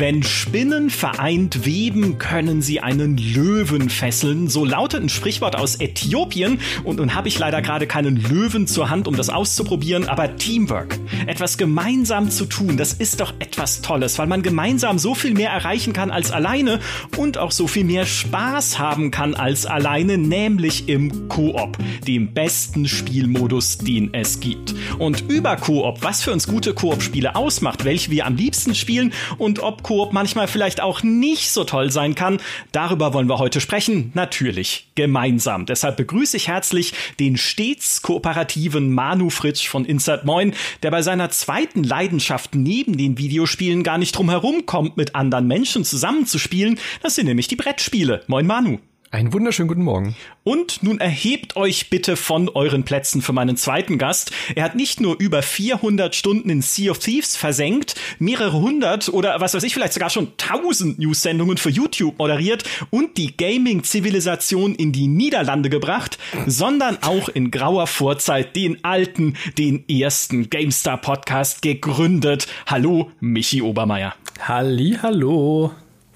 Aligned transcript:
Wenn 0.00 0.22
Spinnen 0.22 0.88
vereint 0.88 1.66
weben, 1.66 2.16
können 2.16 2.62
sie 2.62 2.80
einen 2.80 3.18
Löwen 3.18 3.90
fesseln. 3.90 4.48
So 4.48 4.64
lautet 4.64 5.02
ein 5.02 5.10
Sprichwort 5.10 5.56
aus 5.56 5.78
Äthiopien. 5.78 6.58
Und 6.84 6.96
nun 6.96 7.14
habe 7.14 7.28
ich 7.28 7.38
leider 7.38 7.60
gerade 7.60 7.86
keinen 7.86 8.16
Löwen 8.16 8.66
zur 8.66 8.88
Hand, 8.88 9.06
um 9.06 9.14
das 9.14 9.28
auszuprobieren. 9.28 10.08
Aber 10.08 10.36
Teamwork, 10.36 10.98
etwas 11.26 11.58
gemeinsam 11.58 12.30
zu 12.30 12.46
tun, 12.46 12.78
das 12.78 12.94
ist 12.94 13.20
doch 13.20 13.34
etwas 13.40 13.82
Tolles, 13.82 14.18
weil 14.18 14.26
man 14.26 14.40
gemeinsam 14.40 14.98
so 14.98 15.14
viel 15.14 15.34
mehr 15.34 15.50
erreichen 15.50 15.92
kann 15.92 16.10
als 16.10 16.30
alleine 16.30 16.80
und 17.18 17.36
auch 17.36 17.50
so 17.50 17.66
viel 17.66 17.84
mehr 17.84 18.06
Spaß 18.06 18.78
haben 18.78 19.10
kann 19.10 19.34
als 19.34 19.66
alleine, 19.66 20.16
nämlich 20.16 20.88
im 20.88 21.28
Koop, 21.28 21.76
dem 22.06 22.32
besten 22.32 22.88
Spielmodus, 22.88 23.76
den 23.76 24.14
es 24.14 24.40
gibt. 24.40 24.74
Und 24.98 25.30
über 25.30 25.56
Koop, 25.56 25.98
was 26.00 26.22
für 26.22 26.32
uns 26.32 26.46
gute 26.46 26.72
Koop-Spiele 26.72 27.36
ausmacht, 27.36 27.84
welche 27.84 28.10
wir 28.10 28.24
am 28.24 28.36
liebsten 28.36 28.74
spielen 28.74 29.12
und 29.36 29.58
ob 29.58 29.89
Koop 29.90 30.12
manchmal 30.12 30.46
vielleicht 30.46 30.80
auch 30.80 31.02
nicht 31.02 31.50
so 31.50 31.64
toll 31.64 31.90
sein 31.90 32.14
kann, 32.14 32.38
darüber 32.70 33.12
wollen 33.12 33.28
wir 33.28 33.40
heute 33.40 33.60
sprechen. 33.60 34.12
Natürlich 34.14 34.86
gemeinsam. 34.94 35.66
Deshalb 35.66 35.96
begrüße 35.96 36.36
ich 36.36 36.46
herzlich 36.46 36.92
den 37.18 37.36
stets 37.36 38.00
kooperativen 38.00 38.94
Manu 38.94 39.30
Fritsch 39.30 39.66
von 39.66 39.84
Insert 39.84 40.24
Moin, 40.24 40.54
der 40.84 40.92
bei 40.92 41.02
seiner 41.02 41.30
zweiten 41.30 41.82
Leidenschaft 41.82 42.54
neben 42.54 42.96
den 42.96 43.18
Videospielen 43.18 43.82
gar 43.82 43.98
nicht 43.98 44.12
drum 44.12 44.30
herum 44.30 44.64
kommt, 44.64 44.96
mit 44.96 45.16
anderen 45.16 45.48
Menschen 45.48 45.84
zusammenzuspielen. 45.84 46.78
Das 47.02 47.16
sind 47.16 47.26
nämlich 47.26 47.48
die 47.48 47.56
Brettspiele. 47.56 48.22
Moin 48.28 48.46
Manu. 48.46 48.78
Einen 49.12 49.32
wunderschönen 49.32 49.66
guten 49.66 49.82
Morgen. 49.82 50.14
Und 50.44 50.84
nun 50.84 51.00
erhebt 51.00 51.56
euch 51.56 51.90
bitte 51.90 52.14
von 52.14 52.48
euren 52.48 52.84
Plätzen 52.84 53.22
für 53.22 53.32
meinen 53.32 53.56
zweiten 53.56 53.98
Gast. 53.98 54.30
Er 54.54 54.62
hat 54.62 54.76
nicht 54.76 55.00
nur 55.00 55.18
über 55.18 55.42
400 55.42 56.14
Stunden 56.14 56.48
in 56.48 56.62
Sea 56.62 56.92
of 56.92 57.00
Thieves 57.00 57.34
versenkt, 57.34 57.96
mehrere 58.20 58.52
hundert 58.52 59.08
oder 59.08 59.40
was 59.40 59.52
weiß 59.52 59.64
ich, 59.64 59.74
vielleicht 59.74 59.94
sogar 59.94 60.10
schon 60.10 60.36
tausend 60.36 61.00
News-Sendungen 61.00 61.56
für 61.56 61.70
YouTube 61.70 62.20
moderiert 62.20 62.62
und 62.90 63.18
die 63.18 63.36
Gaming-Zivilisation 63.36 64.76
in 64.76 64.92
die 64.92 65.08
Niederlande 65.08 65.70
gebracht, 65.70 66.16
sondern 66.46 66.98
auch 67.02 67.28
in 67.28 67.50
grauer 67.50 67.88
Vorzeit 67.88 68.54
den 68.54 68.84
alten, 68.84 69.34
den 69.58 69.88
ersten 69.88 70.50
GameStar-Podcast 70.50 71.62
gegründet. 71.62 72.46
Hallo, 72.66 73.10
Michi 73.18 73.60
Obermeier. 73.60 74.14
Halli, 74.38 74.98
hallo. 75.02 75.72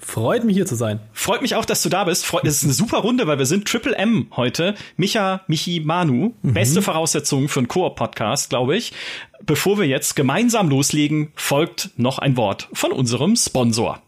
Freut 0.07 0.43
mich 0.43 0.55
hier 0.55 0.67
zu 0.67 0.75
sein. 0.75 0.99
Freut 1.13 1.41
mich 1.41 1.55
auch, 1.55 1.65
dass 1.65 1.81
du 1.81 1.89
da 1.89 2.03
bist. 2.03 2.27
Freut, 2.27 2.45
es 2.45 2.57
ist 2.57 2.63
eine 2.63 2.73
super 2.73 2.99
Runde, 2.99 3.25
weil 3.25 3.39
wir 3.39 3.47
sind 3.47 3.67
Triple 3.67 3.95
M 3.95 4.27
heute. 4.35 4.75
Micha, 4.97 5.41
Michi, 5.47 5.81
Manu. 5.83 6.33
Mhm. 6.43 6.53
Beste 6.53 6.83
Voraussetzungen 6.83 7.49
für 7.49 7.59
einen 7.59 7.67
Koop-Podcast, 7.67 8.51
glaube 8.51 8.77
ich. 8.77 8.93
Bevor 9.41 9.79
wir 9.79 9.87
jetzt 9.87 10.15
gemeinsam 10.15 10.69
loslegen, 10.69 11.31
folgt 11.35 11.89
noch 11.97 12.19
ein 12.19 12.37
Wort 12.37 12.69
von 12.71 12.91
unserem 12.91 13.35
Sponsor. 13.35 13.99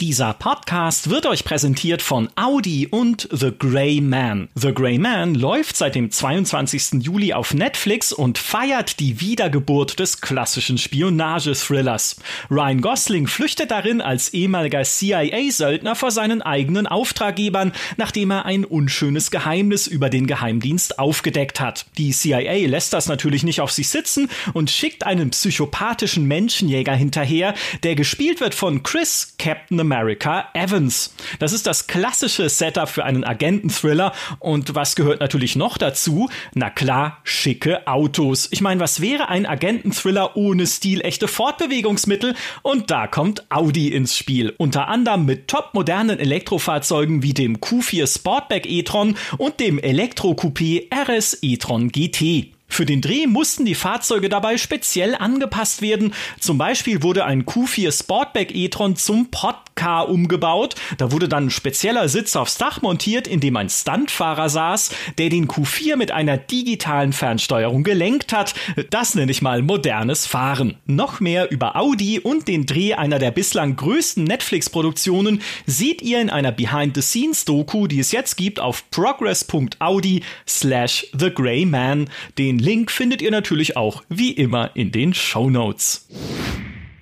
Dieser 0.00 0.32
Podcast 0.32 1.10
wird 1.10 1.26
euch 1.26 1.44
präsentiert 1.44 2.00
von 2.00 2.30
Audi 2.34 2.86
und 2.86 3.28
The 3.30 3.52
Grey 3.58 4.00
Man. 4.00 4.48
The 4.54 4.72
Grey 4.72 4.96
Man 4.96 5.34
läuft 5.34 5.76
seit 5.76 5.94
dem 5.94 6.10
22. 6.10 7.02
Juli 7.02 7.34
auf 7.34 7.52
Netflix 7.52 8.10
und 8.10 8.38
feiert 8.38 8.98
die 8.98 9.20
Wiedergeburt 9.20 9.98
des 9.98 10.22
klassischen 10.22 10.78
Spionage-Thrillers. 10.78 12.16
Ryan 12.50 12.80
Gosling 12.80 13.26
flüchtet 13.26 13.72
darin 13.72 14.00
als 14.00 14.32
ehemaliger 14.32 14.84
CIA-Söldner 14.84 15.94
vor 15.94 16.10
seinen 16.10 16.40
eigenen 16.40 16.86
Auftraggebern, 16.86 17.72
nachdem 17.98 18.30
er 18.30 18.46
ein 18.46 18.64
unschönes 18.64 19.30
Geheimnis 19.30 19.86
über 19.86 20.08
den 20.08 20.26
Geheimdienst 20.26 20.98
aufgedeckt 20.98 21.60
hat. 21.60 21.84
Die 21.98 22.12
CIA 22.12 22.66
lässt 22.68 22.94
das 22.94 23.06
natürlich 23.06 23.42
nicht 23.42 23.60
auf 23.60 23.70
sich 23.70 23.90
sitzen 23.90 24.30
und 24.54 24.70
schickt 24.70 25.04
einen 25.04 25.28
psychopathischen 25.28 26.24
Menschenjäger 26.24 26.94
hinterher, 26.94 27.52
der 27.82 27.96
gespielt 27.96 28.40
wird 28.40 28.54
von 28.54 28.82
Chris 28.82 29.34
Captain 29.36 29.89
America 29.90 30.48
Evans. 30.54 31.12
Das 31.40 31.52
ist 31.52 31.66
das 31.66 31.88
klassische 31.88 32.48
Setup 32.48 32.88
für 32.88 33.04
einen 33.04 33.24
Agenten-Thriller. 33.24 34.12
Und 34.38 34.76
was 34.76 34.94
gehört 34.94 35.18
natürlich 35.18 35.56
noch 35.56 35.78
dazu? 35.78 36.30
Na 36.54 36.70
klar, 36.70 37.18
schicke 37.24 37.88
Autos. 37.88 38.46
Ich 38.52 38.60
meine, 38.60 38.78
was 38.78 39.00
wäre 39.00 39.28
ein 39.28 39.46
Agenten-Thriller 39.46 40.36
ohne 40.36 40.68
stilechte 40.68 41.26
Fortbewegungsmittel? 41.26 42.36
Und 42.62 42.92
da 42.92 43.08
kommt 43.08 43.50
Audi 43.50 43.88
ins 43.88 44.16
Spiel. 44.16 44.54
Unter 44.58 44.86
anderem 44.86 45.26
mit 45.26 45.48
topmodernen 45.48 46.20
Elektrofahrzeugen 46.20 47.24
wie 47.24 47.34
dem 47.34 47.56
Q4 47.56 48.14
Sportback 48.14 48.66
e-tron 48.66 49.16
und 49.38 49.58
dem 49.58 49.80
Elektro-Coupé 49.80 50.86
RS 50.94 51.38
e-tron 51.42 51.90
GT. 51.90 52.52
Für 52.70 52.86
den 52.86 53.00
Dreh 53.00 53.26
mussten 53.26 53.64
die 53.64 53.74
Fahrzeuge 53.74 54.28
dabei 54.28 54.56
speziell 54.56 55.16
angepasst 55.16 55.82
werden. 55.82 56.14
Zum 56.38 56.56
Beispiel 56.56 57.02
wurde 57.02 57.24
ein 57.24 57.44
Q4 57.44 57.92
Sportback 57.92 58.54
e-tron 58.54 58.94
zum 58.94 59.32
Podcar 59.80 60.08
umgebaut. 60.10 60.74
Da 60.98 61.10
wurde 61.10 61.28
dann 61.28 61.46
ein 61.46 61.50
spezieller 61.50 62.08
Sitz 62.08 62.36
aufs 62.36 62.58
Dach 62.58 62.82
montiert, 62.82 63.26
in 63.26 63.40
dem 63.40 63.56
ein 63.56 63.70
Stuntfahrer 63.70 64.50
saß, 64.50 64.90
der 65.16 65.30
den 65.30 65.48
Q4 65.48 65.96
mit 65.96 66.10
einer 66.10 66.36
digitalen 66.36 67.14
Fernsteuerung 67.14 67.82
gelenkt 67.82 68.32
hat. 68.32 68.54
Das 68.90 69.14
nenne 69.14 69.32
ich 69.32 69.40
mal 69.40 69.62
modernes 69.62 70.26
Fahren. 70.26 70.76
Noch 70.86 71.20
mehr 71.20 71.50
über 71.50 71.76
Audi 71.76 72.18
und 72.18 72.46
den 72.46 72.66
Dreh 72.66 72.92
einer 72.94 73.18
der 73.18 73.30
bislang 73.30 73.76
größten 73.76 74.24
Netflix-Produktionen 74.24 75.40
seht 75.64 76.02
ihr 76.02 76.20
in 76.20 76.28
einer 76.28 76.52
Behind-the-Scenes-Doku, 76.52 77.86
die 77.86 78.00
es 78.00 78.12
jetzt 78.12 78.36
gibt 78.36 78.60
auf 78.60 78.90
progress.audi 78.90 80.22
slash 80.46 81.06
The 81.18 81.30
Grey 81.30 81.64
Man. 81.64 82.10
Den 82.36 82.58
Link 82.58 82.90
findet 82.90 83.22
ihr 83.22 83.30
natürlich 83.30 83.78
auch 83.78 84.02
wie 84.10 84.32
immer 84.32 84.76
in 84.76 84.92
den 84.92 85.14
Show 85.14 85.48
Notes. 85.48 86.06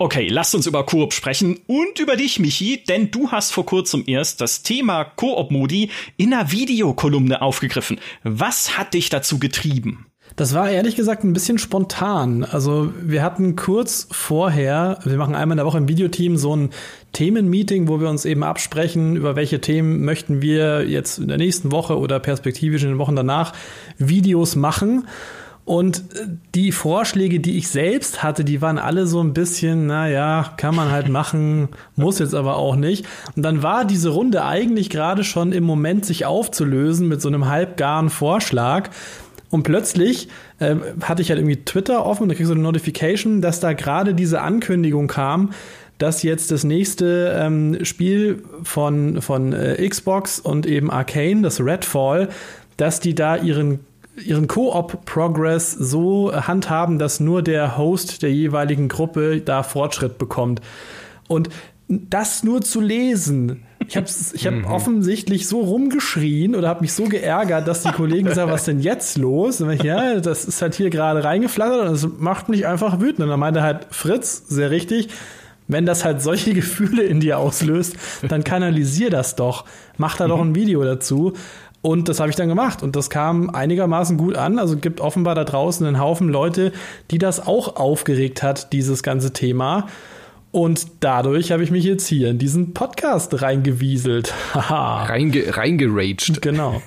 Okay, 0.01 0.29
lasst 0.29 0.55
uns 0.55 0.69
über 0.69 0.87
Koop 0.87 1.13
sprechen 1.13 1.59
und 1.67 1.99
über 1.99 2.15
dich, 2.15 2.39
Michi, 2.39 2.85
denn 2.89 3.11
du 3.11 3.33
hast 3.33 3.51
vor 3.51 3.67
kurzem 3.67 4.05
erst 4.07 4.41
das 4.41 4.63
Thema 4.63 5.03
Koop-Modi 5.03 5.91
in 6.17 6.33
einer 6.33 6.53
Videokolumne 6.53 7.43
aufgegriffen. 7.43 7.99
Was 8.23 8.79
hat 8.79 8.95
dich 8.95 9.09
dazu 9.09 9.41
getrieben? 9.41 10.07
Das 10.37 10.55
war 10.55 10.71
ehrlich 10.71 10.95
gesagt 10.95 11.25
ein 11.25 11.33
bisschen 11.33 11.59
spontan. 11.59 12.45
Also 12.45 12.93
wir 13.03 13.25
hatten 13.25 13.57
kurz 13.57 14.07
vorher, 14.13 15.01
wir 15.03 15.17
machen 15.17 15.35
einmal 15.35 15.55
in 15.55 15.59
der 15.59 15.67
Woche 15.67 15.79
im 15.79 15.89
Videoteam 15.89 16.37
so 16.37 16.55
ein 16.55 16.71
Themenmeeting, 17.13 17.89
wo 17.89 18.01
wir 18.01 18.09
uns 18.09 18.25
eben 18.25 18.45
absprechen, 18.45 19.17
über 19.17 19.35
welche 19.35 19.61
Themen 19.61 20.05
möchten 20.05 20.41
wir 20.41 20.89
jetzt 20.89 21.19
in 21.19 21.27
der 21.27 21.39
nächsten 21.39 21.73
Woche 21.73 21.99
oder 21.99 22.21
perspektivisch 22.21 22.85
in 22.85 22.91
den 22.91 22.99
Wochen 22.99 23.17
danach 23.17 23.53
Videos 23.97 24.55
machen. 24.55 25.09
Und 25.69 25.99
äh, 26.15 26.27
die 26.55 26.73
Vorschläge, 26.73 27.41
die 27.41 27.59
ich 27.59 27.69
selbst 27.69 28.23
hatte, 28.23 28.43
die 28.43 28.63
waren 28.63 28.79
alle 28.79 29.07
so 29.07 29.21
ein 29.23 29.35
bisschen, 29.35 29.87
naja, 29.87 30.55
kann 30.57 30.75
man 30.75 30.91
halt 30.91 31.11
machen, 31.11 31.69
muss 31.97 32.19
jetzt 32.21 32.35
aber 32.35 32.57
auch 32.57 32.75
nicht. 32.75 33.05
Und 33.37 33.43
dann 33.43 33.63
war 33.63 33.85
diese 33.85 34.09
Runde 34.09 34.47
eigentlich 34.47 34.89
gerade 34.89 35.25
schon 35.25 35.53
im 35.53 35.65
Moment 35.65 36.07
sich 36.07 36.25
aufzulösen 36.25 37.07
mit 37.07 37.21
so 37.21 37.29
einem 37.29 37.49
halbgaren 37.49 38.09
Vorschlag. 38.09 38.89
Und 39.51 39.65
plötzlich 39.65 40.29
äh, 40.59 40.77
hatte 41.03 41.21
ich 41.21 41.29
halt 41.29 41.39
irgendwie 41.39 41.63
Twitter 41.63 42.07
offen 42.07 42.23
und 42.23 42.29
da 42.31 42.35
kriegst 42.35 42.49
du 42.49 42.55
eine 42.55 42.63
Notification, 42.63 43.43
dass 43.43 43.61
da 43.61 43.75
gerade 43.75 44.15
diese 44.15 44.41
Ankündigung 44.41 45.07
kam, 45.07 45.51
dass 45.99 46.23
jetzt 46.23 46.51
das 46.51 46.65
nächste 46.65 47.37
ähm, 47.39 47.85
Spiel 47.85 48.43
von, 48.63 49.21
von 49.21 49.53
äh, 49.53 49.87
Xbox 49.87 50.41
und 50.41 50.65
eben 50.65 50.91
Arcane, 50.91 51.43
das 51.43 51.61
Redfall, 51.61 52.31
dass 52.79 53.01
die 53.01 53.15
da 53.15 53.37
ihren 53.37 53.81
ihren 54.25 54.47
Co-op-Progress 54.47 55.73
so 55.73 56.33
handhaben, 56.35 56.99
dass 56.99 57.21
nur 57.21 57.43
der 57.43 57.77
Host 57.77 58.23
der 58.23 58.33
jeweiligen 58.33 58.89
Gruppe 58.89 59.41
da 59.41 59.63
Fortschritt 59.63 60.19
bekommt. 60.19 60.61
Und 61.29 61.51
das 61.89 62.45
nur 62.45 62.61
zu 62.61 62.81
lesen, 62.81 63.65
ich 63.87 63.97
habe 63.97 64.07
ich 64.35 64.47
hab 64.47 64.55
mhm. 64.55 64.65
offensichtlich 64.67 65.49
so 65.49 65.61
rumgeschrien 65.61 66.55
oder 66.55 66.69
habe 66.69 66.83
mich 66.83 66.93
so 66.93 67.05
geärgert, 67.05 67.67
dass 67.67 67.83
die 67.83 67.93
Kollegen 67.93 68.33
sagen, 68.35 68.51
was 68.51 68.65
denn 68.65 68.81
jetzt 68.81 69.17
los? 69.17 69.61
Ich, 69.61 69.83
ja, 69.83 70.21
das 70.21 70.45
ist 70.45 70.61
halt 70.61 70.75
hier 70.75 70.91
gerade 70.91 71.25
reingeflattert 71.25 71.87
und 71.87 71.93
das 71.93 72.07
macht 72.19 72.51
mich 72.51 72.67
einfach 72.67 73.01
wütend. 73.01 73.21
Und 73.21 73.29
dann 73.31 73.41
meinte 73.41 73.63
halt 73.63 73.87
Fritz, 73.91 74.45
sehr 74.49 74.71
richtig, 74.71 75.09
wenn 75.69 75.87
das 75.87 76.05
halt 76.05 76.21
solche 76.21 76.53
Gefühle 76.55 77.03
in 77.03 77.21
dir 77.21 77.39
auslöst, 77.39 77.97
dann 78.29 78.45
kanalisier 78.45 79.09
das 79.09 79.37
doch. 79.37 79.65
Mach 79.97 80.17
da 80.17 80.27
mhm. 80.27 80.31
doch 80.31 80.41
ein 80.41 80.55
Video 80.55 80.85
dazu. 80.85 81.33
Und 81.81 82.09
das 82.09 82.19
habe 82.19 82.31
ich 82.31 82.37
dann 82.37 82.49
gemacht 82.49 82.83
und 82.83 82.97
das 82.97 83.09
kam 83.09 83.51
einigermaßen 83.51 84.17
gut 84.17 84.37
an. 84.37 84.59
Also 84.59 84.77
gibt 84.77 85.01
offenbar 85.01 85.35
da 85.35 85.45
draußen 85.45 85.87
einen 85.87 86.01
Haufen 86.01 86.29
Leute, 86.29 86.73
die 87.11 87.19
das 87.19 87.47
auch 87.47 87.77
aufgeregt 87.77 88.43
hat, 88.43 88.73
dieses 88.73 89.03
ganze 89.03 89.33
Thema. 89.33 89.87
Und 90.51 90.87
dadurch 91.01 91.53
habe 91.53 91.63
ich 91.63 91.71
mich 91.71 91.85
jetzt 91.85 92.07
hier 92.07 92.31
in 92.31 92.39
diesen 92.39 92.73
Podcast 92.73 93.43
reingewieselt. 93.43 94.33
Reinge, 94.55 95.57
reingeraged. 95.57 96.41
Genau. 96.41 96.81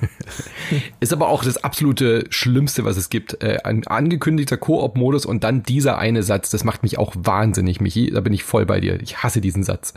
Ist 0.99 1.13
aber 1.13 1.29
auch 1.29 1.43
das 1.43 1.63
absolute 1.63 2.25
Schlimmste, 2.29 2.85
was 2.85 2.97
es 2.97 3.09
gibt. 3.09 3.43
Äh, 3.43 3.59
ein 3.63 3.85
angekündigter 3.85 4.57
Koop-Modus 4.57 5.27
und 5.27 5.43
dann 5.43 5.61
dieser 5.61 5.99
eine 5.99 6.23
Satz, 6.23 6.49
das 6.49 6.63
macht 6.63 6.81
mich 6.81 6.97
auch 6.97 7.13
wahnsinnig, 7.15 7.79
Michi. 7.81 8.09
Da 8.11 8.21
bin 8.21 8.33
ich 8.33 8.43
voll 8.43 8.65
bei 8.65 8.79
dir. 8.79 8.99
Ich 8.99 9.21
hasse 9.21 9.41
diesen 9.41 9.63
Satz. 9.63 9.93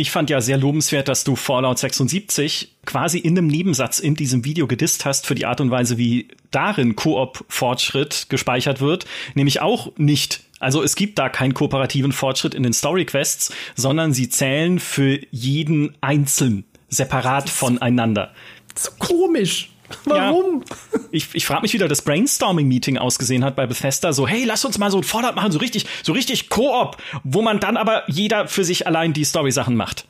Ich 0.00 0.12
fand 0.12 0.30
ja 0.30 0.40
sehr 0.40 0.58
lobenswert, 0.58 1.08
dass 1.08 1.24
du 1.24 1.34
Fallout 1.34 1.80
76 1.80 2.72
quasi 2.86 3.18
in 3.18 3.36
einem 3.36 3.48
Nebensatz 3.48 3.98
in 3.98 4.14
diesem 4.14 4.44
Video 4.44 4.68
gedisst 4.68 5.04
hast 5.04 5.26
für 5.26 5.34
die 5.34 5.44
Art 5.44 5.60
und 5.60 5.72
Weise, 5.72 5.98
wie 5.98 6.28
darin 6.52 6.94
Koop-Fortschritt 6.94 8.26
gespeichert 8.28 8.80
wird, 8.80 9.06
nämlich 9.34 9.60
auch 9.60 9.90
nicht 9.96 10.44
Also 10.60 10.84
es 10.84 10.94
gibt 10.94 11.18
da 11.18 11.28
keinen 11.28 11.52
kooperativen 11.52 12.12
Fortschritt 12.12 12.54
in 12.54 12.62
den 12.62 12.72
Story 12.72 13.06
Quests, 13.06 13.52
sondern 13.74 14.12
sie 14.12 14.28
zählen 14.28 14.78
für 14.78 15.18
jeden 15.32 15.96
einzeln, 16.00 16.62
separat 16.88 17.50
voneinander. 17.50 18.32
So 18.76 18.92
komisch. 19.00 19.70
Warum? 20.04 20.64
Ja. 20.68 21.00
Ich, 21.10 21.28
ich 21.34 21.46
frage 21.46 21.62
mich, 21.62 21.72
wie 21.72 21.78
da 21.78 21.88
das 21.88 22.02
Brainstorming-Meeting 22.02 22.98
ausgesehen 22.98 23.44
hat 23.44 23.56
bei 23.56 23.66
Bethesda. 23.66 24.12
So, 24.12 24.26
hey, 24.26 24.44
lass 24.44 24.64
uns 24.64 24.78
mal 24.78 24.90
so 24.90 24.98
ein 24.98 25.04
Vordergrund 25.04 25.36
machen, 25.36 25.52
so 25.52 25.58
richtig, 25.58 25.86
so 26.02 26.12
richtig 26.12 26.48
Koop, 26.48 26.96
wo 27.24 27.42
man 27.42 27.60
dann 27.60 27.76
aber 27.76 28.04
jeder 28.08 28.48
für 28.48 28.64
sich 28.64 28.86
allein 28.86 29.12
die 29.12 29.24
Story-Sachen 29.24 29.76
macht. 29.76 30.06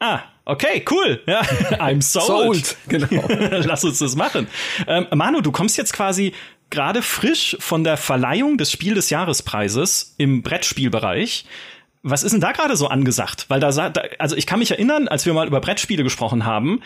Ah, 0.00 0.20
okay, 0.46 0.84
cool. 0.90 1.20
Ja, 1.26 1.40
I'm 1.78 2.02
sold. 2.02 2.26
sold. 2.26 2.76
Genau. 2.88 3.28
lass 3.28 3.84
uns 3.84 3.98
das 3.98 4.16
machen. 4.16 4.48
Ähm, 4.86 5.06
Manu, 5.14 5.40
du 5.42 5.52
kommst 5.52 5.76
jetzt 5.76 5.92
quasi 5.92 6.32
gerade 6.70 7.02
frisch 7.02 7.56
von 7.60 7.84
der 7.84 7.96
Verleihung 7.96 8.56
des 8.56 8.72
Spiel 8.72 8.94
des 8.94 9.10
Jahrespreises 9.10 10.14
im 10.16 10.42
Brettspielbereich. 10.42 11.44
Was 12.02 12.22
ist 12.22 12.32
denn 12.32 12.40
da 12.40 12.52
gerade 12.52 12.76
so 12.76 12.88
angesagt? 12.88 13.46
Weil 13.48 13.60
da, 13.60 13.68
also 14.18 14.36
ich 14.36 14.46
kann 14.46 14.60
mich 14.60 14.70
erinnern, 14.70 15.06
als 15.06 15.26
wir 15.26 15.34
mal 15.34 15.46
über 15.46 15.60
Brettspiele 15.60 16.02
gesprochen 16.02 16.46
haben, 16.46 16.80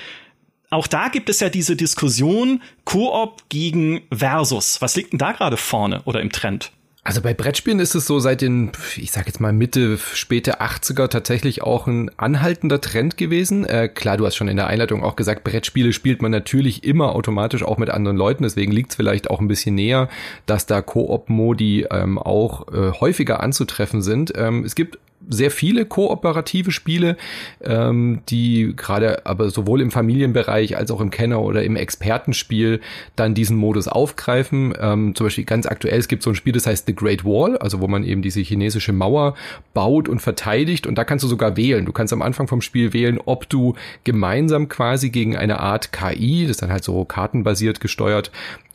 auch 0.71 0.87
da 0.87 1.09
gibt 1.09 1.29
es 1.29 1.41
ja 1.41 1.49
diese 1.49 1.77
Diskussion 1.77 2.63
Koop 2.85 3.49
gegen 3.49 4.03
Versus. 4.13 4.81
Was 4.81 4.97
liegt 4.97 5.13
denn 5.13 5.19
da 5.19 5.33
gerade 5.33 5.57
vorne 5.57 6.03
oder 6.05 6.21
im 6.21 6.31
Trend? 6.31 6.73
Also 7.07 7.21
bei 7.21 7.35
Brettspielen 7.35 7.81
ist 7.81 7.95
es 7.95 8.07
so 8.07 8.19
seit 8.19 8.41
den, 8.41 8.73
ich 8.97 9.13
sag 9.13 9.27
jetzt 9.27 9.39
mal 9.39 9.53
Mitte, 9.53 9.99
späte 9.99 10.63
80er 10.63 11.09
tatsächlich 11.09 11.61
auch 11.61 11.87
ein 11.87 12.11
anhaltender 12.17 12.81
Trend 12.81 13.19
gewesen. 13.19 13.67
Äh, 13.67 13.89
klar, 13.89 14.17
du 14.17 14.25
hast 14.25 14.37
schon 14.37 14.49
in 14.49 14.57
der 14.57 14.69
Einleitung 14.69 15.05
auch 15.05 15.15
gesagt, 15.15 15.45
Brettspiele 15.45 15.93
spielt 15.93 16.23
man 16.23 16.31
natürlich 16.31 16.83
immer 16.83 17.15
automatisch 17.15 17.63
auch 17.63 17.77
mit 17.77 17.91
anderen 17.91 18.17
Leuten. 18.17 18.43
Deswegen 18.43 18.73
liegt 18.73 18.91
es 18.91 18.97
vielleicht 18.97 19.29
auch 19.29 19.39
ein 19.39 19.49
bisschen 19.49 19.75
näher, 19.75 20.09
dass 20.47 20.65
da 20.65 20.81
Koop-Modi 20.81 21.89
ähm, 21.91 22.19
auch 22.19 22.69
äh, 22.69 22.93
häufiger 22.93 23.41
anzutreffen 23.41 24.01
sind. 24.01 24.33
Ähm, 24.35 24.65
es 24.65 24.75
gibt 24.75 24.99
sehr 25.29 25.51
viele 25.51 25.87
kooperative 25.87 26.71
Spiele, 26.71 27.17
ähm, 27.63 28.21
die 28.29 28.75
gerade 28.77 29.27
aber 29.27 29.51
sowohl 29.51 29.81
im 29.81 29.91
Familienbereich 29.91 30.77
als 30.77 30.91
auch 30.91 31.01
im 31.01 31.11
Kenner- 31.11 31.43
oder 31.43 31.63
im 31.63 31.77
Expertenspiel 31.77 32.81
dann 33.17 33.35
diesen 33.35 33.57
Modus 33.57 33.89
aufgreifen. 33.89 34.75
Ähm, 34.81 35.15
zum 35.15 35.27
Beispiel 35.27 35.45
ganz 35.45 35.67
aktuell, 35.67 35.99
es 35.99 36.09
gibt 36.09 36.23
so 36.23 36.31
ein 36.31 36.37
Spiel, 36.37 36.53
das 36.53 36.67
heißt 36.67 36.87
The 36.87 36.95
Great 36.95 37.25
Wall, 37.25 37.57
also 37.59 37.81
wo 37.81 37.89
man 37.89 38.05
eben 38.05 38.23
diese 38.23 38.41
chinesische 38.41 38.93
Mauer 38.93 39.35
baut 39.73 40.09
und 40.09 40.21
verteidigt 40.21 40.87
und 40.87 40.97
da 40.97 41.05
kannst 41.05 41.25
du 41.25 41.29
sogar 41.29 41.57
wählen. 41.57 41.85
Du 41.85 41.93
kannst 41.93 42.13
am 42.13 42.23
Anfang 42.23 42.49
vom 42.49 42.61
Spiel 42.61 42.93
wählen, 42.93 43.19
ob 43.25 43.49
du 43.49 43.75
gemeinsam 44.05 44.69
quasi 44.69 45.11
gegen 45.11 45.37
eine 45.37 45.61
Art 45.61 45.93
KI, 45.93 46.43
das 46.43 46.53
ist 46.53 46.63
dann 46.63 46.73
halt 46.73 46.85
so 46.85 47.05
kartenbasiert 47.05 47.81
gesteuert, 47.81 48.31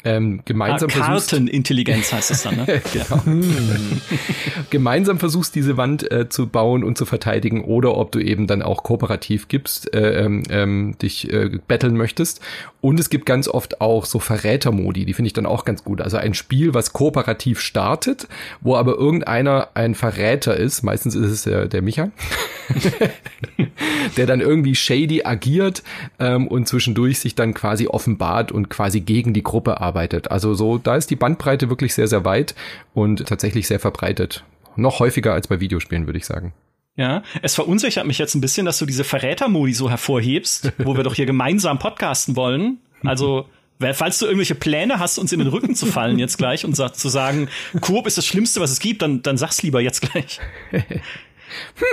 ähm, 0.06 0.40
gemeinsam 0.46 0.90
ah, 0.94 1.08
Kartenintelligenz 1.08 2.14
heißt 2.14 2.32
es 2.32 2.44
dann, 2.44 2.56
ne? 2.56 2.66
genau. 2.94 3.22
gemeinsam 4.70 5.20
versuchst, 5.20 5.56
diese 5.56 5.76
Wand 5.76 6.10
äh, 6.10 6.30
zu 6.30 6.48
bauen 6.48 6.86
und 6.86 6.98
zu 6.98 7.06
verteidigen 7.06 7.64
oder 7.66 7.98
ob 7.98 8.14
du 8.14 8.20
eben 8.20 8.48
dann 8.48 8.62
auch 8.62 8.84
kooperativ 8.84 9.50
gibst, 9.50 9.94
äh, 9.94 10.24
ähm, 10.24 10.44
ähm, 10.50 10.98
dich 11.02 11.32
äh, 11.34 11.50
betteln 11.68 11.98
möchtest. 11.98 12.40
Und 12.82 13.00
es 13.00 13.10
gibt 13.10 13.26
ganz 13.26 13.48
oft 13.50 13.82
auch 13.82 14.06
so 14.06 14.20
Verrätermodi, 14.20 15.06
die 15.06 15.14
finde 15.14 15.28
ich 15.28 15.34
dann 15.34 15.46
auch 15.46 15.66
ganz 15.66 15.84
gut. 15.84 16.00
Also 16.02 16.18
ein 16.18 16.34
Spiel, 16.34 16.74
was 16.74 16.94
kooperativ 16.94 17.60
startet, 17.60 18.28
wo 18.62 18.76
aber 18.76 18.96
irgendeiner 18.96 19.70
ein 19.74 19.96
Verräter 19.96 20.56
ist, 20.56 20.82
meistens 20.84 21.14
ist 21.16 21.30
es 21.30 21.42
der, 21.44 21.68
der 21.68 21.82
Micha, 21.82 22.10
der 24.18 24.26
dann 24.26 24.40
irgendwie 24.40 24.76
shady 24.76 25.24
agiert 25.26 25.84
ähm, 26.20 26.48
und 26.48 26.70
zwischendurch 26.70 27.20
sich 27.20 27.36
dann 27.36 27.54
quasi 27.54 27.88
offenbart 27.88 28.52
und 28.52 28.70
quasi 28.70 29.02
gegen 29.02 29.34
die 29.34 29.44
Gruppe 29.44 29.82
arbeitet. 29.82 30.32
Also 30.32 30.54
so, 30.54 30.78
da 30.78 30.96
ist 30.96 31.10
die 31.10 31.18
Bandbreite 31.18 31.70
wirklich 31.70 31.94
sehr, 31.94 32.08
sehr 32.08 32.24
weit 32.24 32.56
und 32.94 33.28
tatsächlich 33.28 33.68
sehr 33.68 33.80
verbreitet. 33.80 34.46
Noch 34.78 35.00
häufiger 35.00 35.34
als 35.34 35.48
bei 35.48 35.60
Videospielen, 35.60 36.06
würde 36.06 36.20
ich 36.20 36.26
sagen. 36.26 36.54
Ja, 37.00 37.24
es 37.42 37.56
verunsichert 37.56 38.06
mich 38.06 38.18
jetzt 38.18 38.36
ein 38.36 38.42
bisschen, 38.42 38.66
dass 38.66 38.78
du 38.78 38.86
diese 38.86 39.06
Verrätermodi 39.06 39.72
so 39.72 39.90
hervorhebst, 39.90 40.74
wo 40.80 40.98
wir 40.98 41.06
doch 41.06 41.16
hier 41.16 41.26
gemeinsam 41.26 41.80
podcasten 41.80 42.36
wollen. 42.36 42.80
Also, 43.06 43.46
falls 43.94 44.20
du 44.20 44.26
irgendwelche 44.26 44.56
Pläne 44.56 45.00
hast, 45.00 45.18
uns 45.18 45.32
in 45.32 45.40
den 45.40 45.48
Rücken 45.48 45.76
zu 45.76 45.86
fallen 45.86 46.20
jetzt 46.20 46.38
gleich 46.38 46.66
und 46.66 46.76
zu 46.76 47.10
sagen, 47.10 47.48
Coop 47.80 48.06
ist 48.06 48.18
das 48.18 48.26
Schlimmste, 48.26 48.60
was 48.60 48.72
es 48.72 48.82
gibt, 48.82 49.02
dann, 49.02 49.22
dann 49.22 49.38
sag's 49.38 49.64
lieber 49.64 49.80
jetzt 49.80 50.02
gleich. 50.02 50.42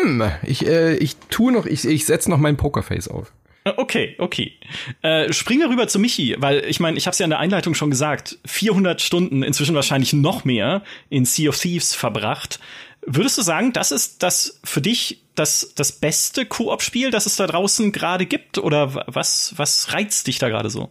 hm, 0.00 0.24
ich, 0.42 0.66
äh, 0.66 0.96
ich 0.96 1.14
tue 1.30 1.52
noch, 1.52 1.66
ich, 1.66 1.84
ich 1.84 2.04
setze 2.04 2.28
noch 2.28 2.38
mein 2.38 2.56
Pokerface 2.56 3.06
auf. 3.06 3.32
Äh, 3.62 3.74
okay, 3.76 4.16
okay. 4.18 4.54
Äh, 5.02 5.32
springe 5.32 5.68
rüber 5.68 5.86
zu 5.86 6.00
Michi, 6.00 6.34
weil 6.38 6.64
ich 6.64 6.80
meine, 6.80 6.98
ich 6.98 7.06
habe 7.06 7.12
es 7.12 7.20
ja 7.20 7.24
in 7.24 7.30
der 7.30 7.38
Einleitung 7.38 7.74
schon 7.74 7.90
gesagt, 7.90 8.38
400 8.44 9.00
Stunden, 9.00 9.44
inzwischen 9.44 9.76
wahrscheinlich 9.76 10.12
noch 10.12 10.44
mehr, 10.44 10.82
in 11.10 11.24
Sea 11.24 11.50
of 11.50 11.58
Thieves 11.58 11.94
verbracht. 11.94 12.58
Würdest 13.06 13.38
du 13.38 13.42
sagen, 13.42 13.72
das 13.72 13.92
ist 13.92 14.22
das 14.22 14.60
für 14.64 14.80
dich 14.80 15.22
das, 15.36 15.72
das 15.76 15.92
beste 15.92 16.44
Koop-Spiel, 16.44 17.10
das 17.10 17.26
es 17.26 17.36
da 17.36 17.46
draußen 17.46 17.92
gerade 17.92 18.26
gibt? 18.26 18.58
Oder 18.58 19.04
was, 19.06 19.54
was 19.56 19.92
reizt 19.92 20.26
dich 20.26 20.38
da 20.38 20.48
gerade 20.48 20.70
so? 20.70 20.90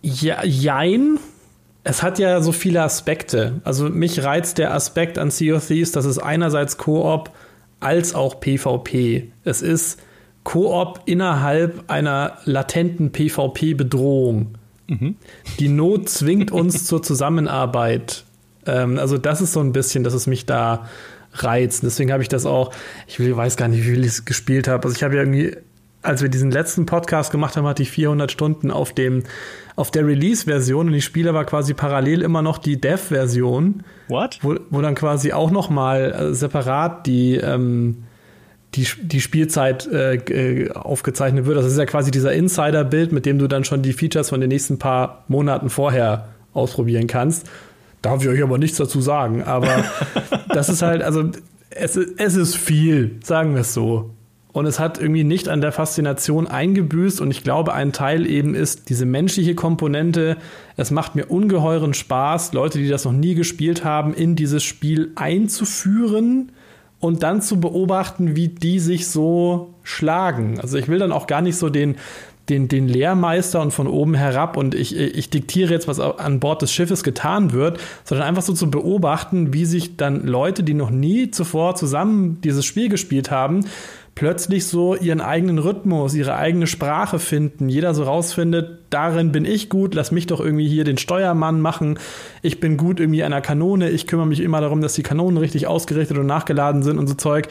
Ja, 0.00 0.44
jein. 0.44 1.18
Es 1.84 2.02
hat 2.02 2.18
ja 2.18 2.40
so 2.40 2.52
viele 2.52 2.82
Aspekte. 2.82 3.60
Also 3.64 3.88
mich 3.88 4.22
reizt 4.22 4.58
der 4.58 4.72
Aspekt 4.72 5.18
an 5.18 5.30
Sea 5.30 5.56
of 5.56 5.66
Thieves, 5.66 5.92
dass 5.92 6.04
es 6.04 6.18
einerseits 6.18 6.78
Koop 6.78 7.30
als 7.80 8.14
auch 8.14 8.40
PvP. 8.40 9.30
Es 9.44 9.60
ist 9.60 10.00
Koop 10.44 11.02
innerhalb 11.04 11.90
einer 11.90 12.38
latenten 12.44 13.12
PvP-Bedrohung. 13.12 14.58
Mhm. 14.86 15.16
Die 15.58 15.68
Not 15.68 16.08
zwingt 16.08 16.50
uns 16.50 16.84
zur 16.86 17.02
Zusammenarbeit. 17.02 18.24
Ähm, 18.66 18.98
also 18.98 19.18
das 19.18 19.40
ist 19.40 19.52
so 19.52 19.60
ein 19.60 19.72
bisschen, 19.72 20.04
dass 20.04 20.14
es 20.14 20.26
mich 20.26 20.46
da 20.46 20.86
reizt. 21.32 21.82
Deswegen 21.82 22.12
habe 22.12 22.22
ich 22.22 22.28
das 22.28 22.46
auch, 22.46 22.72
ich 23.06 23.18
weiß 23.18 23.56
gar 23.56 23.68
nicht, 23.68 23.80
wie 23.80 23.90
viel 23.90 24.00
ich 24.00 24.08
es 24.08 24.24
gespielt 24.24 24.68
habe. 24.68 24.84
Also 24.84 24.96
ich 24.96 25.02
habe 25.02 25.14
ja 25.14 25.22
irgendwie, 25.22 25.56
als 26.02 26.22
wir 26.22 26.28
diesen 26.28 26.50
letzten 26.50 26.86
Podcast 26.86 27.30
gemacht 27.30 27.56
haben, 27.56 27.66
hatte 27.66 27.82
ich 27.82 27.90
400 27.90 28.30
Stunden 28.30 28.70
auf 28.70 28.92
dem 28.92 29.24
auf 29.76 29.90
der 29.90 30.06
Release-Version 30.06 30.88
und 30.88 30.92
die 30.92 31.00
Spiele 31.00 31.32
war 31.32 31.46
quasi 31.46 31.72
parallel 31.72 32.20
immer 32.20 32.42
noch 32.42 32.58
die 32.58 32.78
Dev-Version. 32.78 33.82
What? 34.08 34.38
Wo, 34.42 34.56
wo 34.68 34.82
dann 34.82 34.94
quasi 34.94 35.32
auch 35.32 35.50
noch 35.50 35.70
mal 35.70 36.12
äh, 36.12 36.34
separat 36.34 37.06
die 37.06 37.36
ähm, 37.36 38.04
die, 38.74 38.86
die 39.02 39.20
Spielzeit 39.20 39.86
äh, 39.86 40.14
äh, 40.14 40.70
aufgezeichnet 40.72 41.46
wird. 41.46 41.58
Das 41.58 41.66
ist 41.66 41.78
ja 41.78 41.86
quasi 41.86 42.10
dieser 42.10 42.32
Insider-Bild, 42.32 43.12
mit 43.12 43.26
dem 43.26 43.38
du 43.38 43.48
dann 43.48 43.64
schon 43.64 43.82
die 43.82 43.92
Features 43.92 44.28
von 44.28 44.40
den 44.40 44.48
nächsten 44.48 44.78
paar 44.78 45.24
Monaten 45.28 45.70
vorher 45.70 46.28
ausprobieren 46.52 47.06
kannst. 47.06 47.48
Darf 48.02 48.22
ich 48.22 48.28
euch 48.28 48.42
aber 48.42 48.58
nichts 48.58 48.78
dazu 48.78 49.00
sagen. 49.00 49.42
Aber 49.42 49.84
das 50.48 50.68
ist 50.68 50.82
halt, 50.82 51.02
also 51.02 51.30
es, 51.70 51.96
es 51.96 52.34
ist 52.36 52.56
viel, 52.56 53.18
sagen 53.22 53.54
wir 53.54 53.62
es 53.62 53.74
so. 53.74 54.10
Und 54.52 54.66
es 54.66 54.80
hat 54.80 55.00
irgendwie 55.00 55.22
nicht 55.22 55.48
an 55.48 55.60
der 55.60 55.70
Faszination 55.70 56.48
eingebüßt. 56.48 57.20
Und 57.20 57.30
ich 57.30 57.44
glaube, 57.44 57.72
ein 57.72 57.92
Teil 57.92 58.26
eben 58.26 58.54
ist 58.54 58.88
diese 58.88 59.06
menschliche 59.06 59.54
Komponente. 59.54 60.36
Es 60.76 60.90
macht 60.90 61.14
mir 61.14 61.26
ungeheuren 61.26 61.94
Spaß, 61.94 62.52
Leute, 62.52 62.78
die 62.78 62.88
das 62.88 63.04
noch 63.04 63.12
nie 63.12 63.34
gespielt 63.34 63.84
haben, 63.84 64.12
in 64.12 64.34
dieses 64.34 64.64
Spiel 64.64 65.12
einzuführen 65.14 66.50
und 66.98 67.22
dann 67.22 67.42
zu 67.42 67.60
beobachten, 67.60 68.34
wie 68.34 68.48
die 68.48 68.80
sich 68.80 69.08
so 69.08 69.74
schlagen. 69.84 70.58
Also 70.60 70.78
ich 70.78 70.88
will 70.88 70.98
dann 70.98 71.12
auch 71.12 71.26
gar 71.28 71.42
nicht 71.42 71.56
so 71.56 71.70
den, 71.70 71.96
den, 72.50 72.68
den 72.68 72.88
Lehrmeister 72.88 73.60
und 73.60 73.70
von 73.70 73.86
oben 73.86 74.14
herab 74.14 74.56
und 74.56 74.74
ich, 74.74 74.96
ich 74.96 75.30
diktiere 75.30 75.72
jetzt, 75.72 75.88
was 75.88 76.00
an 76.00 76.40
Bord 76.40 76.62
des 76.62 76.72
Schiffes 76.72 77.04
getan 77.04 77.52
wird, 77.52 77.78
sondern 78.04 78.26
einfach 78.26 78.42
so 78.42 78.52
zu 78.52 78.70
beobachten, 78.70 79.54
wie 79.54 79.64
sich 79.64 79.96
dann 79.96 80.26
Leute, 80.26 80.62
die 80.62 80.74
noch 80.74 80.90
nie 80.90 81.30
zuvor 81.30 81.76
zusammen 81.76 82.40
dieses 82.42 82.66
Spiel 82.66 82.88
gespielt 82.88 83.30
haben, 83.30 83.64
plötzlich 84.14 84.66
so 84.66 84.96
ihren 84.96 85.20
eigenen 85.20 85.58
Rhythmus, 85.58 86.14
ihre 86.14 86.34
eigene 86.34 86.66
Sprache 86.66 87.18
finden. 87.18 87.68
Jeder 87.68 87.94
so 87.94 88.02
rausfindet, 88.02 88.80
darin 88.90 89.32
bin 89.32 89.44
ich 89.44 89.70
gut, 89.70 89.94
lass 89.94 90.10
mich 90.10 90.26
doch 90.26 90.40
irgendwie 90.40 90.68
hier 90.68 90.84
den 90.84 90.98
Steuermann 90.98 91.60
machen. 91.60 91.98
Ich 92.42 92.60
bin 92.60 92.76
gut 92.76 93.00
irgendwie 93.00 93.20
der 93.20 93.40
Kanone, 93.40 93.90
ich 93.90 94.06
kümmere 94.06 94.26
mich 94.26 94.40
immer 94.40 94.60
darum, 94.60 94.82
dass 94.82 94.94
die 94.94 95.02
Kanonen 95.02 95.38
richtig 95.38 95.68
ausgerichtet 95.68 96.18
und 96.18 96.26
nachgeladen 96.26 96.82
sind 96.82 96.98
und 96.98 97.06
so 97.06 97.14
Zeug. 97.14 97.48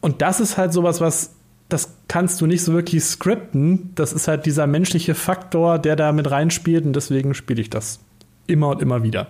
Und 0.00 0.22
das 0.22 0.40
ist 0.40 0.56
halt 0.56 0.72
sowas, 0.72 1.00
was 1.00 1.34
das 1.72 1.96
kannst 2.08 2.40
du 2.40 2.46
nicht 2.46 2.62
so 2.62 2.72
wirklich 2.72 3.02
skripten. 3.04 3.92
Das 3.94 4.12
ist 4.12 4.28
halt 4.28 4.46
dieser 4.46 4.66
menschliche 4.66 5.14
Faktor, 5.14 5.78
der 5.78 5.96
da 5.96 6.12
mit 6.12 6.30
reinspielt 6.30 6.84
und 6.84 6.94
deswegen 6.94 7.34
spiele 7.34 7.60
ich 7.60 7.70
das 7.70 8.00
immer 8.46 8.68
und 8.68 8.82
immer 8.82 9.02
wieder 9.02 9.28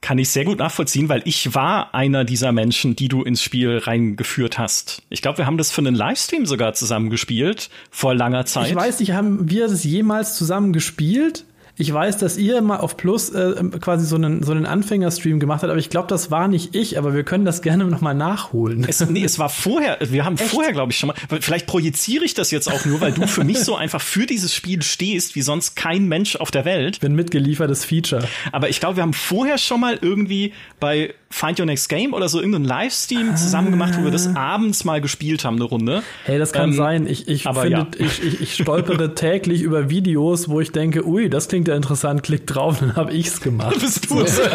kann 0.00 0.18
ich 0.18 0.28
sehr 0.30 0.44
gut 0.44 0.58
nachvollziehen, 0.58 1.08
weil 1.08 1.22
ich 1.24 1.54
war 1.54 1.94
einer 1.94 2.24
dieser 2.24 2.52
Menschen, 2.52 2.94
die 2.94 3.08
du 3.08 3.22
ins 3.22 3.42
Spiel 3.42 3.78
reingeführt 3.78 4.58
hast. 4.58 5.02
Ich 5.08 5.22
glaube, 5.22 5.38
wir 5.38 5.46
haben 5.46 5.58
das 5.58 5.70
für 5.70 5.80
einen 5.80 5.94
Livestream 5.94 6.46
sogar 6.46 6.74
zusammen 6.74 7.10
gespielt, 7.10 7.68
vor 7.90 8.14
langer 8.14 8.46
Zeit. 8.46 8.68
Ich 8.68 8.76
weiß 8.76 9.00
nicht, 9.00 9.12
haben 9.12 9.50
wir 9.50 9.66
das 9.66 9.84
jemals 9.84 10.36
zusammen 10.36 10.72
gespielt? 10.72 11.44
Ich 11.78 11.92
weiß, 11.92 12.18
dass 12.18 12.36
ihr 12.36 12.60
mal 12.60 12.78
auf 12.78 12.96
Plus 12.96 13.30
äh, 13.30 13.54
quasi 13.80 14.04
so 14.04 14.16
einen, 14.16 14.42
so 14.42 14.50
einen 14.50 14.66
Anfängerstream 14.66 15.38
gemacht 15.38 15.62
habt, 15.62 15.70
aber 15.70 15.78
ich 15.78 15.90
glaube, 15.90 16.08
das 16.08 16.30
war 16.30 16.48
nicht 16.48 16.74
ich, 16.74 16.98
aber 16.98 17.14
wir 17.14 17.22
können 17.22 17.44
das 17.44 17.62
gerne 17.62 17.84
nochmal 17.84 18.14
nachholen. 18.14 18.84
Es, 18.88 19.08
nee, 19.08 19.22
es 19.22 19.38
war 19.38 19.48
vorher, 19.48 19.98
wir 20.00 20.24
haben 20.24 20.36
Echt? 20.36 20.50
vorher, 20.50 20.72
glaube 20.72 20.90
ich, 20.90 20.98
schon 20.98 21.08
mal, 21.08 21.16
vielleicht 21.40 21.68
projiziere 21.68 22.24
ich 22.24 22.34
das 22.34 22.50
jetzt 22.50 22.70
auch 22.70 22.84
nur, 22.84 23.00
weil 23.00 23.12
du 23.12 23.28
für 23.28 23.44
mich 23.44 23.60
so 23.60 23.76
einfach 23.76 24.02
für 24.02 24.26
dieses 24.26 24.52
Spiel 24.52 24.82
stehst, 24.82 25.36
wie 25.36 25.42
sonst 25.42 25.76
kein 25.76 26.06
Mensch 26.08 26.34
auf 26.34 26.50
der 26.50 26.64
Welt. 26.64 26.96
Ich 26.96 27.00
bin 27.00 27.14
mitgeliefertes 27.14 27.84
Feature. 27.84 28.26
Aber 28.50 28.68
ich 28.68 28.80
glaube, 28.80 28.96
wir 28.96 29.02
haben 29.02 29.14
vorher 29.14 29.56
schon 29.56 29.80
mal 29.80 29.98
irgendwie 30.02 30.52
bei 30.80 31.14
Find 31.30 31.60
Your 31.60 31.66
Next 31.66 31.88
Game 31.88 32.14
oder 32.14 32.28
so 32.28 32.38
irgendeinen 32.38 32.64
Livestream 32.64 33.36
zusammen 33.36 33.70
gemacht, 33.70 33.94
wo 33.98 34.04
wir 34.04 34.10
das 34.10 34.26
ah. 34.26 34.54
abends 34.54 34.84
mal 34.84 35.00
gespielt 35.00 35.44
haben, 35.44 35.56
eine 35.56 35.64
Runde. 35.64 36.02
Hey, 36.24 36.38
das 36.38 36.52
kann 36.52 36.70
ähm, 36.70 36.76
sein. 36.76 37.06
Ich, 37.06 37.28
ich, 37.28 37.42
finde, 37.42 37.68
ja. 37.68 37.86
ich, 37.98 38.22
ich, 38.22 38.40
ich 38.40 38.54
stolpere 38.54 39.14
täglich 39.14 39.62
über 39.62 39.90
Videos, 39.90 40.48
wo 40.48 40.60
ich 40.60 40.72
denke, 40.72 41.06
ui, 41.06 41.28
das 41.28 41.48
klingt 41.48 41.67
ja 41.68 41.76
interessant, 41.76 42.22
klick 42.22 42.46
drauf, 42.46 42.80
dann 42.80 42.96
habe 42.96 43.12
ich's 43.12 43.40
gemacht. 43.40 43.78
Bist 43.80 44.10
du 44.10 44.20
es? 44.20 44.40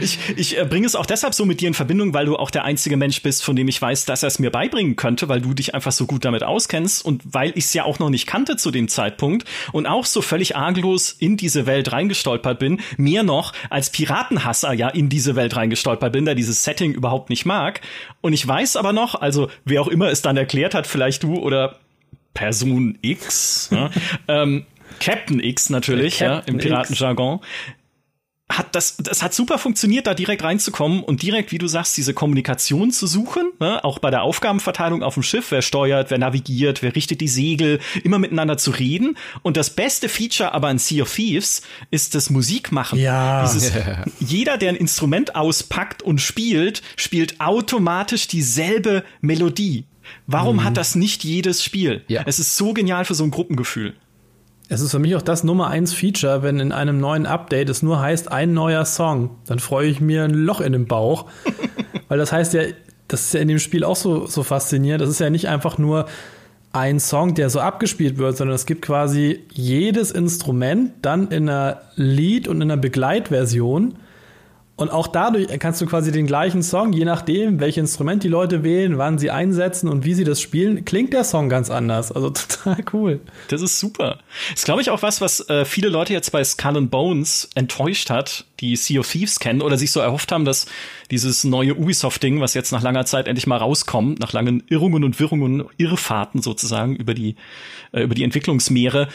ich 0.00 0.18
ich 0.36 0.58
äh, 0.58 0.64
bringe 0.64 0.86
es 0.86 0.96
auch 0.96 1.06
deshalb 1.06 1.34
so 1.34 1.44
mit 1.44 1.60
dir 1.60 1.68
in 1.68 1.74
Verbindung, 1.74 2.12
weil 2.14 2.26
du 2.26 2.36
auch 2.36 2.50
der 2.50 2.64
einzige 2.64 2.96
Mensch 2.96 3.22
bist, 3.22 3.44
von 3.44 3.54
dem 3.56 3.68
ich 3.68 3.80
weiß, 3.80 4.04
dass 4.04 4.22
er 4.22 4.28
es 4.28 4.38
mir 4.38 4.50
beibringen 4.50 4.96
könnte, 4.96 5.28
weil 5.28 5.40
du 5.40 5.54
dich 5.54 5.74
einfach 5.74 5.92
so 5.92 6.06
gut 6.06 6.24
damit 6.24 6.42
auskennst 6.42 7.04
und 7.04 7.22
weil 7.24 7.50
ich 7.50 7.66
es 7.66 7.74
ja 7.74 7.84
auch 7.84 7.98
noch 7.98 8.10
nicht 8.10 8.26
kannte 8.26 8.56
zu 8.56 8.70
dem 8.70 8.88
Zeitpunkt 8.88 9.46
und 9.72 9.86
auch 9.86 10.06
so 10.06 10.22
völlig 10.22 10.56
arglos 10.56 11.12
in 11.12 11.36
diese 11.36 11.66
Welt 11.66 11.92
reingestolpert 11.92 12.58
bin, 12.58 12.80
mehr 12.96 13.22
noch 13.22 13.52
als 13.70 13.90
Piratenhasser 13.90 14.72
ja 14.72 14.88
in 14.88 15.08
diese 15.08 15.36
Welt 15.36 15.56
reingestolpert 15.56 16.12
bin, 16.12 16.24
der 16.24 16.34
dieses 16.34 16.64
Setting 16.64 16.92
überhaupt 16.92 17.30
nicht 17.30 17.46
mag. 17.46 17.80
Und 18.20 18.32
ich 18.32 18.46
weiß 18.46 18.76
aber 18.76 18.92
noch, 18.92 19.14
also 19.14 19.48
wer 19.64 19.82
auch 19.82 19.88
immer 19.88 20.10
es 20.10 20.22
dann 20.22 20.36
erklärt 20.36 20.74
hat, 20.74 20.86
vielleicht 20.86 21.22
du 21.22 21.36
oder 21.36 21.78
Person 22.34 22.98
X, 23.02 23.70
ja, 23.72 23.90
ähm, 24.28 24.66
Captain 25.00 25.40
X 25.40 25.70
natürlich, 25.70 26.18
Captain 26.18 26.36
ja, 26.36 26.52
im 26.52 26.58
Piratenjargon, 26.58 27.40
hat 28.50 28.74
das, 28.74 28.98
das 28.98 29.22
hat 29.22 29.32
super 29.32 29.58
funktioniert, 29.58 30.06
da 30.06 30.12
direkt 30.12 30.44
reinzukommen 30.44 31.02
und 31.02 31.22
direkt, 31.22 31.50
wie 31.50 31.58
du 31.58 31.66
sagst, 31.66 31.96
diese 31.96 32.12
Kommunikation 32.12 32.90
zu 32.90 33.06
suchen, 33.06 33.50
ne? 33.58 33.82
auch 33.82 33.98
bei 33.98 34.10
der 34.10 34.22
Aufgabenverteilung 34.22 35.02
auf 35.02 35.14
dem 35.14 35.22
Schiff, 35.22 35.50
wer 35.50 35.62
steuert, 35.62 36.10
wer 36.10 36.18
navigiert, 36.18 36.82
wer 36.82 36.94
richtet 36.94 37.22
die 37.22 37.28
Segel, 37.28 37.80
immer 38.02 38.18
miteinander 38.18 38.58
zu 38.58 38.70
reden. 38.70 39.16
Und 39.42 39.56
das 39.56 39.70
beste 39.70 40.10
Feature 40.10 40.52
aber 40.52 40.70
in 40.70 40.78
Sea 40.78 41.02
of 41.02 41.14
Thieves 41.14 41.62
ist 41.90 42.14
das 42.14 42.28
Musikmachen. 42.28 42.98
Ja. 42.98 43.42
Dieses, 43.42 43.72
jeder, 44.20 44.58
der 44.58 44.70
ein 44.70 44.76
Instrument 44.76 45.36
auspackt 45.36 46.02
und 46.02 46.20
spielt, 46.20 46.82
spielt 46.96 47.40
automatisch 47.40 48.28
dieselbe 48.28 49.04
Melodie. 49.22 49.86
Warum 50.26 50.56
mhm. 50.56 50.64
hat 50.64 50.76
das 50.76 50.94
nicht 50.94 51.24
jedes 51.24 51.62
Spiel? 51.62 52.02
Ja. 52.08 52.22
Es 52.26 52.38
ist 52.38 52.56
so 52.56 52.72
genial 52.72 53.04
für 53.04 53.14
so 53.14 53.24
ein 53.24 53.30
Gruppengefühl. 53.30 53.94
Es 54.68 54.80
ist 54.80 54.92
für 54.92 54.98
mich 54.98 55.14
auch 55.14 55.22
das 55.22 55.44
Nummer 55.44 55.68
eins 55.68 55.92
Feature, 55.92 56.42
wenn 56.42 56.58
in 56.58 56.72
einem 56.72 56.98
neuen 56.98 57.26
Update 57.26 57.68
es 57.68 57.82
nur 57.82 58.00
heißt, 58.00 58.32
ein 58.32 58.54
neuer 58.54 58.84
Song. 58.86 59.36
Dann 59.46 59.58
freue 59.58 59.88
ich 59.88 60.00
mir 60.00 60.24
ein 60.24 60.32
Loch 60.32 60.60
in 60.60 60.72
den 60.72 60.86
Bauch. 60.86 61.26
Weil 62.08 62.18
das 62.18 62.32
heißt 62.32 62.54
ja, 62.54 62.62
das 63.08 63.26
ist 63.26 63.34
ja 63.34 63.40
in 63.40 63.48
dem 63.48 63.58
Spiel 63.58 63.84
auch 63.84 63.96
so, 63.96 64.26
so 64.26 64.42
faszinierend. 64.42 65.02
Das 65.02 65.10
ist 65.10 65.20
ja 65.20 65.28
nicht 65.28 65.48
einfach 65.48 65.76
nur 65.76 66.06
ein 66.72 66.98
Song, 66.98 67.34
der 67.34 67.50
so 67.50 67.60
abgespielt 67.60 68.18
wird, 68.18 68.36
sondern 68.36 68.54
es 68.54 68.66
gibt 68.66 68.82
quasi 68.82 69.40
jedes 69.52 70.10
Instrument 70.10 70.92
dann 71.02 71.28
in 71.28 71.48
einer 71.48 71.82
Lied- 71.94 72.48
und 72.48 72.56
in 72.56 72.70
einer 72.70 72.80
Begleitversion. 72.80 73.94
Und 74.76 74.90
auch 74.90 75.06
dadurch 75.06 75.46
kannst 75.60 75.80
du 75.80 75.86
quasi 75.86 76.10
den 76.10 76.26
gleichen 76.26 76.62
Song, 76.64 76.92
je 76.92 77.04
nachdem, 77.04 77.60
welches 77.60 77.80
Instrument 77.80 78.24
die 78.24 78.28
Leute 78.28 78.64
wählen, 78.64 78.98
wann 78.98 79.18
sie 79.18 79.30
einsetzen 79.30 79.88
und 79.88 80.04
wie 80.04 80.14
sie 80.14 80.24
das 80.24 80.40
spielen, 80.40 80.84
klingt 80.84 81.12
der 81.12 81.22
Song 81.22 81.48
ganz 81.48 81.70
anders. 81.70 82.10
Also 82.10 82.30
total 82.64 82.84
cool. 82.92 83.20
Das 83.48 83.62
ist 83.62 83.78
super. 83.78 84.18
Ist, 84.52 84.64
glaube 84.64 84.82
ich, 84.82 84.90
auch 84.90 85.02
was, 85.02 85.20
was 85.20 85.48
äh, 85.48 85.64
viele 85.64 85.90
Leute 85.90 86.12
jetzt 86.12 86.32
bei 86.32 86.42
Skull 86.42 86.76
and 86.76 86.90
Bones 86.90 87.48
enttäuscht 87.54 88.10
hat, 88.10 88.46
die 88.58 88.74
Sea 88.74 88.98
of 88.98 89.08
Thieves 89.10 89.38
kennen 89.38 89.62
oder 89.62 89.78
sich 89.78 89.92
so 89.92 90.00
erhofft 90.00 90.32
haben, 90.32 90.44
dass 90.44 90.66
dieses 91.10 91.44
neue 91.44 91.76
Ubisoft-Ding, 91.76 92.40
was 92.40 92.54
jetzt 92.54 92.72
nach 92.72 92.82
langer 92.82 93.06
Zeit 93.06 93.28
endlich 93.28 93.46
mal 93.46 93.58
rauskommt, 93.58 94.18
nach 94.18 94.32
langen 94.32 94.64
Irrungen 94.68 95.04
und 95.04 95.20
Wirrungen, 95.20 95.64
Irrfahrten 95.76 96.42
sozusagen 96.42 96.96
über 96.96 97.14
die, 97.14 97.36
äh, 97.92 98.02
über 98.02 98.16
die 98.16 98.24
Entwicklungsmeere, 98.24 99.08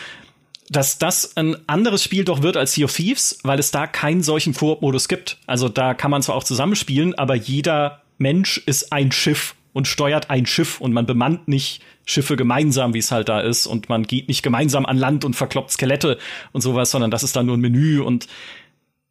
dass 0.70 1.00
das 1.00 1.36
ein 1.36 1.58
anderes 1.68 2.04
Spiel 2.04 2.24
doch 2.24 2.42
wird 2.44 2.56
als 2.56 2.74
Sea 2.74 2.86
of 2.86 2.96
Thieves, 2.96 3.40
weil 3.44 3.60
es 3.60 3.72
da 3.72 3.88
keinen 3.88 4.22
solchen 4.22 4.54
Koop-Modus 4.54 5.08
gibt. 5.08 5.38
Also 5.48 5.68
da 5.68 5.94
kann 5.94 6.12
man 6.12 6.22
zwar 6.22 6.36
auch 6.36 6.44
zusammenspielen, 6.44 7.16
aber 7.16 7.36
jeder 7.36 8.04
Mensch 8.18 8.58
ist 8.66 8.92
ein 8.94 9.12
Schiff 9.12 9.56
und 9.74 9.88
steuert 9.88 10.30
ein 10.30 10.46
Schiff 10.46 10.80
und 10.80 10.94
man 10.94 11.06
bemannt 11.06 11.48
nicht 11.48 11.82
Schiffe 12.06 12.36
gemeinsam, 12.36 12.94
wie 12.94 13.00
es 13.00 13.12
halt 13.12 13.30
da 13.30 13.40
ist 13.40 13.68
und 13.68 13.90
man 13.90 14.04
geht 14.04 14.28
nicht 14.28 14.44
gemeinsam 14.44 14.86
an 14.86 14.98
Land 14.98 15.26
und 15.26 15.36
verkloppt 15.36 15.72
Skelette 15.72 16.18
und 16.52 16.62
sowas, 16.62 16.92
sondern 16.92 17.12
das 17.12 17.24
ist 17.24 17.36
dann 17.36 17.46
nur 17.46 17.58
ein 17.58 17.62
Menü 17.62 18.02
und 18.02 18.28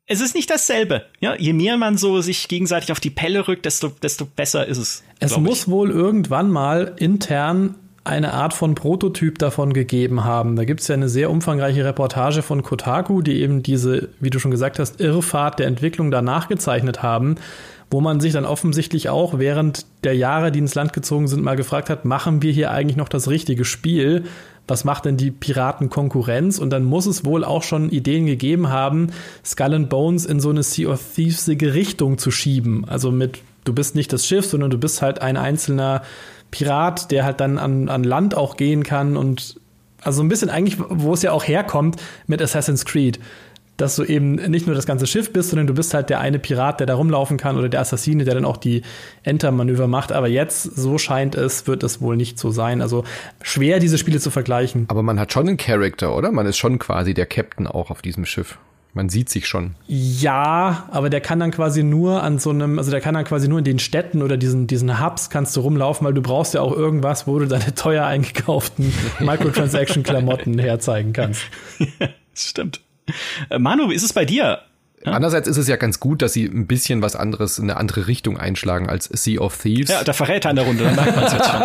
es 0.07 0.21
ist 0.21 0.35
nicht 0.35 0.51
dasselbe. 0.51 1.05
Ja, 1.21 1.37
je 1.37 1.53
mehr 1.53 1.77
man 1.77 1.99
so 1.99 2.21
sich 2.23 2.49
gegenseitig 2.49 2.93
auf 2.93 2.99
die 2.99 3.11
Pelle 3.11 3.47
rückt, 3.47 3.67
desto, 3.67 3.89
desto 3.89 4.25
besser 4.25 4.67
ist 4.67 4.79
es. 4.79 5.05
Es 5.21 5.37
muss 5.37 5.63
ich. 5.63 5.69
wohl 5.69 5.91
irgendwann 5.91 6.51
mal 6.51 6.95
intern 6.99 7.75
eine 8.09 8.33
Art 8.33 8.55
von 8.55 8.75
Prototyp 8.75 9.39
davon 9.39 9.73
gegeben 9.73 10.25
haben. 10.25 10.57
Da 10.57 10.65
gibt 10.65 10.81
es 10.81 10.89
ja 10.89 10.95
eine 10.95 11.09
sehr 11.09 11.31
umfangreiche 11.31 11.85
Reportage 11.85 12.43
von 12.43 12.63
Kotaku, 12.63 13.21
die 13.23 13.41
eben 13.43 13.63
diese, 13.63 14.09
wie 14.19 14.31
du 14.31 14.39
schon 14.39 14.51
gesagt 14.51 14.79
hast, 14.79 15.01
Irrfahrt 15.01 15.59
der 15.59 15.67
Entwicklung 15.67 16.11
da 16.11 16.23
nachgezeichnet 16.23 17.03
haben, 17.03 17.37
wo 17.91 18.01
man 18.01 18.21
sich 18.21 18.33
dann 18.33 18.45
offensichtlich 18.45 19.09
auch 19.09 19.39
während 19.39 19.87
der 20.05 20.15
Jahre, 20.15 20.51
die 20.51 20.59
ins 20.59 20.75
Land 20.75 20.93
gezogen 20.93 21.29
sind, 21.29 21.43
mal 21.43 21.57
gefragt 21.57 21.91
hat, 21.91 22.05
machen 22.05 22.43
wir 22.43 22.53
hier 22.53 22.71
eigentlich 22.71 22.97
noch 22.97 23.09
das 23.09 23.29
richtige 23.29 23.65
Spiel? 23.65 24.25
Was 24.67 24.85
macht 24.85 25.05
denn 25.05 25.17
die 25.17 25.31
Piraten 25.31 25.89
Konkurrenz? 25.89 26.59
Und 26.59 26.71
dann 26.71 26.85
muss 26.85 27.07
es 27.07 27.25
wohl 27.25 27.45
auch 27.45 27.63
schon 27.63 27.91
Ideen 27.91 28.27
gegeben 28.27 28.69
haben, 28.69 29.13
Skull 29.45 29.75
and 29.75 29.89
Bones 29.89 30.27
in 30.27 30.41
so 30.41 30.51
eine 30.51 30.63
Sea 30.63 30.89
of 30.89 31.01
Thievesige 31.15 31.75
Richtung 31.75 32.19
zu 32.19 32.31
schieben. 32.31 32.85
Also 32.87 33.11
mit, 33.11 33.39
du 33.65 33.73
bist 33.73 33.95
nicht 33.95 34.13
das 34.13 34.27
Schiff, 34.27 34.47
sondern 34.47 34.71
du 34.71 34.79
bist 34.79 35.01
halt 35.01 35.23
ein 35.23 35.37
einzelner 35.37 36.03
Pirat, 36.51 37.11
der 37.11 37.25
halt 37.25 37.41
dann 37.41 37.59
an, 37.59 37.89
an 37.89 38.05
Land 38.05 38.35
auch 38.35 38.57
gehen 38.57 38.83
kann 38.83 39.17
und 39.17 39.61
also 40.03 40.23
ein 40.23 40.29
bisschen 40.29 40.51
eigentlich, 40.51 40.79
wo 40.79 41.13
es 41.13 41.23
ja 41.23 41.33
auch 41.33 41.47
herkommt 41.47 41.97
mit 42.27 42.41
Assassin's 42.41 42.85
Creed. 42.85 43.19
Dass 43.77 43.95
du 43.95 44.03
eben 44.03 44.35
nicht 44.35 44.67
nur 44.67 44.75
das 44.75 44.87
ganze 44.87 45.07
Schiff 45.07 45.33
bist, 45.33 45.51
sondern 45.51 45.69
du 45.69 45.75
bist 45.75 45.95
halt 45.95 46.11
der 46.11 46.19
eine 46.19 46.41
Pirat, 46.41 46.81
der 46.81 46.89
da 46.89 46.97
rumlaufen 46.97 47.37
kann 47.37 47.57
oder 47.57 47.69
der 47.69 47.81
Assassine, 47.81 48.25
der 48.25 48.35
dann 48.35 48.45
auch 48.45 48.57
die 48.57 48.83
Enter-Manöver 49.23 49.87
macht. 49.87 50.11
Aber 50.11 50.27
jetzt, 50.27 50.65
so 50.65 50.99
scheint 50.99 51.37
es, 51.37 51.69
wird 51.69 51.85
es 51.85 52.01
wohl 52.01 52.17
nicht 52.17 52.41
so 52.41 52.51
sein. 52.51 52.83
Also 52.83 53.05
schwer, 53.41 53.79
diese 53.79 53.97
Spiele 53.97 54.19
zu 54.19 54.33
vergleichen. 54.33 54.87
Aber 54.89 55.05
man 55.05 55.21
hat 55.21 55.33
schon 55.33 55.47
einen 55.47 55.59
Charakter, 55.59 56.17
oder? 56.17 56.33
Man 56.33 56.47
ist 56.47 56.57
schon 56.57 56.81
quasi 56.81 57.15
der 57.15 57.27
Captain 57.27 57.69
auch 57.69 57.93
auf 57.93 58.03
diesem 58.03 58.25
Schiff. 58.25 58.59
Man 58.95 59.09
sieht 59.09 59.29
sich 59.29 59.47
schon. 59.47 59.75
Ja, 59.87 60.89
aber 60.91 61.11
der 61.11 61.21
kann 61.21 61.39
dann 61.39 61.51
quasi 61.51 61.83
nur 61.83 62.23
an 62.23 62.39
so 62.39 62.51
einem, 62.51 62.79
also 62.79 62.91
der 62.91 63.01
kann 63.01 63.15
dann 63.15 63.25
quasi 63.25 63.47
nur 63.47 63.59
in 63.59 63.65
den 63.65 63.79
Städten 63.79 64.23
oder 64.23 64.37
diesen, 64.37 64.67
diesen 64.67 65.05
Hubs 65.05 65.31
kannst 65.31 65.57
du 65.57 65.61
rumlaufen, 65.61 66.07
weil 66.07 66.15
du 66.15 66.23
brauchst 66.23 66.55
ja 66.55 66.63
auch 66.63 66.73
irgendwas, 66.73 67.27
wo 67.27 67.39
du 67.39 67.47
deine 67.47 67.75
teuer 67.77 68.07
eingekauften 68.07 68.93
Microtransaction-Klamotten 69.21 70.59
herzeigen 70.59 71.13
kannst. 71.13 71.43
Ja, 72.01 72.09
stimmt. 72.35 72.81
Äh, 73.51 73.59
Manu, 73.59 73.91
wie 73.91 73.95
ist 73.95 74.03
es 74.03 74.13
bei 74.13 74.25
dir? 74.25 74.61
Ja? 75.05 75.13
Andererseits 75.13 75.47
ist 75.49 75.57
es 75.57 75.69
ja 75.69 75.77
ganz 75.77 76.01
gut, 76.01 76.23
dass 76.23 76.33
sie 76.33 76.45
ein 76.45 76.67
bisschen 76.67 77.03
was 77.03 77.15
anderes, 77.15 77.59
in 77.59 77.65
eine 77.65 77.79
andere 77.79 78.07
Richtung 78.09 78.37
einschlagen 78.37 78.89
als 78.89 79.05
Sea 79.05 79.41
of 79.41 79.57
Thieves. 79.57 79.91
Ja, 79.91 80.03
der 80.03 80.15
Verräter 80.15 80.51
in 80.51 80.57
der 80.57 80.65
Runde, 80.67 80.85
dann 80.85 80.97
merkt 80.97 81.15
man 81.15 81.25
es 81.25 81.33
jetzt 81.33 81.49
schon. 81.49 81.61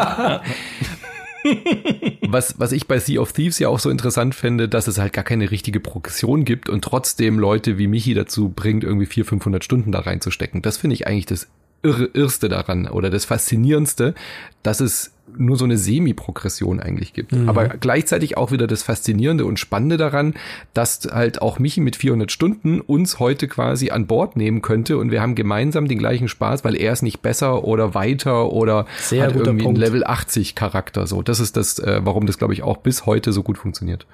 Was, 2.28 2.60
was 2.60 2.72
ich 2.72 2.88
bei 2.88 3.00
Sea 3.00 3.20
of 3.20 3.34
Thieves 3.34 3.60
ja 3.60 3.70
auch 3.70 3.80
so 3.80 3.90
interessant 3.90 4.34
finde, 4.34 4.68
dass 4.68 4.88
es 4.88 4.98
halt 4.98 5.14
gar 5.14 5.24
keine 5.24 5.52
richtige 5.52 5.80
Progression 5.80 6.46
gibt 6.46 6.70
und 6.70 6.84
trotzdem 6.84 7.38
Leute 7.38 7.78
wie 7.78 7.88
Michi 7.88 8.14
dazu 8.14 8.50
bringt, 8.50 8.84
irgendwie 8.84 9.06
400, 9.06 9.30
500 9.30 9.64
Stunden 9.64 9.92
da 9.92 10.00
reinzustecken. 10.00 10.62
Das 10.62 10.78
finde 10.78 10.96
ich 10.96 11.06
eigentlich 11.08 11.26
das 11.26 11.48
Irre, 11.84 12.06
Irrste 12.14 12.50
daran 12.50 12.88
oder 12.88 13.10
das 13.10 13.26
Faszinierendste, 13.26 14.16
dass 14.64 14.80
es 14.80 15.12
nur 15.38 15.58
so 15.58 15.66
eine 15.66 15.78
Semi-Progression 15.78 16.80
eigentlich 16.80 17.13
gibt. 17.13 17.32
Mhm. 17.32 17.50
Aber 17.50 17.68
gleichzeitig 17.68 18.38
auch 18.38 18.52
wieder 18.52 18.68
das 18.68 18.84
Faszinierende 18.84 19.46
und 19.46 19.60
Spannende 19.60 19.98
daran, 19.98 20.34
dass 20.74 21.08
halt 21.12 21.42
auch 21.42 21.60
Michi 21.60 21.82
mit 21.82 21.96
400 21.96 22.32
Stunden 22.32 22.82
uns 22.82 23.20
heute 23.20 23.48
quasi 23.48 23.90
an 23.90 24.08
Bord 24.08 24.36
nehmen 24.36 24.62
könnte 24.62 24.98
und 24.98 25.12
wir 25.12 25.22
haben 25.22 25.36
gemeinsam 25.36 25.88
den 25.88 26.00
gleichen 26.00 26.28
Spaß, 26.28 26.63
weil 26.63 26.75
er 26.75 26.94
ist 26.94 27.02
nicht 27.02 27.22
besser 27.22 27.63
oder 27.63 27.94
weiter 27.94 28.52
oder 28.52 28.86
Sehr 29.00 29.24
hat 29.24 29.36
irgendwie 29.36 29.63
Punkt. 29.63 29.78
einen 29.80 29.86
Level 29.86 30.04
80 30.06 30.56
Charakter. 30.56 31.08
So, 31.08 31.22
das 31.22 31.40
ist 31.40 31.58
das, 31.58 31.80
äh, 31.80 32.02
warum 32.04 32.25
das 32.25 32.38
glaube 32.38 32.54
ich 32.54 32.63
auch 32.63 32.78
bis 32.78 33.06
heute 33.06 33.34
so 33.34 33.44
gut 33.44 33.58
funktioniert. 33.58 34.06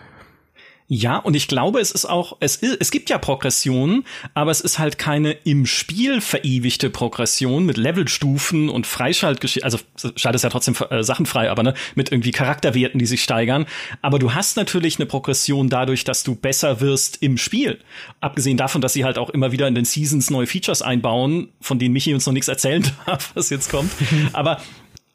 Ja, 0.91 1.17
und 1.17 1.35
ich 1.35 1.47
glaube, 1.47 1.79
es 1.79 1.91
ist 1.91 2.07
auch, 2.07 2.37
es, 2.39 2.55
ist, 2.55 2.77
es 2.79 2.89
gibt 2.89 3.11
ja 3.11 3.19
Progressionen, 3.19 4.05
aber 4.33 4.49
es 4.49 4.59
ist 4.59 4.79
halt 4.79 4.97
keine 4.97 5.33
im 5.33 5.67
Spiel 5.67 6.19
verewigte 6.19 6.89
Progression 6.89 7.63
mit 7.63 7.77
Levelstufen 7.77 8.69
und 8.69 8.87
Freischaltgeschichten. 8.87 9.63
Also 9.63 9.77
schaltest 10.15 10.43
ja 10.43 10.49
trotzdem 10.49 10.75
äh, 10.89 11.03
Sachen 11.03 11.27
frei, 11.27 11.51
aber 11.51 11.61
ne, 11.61 11.75
mit 11.93 12.11
irgendwie 12.11 12.31
Charakterwerten, 12.31 12.97
die 12.97 13.05
sich 13.05 13.21
steigern. 13.21 13.67
Aber 14.01 14.17
du 14.17 14.33
hast 14.33 14.57
natürlich 14.57 14.97
eine 14.97 15.05
Progression 15.05 15.69
dadurch, 15.69 16.05
dass 16.05 16.23
du 16.23 16.33
besser 16.33 16.81
wirst 16.81 17.21
im 17.21 17.37
Spiel. 17.37 17.77
Abgesehen 18.19 18.57
davon, 18.57 18.81
dass 18.81 18.93
sie 18.93 19.05
halt 19.05 19.19
auch 19.19 19.29
immer 19.29 19.51
wieder 19.51 19.67
in 19.67 19.75
den 19.75 19.85
Seasons 19.85 20.31
neue 20.31 20.47
Features 20.47 20.81
einbauen, 20.81 21.49
von 21.61 21.77
denen 21.77 21.93
Michi 21.93 22.15
uns 22.15 22.25
noch 22.25 22.33
nichts 22.33 22.47
erzählen 22.47 22.83
darf, 23.05 23.29
was 23.35 23.51
jetzt 23.51 23.69
kommt. 23.69 23.91
aber 24.33 24.59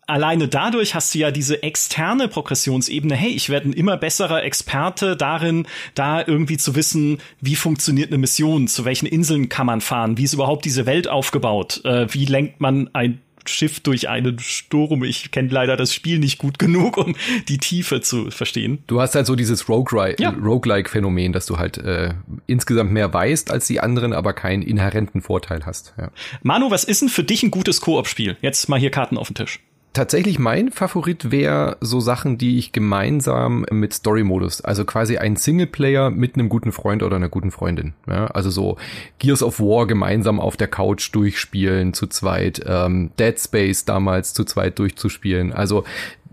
alleine 0.07 0.49
dadurch 0.49 0.95
hast 0.95 1.15
du 1.15 1.19
ja 1.19 1.31
diese 1.31 1.63
externe 1.63 2.29
Progressionsebene. 2.29 3.15
Hey, 3.15 3.31
ich 3.31 3.49
werde 3.49 3.71
ein 3.71 3.73
immer 3.73 3.97
besserer 3.97 4.43
Experte 4.43 5.17
darin, 5.17 5.67
da 5.95 6.27
irgendwie 6.27 6.57
zu 6.57 6.75
wissen, 6.75 7.19
wie 7.41 7.57
funktioniert 7.57 8.11
eine 8.11 8.19
Mission, 8.19 8.69
zu 8.69 8.85
welchen 8.85 9.07
Inseln 9.07 9.49
kann 9.49 9.67
man 9.67 9.81
fahren, 9.81 10.19
wie 10.19 10.25
ist 10.25 10.35
überhaupt 10.35 10.65
diese 10.65 10.87
Welt 10.87 11.09
aufgebaut, 11.09 11.85
äh, 11.85 12.07
wie 12.13 12.25
lenkt 12.27 12.61
man 12.61 12.91
ein 12.93 13.21
Schiff 13.47 13.81
durch 13.81 14.09
einen 14.09 14.39
Sturm. 14.39 15.05
Ich 15.05 15.31
kenne 15.31 15.49
leider 15.51 15.77
das 15.77 15.93
Spiel 15.93 16.19
nicht 16.19 16.39
gut 16.39 16.59
genug, 16.59 16.97
um 16.97 17.15
die 17.49 17.59
Tiefe 17.59 18.01
zu 18.01 18.31
verstehen. 18.31 18.83
Du 18.87 19.01
hast 19.03 19.15
halt 19.15 19.27
so 19.27 19.37
dieses 19.37 19.67
ja. 19.69 20.31
Roguelike-Phänomen, 20.31 21.33
dass 21.33 21.47
du 21.47 21.59
halt 21.59 21.79
äh, 21.79 22.15
insgesamt 22.47 22.93
mehr 22.93 23.13
weißt 23.13 23.51
als 23.51 23.67
die 23.67 23.81
anderen, 23.81 24.13
aber 24.13 24.33
keinen 24.33 24.63
inhärenten 24.63 25.21
Vorteil 25.21 25.67
hast. 25.67 25.95
Ja. 25.99 26.11
Manu, 26.43 26.71
was 26.71 26.85
ist 26.85 27.03
denn 27.03 27.09
für 27.09 27.25
dich 27.25 27.43
ein 27.43 27.51
gutes 27.51 27.81
Koop-Spiel? 27.81 28.37
Jetzt 28.41 28.69
mal 28.69 28.81
hier 28.81 28.91
Karten 28.91 29.19
auf 29.19 29.29
den 29.29 29.35
Tisch 29.35 29.61
tatsächlich 29.95 30.39
mein 30.39 30.71
Favorit 30.71 31.31
wäre 31.31 31.79
so 31.81 32.01
Sachen, 32.01 32.37
die 32.37 32.59
ich 32.59 32.73
gemeinsam 32.73 33.65
mit 33.71 33.95
Story-Modus, 33.95 34.61
also 34.61 34.85
quasi 34.85 35.17
ein 35.17 35.37
Singleplayer 35.37 36.11
mit 36.11 36.35
einem 36.35 36.49
guten 36.51 36.73
Freund 36.73 37.03
oder 37.03 37.17
einer 37.17 37.29
guten 37.31 37.51
Freundin. 37.51 37.95
Ja, 38.07 38.27
also 38.27 38.51
so 38.51 38.77
Gears 39.19 39.43
of 39.43 39.61
War 39.61 39.87
gemeinsam 39.87 40.41
auf 40.41 40.57
der 40.57 40.69
Couch 40.69 41.15
durchspielen 41.15 41.95
zu 41.95 42.09
zweit, 42.09 42.61
ähm, 42.67 43.13
Dead 43.19 43.39
Space 43.41 43.85
damals 43.85 44.35
zu 44.35 44.45
zweit 44.45 44.79
durchzuspielen. 44.79 45.53
Also 45.53 45.85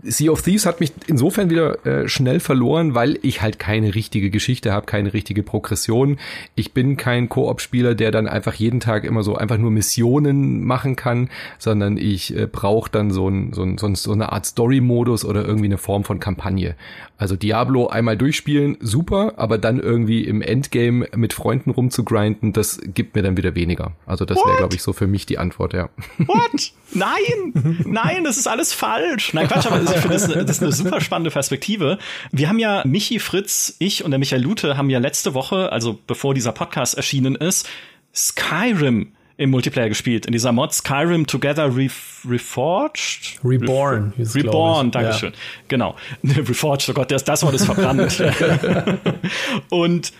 Sea 0.02 0.30
of 0.30 0.42
Thieves 0.42 0.66
hat 0.66 0.80
mich 0.80 0.92
insofern 1.06 1.48
wieder 1.48 1.86
äh, 1.86 2.08
schnell 2.08 2.40
verloren, 2.40 2.94
weil 2.94 3.18
ich 3.22 3.40
halt 3.40 3.58
keine 3.58 3.94
richtige 3.94 4.30
Geschichte 4.30 4.72
habe, 4.72 4.86
keine 4.86 5.12
richtige 5.12 5.42
Progression. 5.42 6.18
Ich 6.54 6.72
bin 6.72 6.96
kein 6.96 7.28
Koop-Spieler, 7.28 7.94
der 7.94 8.10
dann 8.10 8.26
einfach 8.26 8.54
jeden 8.54 8.80
Tag 8.80 9.04
immer 9.04 9.22
so 9.22 9.36
einfach 9.36 9.58
nur 9.58 9.70
Missionen 9.70 10.64
machen 10.64 10.96
kann, 10.96 11.30
sondern 11.58 11.96
ich 11.96 12.36
äh, 12.36 12.46
brauche 12.46 12.90
dann 12.90 13.10
so, 13.10 13.28
ein, 13.28 13.52
so, 13.52 13.62
ein, 13.62 13.94
so 13.94 14.12
eine 14.12 14.32
Art 14.32 14.46
Story-Modus 14.46 15.24
oder 15.24 15.44
irgendwie 15.44 15.66
eine 15.66 15.78
Form 15.78 16.04
von 16.04 16.18
Kampagne. 16.18 16.74
Also 17.16 17.36
Diablo 17.36 17.86
einmal 17.86 18.16
durchspielen, 18.16 18.78
super, 18.80 19.34
aber 19.36 19.56
dann 19.56 19.78
irgendwie 19.78 20.24
im 20.24 20.42
Endgame 20.42 21.06
mit 21.14 21.32
Freunden 21.32 21.70
rumzugrinden, 21.70 22.52
das 22.52 22.80
gibt 22.82 23.14
mir 23.14 23.22
dann 23.22 23.36
wieder 23.36 23.54
weniger. 23.54 23.92
Also 24.06 24.24
das 24.24 24.38
wäre, 24.38 24.56
glaube 24.56 24.74
ich, 24.74 24.82
so 24.82 24.92
für 24.92 25.06
mich 25.06 25.24
die 25.26 25.38
Antwort, 25.38 25.72
ja. 25.72 25.88
What? 26.18 26.72
Nein! 26.94 27.78
Nein, 27.86 28.24
das 28.24 28.38
ist 28.38 28.48
alles 28.48 28.72
falsch. 28.72 29.34
Nein, 29.34 29.46
Quatsch, 29.46 29.66
aber 29.66 29.78
ich 29.94 30.00
finde, 30.00 30.16
das, 30.16 30.26
das 30.28 30.56
ist 30.56 30.62
eine 30.62 30.72
super 30.72 31.00
spannende 31.00 31.30
Perspektive. 31.30 31.98
Wir 32.30 32.48
haben 32.48 32.58
ja, 32.58 32.82
Michi 32.84 33.18
Fritz, 33.18 33.76
ich 33.78 34.04
und 34.04 34.10
der 34.10 34.18
Michael 34.18 34.42
Lute 34.42 34.76
haben 34.76 34.90
ja 34.90 34.98
letzte 34.98 35.34
Woche, 35.34 35.72
also 35.72 35.98
bevor 36.06 36.34
dieser 36.34 36.52
Podcast 36.52 36.94
erschienen 36.94 37.34
ist, 37.34 37.68
Skyrim 38.14 39.12
im 39.36 39.50
Multiplayer 39.50 39.88
gespielt, 39.88 40.26
in 40.26 40.32
dieser 40.32 40.52
Mod 40.52 40.72
Skyrim 40.72 41.26
Together 41.26 41.74
Re 41.74 41.88
Reforged? 42.28 43.40
Reborn. 43.42 44.12
Re 44.18 44.34
Reborn, 44.34 44.90
Dankeschön. 44.90 45.32
Ja. 45.32 45.38
Genau. 45.68 45.96
Reforged, 46.24 46.88
oh 46.90 46.92
Gott, 46.92 47.10
das, 47.10 47.24
das 47.24 47.42
Wort 47.42 47.54
ist 47.54 47.64
verbrannt. 47.64 48.22
und 49.70 50.12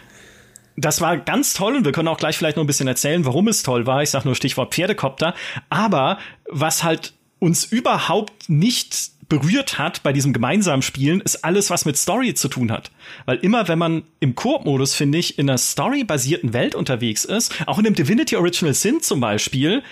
das 0.76 1.00
war 1.00 1.18
ganz 1.18 1.54
toll 1.54 1.76
und 1.76 1.84
wir 1.84 1.92
können 1.92 2.08
auch 2.08 2.18
gleich 2.18 2.36
vielleicht 2.36 2.56
noch 2.56 2.64
ein 2.64 2.66
bisschen 2.66 2.88
erzählen, 2.88 3.24
warum 3.24 3.48
es 3.48 3.62
toll 3.62 3.86
war. 3.86 4.02
Ich 4.02 4.10
sage 4.10 4.26
nur 4.26 4.34
Stichwort 4.34 4.74
Pferdekopter. 4.74 5.34
Aber 5.68 6.18
was 6.48 6.82
halt 6.82 7.12
uns 7.38 7.64
überhaupt 7.64 8.48
nicht 8.48 9.11
berührt 9.32 9.78
hat 9.78 10.02
bei 10.02 10.12
diesem 10.12 10.34
gemeinsamen 10.34 10.82
Spielen, 10.82 11.22
ist 11.22 11.42
alles, 11.42 11.70
was 11.70 11.86
mit 11.86 11.96
Story 11.96 12.34
zu 12.34 12.48
tun 12.48 12.70
hat. 12.70 12.90
Weil 13.24 13.38
immer, 13.38 13.66
wenn 13.66 13.78
man 13.78 14.02
im 14.20 14.34
Koop-Modus, 14.34 14.94
finde 14.94 15.16
ich, 15.16 15.38
in 15.38 15.48
einer 15.48 15.56
storybasierten 15.56 16.52
Welt 16.52 16.74
unterwegs 16.74 17.24
ist, 17.24 17.54
auch 17.66 17.78
in 17.78 17.84
dem 17.84 17.94
Divinity 17.94 18.36
Original 18.36 18.74
Sin 18.74 19.00
zum 19.00 19.20
Beispiel, 19.20 19.82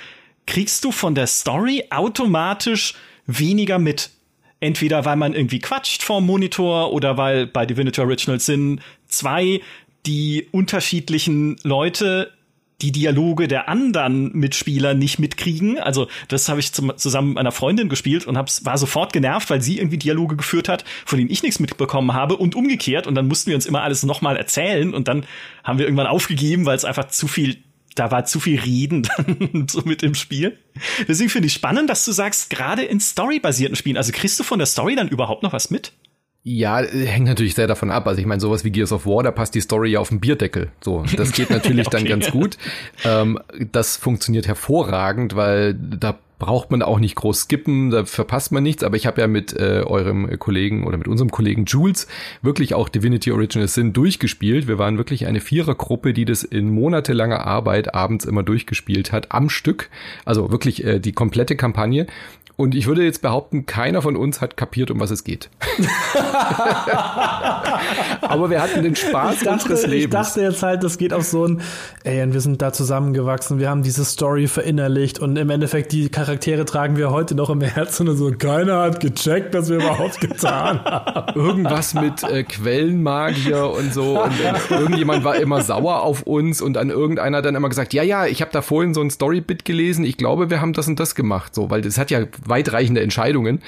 kriegst 0.46 0.84
du 0.84 0.92
von 0.92 1.14
der 1.14 1.26
Story 1.26 1.84
automatisch 1.88 2.92
weniger 3.26 3.78
mit. 3.78 4.10
Entweder 4.60 5.06
weil 5.06 5.16
man 5.16 5.32
irgendwie 5.32 5.58
quatscht 5.58 6.02
vorm 6.02 6.26
Monitor 6.26 6.92
oder 6.92 7.16
weil 7.16 7.46
bei 7.46 7.64
Divinity 7.64 8.02
Original 8.02 8.40
Sin 8.40 8.82
2 9.08 9.62
die 10.04 10.48
unterschiedlichen 10.52 11.56
Leute 11.62 12.30
die 12.82 12.92
Dialoge 12.92 13.48
der 13.48 13.68
anderen 13.68 14.32
Mitspieler 14.32 14.94
nicht 14.94 15.18
mitkriegen. 15.18 15.78
Also 15.78 16.08
das 16.28 16.48
habe 16.48 16.60
ich 16.60 16.72
zum, 16.72 16.96
zusammen 16.96 17.30
mit 17.30 17.38
einer 17.38 17.52
Freundin 17.52 17.88
gespielt 17.88 18.26
und 18.26 18.36
hab's, 18.36 18.64
war 18.64 18.78
sofort 18.78 19.12
genervt, 19.12 19.50
weil 19.50 19.62
sie 19.62 19.78
irgendwie 19.78 19.98
Dialoge 19.98 20.36
geführt 20.36 20.68
hat, 20.68 20.84
von 21.04 21.18
denen 21.18 21.30
ich 21.30 21.42
nichts 21.42 21.60
mitbekommen 21.60 22.14
habe 22.14 22.36
und 22.36 22.54
umgekehrt. 22.54 23.06
Und 23.06 23.14
dann 23.14 23.28
mussten 23.28 23.48
wir 23.48 23.56
uns 23.56 23.66
immer 23.66 23.82
alles 23.82 24.02
nochmal 24.02 24.36
erzählen 24.36 24.94
und 24.94 25.08
dann 25.08 25.24
haben 25.64 25.78
wir 25.78 25.86
irgendwann 25.86 26.06
aufgegeben, 26.06 26.66
weil 26.66 26.76
es 26.76 26.84
einfach 26.84 27.08
zu 27.08 27.28
viel 27.28 27.58
da 27.96 28.10
war 28.12 28.24
zu 28.24 28.38
viel 28.38 28.58
Reden 28.58 29.02
dann 29.16 29.66
so 29.68 29.82
mit 29.84 30.02
im 30.02 30.14
Spiel. 30.14 30.58
Deswegen 31.08 31.28
finde 31.28 31.48
ich 31.48 31.52
spannend, 31.52 31.90
dass 31.90 32.04
du 32.04 32.12
sagst, 32.12 32.48
gerade 32.48 32.82
in 32.82 33.00
storybasierten 33.00 33.76
Spielen, 33.76 33.96
also 33.96 34.12
kriegst 34.12 34.38
du 34.38 34.44
von 34.44 34.58
der 34.58 34.66
Story 34.66 34.94
dann 34.94 35.08
überhaupt 35.08 35.42
noch 35.42 35.52
was 35.52 35.70
mit? 35.70 35.92
Ja, 36.42 36.78
hängt 36.78 37.26
natürlich 37.26 37.54
sehr 37.54 37.66
davon 37.66 37.90
ab. 37.90 38.06
Also 38.06 38.20
ich 38.20 38.26
meine, 38.26 38.40
sowas 38.40 38.64
wie 38.64 38.70
Gears 38.70 38.92
of 38.92 39.04
War, 39.04 39.22
da 39.22 39.30
passt 39.30 39.54
die 39.54 39.60
Story 39.60 39.90
ja 39.90 40.00
auf 40.00 40.08
den 40.08 40.20
Bierdeckel. 40.20 40.70
So, 40.80 41.04
das 41.16 41.32
geht 41.32 41.50
natürlich 41.50 41.86
okay. 41.86 41.98
dann 41.98 42.06
ganz 42.06 42.30
gut. 42.30 42.56
Ähm, 43.04 43.38
das 43.72 43.98
funktioniert 43.98 44.46
hervorragend, 44.46 45.36
weil 45.36 45.74
da 45.74 46.18
braucht 46.40 46.70
man 46.70 46.80
auch 46.80 46.98
nicht 46.98 47.14
groß 47.16 47.42
skippen, 47.42 47.90
da 47.90 48.06
verpasst 48.06 48.50
man 48.50 48.62
nichts. 48.62 48.82
Aber 48.82 48.96
ich 48.96 49.06
habe 49.06 49.20
ja 49.20 49.26
mit 49.26 49.52
äh, 49.52 49.82
eurem 49.86 50.38
Kollegen 50.38 50.86
oder 50.86 50.96
mit 50.96 51.06
unserem 51.06 51.30
Kollegen 51.30 51.66
Jules 51.66 52.08
wirklich 52.40 52.72
auch 52.72 52.88
Divinity 52.88 53.30
Original 53.30 53.68
Sin 53.68 53.92
durchgespielt. 53.92 54.66
Wir 54.66 54.78
waren 54.78 54.96
wirklich 54.96 55.26
eine 55.26 55.40
Vierergruppe, 55.40 56.14
die 56.14 56.24
das 56.24 56.42
in 56.42 56.70
monatelanger 56.70 57.46
Arbeit 57.46 57.94
abends 57.94 58.24
immer 58.24 58.42
durchgespielt 58.42 59.12
hat, 59.12 59.30
am 59.30 59.50
Stück. 59.50 59.90
Also 60.24 60.50
wirklich 60.50 60.84
äh, 60.84 60.98
die 60.98 61.12
komplette 61.12 61.54
Kampagne. 61.54 62.06
Und 62.60 62.74
ich 62.74 62.86
würde 62.86 63.02
jetzt 63.02 63.22
behaupten, 63.22 63.64
keiner 63.64 64.02
von 64.02 64.16
uns 64.16 64.42
hat 64.42 64.58
kapiert, 64.58 64.90
um 64.90 65.00
was 65.00 65.10
es 65.10 65.24
geht. 65.24 65.48
Aber 68.20 68.50
wir 68.50 68.60
hatten 68.60 68.82
den 68.82 68.94
Spaß 68.94 69.38
dachte, 69.38 69.50
unseres 69.50 69.86
Lebens. 69.86 70.04
Ich 70.04 70.10
dachte 70.10 70.42
jetzt 70.42 70.62
halt, 70.62 70.84
das 70.84 70.98
geht 70.98 71.14
auf 71.14 71.24
so 71.24 71.46
ein, 71.46 71.62
ey, 72.04 72.22
und 72.22 72.34
wir 72.34 72.42
sind 72.42 72.60
da 72.60 72.70
zusammengewachsen, 72.70 73.58
wir 73.60 73.70
haben 73.70 73.82
diese 73.82 74.04
Story 74.04 74.46
verinnerlicht 74.46 75.20
und 75.20 75.38
im 75.38 75.48
Endeffekt 75.48 75.92
die 75.92 76.10
Charaktere 76.10 76.66
tragen 76.66 76.98
wir 76.98 77.10
heute 77.10 77.34
noch 77.34 77.48
im 77.48 77.62
Herzen 77.62 78.10
und 78.10 78.18
so, 78.18 78.30
keiner 78.30 78.82
hat 78.82 79.00
gecheckt, 79.00 79.54
was 79.54 79.70
wir 79.70 79.76
überhaupt 79.76 80.20
getan 80.20 80.80
haben. 80.84 81.40
Irgendwas 81.40 81.94
mit 81.94 82.22
äh, 82.24 82.42
Quellenmagier 82.42 83.70
und 83.70 83.94
so 83.94 84.22
und 84.22 84.32
äh, 84.38 84.52
irgendjemand 84.74 85.24
war 85.24 85.36
immer 85.36 85.62
sauer 85.62 86.02
auf 86.02 86.24
uns 86.24 86.60
und 86.60 86.76
an 86.76 86.90
irgendeiner 86.90 87.40
dann 87.40 87.54
immer 87.54 87.70
gesagt, 87.70 87.94
ja, 87.94 88.02
ja, 88.02 88.26
ich 88.26 88.42
habe 88.42 88.50
da 88.52 88.60
vorhin 88.60 88.92
so 88.92 89.00
ein 89.00 89.08
Storybit 89.08 89.64
gelesen, 89.64 90.04
ich 90.04 90.18
glaube, 90.18 90.50
wir 90.50 90.60
haben 90.60 90.74
das 90.74 90.88
und 90.88 91.00
das 91.00 91.14
gemacht, 91.14 91.54
so, 91.54 91.70
weil 91.70 91.80
das 91.80 91.96
hat 91.96 92.10
ja 92.10 92.26
weitreichende 92.50 93.00
Entscheidungen. 93.00 93.60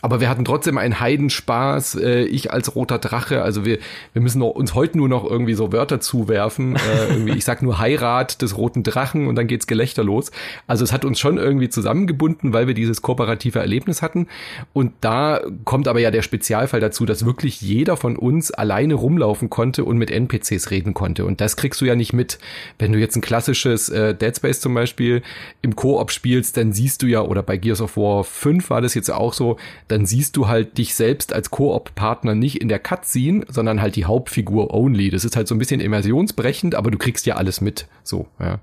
Aber 0.00 0.20
wir 0.20 0.28
hatten 0.28 0.44
trotzdem 0.44 0.78
einen 0.78 1.00
Heidenspaß, 1.00 1.96
äh, 1.96 2.22
ich 2.22 2.52
als 2.52 2.76
roter 2.76 2.98
Drache. 2.98 3.42
Also 3.42 3.64
wir, 3.64 3.78
wir 4.12 4.22
müssen 4.22 4.42
uns 4.42 4.74
heute 4.74 4.96
nur 4.96 5.08
noch 5.08 5.28
irgendwie 5.28 5.54
so 5.54 5.72
Wörter 5.72 5.98
zuwerfen. 5.98 6.76
Äh, 6.76 6.78
irgendwie, 7.10 7.32
ich 7.32 7.44
sag 7.44 7.62
nur 7.62 7.80
Heirat 7.80 8.40
des 8.40 8.56
roten 8.56 8.84
Drachen 8.84 9.26
und 9.26 9.34
dann 9.34 9.48
geht's 9.48 9.66
Gelächter 9.66 10.04
los. 10.04 10.30
Also 10.68 10.84
es 10.84 10.92
hat 10.92 11.04
uns 11.04 11.18
schon 11.18 11.36
irgendwie 11.36 11.68
zusammengebunden, 11.68 12.52
weil 12.52 12.68
wir 12.68 12.74
dieses 12.74 13.02
kooperative 13.02 13.58
Erlebnis 13.58 14.00
hatten. 14.00 14.28
Und 14.72 14.92
da 15.00 15.40
kommt 15.64 15.88
aber 15.88 15.98
ja 15.98 16.12
der 16.12 16.22
Spezialfall 16.22 16.80
dazu, 16.80 17.04
dass 17.04 17.24
wirklich 17.24 17.60
jeder 17.60 17.96
von 17.96 18.16
uns 18.16 18.52
alleine 18.52 18.94
rumlaufen 18.94 19.50
konnte 19.50 19.84
und 19.84 19.98
mit 19.98 20.12
NPCs 20.12 20.70
reden 20.70 20.94
konnte. 20.94 21.24
Und 21.24 21.40
das 21.40 21.56
kriegst 21.56 21.80
du 21.80 21.84
ja 21.84 21.96
nicht 21.96 22.12
mit. 22.12 22.38
Wenn 22.78 22.92
du 22.92 23.00
jetzt 23.00 23.16
ein 23.16 23.20
klassisches 23.20 23.88
äh, 23.88 24.14
Dead 24.14 24.36
Space 24.36 24.60
zum 24.60 24.74
Beispiel 24.74 25.22
im 25.60 25.74
Koop 25.74 26.12
spielst, 26.12 26.56
dann 26.56 26.72
siehst 26.72 27.02
du 27.02 27.06
ja, 27.06 27.22
oder 27.22 27.42
bei 27.42 27.56
Gears 27.56 27.80
of 27.80 27.96
War 27.96 28.22
5 28.28 28.70
war 28.70 28.80
das 28.80 28.94
jetzt 28.94 29.10
auch 29.10 29.32
so, 29.32 29.56
dann 29.88 30.06
siehst 30.06 30.36
du 30.36 30.48
halt 30.48 30.78
dich 30.78 30.94
selbst 30.94 31.32
als 31.32 31.50
Koop-Partner 31.50 32.34
nicht 32.34 32.60
in 32.60 32.68
der 32.68 32.78
Cutscene, 32.78 33.46
sondern 33.48 33.80
halt 33.80 33.96
die 33.96 34.04
Hauptfigur 34.04 34.72
only. 34.72 35.10
Das 35.10 35.24
ist 35.24 35.36
halt 35.36 35.48
so 35.48 35.54
ein 35.54 35.58
bisschen 35.58 35.80
immersionsbrechend, 35.80 36.74
aber 36.74 36.90
du 36.90 36.98
kriegst 36.98 37.26
ja 37.26 37.36
alles 37.36 37.60
mit. 37.60 37.86
So, 38.04 38.26
ja 38.38 38.60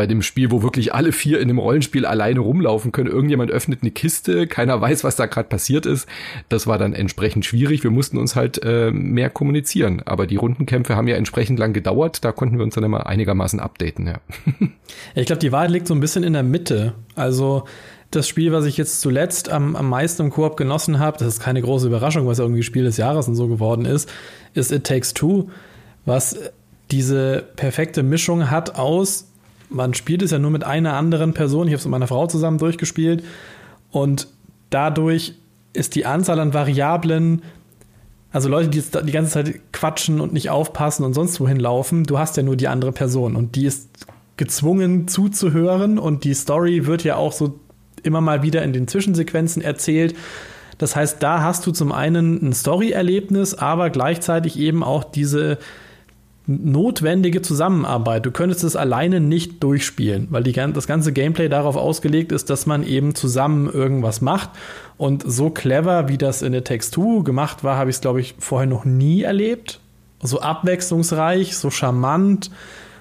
bei 0.00 0.06
dem 0.06 0.22
Spiel, 0.22 0.50
wo 0.50 0.62
wirklich 0.62 0.94
alle 0.94 1.12
vier 1.12 1.40
in 1.40 1.48
dem 1.48 1.58
Rollenspiel 1.58 2.06
alleine 2.06 2.40
rumlaufen 2.40 2.92
können. 2.92 3.10
Irgendjemand 3.10 3.50
öffnet 3.50 3.80
eine 3.82 3.90
Kiste, 3.90 4.46
keiner 4.46 4.80
weiß, 4.80 5.04
was 5.04 5.16
da 5.16 5.26
gerade 5.26 5.48
passiert 5.48 5.84
ist. 5.84 6.08
Das 6.48 6.66
war 6.66 6.78
dann 6.78 6.94
entsprechend 6.94 7.44
schwierig. 7.44 7.82
Wir 7.82 7.90
mussten 7.90 8.16
uns 8.16 8.36
halt 8.36 8.62
äh, 8.64 8.92
mehr 8.92 9.30
kommunizieren. 9.30 10.02
Aber 10.06 10.26
die 10.26 10.36
Rundenkämpfe 10.36 10.96
haben 10.96 11.08
ja 11.08 11.16
entsprechend 11.16 11.58
lang 11.58 11.72
gedauert. 11.72 12.24
Da 12.24 12.32
konnten 12.32 12.56
wir 12.56 12.64
uns 12.64 12.76
dann 12.76 12.84
immer 12.84 13.06
einigermaßen 13.06 13.58
updaten. 13.58 14.06
Ja. 14.06 14.20
ich 15.14 15.26
glaube, 15.26 15.40
die 15.40 15.52
Wahrheit 15.52 15.70
liegt 15.70 15.88
so 15.88 15.94
ein 15.94 16.00
bisschen 16.00 16.22
in 16.22 16.32
der 16.32 16.44
Mitte. 16.44 16.94
Also 17.16 17.64
das 18.10 18.26
Spiel, 18.26 18.52
was 18.52 18.64
ich 18.64 18.76
jetzt 18.76 19.00
zuletzt 19.00 19.48
am, 19.50 19.76
am 19.76 19.88
meisten 19.88 20.22
im 20.22 20.30
Koop 20.30 20.56
genossen 20.56 20.98
habe, 20.98 21.18
das 21.18 21.28
ist 21.28 21.40
keine 21.40 21.62
große 21.62 21.86
Überraschung, 21.86 22.26
was 22.26 22.38
irgendwie 22.38 22.62
Spiel 22.62 22.84
des 22.84 22.96
Jahres 22.96 23.28
und 23.28 23.36
so 23.36 23.46
geworden 23.46 23.84
ist, 23.84 24.10
ist 24.54 24.72
It 24.72 24.84
Takes 24.84 25.14
Two, 25.14 25.48
was 26.04 26.36
diese 26.90 27.44
perfekte 27.56 28.02
Mischung 28.02 28.50
hat 28.50 28.76
aus, 28.76 29.26
man 29.68 29.94
spielt 29.94 30.22
es 30.22 30.32
ja 30.32 30.40
nur 30.40 30.50
mit 30.50 30.64
einer 30.64 30.94
anderen 30.94 31.34
Person, 31.34 31.68
ich 31.68 31.72
habe 31.72 31.78
es 31.78 31.84
mit 31.84 31.92
meiner 31.92 32.08
Frau 32.08 32.26
zusammen 32.26 32.58
durchgespielt 32.58 33.24
und 33.92 34.26
dadurch 34.70 35.34
ist 35.72 35.94
die 35.94 36.04
Anzahl 36.04 36.40
an 36.40 36.52
Variablen, 36.52 37.42
also 38.32 38.48
Leute, 38.48 38.68
die 38.68 38.78
jetzt 38.78 38.98
die 39.04 39.12
ganze 39.12 39.30
Zeit 39.30 39.60
quatschen 39.72 40.20
und 40.20 40.32
nicht 40.32 40.50
aufpassen 40.50 41.04
und 41.04 41.14
sonst 41.14 41.38
wohin 41.40 41.60
laufen, 41.60 42.04
du 42.04 42.18
hast 42.18 42.36
ja 42.36 42.42
nur 42.42 42.56
die 42.56 42.66
andere 42.66 42.90
Person 42.90 43.36
und 43.36 43.54
die 43.54 43.66
ist 43.66 43.88
gezwungen 44.36 45.06
zuzuhören 45.06 45.98
und 45.98 46.24
die 46.24 46.34
Story 46.34 46.86
wird 46.86 47.04
ja 47.04 47.16
auch 47.16 47.32
so 47.32 47.60
immer 48.02 48.20
mal 48.20 48.42
wieder 48.42 48.62
in 48.62 48.72
den 48.72 48.88
Zwischensequenzen 48.88 49.62
erzählt. 49.62 50.14
Das 50.78 50.96
heißt, 50.96 51.22
da 51.22 51.42
hast 51.42 51.66
du 51.66 51.72
zum 51.72 51.92
einen 51.92 52.48
ein 52.48 52.52
Story-Erlebnis, 52.52 53.54
aber 53.54 53.90
gleichzeitig 53.90 54.58
eben 54.58 54.82
auch 54.82 55.04
diese 55.04 55.58
notwendige 56.46 57.42
Zusammenarbeit. 57.42 58.26
Du 58.26 58.30
könntest 58.30 58.64
es 58.64 58.76
alleine 58.76 59.20
nicht 59.20 59.62
durchspielen, 59.62 60.28
weil 60.30 60.42
die, 60.42 60.52
das 60.52 60.86
ganze 60.86 61.12
Gameplay 61.12 61.48
darauf 61.48 61.76
ausgelegt 61.76 62.32
ist, 62.32 62.50
dass 62.50 62.66
man 62.66 62.82
eben 62.82 63.14
zusammen 63.14 63.70
irgendwas 63.70 64.20
macht. 64.20 64.50
Und 64.96 65.22
so 65.26 65.50
clever, 65.50 66.08
wie 66.08 66.18
das 66.18 66.42
in 66.42 66.52
der 66.52 66.64
Text 66.64 66.94
2 66.94 67.22
gemacht 67.22 67.62
war, 67.62 67.76
habe 67.76 67.90
ich 67.90 67.96
es, 67.96 68.00
glaube 68.00 68.20
ich, 68.20 68.34
vorher 68.38 68.68
noch 68.68 68.84
nie 68.84 69.22
erlebt. 69.22 69.80
So 70.22 70.40
abwechslungsreich, 70.40 71.56
so 71.56 71.70
charmant 71.70 72.50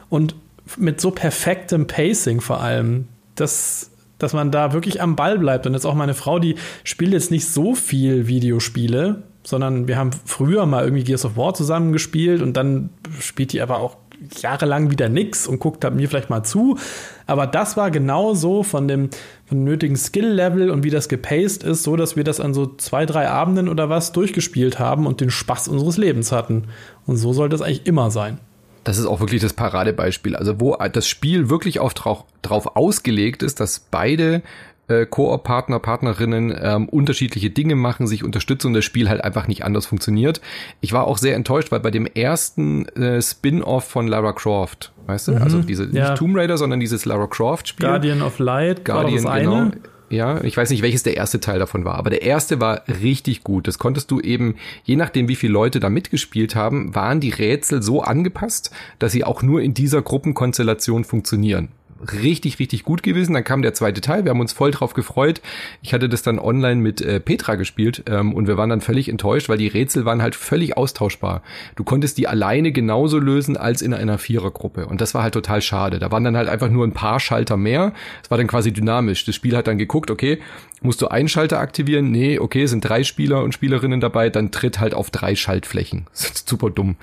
und 0.10 0.36
mit 0.78 1.02
so 1.02 1.12
perfektem 1.12 1.88
Pacing 1.88 2.42
vor 2.42 2.62
allem. 2.62 3.08
Das, 3.36 3.89
dass 4.20 4.34
man 4.34 4.52
da 4.52 4.74
wirklich 4.74 5.02
am 5.02 5.16
Ball 5.16 5.40
bleibt. 5.40 5.66
Und 5.66 5.74
jetzt 5.74 5.86
auch 5.86 5.96
meine 5.96 6.14
Frau, 6.14 6.40
die 6.40 6.56
spielt 6.84 7.14
jetzt 7.14 7.32
nicht 7.32 7.48
so 7.48 7.74
viel 7.74 8.28
Videospiele, 8.28 9.24
sondern 9.44 9.88
wir 9.88 9.98
haben 9.98 10.12
früher 10.26 10.66
mal 10.66 10.84
irgendwie 10.84 11.04
Gears 11.04 11.26
of 11.26 11.38
War 11.38 11.54
zusammen 11.54 11.92
gespielt 11.92 12.42
und 12.42 12.56
dann 12.56 12.90
spielt 13.20 13.54
die 13.54 13.62
aber 13.62 13.80
auch 13.80 13.98
jahrelang 14.42 14.92
wieder 14.92 15.10
nix 15.10 15.48
und 15.48 15.60
guckt 15.60 15.84
da 15.84 15.90
mir 15.90 16.10
vielleicht 16.10 16.30
mal 16.30 16.44
zu. 16.44 16.78
Aber 17.26 17.48
das 17.48 17.78
war 17.78 17.90
genau 17.90 18.34
so 18.34 18.64
von 18.64 18.88
dem, 18.88 19.10
von 19.46 19.60
dem 19.60 19.64
nötigen 19.64 19.96
Skill-Level 19.96 20.70
und 20.70 20.84
wie 20.84 20.90
das 20.90 21.10
gepaced 21.10 21.64
ist, 21.64 21.84
so 21.84 21.96
dass 21.96 22.16
wir 22.16 22.24
das 22.24 22.40
an 22.40 22.54
so 22.54 22.66
zwei, 22.76 23.06
drei 23.06 23.30
Abenden 23.30 23.70
oder 23.70 23.90
was 23.90 24.12
durchgespielt 24.12 24.78
haben 24.78 25.08
und 25.08 25.22
den 25.22 25.30
Spaß 25.30 25.68
unseres 25.70 25.98
Lebens 25.98 26.32
hatten. 26.32 26.66
Und 27.06 27.18
so 27.18 27.34
sollte 27.34 27.56
es 27.56 27.62
eigentlich 27.62 27.88
immer 27.88 28.12
sein. 28.12 28.40
Das 28.84 28.98
ist 28.98 29.06
auch 29.06 29.20
wirklich 29.20 29.42
das 29.42 29.54
Paradebeispiel. 29.54 30.36
Also 30.36 30.60
wo 30.60 30.76
das 30.76 31.08
Spiel 31.08 31.50
wirklich 31.50 31.80
auf, 31.80 31.94
drauf 31.94 32.76
ausgelegt 32.76 33.44
ist, 33.44 33.60
dass 33.60 33.80
beide 33.80 34.42
äh, 34.90 35.06
Koop-Partner, 35.06 35.80
Partnerinnen 35.80 36.58
ähm, 36.60 36.90
unterschiedliche 36.90 37.50
Dinge 37.50 37.76
machen, 37.76 38.08
sich 38.08 38.24
unterstützen 38.24 38.68
und 38.68 38.74
das 38.74 38.86
Spiel 38.86 39.10
halt 39.10 39.24
einfach 39.24 39.48
nicht 39.48 39.64
anders 39.64 39.86
funktioniert. 39.86 40.42
Ich 40.82 40.94
war 40.94 41.06
auch 41.06 41.18
sehr 41.18 41.36
enttäuscht, 41.36 41.72
weil 41.72 41.80
bei 41.80 41.92
dem 41.92 42.06
ersten 42.06 42.88
äh, 42.90 43.22
Spin-off 43.22 43.86
von 43.86 44.08
Lara 44.08 44.34
Croft, 44.34 44.92
weißt 45.06 45.28
du, 45.28 45.32
mhm, 45.34 45.42
also 45.44 45.62
diese 45.62 45.86
ja. 45.86 46.10
nicht 46.10 46.18
Tomb 46.18 46.36
Raider, 46.36 46.58
sondern 46.58 46.80
dieses 46.80 47.06
Lara 47.06 47.28
Croft-Spiel. 47.28 47.86
Guardian 47.86 48.22
of 48.22 48.40
Light, 48.40 48.84
Guardian, 48.84 49.24
war 49.24 49.36
das 49.36 49.44
genau. 49.44 49.56
eine? 49.56 49.72
Ja, 50.10 50.44
ich 50.44 50.58
weiß 50.58 50.72
nicht, 50.72 50.82
welches 50.82 51.04
der 51.04 51.18
erste 51.18 51.40
Teil 51.40 51.60
davon 51.60 51.86
war, 51.86 51.96
aber 51.96 52.10
der 52.10 52.24
erste 52.24 52.60
war 52.60 52.84
richtig 53.02 53.44
gut. 53.44 53.68
Das 53.68 53.78
konntest 53.78 54.10
du 54.12 54.20
eben, 54.20 54.56
je 54.84 54.96
nachdem, 54.96 55.28
wie 55.28 55.36
viele 55.36 55.54
Leute 55.54 55.80
da 55.80 55.90
mitgespielt 55.90 56.56
haben, 56.56 56.96
waren 56.96 57.20
die 57.20 57.30
Rätsel 57.30 57.84
so 57.84 58.02
angepasst, 58.02 58.72
dass 58.98 59.12
sie 59.12 59.24
auch 59.24 59.44
nur 59.44 59.62
in 59.62 59.74
dieser 59.74 60.02
Gruppenkonstellation 60.02 61.04
funktionieren 61.04 61.70
richtig, 62.00 62.60
richtig 62.60 62.84
gut 62.84 63.04
gewesen. 63.04 63.34
Dann 63.34 63.44
kam 63.44 63.62
der 63.62 63.74
zweite 63.74 64.02
Teil, 64.02 64.24
wir 64.24 64.32
haben 64.32 64.40
uns 64.40 64.54
voll 64.54 64.72
drauf 64.72 64.94
gefreut. 64.94 65.42
Ich 65.82 65.94
hatte 65.94 66.10
das 66.10 66.22
dann 66.22 66.40
online 66.40 66.82
mit 66.82 67.02
äh, 67.02 67.20
Petra 67.20 67.56
gespielt 67.56 68.04
ähm, 68.08 68.34
und 68.34 68.48
wir 68.48 68.58
waren 68.58 68.70
dann 68.70 68.82
völlig 68.82 69.10
enttäuscht, 69.10 69.50
weil 69.50 69.58
die 69.58 69.68
Rätsel 69.68 70.06
waren 70.06 70.22
halt 70.22 70.36
völlig 70.36 70.78
austauschbar. 70.78 71.42
Du 71.76 71.84
konntest 71.84 72.18
die 72.18 72.28
alleine 72.28 72.72
genauso 72.72 73.20
lösen 73.20 73.58
als 73.58 73.82
in 73.82 73.94
einer 73.94 74.18
Vierergruppe 74.18 74.86
und 74.86 75.02
das 75.02 75.14
war 75.14 75.24
halt 75.24 75.34
total 75.34 75.62
schade. 75.62 76.00
Da 76.00 76.12
waren 76.12 76.24
dann 76.24 76.38
halt 76.38 76.50
einfach 76.50 76.70
nur 76.70 76.86
ein 76.86 76.94
paar 76.94 77.20
Schalter 77.20 77.58
mehr. 77.58 77.94
Es 78.24 78.32
war 78.32 78.38
dann 78.38 78.48
quasi 78.48 78.72
dynamisch. 78.72 79.26
Das 79.26 79.36
Spiel 79.36 79.56
hat 79.56 79.68
dann 79.68 79.78
geguckt, 79.78 80.12
okay, 80.12 80.40
musst 80.82 81.02
du 81.02 81.08
einen 81.08 81.28
Schalter 81.28 81.60
aktivieren? 81.60 82.12
Nee, 82.12 82.40
okay, 82.40 82.66
sind 82.66 82.82
drei 82.82 83.04
Spieler 83.04 83.44
und 83.44 83.54
Spielerinnen 83.54 84.00
dabei, 84.00 84.30
dann 84.30 84.52
tritt 84.52 84.80
halt 84.80 84.94
auf 84.94 85.10
drei 85.10 85.36
Schaltflächen. 85.36 86.08
super 86.14 86.70
dumm. 86.70 86.96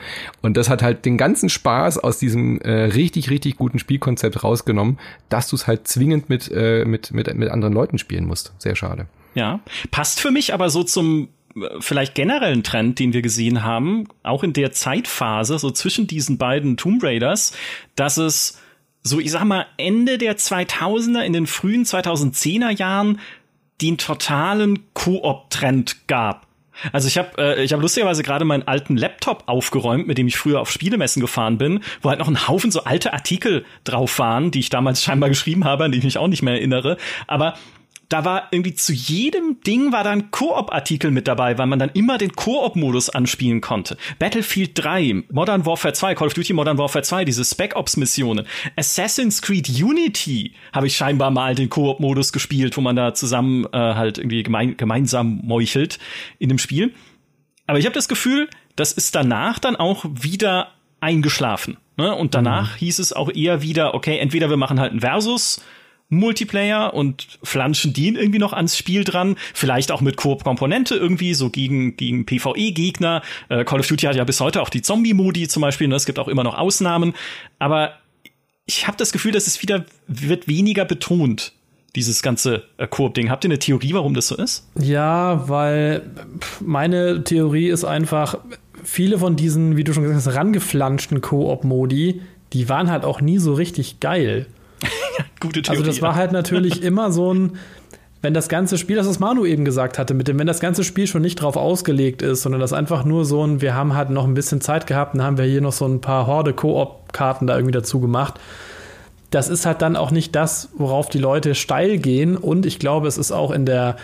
Und 0.43 0.57
das 0.57 0.69
hat 0.69 0.83
halt 0.83 1.05
den 1.05 1.17
ganzen 1.17 1.49
Spaß 1.49 1.99
aus 1.99 2.19
diesem 2.19 2.61
äh, 2.61 2.71
richtig, 2.71 3.31
richtig 3.31 3.57
guten 3.57 3.79
Spielkonzept 3.79 4.43
rausgenommen, 4.43 4.86
dass 5.29 5.49
du 5.49 5.57
es 5.57 5.67
halt 5.67 5.89
zwingend 5.89 6.29
mit, 6.29 6.51
äh, 6.53 6.85
mit, 6.85 7.13
mit, 7.13 7.33
mit 7.35 7.51
anderen 7.51 7.75
Leuten 7.75 7.99
spielen 7.99 8.27
musst. 8.27 8.53
Sehr 8.59 8.77
schade. 8.77 9.07
Ja, 9.35 9.61
passt 9.91 10.21
für 10.21 10.31
mich 10.31 10.55
aber 10.55 10.71
so 10.71 10.83
zum 10.83 11.29
äh, 11.57 11.69
vielleicht 11.81 12.15
generellen 12.15 12.63
Trend, 12.63 12.99
den 12.99 13.13
wir 13.13 13.23
gesehen 13.23 13.63
haben, 13.63 14.09
auch 14.23 14.43
in 14.43 14.53
der 14.53 14.73
Zeitphase, 14.73 15.59
so 15.59 15.71
zwischen 15.71 16.07
diesen 16.07 16.39
beiden 16.39 16.77
Tomb 16.77 17.03
Raiders, 17.03 17.53
dass 17.97 18.17
es 18.17 18.59
so, 19.03 19.21
ich 19.21 19.31
sag 19.31 19.45
mal, 19.45 19.67
Ende 19.77 20.19
der 20.19 20.37
2000er, 20.37 21.23
in 21.23 21.33
den 21.33 21.47
frühen 21.47 21.85
2010er 21.85 22.71
Jahren 22.71 23.21
den 23.81 23.99
totalen 23.99 24.93
Koop-Trend 24.95 26.09
gab. 26.09 26.46
Also 26.93 27.09
ich 27.09 27.19
habe 27.19 27.31
äh, 27.39 27.63
ich 27.63 27.73
hab 27.73 27.81
lustigerweise 27.81 28.23
gerade 28.23 28.45
meinen 28.45 28.67
alten 28.67 28.97
Laptop 28.97 29.45
aufgeräumt, 29.47 30.07
mit 30.07 30.19
dem 30.19 30.27
ich 30.27 30.37
früher 30.37 30.61
auf 30.61 30.71
Spielemessen 30.71 31.21
gefahren 31.21 31.59
bin, 31.59 31.81
wo 32.03 32.11
halt 32.11 32.19
noch 32.19 32.29
ein 32.29 32.49
Haufen 32.49 32.71
so 32.71 32.85
alte 32.85 33.13
Artikel 33.13 33.65
drauf 33.85 34.19
waren, 34.19 34.51
die 34.51 34.61
ich 34.61 34.71
damals 34.71 35.03
scheinbar 35.03 35.29
geschrieben 35.29 35.65
habe, 35.65 35.85
an 35.85 35.93
die 35.93 35.99
ich 35.99 36.05
mich 36.05 36.19
auch 36.19 36.29
nicht 36.29 36.43
mehr 36.43 36.55
erinnere. 36.55 36.97
Aber 37.27 37.55
da 38.09 38.25
war 38.25 38.49
irgendwie 38.51 38.75
zu 38.75 38.93
jedem 38.93 39.61
Ding 39.67 39.93
war 39.93 40.05
dann 40.05 40.31
Koop-Artikel 40.31 41.11
mit 41.11 41.27
dabei, 41.27 41.59
weil 41.59 41.67
man 41.67 41.79
dann 41.79 41.91
immer 41.91 42.19
den 42.19 42.33
Koop-Modus 42.33 43.11
anspielen 43.11 43.61
konnte. 43.61 43.97
Battlefield 44.19 44.73
3, 44.75 45.25
Modern 45.31 45.67
Warfare 45.67 45.95
2, 45.95 46.15
Call 46.15 46.29
of 46.29 46.35
Duty 46.35 46.53
Modern 46.53 46.79
Warfare 46.79 47.03
2, 47.03 47.25
diese 47.25 47.45
Spec 47.45 47.75
Ops-Missionen. 47.75 48.47
Assassin's 48.77 49.43
Creed 49.43 49.69
Unity 49.69 50.53
habe 50.73 50.87
ich 50.87 50.97
scheinbar 50.97 51.31
mal 51.31 51.55
den 51.55 51.69
Koop-Modus 51.69 52.33
gespielt, 52.33 52.77
wo 52.77 52.81
man 52.81 52.97
da 52.97 53.15
zusammen 53.15 53.65
äh, 53.73 53.77
halt 53.79 54.19
irgendwie 54.19 54.43
gemein, 54.43 54.77
gemeinsam 54.77 55.41
meuchelt 55.43 55.99
in 56.39 56.49
dem 56.49 56.59
Spiel. 56.59 56.95
Aber 57.67 57.79
ich 57.79 57.87
habe 57.87 57.95
das 57.95 58.09
Gefühl, 58.09 58.49
das 58.77 58.93
ist 58.93 59.15
danach 59.15 59.59
dann 59.59 59.75
auch 59.75 60.05
wieder 60.09 60.69
eingeschlafen. 61.01 61.77
Ne? 61.97 62.15
Und 62.15 62.35
danach 62.35 62.75
mhm. 62.75 62.79
hieß 62.79 62.99
es 63.01 63.13
auch 63.13 63.31
eher 63.31 63.63
wieder, 63.63 63.95
okay, 63.95 64.19
entweder 64.19 64.51
wir 64.51 64.57
machen 64.57 64.79
halt 64.79 64.93
ein 64.93 65.01
Versus 65.01 65.61
Multiplayer 66.09 66.95
und 66.95 67.39
flanschen 67.43 67.93
den 67.93 68.15
irgendwie 68.15 68.39
noch 68.39 68.53
ans 68.53 68.77
Spiel 68.77 69.05
dran. 69.05 69.37
Vielleicht 69.55 69.91
auch 69.91 70.01
mit 70.01 70.17
Koop-Komponente 70.17 70.95
irgendwie, 70.95 71.35
so 71.35 71.51
gegen, 71.51 71.97
gegen 71.97 72.27
PvE-Gegner. 72.27 73.23
Äh, 73.49 73.65
Call 73.65 73.81
of 73.81 73.89
Duty 73.89 74.07
hat 74.07 74.17
ja 74.17 74.25
bis 74.25 74.41
heute 74.41 74.63
auch 74.63 74.69
die 74.69 74.83
Zombie-Modi 74.83 75.49
zum 75.49 75.63
Beispiel. 75.63 75.89
Ne? 75.89 75.97
Es 75.97 76.07
gibt 76.07 76.19
auch 76.19 76.29
immer 76.29 76.45
noch 76.45 76.57
Ausnahmen. 76.57 77.15
Aber 77.59 77.95
ich 78.67 78.87
habe 78.87 78.97
das 78.97 79.13
Gefühl, 79.13 79.33
dass 79.33 79.47
es 79.47 79.63
wieder 79.63 79.85
wird 80.07 80.49
weniger 80.49 80.85
betont 80.85 81.53
dieses 81.97 82.23
ganze 82.23 82.65
äh, 82.77 82.87
Koop-Ding. 82.87 83.31
Habt 83.31 83.45
ihr 83.45 83.51
eine 83.51 83.59
Theorie, 83.59 83.95
warum 83.95 84.15
das 84.15 84.29
so 84.29 84.37
ist? 84.37 84.69
Ja, 84.79 85.49
weil 85.49 86.03
meine 86.61 87.25
Theorie 87.25 87.69
ist 87.69 87.85
einfach, 87.85 88.39
viele 88.85 89.19
von 89.19 89.35
diesen, 89.35 89.77
wie 89.77 89.85
du 89.85 89.93
schon 89.93 90.05
gesagt 90.05 90.27
hast, 90.27 90.35
rangeflanschten 90.37 91.21
Koop-Modi, 91.21 92.21
die 92.53 92.69
waren 92.69 92.91
halt 92.91 93.05
auch 93.05 93.21
nie 93.21 93.39
so 93.39 93.55
richtig 93.55 94.01
geil. 94.01 94.47
Gute 95.41 95.63
Theorie. 95.63 95.79
Also 95.79 95.91
das 95.91 96.03
war 96.03 96.15
halt 96.15 96.33
natürlich 96.33 96.83
immer 96.85 97.13
so 97.13 97.33
ein, 97.33 97.59
wenn 98.23 98.35
das 98.35 98.49
ganze 98.49 98.79
Spiel, 98.79 98.97
das 98.97 99.07
was 99.09 99.19
Manu 99.19 99.45
eben 99.45 99.65
gesagt 99.65 99.99
hatte, 99.99 100.15
mit 100.15 100.29
dem, 100.29 100.39
wenn 100.39 100.47
das 100.47 100.61
ganze 100.61 100.85
Spiel 100.85 101.07
schon 101.07 101.23
nicht 101.23 101.37
drauf 101.37 101.57
ausgelegt 101.57 102.23
ist, 102.23 102.43
sondern 102.43 102.61
das 102.61 102.73
einfach 102.73 103.05
nur 103.05 103.25
so 103.25 103.47
ein, 103.47 103.61
wir 103.61 103.75
haben 103.75 103.95
halt 103.95 104.11
noch 104.11 104.25
ein 104.25 104.35
bisschen 104.35 104.61
Zeit 104.61 104.87
gehabt, 104.87 105.15
dann 105.15 105.23
haben 105.23 105.39
wir 105.39 105.45
hier 105.45 105.61
noch 105.61 105.73
so 105.73 105.87
ein 105.87 106.01
paar 106.01 106.27
Horde-Koop-Karten 106.27 107.47
da 107.47 107.55
irgendwie 107.55 107.73
dazu 107.73 108.01
gemacht. 108.01 108.41
Das 109.31 109.49
ist 109.49 109.67
halt 109.67 109.83
dann 109.83 109.97
auch 109.97 110.11
nicht 110.11 110.35
das, 110.35 110.71
worauf 110.77 111.09
die 111.09 111.19
Leute 111.19 111.55
steil 111.55 111.99
gehen. 111.99 112.37
Und 112.37 112.65
ich 112.65 112.79
glaube, 112.79 113.09
es 113.09 113.19
ist 113.19 113.33
auch 113.33 113.51
in 113.51 113.67
der, 113.67 113.97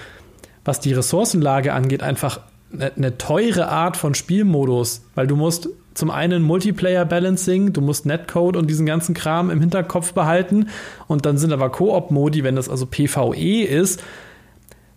was 0.64 0.80
die 0.80 0.92
Ressourcenlage 0.92 1.72
angeht, 1.72 2.02
einfach 2.02 2.40
eine, 2.72 3.18
teure 3.18 3.68
Art 3.68 3.96
von 3.96 4.14
Spielmodus, 4.14 5.02
weil 5.14 5.26
du 5.26 5.36
musst 5.36 5.68
zum 5.94 6.10
einen 6.10 6.42
Multiplayer-Balancing, 6.42 7.72
du 7.72 7.80
musst 7.80 8.06
Netcode 8.06 8.56
und 8.56 8.68
diesen 8.68 8.86
ganzen 8.86 9.14
Kram 9.14 9.50
im 9.50 9.60
Hinterkopf 9.60 10.14
behalten. 10.14 10.68
Und 11.06 11.26
dann 11.26 11.36
sind 11.36 11.52
aber 11.52 11.70
Koop-Modi, 11.70 12.44
wenn 12.44 12.56
das 12.56 12.68
also 12.68 12.86
PvE 12.86 13.64
ist, 13.64 14.02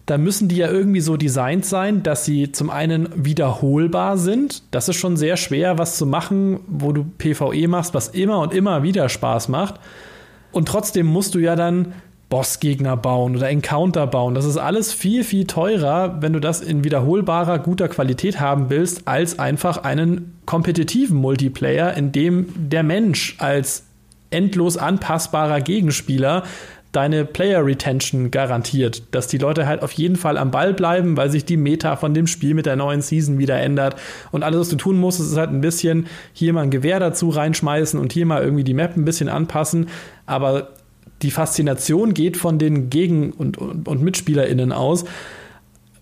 da 0.05 0.19
müssen 0.19 0.47
die 0.47 0.57
ja 0.57 0.69
irgendwie 0.69 1.01
so 1.01 1.17
designt 1.17 1.65
sein, 1.65 2.03
dass 2.03 2.25
sie 2.25 2.51
zum 2.51 2.69
einen 2.69 3.09
wiederholbar 3.15 4.17
sind. 4.17 4.61
Das 4.71 4.87
ist 4.87 4.97
schon 4.97 5.17
sehr 5.17 5.35
schwer, 5.35 5.79
was 5.79 5.97
zu 5.97 6.05
machen, 6.05 6.59
wo 6.67 6.91
du 6.91 7.03
PvE 7.03 7.67
machst, 7.67 7.95
was 7.95 8.09
immer 8.09 8.39
und 8.39 8.53
immer 8.53 8.83
wieder 8.83 9.09
Spaß 9.09 9.49
macht. 9.49 9.79
Und 10.51 10.67
trotzdem 10.67 11.07
musst 11.07 11.33
du 11.33 11.39
ja 11.39 11.55
dann 11.55 11.93
Bossgegner 12.35 12.97
bauen 12.97 13.37
oder 13.37 13.47
Encounter 13.47 14.07
bauen. 14.07 14.35
Das 14.35 14.43
ist 14.43 14.57
alles 14.57 14.91
viel, 14.91 15.23
viel 15.23 15.47
teurer, 15.47 16.17
wenn 16.21 16.33
du 16.33 16.41
das 16.41 16.59
in 16.59 16.83
wiederholbarer, 16.83 17.59
guter 17.59 17.87
Qualität 17.87 18.41
haben 18.41 18.69
willst, 18.69 19.07
als 19.07 19.39
einfach 19.39 19.85
einen 19.85 20.37
kompetitiven 20.45 21.15
Multiplayer, 21.15 21.93
in 21.93 22.11
dem 22.11 22.47
der 22.57 22.83
Mensch 22.83 23.37
als 23.39 23.85
endlos 24.31 24.75
anpassbarer 24.75 25.61
Gegenspieler 25.61 26.43
deine 26.91 27.23
Player 27.23 27.65
Retention 27.65 28.31
garantiert, 28.31 29.03
dass 29.11 29.27
die 29.27 29.37
Leute 29.37 29.65
halt 29.65 29.81
auf 29.81 29.93
jeden 29.93 30.17
Fall 30.17 30.37
am 30.37 30.51
Ball 30.51 30.73
bleiben, 30.73 31.15
weil 31.15 31.29
sich 31.29 31.45
die 31.45 31.55
Meta 31.55 31.95
von 31.95 32.13
dem 32.13 32.27
Spiel 32.27 32.53
mit 32.53 32.65
der 32.65 32.75
neuen 32.75 33.01
Season 33.01 33.37
wieder 33.37 33.61
ändert. 33.61 33.95
Und 34.33 34.43
alles, 34.43 34.59
was 34.59 34.69
du 34.69 34.75
tun 34.75 34.97
musst, 34.97 35.21
ist 35.21 35.37
halt 35.37 35.51
ein 35.51 35.61
bisschen 35.61 36.07
hier 36.33 36.51
mal 36.51 36.63
ein 36.63 36.69
Gewehr 36.69 36.99
dazu 36.99 37.29
reinschmeißen 37.29 37.97
und 37.97 38.11
hier 38.11 38.25
mal 38.25 38.43
irgendwie 38.43 38.65
die 38.65 38.73
Map 38.73 38.97
ein 38.97 39.05
bisschen 39.05 39.29
anpassen, 39.29 39.87
aber 40.25 40.73
die 41.21 41.31
Faszination 41.31 42.13
geht 42.13 42.37
von 42.37 42.59
den 42.59 42.89
Gegen- 42.89 43.31
und, 43.31 43.57
und, 43.57 43.87
und 43.87 44.01
MitspielerInnen 44.01 44.71
aus, 44.71 45.05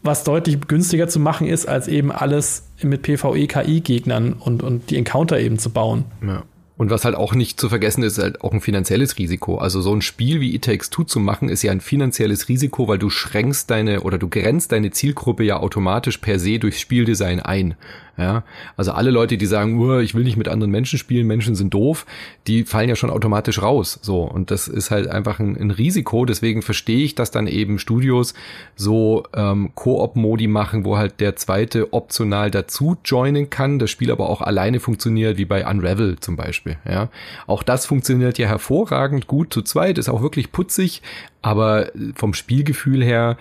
was 0.01 0.23
deutlich 0.23 0.59
günstiger 0.67 1.07
zu 1.07 1.19
machen 1.19 1.47
ist, 1.47 1.65
als 1.65 1.87
eben 1.87 2.11
alles 2.11 2.67
mit 2.81 3.03
PvE-KI-Gegnern 3.03 4.33
und, 4.33 4.61
und 4.61 4.89
die 4.89 4.97
Encounter 4.97 5.39
eben 5.39 5.59
zu 5.59 5.69
bauen. 5.69 6.05
Ja. 6.25 6.43
Und 6.75 6.89
was 6.89 7.05
halt 7.05 7.15
auch 7.15 7.35
nicht 7.35 7.59
zu 7.59 7.69
vergessen 7.69 8.03
ist, 8.03 8.17
ist 8.17 8.23
halt 8.23 8.41
auch 8.41 8.51
ein 8.51 8.59
finanzielles 8.59 9.17
Risiko. 9.19 9.57
Also 9.57 9.81
so 9.81 9.93
ein 9.93 10.01
Spiel 10.01 10.41
wie 10.41 10.55
It 10.55 10.65
Takes 10.65 10.89
Two 10.89 11.03
zu 11.03 11.19
machen, 11.19 11.47
ist 11.47 11.61
ja 11.61 11.71
ein 11.71 11.81
finanzielles 11.81 12.49
Risiko, 12.49 12.87
weil 12.87 12.97
du 12.97 13.11
schränkst 13.11 13.69
deine 13.69 14.01
oder 14.01 14.17
du 14.17 14.27
grenzt 14.27 14.71
deine 14.71 14.89
Zielgruppe 14.89 15.43
ja 15.43 15.59
automatisch 15.59 16.17
per 16.17 16.39
se 16.39 16.57
durchs 16.57 16.81
Spieldesign 16.81 17.39
ein. 17.39 17.75
Ja, 18.15 18.43
also 18.77 18.91
alle 18.91 19.09
Leute, 19.09 19.37
die 19.37 19.47
sagen, 19.47 19.79
uh, 19.79 19.99
ich 19.99 20.13
will 20.13 20.23
nicht 20.23 20.37
mit 20.37 20.47
anderen 20.47 20.69
Menschen 20.71 20.99
spielen, 20.99 21.25
Menschen 21.25 21.55
sind 21.55 21.73
doof, 21.73 22.05
die 22.45 22.63
fallen 22.63 22.87
ja 22.87 22.95
schon 22.95 23.09
automatisch 23.09 23.59
raus. 23.59 23.99
So 24.03 24.21
und 24.21 24.51
das 24.51 24.67
ist 24.67 24.91
halt 24.91 25.07
einfach 25.07 25.39
ein, 25.39 25.57
ein 25.57 25.71
Risiko. 25.71 26.23
Deswegen 26.25 26.61
verstehe 26.61 27.03
ich, 27.03 27.15
dass 27.15 27.31
dann 27.31 27.47
eben 27.47 27.79
Studios 27.79 28.35
so 28.75 29.23
ähm, 29.33 29.71
Koop-Modi 29.73 30.47
machen, 30.47 30.85
wo 30.85 30.95
halt 30.95 31.19
der 31.21 31.35
zweite 31.37 31.91
optional 31.91 32.51
dazu 32.51 32.97
joinen 33.03 33.49
kann, 33.49 33.79
das 33.79 33.89
Spiel 33.89 34.11
aber 34.11 34.29
auch 34.29 34.41
alleine 34.41 34.79
funktioniert, 34.79 35.37
wie 35.37 35.45
bei 35.45 35.65
Unravel 35.67 36.19
zum 36.19 36.35
Beispiel. 36.35 36.77
Ja, 36.87 37.09
auch 37.47 37.63
das 37.63 37.87
funktioniert 37.87 38.37
ja 38.37 38.47
hervorragend 38.47 39.25
gut 39.25 39.51
zu 39.51 39.63
zweit, 39.63 39.97
ist 39.97 40.09
auch 40.09 40.21
wirklich 40.21 40.51
putzig, 40.51 41.01
aber 41.41 41.89
vom 42.15 42.35
Spielgefühl 42.35 43.03
her 43.03 43.37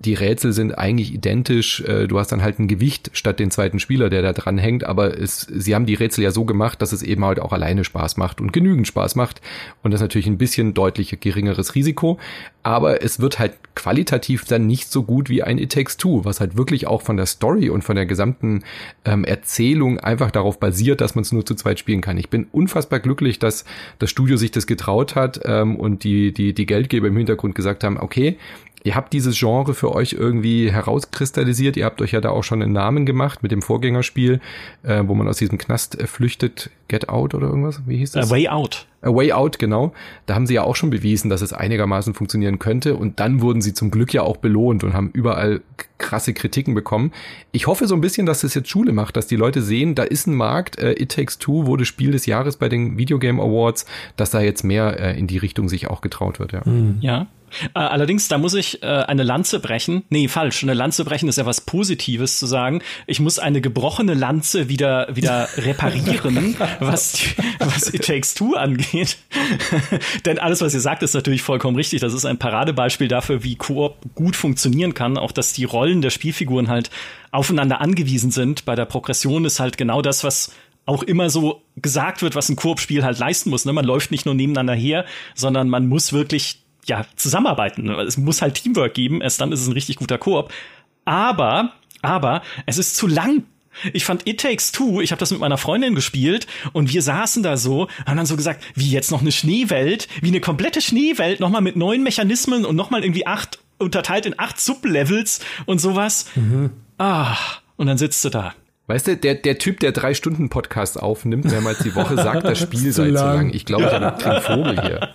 die 0.00 0.14
Rätsel 0.14 0.52
sind 0.52 0.78
eigentlich 0.78 1.12
identisch. 1.12 1.80
Äh, 1.80 2.06
du 2.06 2.18
hast 2.18 2.30
dann 2.30 2.42
halt 2.42 2.58
ein 2.58 2.68
Gewicht 2.68 3.10
statt 3.14 3.40
den 3.40 3.50
zweiten 3.50 3.80
Spieler, 3.80 4.10
der 4.10 4.22
da 4.22 4.32
dran 4.32 4.56
hängt. 4.56 4.84
Aber 4.84 5.18
es, 5.18 5.40
sie 5.40 5.74
haben 5.74 5.86
die 5.86 5.94
Rätsel 5.94 6.22
ja 6.22 6.30
so 6.30 6.44
gemacht, 6.44 6.80
dass 6.82 6.92
es 6.92 7.02
eben 7.02 7.24
halt 7.24 7.40
auch 7.40 7.52
alleine 7.52 7.84
Spaß 7.84 8.16
macht 8.16 8.40
und 8.40 8.52
genügend 8.52 8.86
Spaß 8.86 9.16
macht. 9.16 9.40
Und 9.82 9.92
das 9.92 10.00
ist 10.00 10.04
natürlich 10.04 10.28
ein 10.28 10.38
bisschen 10.38 10.74
deutlich 10.74 11.18
geringeres 11.20 11.74
Risiko. 11.74 12.18
Aber 12.62 13.02
es 13.02 13.18
wird 13.18 13.38
halt 13.38 13.54
qualitativ 13.74 14.44
dann 14.44 14.66
nicht 14.66 14.90
so 14.90 15.02
gut 15.02 15.30
wie 15.30 15.42
ein 15.42 15.58
It 15.58 15.72
Takes 15.72 15.96
Two, 15.96 16.24
was 16.24 16.40
halt 16.40 16.56
wirklich 16.56 16.86
auch 16.86 17.02
von 17.02 17.16
der 17.16 17.26
Story 17.26 17.70
und 17.70 17.82
von 17.82 17.96
der 17.96 18.06
gesamten 18.06 18.62
ähm, 19.04 19.24
Erzählung 19.24 19.98
einfach 19.98 20.30
darauf 20.30 20.60
basiert, 20.60 21.00
dass 21.00 21.14
man 21.14 21.22
es 21.22 21.32
nur 21.32 21.46
zu 21.46 21.54
zweit 21.54 21.78
spielen 21.78 22.02
kann. 22.02 22.18
Ich 22.18 22.28
bin 22.28 22.46
unfassbar 22.52 23.00
glücklich, 23.00 23.38
dass 23.38 23.64
das 23.98 24.10
Studio 24.10 24.36
sich 24.36 24.50
das 24.50 24.66
getraut 24.66 25.14
hat 25.14 25.40
ähm, 25.44 25.76
und 25.76 26.04
die, 26.04 26.32
die, 26.32 26.52
die 26.52 26.66
Geldgeber 26.66 27.08
im 27.08 27.16
Hintergrund 27.16 27.54
gesagt 27.54 27.84
haben, 27.84 27.98
okay, 27.98 28.36
Ihr 28.88 28.94
habt 28.94 29.12
dieses 29.12 29.38
Genre 29.38 29.74
für 29.74 29.94
euch 29.94 30.14
irgendwie 30.14 30.72
herauskristallisiert. 30.72 31.76
Ihr 31.76 31.84
habt 31.84 32.00
euch 32.00 32.12
ja 32.12 32.22
da 32.22 32.30
auch 32.30 32.42
schon 32.42 32.62
einen 32.62 32.72
Namen 32.72 33.04
gemacht 33.04 33.42
mit 33.42 33.52
dem 33.52 33.60
Vorgängerspiel, 33.60 34.40
äh, 34.82 35.02
wo 35.04 35.14
man 35.14 35.28
aus 35.28 35.36
diesem 35.36 35.58
Knast 35.58 36.00
äh, 36.00 36.06
flüchtet. 36.06 36.70
Get 36.88 37.10
Out 37.10 37.34
oder 37.34 37.48
irgendwas? 37.48 37.82
Wie 37.84 37.98
hieß 37.98 38.12
das? 38.12 38.28
A 38.28 38.30
Way 38.30 38.48
Out. 38.48 38.86
A 39.02 39.14
Way 39.14 39.32
Out, 39.32 39.58
genau. 39.58 39.92
Da 40.24 40.34
haben 40.34 40.46
sie 40.46 40.54
ja 40.54 40.62
auch 40.62 40.74
schon 40.74 40.88
bewiesen, 40.88 41.28
dass 41.28 41.42
es 41.42 41.52
einigermaßen 41.52 42.14
funktionieren 42.14 42.58
könnte. 42.58 42.96
Und 42.96 43.20
dann 43.20 43.42
wurden 43.42 43.60
sie 43.60 43.74
zum 43.74 43.90
Glück 43.90 44.14
ja 44.14 44.22
auch 44.22 44.38
belohnt 44.38 44.82
und 44.84 44.94
haben 44.94 45.10
überall 45.12 45.60
krasse 45.98 46.32
Kritiken 46.32 46.74
bekommen. 46.74 47.12
Ich 47.52 47.66
hoffe 47.66 47.86
so 47.86 47.94
ein 47.94 48.00
bisschen, 48.00 48.24
dass 48.24 48.40
das 48.40 48.54
jetzt 48.54 48.70
Schule 48.70 48.92
macht, 48.92 49.18
dass 49.18 49.26
die 49.26 49.36
Leute 49.36 49.60
sehen, 49.60 49.96
da 49.96 50.04
ist 50.04 50.26
ein 50.26 50.34
Markt. 50.34 50.78
Äh, 50.78 50.92
It 50.92 51.14
Takes 51.14 51.36
Two 51.36 51.66
wurde 51.66 51.84
Spiel 51.84 52.12
des 52.12 52.24
Jahres 52.24 52.56
bei 52.56 52.70
den 52.70 52.96
Videogame 52.96 53.42
Awards, 53.42 53.84
dass 54.16 54.30
da 54.30 54.40
jetzt 54.40 54.64
mehr 54.64 54.98
äh, 54.98 55.18
in 55.18 55.26
die 55.26 55.36
Richtung 55.36 55.68
sich 55.68 55.90
auch 55.90 56.00
getraut 56.00 56.38
wird. 56.38 56.52
Ja. 56.52 56.62
Ja, 57.00 57.22
äh, 57.22 57.26
allerdings, 57.74 58.28
da 58.28 58.38
muss 58.38 58.54
ich 58.54 58.82
äh, 58.82 58.86
eine 58.86 59.22
Lanze 59.22 59.60
brechen. 59.60 60.04
Nee, 60.10 60.28
falsch. 60.28 60.62
Eine 60.62 60.74
Lanze 60.74 61.04
brechen 61.04 61.28
ist 61.28 61.36
ja 61.36 61.46
was 61.46 61.60
Positives 61.60 62.38
zu 62.38 62.46
sagen. 62.46 62.82
Ich 63.06 63.20
muss 63.20 63.38
eine 63.38 63.60
gebrochene 63.60 64.14
Lanze 64.14 64.68
wieder, 64.68 65.08
wieder 65.14 65.48
reparieren, 65.56 66.56
was, 66.80 67.12
die, 67.12 67.26
was 67.58 67.92
It 67.92 68.04
Takes 68.04 68.34
Two 68.34 68.54
angeht. 68.54 69.18
Denn 70.24 70.38
alles, 70.38 70.60
was 70.60 70.74
ihr 70.74 70.80
sagt, 70.80 71.02
ist 71.02 71.14
natürlich 71.14 71.42
vollkommen 71.42 71.76
richtig. 71.76 72.00
Das 72.00 72.14
ist 72.14 72.24
ein 72.24 72.38
Paradebeispiel 72.38 73.08
dafür, 73.08 73.42
wie 73.44 73.56
Koop 73.56 73.96
gut 74.14 74.36
funktionieren 74.36 74.94
kann. 74.94 75.18
Auch, 75.18 75.32
dass 75.32 75.52
die 75.52 75.64
Rollen 75.64 76.02
der 76.02 76.10
Spielfiguren 76.10 76.68
halt 76.68 76.90
aufeinander 77.30 77.80
angewiesen 77.80 78.30
sind. 78.30 78.64
Bei 78.64 78.74
der 78.74 78.86
Progression 78.86 79.44
ist 79.44 79.60
halt 79.60 79.76
genau 79.76 80.02
das, 80.02 80.24
was 80.24 80.52
auch 80.88 81.02
immer 81.02 81.28
so 81.28 81.62
gesagt 81.76 82.22
wird, 82.22 82.34
was 82.34 82.48
ein 82.48 82.56
Koop-Spiel 82.56 83.04
halt 83.04 83.18
leisten 83.18 83.50
muss. 83.50 83.66
Ne? 83.66 83.74
Man 83.74 83.84
läuft 83.84 84.10
nicht 84.10 84.24
nur 84.24 84.34
nebeneinander 84.34 84.74
her, 84.74 85.04
sondern 85.34 85.68
man 85.68 85.86
muss 85.86 86.14
wirklich 86.14 86.62
ja, 86.88 87.04
zusammenarbeiten. 87.16 87.88
Es 87.90 88.16
muss 88.16 88.42
halt 88.42 88.54
Teamwork 88.54 88.94
geben, 88.94 89.20
erst 89.20 89.40
dann 89.40 89.52
ist 89.52 89.60
es 89.60 89.68
ein 89.68 89.72
richtig 89.72 89.96
guter 89.96 90.18
Koop. 90.18 90.52
Aber, 91.04 91.72
aber, 92.02 92.42
es 92.66 92.78
ist 92.78 92.96
zu 92.96 93.06
lang. 93.06 93.44
Ich 93.92 94.04
fand 94.04 94.26
It 94.26 94.40
Takes 94.40 94.72
Two, 94.72 95.00
ich 95.00 95.12
habe 95.12 95.20
das 95.20 95.30
mit 95.30 95.40
meiner 95.40 95.58
Freundin 95.58 95.94
gespielt 95.94 96.48
und 96.72 96.92
wir 96.92 97.00
saßen 97.00 97.42
da 97.44 97.56
so, 97.56 97.88
haben 98.06 98.16
dann 98.16 98.26
so 98.26 98.36
gesagt, 98.36 98.64
wie 98.74 98.90
jetzt 98.90 99.12
noch 99.12 99.20
eine 99.20 99.30
Schneewelt, 99.30 100.08
wie 100.20 100.28
eine 100.28 100.40
komplette 100.40 100.80
Schneewelt, 100.80 101.38
nochmal 101.38 101.60
mit 101.60 101.76
neuen 101.76 102.02
Mechanismen 102.02 102.64
und 102.64 102.74
nochmal 102.74 103.04
irgendwie 103.04 103.26
acht, 103.26 103.60
unterteilt 103.78 104.26
in 104.26 104.38
acht 104.38 104.60
Sublevels 104.60 105.40
und 105.66 105.80
sowas. 105.80 106.26
Mhm. 106.34 106.70
Ah, 106.98 107.36
und 107.76 107.86
dann 107.86 107.98
sitzt 107.98 108.24
du 108.24 108.30
da. 108.30 108.54
Weißt 108.88 109.06
du, 109.06 109.16
der, 109.18 109.34
der 109.34 109.58
Typ, 109.58 109.80
der 109.80 109.92
drei 109.92 110.14
Stunden 110.14 110.48
Podcast 110.48 110.98
aufnimmt, 110.98 111.44
mehrmals 111.44 111.80
die 111.80 111.94
Woche, 111.94 112.16
sagt, 112.16 112.44
das 112.44 112.58
Spiel 112.58 112.90
sei 112.92 113.08
zu 113.08 113.10
lang. 113.10 113.52
Ich 113.52 113.66
glaube, 113.66 113.84
ich 113.84 113.92
habe 113.92 114.24
einen 114.24 114.42
Vogel 114.42 114.80
hier. 114.80 115.10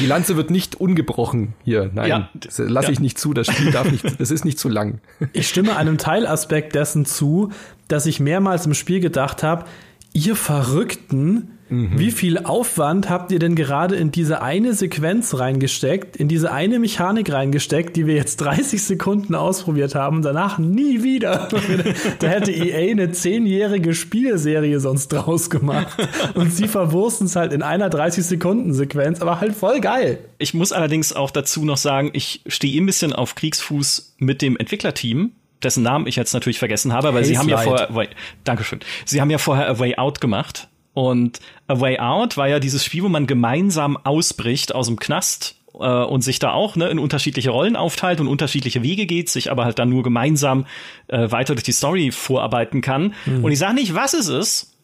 Die 0.00 0.06
Lanze 0.06 0.36
wird 0.36 0.50
nicht 0.50 0.76
ungebrochen 0.76 1.52
hier. 1.62 1.90
Nein, 1.92 2.08
ja, 2.08 2.30
das 2.32 2.56
lasse 2.58 2.86
ja. 2.86 2.92
ich 2.94 3.00
nicht 3.00 3.18
zu. 3.18 3.34
Das 3.34 3.48
Spiel 3.48 3.70
darf 3.70 3.90
nicht, 3.90 4.18
das 4.18 4.30
ist 4.30 4.46
nicht 4.46 4.58
zu 4.58 4.70
lang. 4.70 5.00
Ich 5.34 5.46
stimme 5.46 5.76
einem 5.76 5.98
Teilaspekt 5.98 6.74
dessen 6.74 7.04
zu, 7.04 7.50
dass 7.86 8.06
ich 8.06 8.18
mehrmals 8.18 8.64
im 8.64 8.72
Spiel 8.72 9.00
gedacht 9.00 9.42
habe, 9.42 9.66
ihr 10.14 10.34
Verrückten, 10.34 11.55
Mhm. 11.68 11.98
Wie 11.98 12.12
viel 12.12 12.38
Aufwand 12.38 13.10
habt 13.10 13.32
ihr 13.32 13.38
denn 13.38 13.56
gerade 13.56 13.96
in 13.96 14.12
diese 14.12 14.40
eine 14.40 14.72
Sequenz 14.74 15.34
reingesteckt, 15.34 16.16
in 16.16 16.28
diese 16.28 16.52
eine 16.52 16.78
Mechanik 16.78 17.32
reingesteckt, 17.32 17.96
die 17.96 18.06
wir 18.06 18.14
jetzt 18.14 18.36
30 18.40 18.82
Sekunden 18.82 19.34
ausprobiert 19.34 19.94
haben 19.94 20.22
danach 20.22 20.58
nie 20.58 21.02
wieder? 21.02 21.48
da 22.20 22.28
hätte 22.28 22.52
EA 22.52 22.92
eine 22.92 23.10
zehnjährige 23.10 23.94
Spielserie 23.94 24.78
sonst 24.78 25.08
draus 25.08 25.50
gemacht. 25.50 25.96
Und 26.34 26.52
sie 26.52 26.68
verwursten 26.68 27.26
es 27.26 27.34
halt 27.34 27.52
in 27.52 27.62
einer 27.62 27.88
30-Sekunden-Sequenz, 27.90 29.20
aber 29.20 29.40
halt 29.40 29.54
voll 29.54 29.80
geil. 29.80 30.18
Ich 30.38 30.54
muss 30.54 30.72
allerdings 30.72 31.12
auch 31.12 31.30
dazu 31.30 31.64
noch 31.64 31.78
sagen, 31.78 32.10
ich 32.12 32.42
stehe 32.46 32.80
ein 32.80 32.86
bisschen 32.86 33.12
auf 33.12 33.34
Kriegsfuß 33.34 34.14
mit 34.18 34.42
dem 34.42 34.56
Entwicklerteam, 34.56 35.32
dessen 35.62 35.82
Namen 35.82 36.06
ich 36.06 36.16
jetzt 36.16 36.32
natürlich 36.32 36.58
vergessen 36.58 36.92
habe, 36.92 37.08
weil 37.08 37.22
Haze 37.22 37.28
sie 37.28 37.38
haben 37.38 37.48
ja 37.48 37.58
vorher, 37.58 38.08
Dankeschön, 38.44 38.80
sie 39.04 39.20
haben 39.20 39.30
ja 39.30 39.38
vorher 39.38 39.68
A 39.68 39.78
Way 39.78 39.96
Out 39.96 40.20
gemacht 40.20 40.68
und 40.96 41.40
A 41.66 41.78
Way 41.78 41.98
Out 41.98 42.38
war 42.38 42.48
ja 42.48 42.58
dieses 42.58 42.82
Spiel, 42.82 43.02
wo 43.02 43.10
man 43.10 43.26
gemeinsam 43.26 43.98
ausbricht 43.98 44.74
aus 44.74 44.86
dem 44.86 44.98
Knast 44.98 45.56
äh, 45.74 45.86
und 45.86 46.22
sich 46.22 46.38
da 46.38 46.52
auch 46.52 46.74
ne, 46.74 46.88
in 46.88 46.98
unterschiedliche 46.98 47.50
Rollen 47.50 47.76
aufteilt 47.76 48.18
und 48.18 48.28
unterschiedliche 48.28 48.82
Wege 48.82 49.04
geht, 49.04 49.28
sich 49.28 49.50
aber 49.50 49.66
halt 49.66 49.78
dann 49.78 49.90
nur 49.90 50.02
gemeinsam 50.02 50.64
äh, 51.08 51.30
weiter 51.30 51.54
durch 51.54 51.64
die 51.64 51.72
Story 51.72 52.12
vorarbeiten 52.12 52.80
kann. 52.80 53.12
Mhm. 53.26 53.44
Und 53.44 53.52
ich 53.52 53.58
sage 53.58 53.74
nicht, 53.74 53.94
was 53.94 54.14
es 54.14 54.28
ist, 54.28 54.74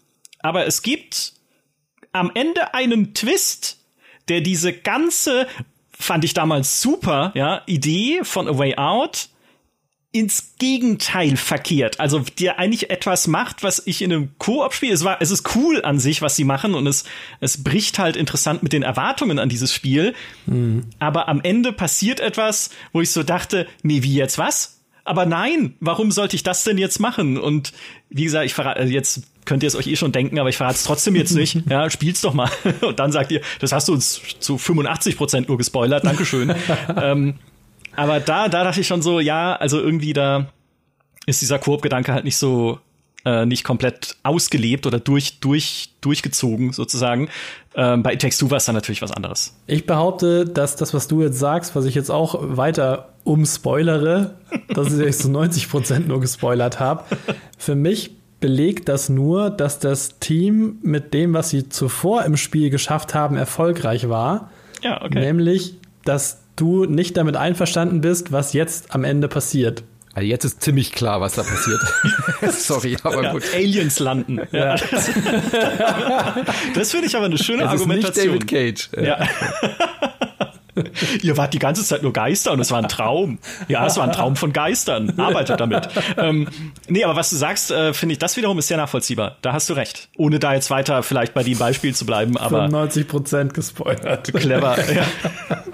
aber 0.41 0.67
es 0.67 0.83
gibt 0.83 1.33
am 2.13 2.31
Ende 2.35 2.75
einen 2.75 3.15
Twist, 3.15 3.79
der 4.29 4.43
diese 4.43 4.75
ganze, 4.75 5.47
fand 5.99 6.27
ich 6.27 6.35
damals 6.35 6.83
super, 6.83 7.33
ja, 7.35 7.63
Idee 7.65 8.21
von 8.23 8.49
A 8.49 8.59
Way 8.59 8.77
Out 8.77 9.31
ins 10.13 10.57
Gegenteil 10.59 11.39
verkehrt. 11.39 11.99
Also 11.99 12.19
dir 12.21 12.59
eigentlich 12.59 12.91
etwas 12.91 13.27
macht, 13.27 13.63
was 13.63 13.83
ich 13.87 14.03
in 14.03 14.13
einem 14.13 14.29
Koop-Spiel, 14.39 14.93
es 14.93 15.05
war, 15.05 15.23
es 15.23 15.31
ist 15.31 15.57
cool 15.57 15.83
an 15.83 15.99
sich, 15.99 16.21
was 16.21 16.37
sie 16.37 16.45
machen 16.45 16.75
und 16.75 16.87
es, 16.87 17.05
es 17.41 17.65
bricht 17.65 17.99
halt 17.99 18.17
interessant 18.17 18.63
mit 18.63 18.75
den 18.75 18.83
Erwartungen 18.83 19.39
an 19.39 19.49
dieses 19.49 19.73
Spiel. 19.73 20.15
Mhm. 20.45 20.85
Aber 20.99 21.29
am 21.29 21.41
Ende 21.41 21.73
passiert 21.73 22.21
etwas, 22.21 22.71
wo 22.93 23.01
ich 23.01 23.11
so 23.11 23.23
dachte, 23.23 23.67
nee, 23.83 24.03
wie 24.03 24.15
jetzt 24.15 24.37
was? 24.37 24.83
Aber 25.05 25.27
nein, 25.27 25.75
warum 25.81 26.13
sollte 26.13 26.37
ich 26.37 26.43
das 26.43 26.63
denn 26.63 26.79
jetzt 26.79 27.01
machen? 27.01 27.39
Und 27.39 27.73
wie 28.11 28.25
gesagt, 28.25 28.45
ich 28.45 28.55
verrate, 28.55 28.79
also 28.81 28.93
jetzt 28.93 29.23
könnt 29.47 29.63
ihr 29.63 29.67
es 29.67 29.75
euch 29.75 29.87
eh 29.87 29.97
schon 29.97 30.13
denken, 30.13 30.39
aber 30.39 30.51
ich 30.51 30.59
verrate 30.59 30.77
es 30.77 30.85
trotzdem 30.85 31.17
jetzt 31.17 31.33
nicht. 31.33 31.59
Ja, 31.69 31.89
spiel's 31.91 32.21
doch 32.21 32.35
mal. 32.35 32.51
Und 32.83 32.99
dann 32.99 33.13
sagt 33.13 33.33
ihr, 33.33 33.41
das 33.61 33.73
hast 33.73 33.89
du 33.89 33.95
uns 33.95 34.21
zu 34.41 34.59
85 34.59 35.17
Prozent 35.17 35.49
nur 35.49 35.59
gespoilert. 35.59 36.05
Dankeschön. 36.05 36.55
ähm, 36.97 37.39
aber 37.97 38.21
da, 38.21 38.49
da 38.49 38.65
dachte 38.65 38.81
ich 38.81 38.87
schon 38.87 39.03
so, 39.03 39.21
ja, 39.21 39.57
also 39.57 39.81
irgendwie 39.81 40.13
da 40.13 40.47
ist 41.27 41.41
dieser 41.41 41.59
Koop-Gedanke 41.59 42.13
halt 42.13 42.25
nicht 42.25 42.37
so 42.37 42.79
äh, 43.25 43.47
nicht 43.47 43.65
komplett 43.65 44.17
ausgelebt 44.23 44.87
oder 44.87 44.99
durch, 44.99 45.39
durch, 45.41 45.91
durchgezogen 46.01 46.73
sozusagen. 46.73 47.29
Ähm, 47.75 48.03
bei 48.03 48.17
Text 48.17 48.41
2 48.41 48.51
war 48.51 48.57
es 48.57 48.65
dann 48.65 48.75
natürlich 48.75 49.03
was 49.03 49.13
anderes. 49.13 49.57
Ich 49.67 49.87
behaupte, 49.87 50.45
dass 50.45 50.77
das, 50.77 50.93
was 50.93 51.09
du 51.09 51.23
jetzt 51.23 51.39
sagst, 51.39 51.77
was 51.77 51.85
ich 51.85 51.95
jetzt 51.95 52.11
auch 52.11 52.37
weiter 52.41 53.11
umspoilere, 53.25 54.35
dass 54.69 54.93
ich 54.99 55.17
zu 55.17 55.31
90 55.31 55.71
Prozent 55.71 56.09
nur 56.09 56.21
gespoilert 56.21 56.81
habe, 56.81 57.05
für 57.57 57.77
mich 57.77 58.11
belegt 58.41 58.89
das 58.89 59.09
nur, 59.09 59.51
dass 59.51 59.79
das 59.79 60.19
Team 60.19 60.79
mit 60.83 61.15
dem, 61.15 61.33
was 61.33 61.51
sie 61.51 61.69
zuvor 61.69 62.25
im 62.25 62.37
Spiel 62.37 62.71
geschafft 62.71 63.15
haben, 63.15 63.37
erfolgreich 63.37 64.09
war. 64.09 64.51
Ja, 64.83 65.01
okay. 65.01 65.21
Nämlich, 65.21 65.77
dass 66.05 66.42
du 66.57 66.85
nicht 66.85 67.17
damit 67.17 67.37
einverstanden 67.37 68.01
bist, 68.01 68.33
was 68.33 68.53
jetzt 68.53 68.95
am 68.95 69.05
Ende 69.05 69.29
passiert. 69.29 69.85
Also 70.15 70.29
jetzt 70.29 70.45
ist 70.45 70.63
ziemlich 70.63 70.93
klar, 70.93 71.23
was 71.23 71.37
da 71.37 71.43
passiert. 71.43 71.81
Sorry, 72.55 72.99
aber 73.03 73.23
ja, 73.23 73.33
gut. 73.33 73.45
Aliens 73.55 73.99
landen. 73.99 74.41
Ja. 74.53 74.77
Das 76.75 76.91
finde 76.91 77.07
ich 77.07 77.17
aber 77.17 77.27
eine 77.27 77.39
schöne 77.39 77.65
es 77.65 77.71
Argumentation. 77.71 78.37
Ist 78.37 78.53
nicht 78.53 78.53
David 78.53 78.89
Cage. 78.91 78.91
Ja. 79.03 79.27
Ihr 81.23 81.37
wart 81.37 81.55
die 81.55 81.59
ganze 81.59 81.85
Zeit 81.85 82.03
nur 82.03 82.13
Geister 82.13 82.53
und 82.53 82.61
es 82.61 82.71
war 82.71 82.79
ein 82.79 82.89
Traum. 82.89 83.39
Ja, 83.69 83.87
es 83.87 83.97
war 83.97 84.05
ein 84.05 84.13
Traum 84.13 84.37
von 84.37 84.53
Geistern. 84.53 85.19
Arbeitet 85.19 85.61
damit. 85.61 85.89
ähm, 86.17 86.49
nee, 86.89 87.05
aber 87.05 87.17
was 87.17 87.31
du 87.31 87.37
sagst, 87.37 87.71
äh, 87.71 87.93
finde 87.93 88.15
ich, 88.15 88.19
das 88.19 88.37
wiederum 88.37 88.59
ist 88.59 88.69
sehr 88.69 88.77
nachvollziehbar. 88.77 89.37
Da 89.43 89.53
hast 89.53 89.69
du 89.69 89.75
recht. 89.75 90.09
Ohne 90.17 90.39
da 90.39 90.55
jetzt 90.55 90.71
weiter 90.71 91.03
vielleicht 91.03 91.35
bei 91.35 91.43
dem 91.43 91.59
Beispiel 91.59 91.95
zu 91.95 92.07
bleiben, 92.07 92.37
aber. 92.37 92.63
95 92.63 93.09
Prozent 93.09 93.55
gespoilert. 93.55 94.33
Clever, 94.33 94.77
ja. 94.95 95.05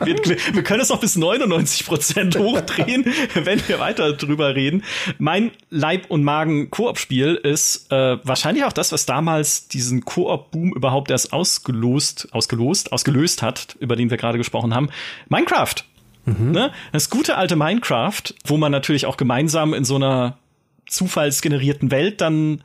Wir, 0.04 0.16
wir, 0.52 0.62
können 0.62 0.80
es 0.80 0.88
noch 0.88 1.00
bis 1.00 1.16
99 1.16 1.86
Prozent 1.86 2.38
hochdrehen, 2.38 3.04
wenn 3.34 3.66
wir 3.68 3.80
weiter 3.80 4.12
drüber 4.12 4.54
reden. 4.54 4.84
Mein 5.18 5.50
Leib- 5.70 6.10
und 6.10 6.24
Magen-Koop-Spiel 6.24 7.34
ist 7.34 7.90
äh, 7.90 8.18
wahrscheinlich 8.22 8.64
auch 8.64 8.72
das, 8.72 8.92
was 8.92 9.06
damals 9.06 9.68
diesen 9.68 10.04
Koop-Boom 10.04 10.72
überhaupt 10.72 11.10
erst 11.10 11.32
ausgelost, 11.32 12.28
ausgelost, 12.32 12.92
ausgelöst 12.92 13.42
hat, 13.42 13.76
über 13.80 13.96
den 13.96 14.10
wir 14.10 14.16
gerade 14.16 14.38
gesprochen 14.38 14.74
haben. 14.74 14.87
Minecraft. 15.28 15.74
Mhm. 16.24 16.52
Ne? 16.52 16.72
Das 16.92 17.10
gute 17.10 17.36
alte 17.36 17.56
Minecraft, 17.56 18.22
wo 18.44 18.56
man 18.56 18.72
natürlich 18.72 19.06
auch 19.06 19.16
gemeinsam 19.16 19.74
in 19.74 19.84
so 19.84 19.96
einer 19.96 20.38
zufallsgenerierten 20.86 21.90
Welt 21.90 22.20
dann 22.20 22.62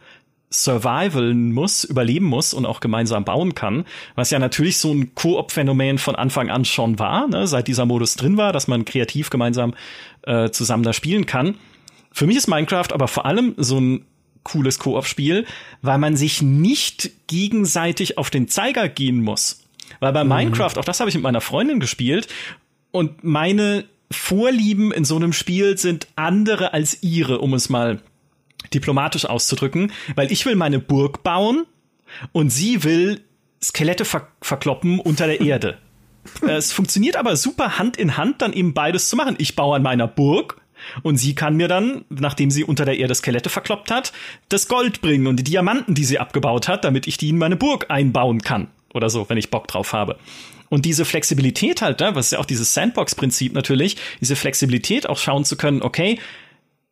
survivalen 0.53 1.51
muss, 1.51 1.83
überleben 1.83 2.25
muss 2.25 2.53
und 2.53 2.65
auch 2.65 2.79
gemeinsam 2.79 3.25
bauen 3.25 3.55
kann, 3.55 3.85
was 4.15 4.29
ja 4.29 4.39
natürlich 4.39 4.77
so 4.77 4.93
ein 4.93 5.15
Koop-Phänomen 5.15 5.97
von 5.97 6.15
Anfang 6.15 6.49
an 6.49 6.63
schon 6.63 6.99
war, 6.99 7.27
ne? 7.27 7.47
seit 7.47 7.67
dieser 7.67 7.85
Modus 7.85 8.15
drin 8.15 8.37
war, 8.37 8.53
dass 8.53 8.67
man 8.67 8.85
kreativ 8.85 9.29
gemeinsam 9.29 9.73
äh, 10.23 10.51
zusammen 10.51 10.83
da 10.83 10.93
spielen 10.93 11.25
kann. 11.25 11.55
Für 12.11 12.27
mich 12.27 12.37
ist 12.37 12.47
Minecraft 12.47 12.91
aber 12.91 13.07
vor 13.07 13.25
allem 13.25 13.55
so 13.57 13.79
ein 13.79 14.05
cooles 14.43 14.77
Koop-Spiel, 14.77 15.45
weil 15.81 15.97
man 15.97 16.15
sich 16.15 16.41
nicht 16.41 17.27
gegenseitig 17.27 18.17
auf 18.17 18.29
den 18.29 18.47
Zeiger 18.47 18.89
gehen 18.89 19.21
muss. 19.21 19.62
Weil 19.99 20.13
bei 20.13 20.23
mhm. 20.23 20.29
Minecraft, 20.29 20.77
auch 20.77 20.85
das 20.85 20.99
habe 20.99 21.09
ich 21.09 21.15
mit 21.15 21.23
meiner 21.23 21.41
Freundin 21.41 21.79
gespielt, 21.79 22.27
und 22.91 23.23
meine 23.23 23.85
Vorlieben 24.11 24.91
in 24.91 25.03
so 25.03 25.15
einem 25.15 25.33
Spiel 25.33 25.77
sind 25.77 26.07
andere 26.15 26.73
als 26.73 27.01
ihre, 27.01 27.39
um 27.39 27.55
es 27.55 27.69
mal 27.69 27.99
diplomatisch 28.73 29.25
auszudrücken, 29.25 29.91
weil 30.15 30.31
ich 30.31 30.45
will 30.45 30.55
meine 30.55 30.79
Burg 30.79 31.23
bauen 31.23 31.65
und 32.31 32.51
sie 32.51 32.83
will 32.83 33.21
Skelette 33.61 34.05
ver 34.05 34.27
verkloppen 34.41 34.99
unter 34.99 35.25
der 35.25 35.41
Erde. 35.41 35.79
es 36.47 36.71
funktioniert 36.71 37.17
aber 37.17 37.35
super 37.35 37.79
Hand 37.79 37.97
in 37.97 38.15
Hand, 38.15 38.41
dann 38.41 38.53
eben 38.53 38.73
beides 38.73 39.09
zu 39.09 39.15
machen. 39.15 39.35
Ich 39.39 39.55
baue 39.55 39.75
an 39.75 39.83
meiner 39.83 40.07
Burg 40.07 40.61
und 41.01 41.17
sie 41.17 41.33
kann 41.33 41.55
mir 41.55 41.67
dann, 41.67 42.05
nachdem 42.09 42.51
sie 42.51 42.63
unter 42.63 42.85
der 42.85 42.97
Erde 42.97 43.15
Skelette 43.15 43.49
verkloppt 43.49 43.89
hat, 43.89 44.13
das 44.49 44.67
Gold 44.67 45.01
bringen 45.01 45.27
und 45.27 45.37
die 45.37 45.43
Diamanten, 45.43 45.95
die 45.95 46.05
sie 46.05 46.19
abgebaut 46.19 46.67
hat, 46.67 46.83
damit 46.85 47.07
ich 47.07 47.17
die 47.17 47.29
in 47.29 47.37
meine 47.37 47.55
Burg 47.55 47.87
einbauen 47.89 48.41
kann. 48.41 48.67
Oder 48.93 49.09
so, 49.09 49.27
wenn 49.29 49.37
ich 49.37 49.49
Bock 49.49 49.67
drauf 49.67 49.93
habe. 49.93 50.17
Und 50.69 50.85
diese 50.85 51.05
Flexibilität 51.05 51.81
halt, 51.81 51.99
ne, 51.99 52.15
was 52.15 52.27
ist 52.27 52.31
ja 52.31 52.39
auch 52.39 52.45
dieses 52.45 52.73
Sandbox-Prinzip 52.73 53.53
natürlich, 53.53 53.97
diese 54.21 54.35
Flexibilität 54.35 55.07
auch 55.07 55.17
schauen 55.17 55.45
zu 55.45 55.55
können, 55.55 55.81
okay, 55.81 56.19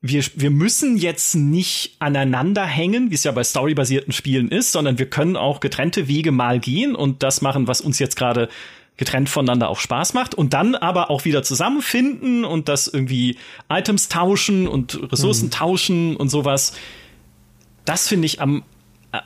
wir, 0.01 0.23
wir 0.35 0.49
müssen 0.49 0.97
jetzt 0.97 1.35
nicht 1.35 1.95
aneinander 1.99 2.65
hängen, 2.65 3.11
wie 3.11 3.15
es 3.15 3.23
ja 3.23 3.31
bei 3.31 3.43
storybasierten 3.43 4.13
Spielen 4.13 4.49
ist, 4.49 4.71
sondern 4.71 4.97
wir 4.97 5.07
können 5.07 5.37
auch 5.37 5.59
getrennte 5.59 6.07
Wege 6.07 6.31
mal 6.31 6.59
gehen 6.59 6.95
und 6.95 7.21
das 7.21 7.41
machen, 7.41 7.67
was 7.67 7.81
uns 7.81 7.99
jetzt 7.99 8.15
gerade 8.15 8.49
getrennt 8.97 9.29
voneinander 9.29 9.69
auch 9.69 9.79
Spaß 9.79 10.13
macht 10.13 10.35
und 10.35 10.53
dann 10.53 10.75
aber 10.75 11.09
auch 11.09 11.25
wieder 11.25 11.43
zusammenfinden 11.43 12.45
und 12.45 12.67
das 12.67 12.87
irgendwie 12.87 13.37
Items 13.69 14.09
tauschen 14.09 14.67
und 14.67 15.11
Ressourcen 15.11 15.45
mhm. 15.45 15.51
tauschen 15.51 16.15
und 16.15 16.29
sowas. 16.29 16.73
Das 17.85 18.07
finde 18.07 18.25
ich 18.25 18.41
am, 18.41 18.63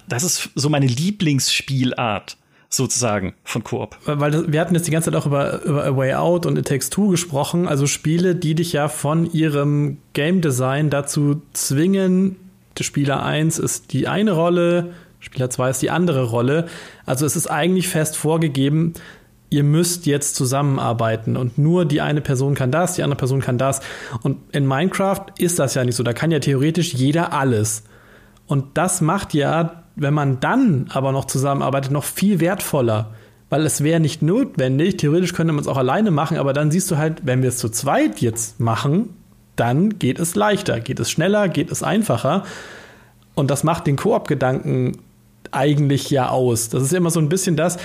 das 0.08 0.24
ist 0.24 0.50
so 0.56 0.70
meine 0.70 0.88
Lieblingsspielart 0.88 2.38
sozusagen 2.70 3.34
von 3.44 3.64
Koop. 3.64 3.98
Weil 4.06 4.52
wir 4.52 4.60
hatten 4.60 4.76
jetzt 4.76 4.88
die 4.88 4.92
ganze 4.92 5.12
Zeit 5.12 5.20
auch 5.20 5.26
über, 5.26 5.64
über 5.64 5.86
A 5.86 5.96
Way 5.96 6.14
Out 6.16 6.46
und 6.46 6.58
It 6.58 6.68
Takes 6.68 6.90
Two 6.90 7.10
gesprochen, 7.10 7.68
also 7.68 7.88
Spiele, 7.88 8.36
die 8.36 8.56
dich 8.56 8.74
ja 8.74 8.88
von 8.88 9.32
ihrem 9.32 9.98
Game 10.14 10.42
Design 10.42 10.90
dazu 10.90 11.42
zwingen, 11.54 12.38
Spieler 12.80 13.24
1 13.24 13.60
ist 13.60 13.94
die 13.94 14.08
eine 14.08 14.34
Rolle, 14.34 14.94
Spieler 15.20 15.50
2 15.50 15.70
ist 15.70 15.82
die 15.82 15.90
andere 15.90 16.24
Rolle. 16.24 16.68
Also 17.06 17.26
es 17.26 17.36
ist 17.36 17.48
eigentlich 17.48 17.88
fest 17.88 18.18
vorgegeben, 18.18 18.94
ihr 19.50 19.64
müsst 19.64 20.06
jetzt 20.06 20.36
zusammenarbeiten 20.36 21.38
und 21.38 21.58
nur 21.58 21.86
die 21.86 22.02
eine 22.02 22.22
Person 22.22 22.56
kann 22.56 22.72
das, 22.72 22.96
die 22.96 23.04
andere 23.04 23.18
Person 23.18 23.42
kann 23.42 23.58
das. 23.58 23.80
Und 24.22 24.38
in 24.54 24.68
Minecraft 24.68 25.28
ist 25.38 25.60
das 25.60 25.76
ja 25.76 25.84
nicht 25.86 25.96
so. 25.96 26.04
Da 26.04 26.14
kann 26.14 26.32
ja 26.32 26.40
theoretisch 26.40 26.94
jeder 26.94 27.32
alles. 27.32 27.84
Und 28.48 28.78
das 28.78 29.02
macht 29.02 29.34
ja 29.34 29.85
wenn 29.96 30.14
man 30.14 30.40
dann 30.40 30.88
aber 30.90 31.12
noch 31.12 31.26
zusammenarbeitet, 31.26 31.92
noch 31.92 32.04
viel 32.04 32.40
wertvoller. 32.40 33.12
Weil 33.50 33.66
es 33.66 33.84
wäre 33.84 34.00
nicht 34.00 34.22
notwendig, 34.22 34.98
theoretisch 34.98 35.34
könnte 35.34 35.54
man 35.54 35.62
es 35.62 35.68
auch 35.68 35.78
alleine 35.78 36.12
machen, 36.12 36.38
aber 36.38 36.52
dann 36.52 36.72
siehst 36.72 36.90
du 36.90 36.98
halt, 36.98 37.26
wenn 37.26 37.42
wir 37.42 37.50
es 37.50 37.58
zu 37.58 37.70
zweit 37.70 38.20
jetzt 38.20 38.60
machen, 38.60 39.10
dann 39.56 40.00
geht 40.00 40.20
es 40.20 40.36
leichter, 40.36 40.80
geht 40.80 41.00
es 41.00 41.12
schneller, 41.12 41.48
geht 41.48 41.72
es 41.72 41.84
einfacher. 41.84 42.44
Und 43.36 43.52
das 43.52 43.64
macht 43.64 43.88
den 43.88 43.96
Koop-Gedanken 43.96 44.98
eigentlich 45.52 46.10
ja 46.10 46.30
aus. 46.30 46.70
Das 46.70 46.84
ist 46.84 46.94
immer 46.94 47.12
so 47.12 47.20
ein 47.20 47.30
bisschen 47.30 47.56
das, 47.56 47.78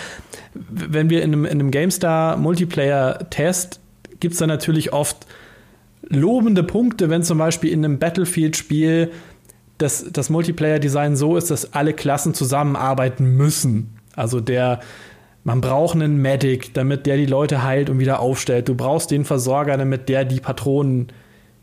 wenn 0.55 1.11
wir 1.11 1.23
in 1.23 1.33
einem, 1.33 1.45
in 1.45 1.53
einem 1.53 1.71
GameStar 1.71 2.37
Multiplayer-Test 2.37 3.81
gibt 4.19 4.33
es 4.33 4.39
dann 4.39 4.49
natürlich 4.49 4.93
oft 4.93 5.27
lobende 6.03 6.63
Punkte, 6.63 7.11
wenn 7.11 7.23
zum 7.23 7.39
Beispiel 7.39 7.71
in 7.71 7.85
einem 7.85 7.99
Battlefield-Spiel 7.99 9.13
dass 9.83 10.07
das 10.13 10.31
Multiplayer-Design 10.31 11.17
so 11.17 11.37
ist, 11.37 11.51
dass 11.51 11.73
alle 11.73 11.93
Klassen 11.93 12.35
zusammenarbeiten 12.35 13.37
müssen. 13.37 13.97
Also 14.15 14.41
der, 14.41 14.81
man 15.45 15.61
braucht 15.61 15.95
einen 15.95 16.19
Medic, 16.19 16.75
damit 16.75 17.07
der 17.07 17.17
die 17.17 17.27
Leute 17.27 17.63
heilt 17.63 17.91
und 17.91 17.99
wieder 17.99 18.21
aufstellt. 18.21 18.69
Du 18.69 18.75
brauchst 18.75 19.11
den 19.11 19.25
Versorger, 19.25 19.77
damit 19.77 20.09
der 20.09 20.25
die 20.25 20.41
Patronen 20.41 21.09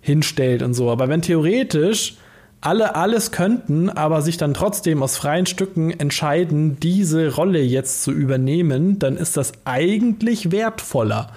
hinstellt 0.02 0.64
und 0.64 0.74
so. 0.74 0.90
Aber 0.90 1.10
wenn 1.10 1.22
theoretisch 1.22 2.18
alle 2.60 2.96
alles 2.96 3.32
könnten, 3.32 3.90
aber 3.90 4.22
sich 4.22 4.38
dann 4.38 4.56
trotzdem 4.56 5.04
aus 5.04 5.16
freien 5.16 5.46
Stücken 5.46 5.92
entscheiden, 5.92 6.80
diese 6.80 7.36
Rolle 7.36 7.62
jetzt 7.62 8.04
zu 8.04 8.12
übernehmen, 8.12 8.98
dann 8.98 9.16
ist 9.16 9.38
das 9.38 9.52
eigentlich 9.66 10.52
wertvoller. 10.52 11.32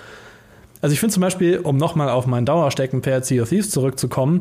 Also 0.81 0.95
ich 0.95 1.01
finde 1.01 1.13
zum 1.13 1.21
Beispiel, 1.21 1.59
um 1.59 1.77
nochmal 1.77 2.09
auf 2.09 2.27
mein 2.27 2.47
Dauersteckenpferd 2.47 3.27
Sea 3.27 3.43
of 3.43 3.51
Thieves 3.51 3.71
zurückzukommen, 3.71 4.41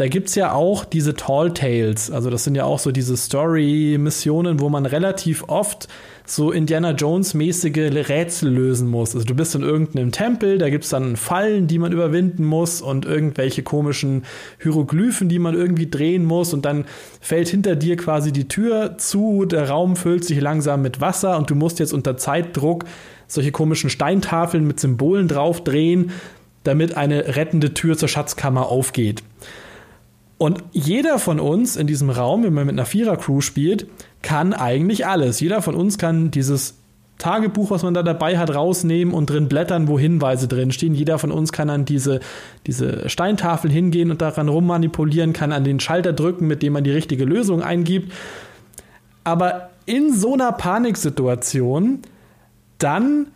da 0.00 0.08
gibt 0.08 0.30
es 0.30 0.34
ja 0.34 0.54
auch 0.54 0.86
diese 0.86 1.12
Tall 1.12 1.52
Tales. 1.52 2.10
Also 2.10 2.30
das 2.30 2.44
sind 2.44 2.54
ja 2.54 2.64
auch 2.64 2.78
so 2.78 2.90
diese 2.90 3.18
Story-Missionen, 3.18 4.58
wo 4.58 4.70
man 4.70 4.86
relativ 4.86 5.44
oft 5.46 5.88
so 6.24 6.52
Indiana 6.52 6.92
Jones-mäßige 6.92 8.08
Rätsel 8.08 8.50
lösen 8.50 8.88
muss. 8.88 9.14
Also 9.14 9.26
du 9.26 9.34
bist 9.34 9.54
in 9.54 9.60
irgendeinem 9.60 10.10
Tempel, 10.10 10.56
da 10.56 10.70
gibt 10.70 10.84
es 10.84 10.90
dann 10.90 11.16
Fallen, 11.16 11.66
die 11.66 11.78
man 11.78 11.92
überwinden 11.92 12.46
muss 12.46 12.80
und 12.80 13.04
irgendwelche 13.04 13.62
komischen 13.62 14.24
Hieroglyphen, 14.62 15.28
die 15.28 15.38
man 15.38 15.54
irgendwie 15.54 15.90
drehen 15.90 16.24
muss 16.24 16.54
und 16.54 16.64
dann 16.64 16.86
fällt 17.20 17.48
hinter 17.48 17.76
dir 17.76 17.98
quasi 17.98 18.32
die 18.32 18.48
Tür 18.48 18.96
zu, 18.96 19.44
der 19.44 19.68
Raum 19.68 19.96
füllt 19.96 20.24
sich 20.24 20.40
langsam 20.40 20.80
mit 20.80 21.02
Wasser 21.02 21.36
und 21.36 21.50
du 21.50 21.54
musst 21.54 21.78
jetzt 21.78 21.92
unter 21.92 22.16
Zeitdruck 22.16 22.86
solche 23.26 23.52
komischen 23.52 23.90
Steintafeln 23.90 24.66
mit 24.66 24.80
Symbolen 24.80 25.28
drauf 25.28 25.62
drehen, 25.62 26.10
damit 26.64 26.96
eine 26.96 27.36
rettende 27.36 27.74
Tür 27.74 27.98
zur 27.98 28.08
Schatzkammer 28.08 28.68
aufgeht. 28.68 29.22
Und 30.40 30.64
jeder 30.72 31.18
von 31.18 31.38
uns 31.38 31.76
in 31.76 31.86
diesem 31.86 32.08
Raum, 32.08 32.44
wenn 32.44 32.54
man 32.54 32.64
mit 32.64 32.72
einer 32.72 32.86
Vierer-Crew 32.86 33.42
spielt, 33.42 33.86
kann 34.22 34.54
eigentlich 34.54 35.06
alles. 35.06 35.38
Jeder 35.38 35.60
von 35.60 35.74
uns 35.74 35.98
kann 35.98 36.30
dieses 36.30 36.76
Tagebuch, 37.18 37.70
was 37.70 37.82
man 37.82 37.92
da 37.92 38.02
dabei 38.02 38.38
hat, 38.38 38.54
rausnehmen 38.54 39.12
und 39.12 39.28
drin 39.28 39.48
blättern, 39.50 39.86
wo 39.86 39.98
Hinweise 39.98 40.48
drin 40.48 40.72
stehen. 40.72 40.94
Jeder 40.94 41.18
von 41.18 41.30
uns 41.30 41.52
kann 41.52 41.68
an 41.68 41.84
diese, 41.84 42.20
diese 42.66 43.10
Steintafel 43.10 43.70
hingehen 43.70 44.10
und 44.10 44.22
daran 44.22 44.48
rummanipulieren, 44.48 45.34
kann 45.34 45.52
an 45.52 45.62
den 45.62 45.78
Schalter 45.78 46.14
drücken, 46.14 46.46
mit 46.46 46.62
dem 46.62 46.72
man 46.72 46.84
die 46.84 46.90
richtige 46.90 47.26
Lösung 47.26 47.62
eingibt. 47.62 48.10
Aber 49.24 49.68
in 49.84 50.14
so 50.14 50.32
einer 50.32 50.52
Paniksituation 50.52 51.98
dann 52.78 53.26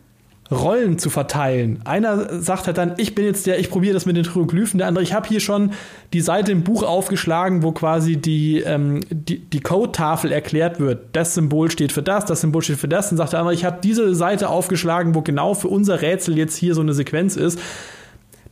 Rollen 0.51 0.99
zu 0.99 1.09
verteilen. 1.09 1.81
Einer 1.85 2.43
sagt 2.43 2.67
halt 2.67 2.77
dann, 2.77 2.95
ich 2.99 3.15
bin 3.15 3.25
jetzt 3.25 3.47
der, 3.47 3.59
ich 3.59 3.71
probiere 3.71 3.95
das 3.95 4.05
mit 4.05 4.17
den 4.17 4.25
Hieroglyphen. 4.25 4.79
Der 4.79 4.89
andere, 4.89 5.03
ich 5.03 5.15
habe 5.15 5.27
hier 5.27 5.41
schon 5.41 5.73
die 6.13 6.21
Seite 6.21 6.53
im 6.53 6.65
Buch 6.65 6.83
aufgeschlagen, 6.83 7.63
wo 7.63 7.73
quasi 7.73 8.17
die, 8.17 8.61
ähm, 8.61 9.01
die, 9.11 9.39
die 9.39 9.61
Code-Tafel 9.61 10.33
erklärt 10.33 10.81
wird. 10.81 11.09
Das 11.13 11.35
Symbol 11.35 11.71
steht 11.71 11.93
für 11.93 12.03
das, 12.03 12.27
das 12.27 12.43
Symbol 12.43 12.63
steht 12.63 12.79
für 12.79 12.89
das. 12.89 13.09
Dann 13.09 13.17
sagt 13.17 13.33
der 13.33 13.41
andere, 13.41 13.55
ich 13.55 13.65
habe 13.65 13.79
diese 13.83 14.15
Seite 14.15 14.51
aufgeschlagen, 14.51 15.15
wo 15.15 15.23
genau 15.23 15.55
für 15.55 15.69
unser 15.69 16.03
Rätsel 16.03 16.37
jetzt 16.37 16.57
hier 16.57 16.75
so 16.75 16.83
eine 16.83 16.93
Sequenz 16.93 17.37
ist. 17.37 17.59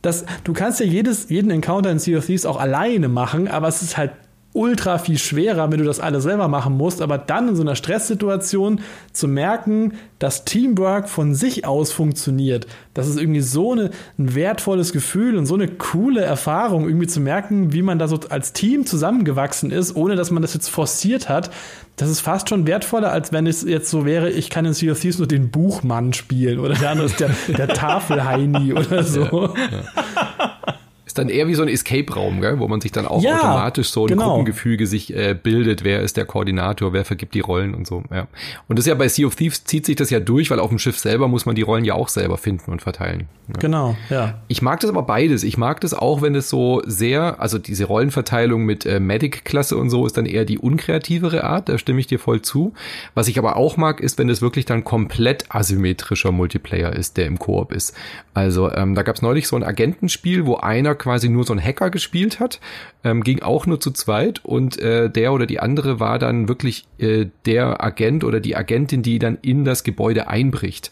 Das, 0.01 0.25
du 0.43 0.53
kannst 0.53 0.79
ja 0.79 0.85
jedes, 0.85 1.29
jeden 1.29 1.51
Encounter 1.51 1.91
in 1.91 1.99
Sea 1.99 2.17
of 2.17 2.25
Thieves 2.25 2.45
auch 2.45 2.59
alleine 2.59 3.07
machen, 3.07 3.47
aber 3.47 3.67
es 3.67 3.81
ist 3.81 3.97
halt 3.97 4.11
ultra 4.53 4.99
viel 4.99 5.17
schwerer, 5.17 5.71
wenn 5.71 5.79
du 5.79 5.85
das 5.85 5.99
alles 5.99 6.23
selber 6.23 6.47
machen 6.47 6.77
musst, 6.77 7.01
aber 7.01 7.17
dann 7.17 7.49
in 7.49 7.55
so 7.55 7.63
einer 7.63 7.75
Stresssituation 7.75 8.81
zu 9.11 9.27
merken, 9.27 9.93
dass 10.19 10.45
Teamwork 10.45 11.09
von 11.09 11.33
sich 11.33 11.65
aus 11.65 11.91
funktioniert. 11.91 12.67
Das 12.93 13.07
ist 13.07 13.19
irgendwie 13.19 13.41
so 13.41 13.71
eine, 13.71 13.89
ein 14.17 14.35
wertvolles 14.35 14.93
Gefühl 14.93 15.37
und 15.37 15.47
so 15.47 15.55
eine 15.55 15.67
coole 15.67 16.21
Erfahrung, 16.21 16.85
irgendwie 16.87 17.07
zu 17.07 17.19
merken, 17.19 17.73
wie 17.73 17.81
man 17.81 17.97
da 17.97 18.07
so 18.07 18.19
als 18.29 18.53
Team 18.53 18.85
zusammengewachsen 18.85 19.71
ist, 19.71 19.95
ohne 19.95 20.15
dass 20.15 20.29
man 20.29 20.41
das 20.43 20.53
jetzt 20.53 20.69
forciert 20.69 21.29
hat. 21.29 21.49
Das 21.95 22.09
ist 22.09 22.21
fast 22.21 22.49
schon 22.49 22.67
wertvoller, 22.67 23.11
als 23.11 23.31
wenn 23.31 23.47
es 23.47 23.63
jetzt 23.63 23.89
so 23.89 24.05
wäre, 24.05 24.29
ich 24.29 24.49
kann 24.49 24.65
in 24.65 24.73
Sea 24.73 24.91
of 24.91 24.99
Thieves 24.99 25.17
nur 25.17 25.27
den 25.27 25.49
Buchmann 25.49 26.13
spielen 26.13 26.59
oder 26.59 26.75
der 26.75 26.91
andere 26.91 27.07
ist 27.07 27.19
der, 27.19 27.31
der 27.49 27.67
Tafelheini 27.67 28.73
oder 28.73 29.03
so. 29.03 29.53
Ja, 29.55 29.67
ja. 29.71 30.75
Ist 31.13 31.19
dann 31.19 31.29
eher 31.29 31.47
wie 31.47 31.53
so 31.53 31.61
ein 31.61 31.67
Escape-Raum, 31.67 32.41
wo 32.57 32.67
man 32.67 32.81
sich 32.81 32.91
dann 32.91 33.05
auch 33.05 33.21
ja, 33.21 33.37
automatisch 33.37 33.91
so 33.91 34.05
ein 34.05 34.07
genau. 34.07 34.29
Gruppengefüge 34.29 34.87
sich 34.87 35.15
äh, 35.15 35.35
bildet, 35.35 35.83
wer 35.83 36.01
ist 36.01 36.17
der 36.17 36.25
Koordinator, 36.25 36.91
wer 36.91 37.05
vergibt 37.05 37.35
die 37.35 37.39
Rollen 37.39 37.75
und 37.75 37.85
so. 37.85 38.01
Ja. 38.11 38.27
Und 38.67 38.79
das 38.79 38.87
ist 38.87 38.89
ja 38.89 38.95
bei 38.95 39.07
Sea 39.07 39.27
of 39.27 39.35
Thieves 39.35 39.63
zieht 39.63 39.85
sich 39.85 39.95
das 39.95 40.09
ja 40.09 40.19
durch, 40.19 40.49
weil 40.49 40.59
auf 40.59 40.69
dem 40.69 40.79
Schiff 40.79 40.97
selber 40.97 41.27
muss 41.27 41.45
man 41.45 41.53
die 41.53 41.61
Rollen 41.61 41.85
ja 41.85 41.93
auch 41.93 42.07
selber 42.07 42.39
finden 42.39 42.71
und 42.71 42.81
verteilen. 42.81 43.27
Ja. 43.47 43.59
Genau, 43.59 43.95
ja. 44.09 44.41
Ich 44.47 44.63
mag 44.63 44.79
das 44.79 44.89
aber 44.89 45.03
beides. 45.03 45.43
Ich 45.43 45.55
mag 45.55 45.81
das 45.81 45.93
auch, 45.93 46.23
wenn 46.23 46.33
es 46.33 46.49
so 46.49 46.81
sehr, 46.87 47.39
also 47.39 47.59
diese 47.59 47.85
Rollenverteilung 47.85 48.65
mit 48.65 48.87
äh, 48.87 48.99
Medic-Klasse 48.99 49.77
und 49.77 49.91
so 49.91 50.07
ist 50.07 50.17
dann 50.17 50.25
eher 50.25 50.45
die 50.45 50.57
unkreativere 50.57 51.43
Art, 51.43 51.69
da 51.69 51.77
stimme 51.77 51.99
ich 51.99 52.07
dir 52.07 52.17
voll 52.17 52.41
zu. 52.41 52.73
Was 53.13 53.27
ich 53.27 53.37
aber 53.37 53.55
auch 53.55 53.77
mag, 53.77 53.99
ist, 53.99 54.17
wenn 54.17 54.29
es 54.29 54.41
wirklich 54.41 54.65
dann 54.65 54.83
komplett 54.83 55.45
asymmetrischer 55.49 56.31
Multiplayer 56.31 56.91
ist, 56.93 57.17
der 57.17 57.27
im 57.27 57.37
Koop 57.37 57.71
ist. 57.71 57.95
Also 58.33 58.71
ähm, 58.71 58.95
da 58.95 59.03
gab 59.03 59.17
es 59.17 59.21
neulich 59.21 59.47
so 59.47 59.55
ein 59.55 59.63
Agentenspiel, 59.63 60.47
wo 60.47 60.55
einer 60.55 60.95
quasi 61.03 61.27
nur 61.27 61.43
so 61.43 61.53
ein 61.53 61.61
Hacker 61.61 61.89
gespielt 61.89 62.39
hat, 62.39 62.61
ähm, 63.03 63.25
ging 63.25 63.41
auch 63.41 63.65
nur 63.65 63.81
zu 63.81 63.91
zweit 63.91 64.39
und 64.45 64.79
äh, 64.79 65.09
der 65.09 65.33
oder 65.33 65.45
die 65.45 65.59
andere 65.59 65.99
war 65.99 66.17
dann 66.17 66.47
wirklich 66.47 66.85
äh, 66.97 67.25
der 67.45 67.83
Agent 67.83 68.23
oder 68.23 68.39
die 68.39 68.55
Agentin, 68.55 69.03
die 69.03 69.19
dann 69.19 69.37
in 69.41 69.65
das 69.65 69.83
Gebäude 69.83 70.27
einbricht. 70.27 70.91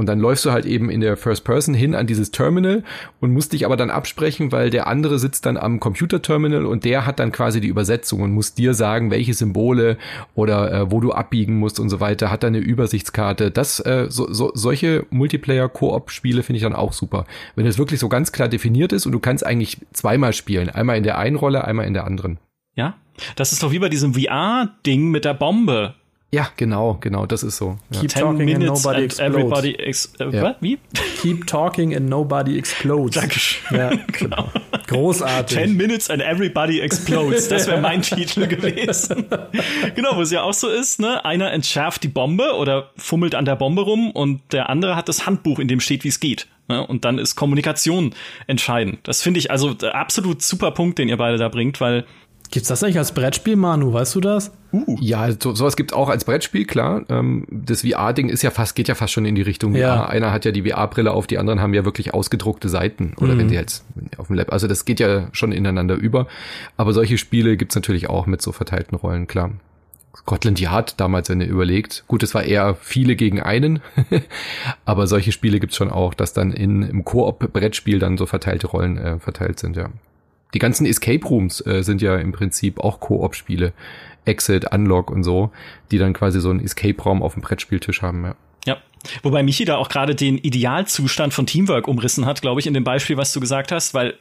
Und 0.00 0.06
dann 0.06 0.18
läufst 0.18 0.46
du 0.46 0.50
halt 0.50 0.64
eben 0.64 0.88
in 0.88 1.02
der 1.02 1.18
First 1.18 1.44
Person 1.44 1.74
hin 1.74 1.94
an 1.94 2.06
dieses 2.06 2.30
Terminal 2.30 2.84
und 3.20 3.34
musst 3.34 3.52
dich 3.52 3.66
aber 3.66 3.76
dann 3.76 3.90
absprechen, 3.90 4.50
weil 4.50 4.70
der 4.70 4.86
andere 4.86 5.18
sitzt 5.18 5.44
dann 5.44 5.58
am 5.58 5.78
Computerterminal 5.78 6.64
und 6.64 6.86
der 6.86 7.04
hat 7.04 7.18
dann 7.18 7.32
quasi 7.32 7.60
die 7.60 7.68
Übersetzung 7.68 8.22
und 8.22 8.32
muss 8.32 8.54
dir 8.54 8.72
sagen, 8.72 9.10
welche 9.10 9.34
Symbole 9.34 9.98
oder 10.34 10.72
äh, 10.72 10.90
wo 10.90 11.00
du 11.00 11.12
abbiegen 11.12 11.58
musst 11.58 11.78
und 11.78 11.90
so 11.90 12.00
weiter, 12.00 12.30
hat 12.30 12.44
dann 12.44 12.54
eine 12.54 12.64
Übersichtskarte. 12.64 13.50
Das, 13.50 13.78
äh, 13.80 14.06
so, 14.08 14.32
so, 14.32 14.52
solche 14.54 15.04
Multiplayer-Koop-Spiele 15.10 16.42
finde 16.42 16.56
ich 16.56 16.62
dann 16.62 16.74
auch 16.74 16.94
super. 16.94 17.26
Wenn 17.54 17.66
es 17.66 17.76
wirklich 17.76 18.00
so 18.00 18.08
ganz 18.08 18.32
klar 18.32 18.48
definiert 18.48 18.94
ist 18.94 19.04
und 19.04 19.12
du 19.12 19.20
kannst 19.20 19.44
eigentlich 19.44 19.82
zweimal 19.92 20.32
spielen. 20.32 20.70
Einmal 20.70 20.96
in 20.96 21.04
der 21.04 21.18
einen 21.18 21.36
Rolle, 21.36 21.64
einmal 21.64 21.86
in 21.86 21.92
der 21.92 22.06
anderen. 22.06 22.38
Ja, 22.74 22.94
das 23.36 23.52
ist 23.52 23.62
doch 23.62 23.70
wie 23.70 23.80
bei 23.80 23.90
diesem 23.90 24.14
VR-Ding 24.14 25.10
mit 25.10 25.26
der 25.26 25.34
Bombe. 25.34 25.94
Ja, 26.32 26.48
genau, 26.56 26.96
genau, 27.00 27.26
das 27.26 27.42
ist 27.42 27.56
so. 27.56 27.76
Ja. 27.90 28.00
Keep 28.00 28.14
talking 28.14 28.54
and 28.54 28.64
nobody 28.64 29.02
and 29.02 29.18
everybody 29.18 29.74
ex 29.74 30.12
äh, 30.20 30.28
ja. 30.30 30.54
Wie? 30.60 30.78
Keep 31.20 31.48
talking 31.48 31.94
and 31.94 32.08
nobody 32.08 32.56
explodes. 32.56 33.20
Dankeschön. 33.20 33.76
Ja, 33.76 33.90
genau. 34.12 34.48
Großartig. 34.86 35.58
Ten 35.58 35.76
minutes 35.76 36.08
and 36.08 36.22
everybody 36.22 36.80
explodes. 36.80 37.48
Das 37.48 37.66
wäre 37.66 37.80
mein 37.80 38.02
Titel 38.02 38.46
gewesen. 38.46 39.26
genau, 39.96 40.16
wo 40.16 40.22
es 40.22 40.30
ja 40.30 40.42
auch 40.42 40.54
so 40.54 40.68
ist, 40.68 41.00
ne? 41.00 41.24
Einer 41.24 41.52
entschärft 41.52 42.04
die 42.04 42.08
Bombe 42.08 42.54
oder 42.54 42.90
fummelt 42.96 43.34
an 43.34 43.44
der 43.44 43.56
Bombe 43.56 43.82
rum 43.82 44.12
und 44.12 44.40
der 44.52 44.70
andere 44.70 44.94
hat 44.94 45.08
das 45.08 45.26
Handbuch, 45.26 45.58
in 45.58 45.66
dem 45.66 45.80
steht, 45.80 46.04
wie 46.04 46.08
es 46.08 46.20
geht. 46.20 46.46
Ne? 46.68 46.86
Und 46.86 47.04
dann 47.04 47.18
ist 47.18 47.34
Kommunikation 47.34 48.14
entscheidend. 48.46 49.00
Das 49.02 49.20
finde 49.20 49.40
ich 49.40 49.50
also 49.50 49.76
absolut 49.92 50.42
super 50.42 50.70
Punkt, 50.70 50.98
den 51.00 51.08
ihr 51.08 51.16
beide 51.16 51.38
da 51.38 51.48
bringt, 51.48 51.80
weil 51.80 52.04
Gibt's 52.50 52.68
das 52.68 52.82
eigentlich 52.82 52.98
als 52.98 53.12
Brettspiel, 53.12 53.54
Manu? 53.54 53.92
Weißt 53.92 54.14
du 54.16 54.20
das? 54.20 54.50
Uh. 54.72 54.96
Ja, 55.00 55.30
so, 55.30 55.54
sowas 55.54 55.76
gibt's 55.76 55.92
auch 55.92 56.08
als 56.08 56.24
Brettspiel, 56.24 56.64
klar. 56.64 57.02
Ähm, 57.08 57.46
das 57.48 57.82
VR-Ding 57.82 58.28
ist 58.28 58.42
ja 58.42 58.50
fast, 58.50 58.74
geht 58.74 58.88
ja 58.88 58.96
fast 58.96 59.12
schon 59.12 59.24
in 59.24 59.36
die 59.36 59.42
Richtung 59.42 59.74
ja. 59.74 59.96
VR. 59.96 60.08
Einer 60.08 60.32
hat 60.32 60.44
ja 60.44 60.50
die 60.50 60.68
VR-Brille 60.68 61.12
auf, 61.12 61.28
die 61.28 61.38
anderen 61.38 61.60
haben 61.60 61.74
ja 61.74 61.84
wirklich 61.84 62.12
ausgedruckte 62.12 62.68
Seiten. 62.68 63.14
Oder 63.18 63.34
mhm. 63.34 63.38
wenn 63.38 63.48
die 63.48 63.54
jetzt 63.54 63.84
auf 64.16 64.26
dem 64.26 64.36
Lab. 64.36 64.52
Also 64.52 64.66
das 64.66 64.84
geht 64.84 64.98
ja 64.98 65.28
schon 65.32 65.52
ineinander 65.52 65.94
über. 65.94 66.26
Aber 66.76 66.92
solche 66.92 67.18
Spiele 67.18 67.56
gibt's 67.56 67.76
natürlich 67.76 68.10
auch 68.10 68.26
mit 68.26 68.42
so 68.42 68.50
verteilten 68.50 68.96
Rollen, 68.96 69.28
klar. 69.28 69.52
Scotland 70.16 70.60
Yard 70.60 71.00
damals 71.00 71.30
eine 71.30 71.44
überlegt. 71.44 72.04
Gut, 72.08 72.24
es 72.24 72.34
war 72.34 72.42
eher 72.42 72.74
viele 72.74 73.14
gegen 73.14 73.40
einen, 73.40 73.80
aber 74.84 75.06
solche 75.06 75.30
Spiele 75.30 75.60
gibt's 75.60 75.76
schon 75.76 75.90
auch, 75.90 76.14
dass 76.14 76.32
dann 76.32 76.52
in, 76.52 76.82
im 76.82 77.04
Koop-Brettspiel 77.04 78.00
dann 78.00 78.18
so 78.18 78.26
verteilte 78.26 78.66
Rollen 78.66 78.98
äh, 78.98 79.18
verteilt 79.20 79.60
sind, 79.60 79.76
ja. 79.76 79.90
Die 80.54 80.58
ganzen 80.58 80.86
Escape 80.86 81.24
Rooms 81.26 81.64
äh, 81.66 81.82
sind 81.82 82.02
ja 82.02 82.16
im 82.16 82.32
Prinzip 82.32 82.80
auch 82.80 83.00
Koop-Spiele. 83.00 83.72
Exit, 84.24 84.72
Unlock 84.72 85.10
und 85.10 85.22
so, 85.22 85.50
die 85.90 85.98
dann 85.98 86.12
quasi 86.12 86.40
so 86.40 86.50
einen 86.50 86.60
Escape-Raum 86.60 87.22
auf 87.22 87.34
dem 87.34 87.42
Brettspieltisch 87.42 88.02
haben, 88.02 88.24
ja. 88.24 88.36
Ja. 88.66 88.76
Wobei 89.22 89.42
Michi 89.42 89.64
da 89.64 89.76
auch 89.76 89.88
gerade 89.88 90.14
den 90.14 90.36
Idealzustand 90.36 91.32
von 91.32 91.46
Teamwork 91.46 91.88
umrissen 91.88 92.26
hat, 92.26 92.42
glaube 92.42 92.60
ich, 92.60 92.66
in 92.66 92.74
dem 92.74 92.84
Beispiel, 92.84 93.16
was 93.16 93.32
du 93.32 93.40
gesagt 93.40 93.72
hast, 93.72 93.94
weil 93.94 94.14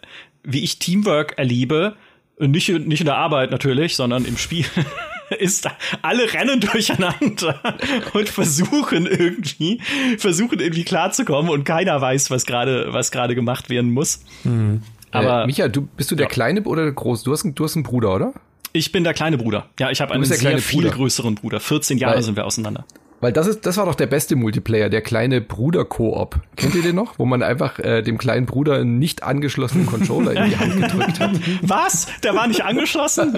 wie 0.44 0.64
ich 0.64 0.80
Teamwork 0.80 1.38
erlebe, 1.38 1.96
nicht, 2.40 2.70
nicht 2.70 3.02
in 3.02 3.06
der 3.06 3.18
Arbeit 3.18 3.52
natürlich, 3.52 3.98
sondern 3.98 4.24
im 4.24 4.38
Spiel, 4.38 4.66
ist 5.40 5.70
alle 6.02 6.34
rennen 6.34 6.62
durcheinander 6.62 7.60
und 8.14 8.30
versuchen 8.30 9.06
irgendwie, 9.06 9.82
versuchen 10.18 10.60
irgendwie 10.60 10.86
klarzukommen 10.86 11.52
und 11.52 11.66
keiner 11.66 12.00
weiß, 12.00 12.32
was 12.32 12.46
gerade, 12.46 12.94
was 12.94 13.12
gerade 13.12 13.36
gemacht 13.36 13.70
werden 13.70 13.92
muss. 13.92 14.24
Mhm. 14.46 14.82
Aber 15.12 15.44
äh, 15.44 15.46
Micha, 15.48 15.68
du 15.68 15.82
bist 15.82 16.12
du 16.12 16.16
der 16.16 16.26
ja. 16.26 16.30
kleine 16.30 16.64
oder 16.64 16.84
der 16.84 16.94
große? 16.94 17.24
Du 17.26 17.32
hast, 17.32 17.44
du 17.44 17.64
hast 17.64 17.76
einen 17.76 17.84
Bruder, 17.84 18.14
oder? 18.14 18.34
Ich 18.72 18.92
bin 18.92 19.04
der 19.04 19.14
kleine 19.14 19.38
Bruder. 19.38 19.66
Ja, 19.80 19.90
ich 19.90 20.00
habe 20.02 20.14
einen 20.14 20.26
sehr 20.26 20.58
viel 20.60 20.82
Bruder. 20.82 20.96
größeren 20.96 21.36
Bruder. 21.36 21.60
14 21.60 21.98
Jahre 21.98 22.18
Weil, 22.18 22.24
sind 22.24 22.36
wir 22.36 22.46
auseinander. 22.46 22.86
Weil 23.22 23.34
das 23.34 23.48
ist, 23.48 23.66
das 23.66 23.78
war 23.78 23.86
doch 23.86 23.96
der 23.96 24.08
beste 24.08 24.36
Multiplayer, 24.36 24.90
der 24.90 25.02
kleine 25.02 25.42
Bruder-Koop. 25.42 26.40
Kennt 26.56 26.76
ihr 26.76 26.82
den 26.82 26.96
noch? 26.96 27.20
Wo 27.20 27.26
man 27.26 27.44
einfach 27.44 27.80
äh, 27.80 28.02
dem 28.02 28.18
kleinen 28.18 28.46
Bruder 28.46 28.76
einen 28.76 28.98
nicht 28.98 29.24
angeschlossenen 29.24 29.86
Controller 29.86 30.32
in 30.32 30.50
die 30.50 30.58
Hand 30.58 30.82
gedrückt 30.82 31.20
hat. 31.20 31.32
Was? 31.62 32.08
Der 32.24 32.34
war 32.36 32.48
nicht 32.48 32.64
angeschlossen? 32.64 33.38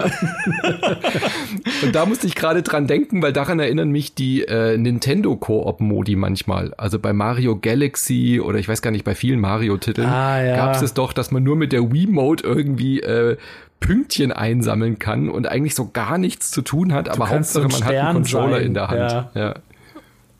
Und 1.82 1.94
da 1.94 2.06
musste 2.06 2.26
ich 2.26 2.34
gerade 2.34 2.62
dran 2.62 2.86
denken, 2.86 3.22
weil 3.22 3.32
daran 3.32 3.58
erinnern 3.58 3.90
mich 3.90 4.14
die 4.14 4.42
äh, 4.42 4.76
Nintendo 4.78 5.34
Koop-Modi 5.36 6.14
manchmal. 6.14 6.74
Also 6.74 6.98
bei 6.98 7.12
Mario 7.12 7.58
Galaxy 7.58 8.40
oder 8.40 8.58
ich 8.58 8.68
weiß 8.68 8.82
gar 8.82 8.92
nicht, 8.92 9.04
bei 9.04 9.14
vielen 9.14 9.40
Mario-Titeln 9.40 10.08
ah, 10.08 10.42
ja. 10.42 10.56
gab 10.56 10.76
es 10.76 10.82
es 10.82 10.94
doch, 10.94 11.12
dass 11.12 11.30
man 11.30 11.42
nur 11.42 11.56
mit 11.56 11.72
der 11.72 11.92
Wii-Mode 11.92 12.44
irgendwie 12.44 13.00
äh, 13.00 13.36
Pünktchen 13.80 14.32
einsammeln 14.32 14.98
kann 14.98 15.28
und 15.28 15.48
eigentlich 15.48 15.74
so 15.74 15.90
gar 15.92 16.16
nichts 16.16 16.50
zu 16.50 16.62
tun 16.62 16.92
hat, 16.92 17.08
du 17.08 17.12
aber 17.12 17.30
Hauptsache 17.30 17.68
man 17.68 17.84
hat 17.84 17.94
einen 17.94 18.14
Controller 18.14 18.58
sein. 18.58 18.66
in 18.66 18.74
der 18.74 18.88
Hand. 18.88 19.12
Ja. 19.12 19.30
ja. 19.34 19.54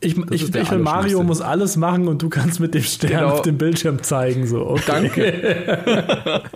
Ich, 0.03 0.17
ich, 0.31 0.55
ich 0.55 0.71
und 0.71 0.81
Mario 0.81 1.23
muss 1.23 1.41
alles 1.41 1.77
machen 1.77 2.07
und 2.07 2.21
du 2.21 2.29
kannst 2.29 2.59
mit 2.59 2.73
dem 2.73 2.83
Stern 2.83 3.11
genau. 3.11 3.29
auf 3.29 3.41
dem 3.41 3.57
Bildschirm 3.57 4.03
zeigen. 4.03 4.47
So, 4.47 4.69
okay. 4.69 4.83
Danke. 4.85 6.43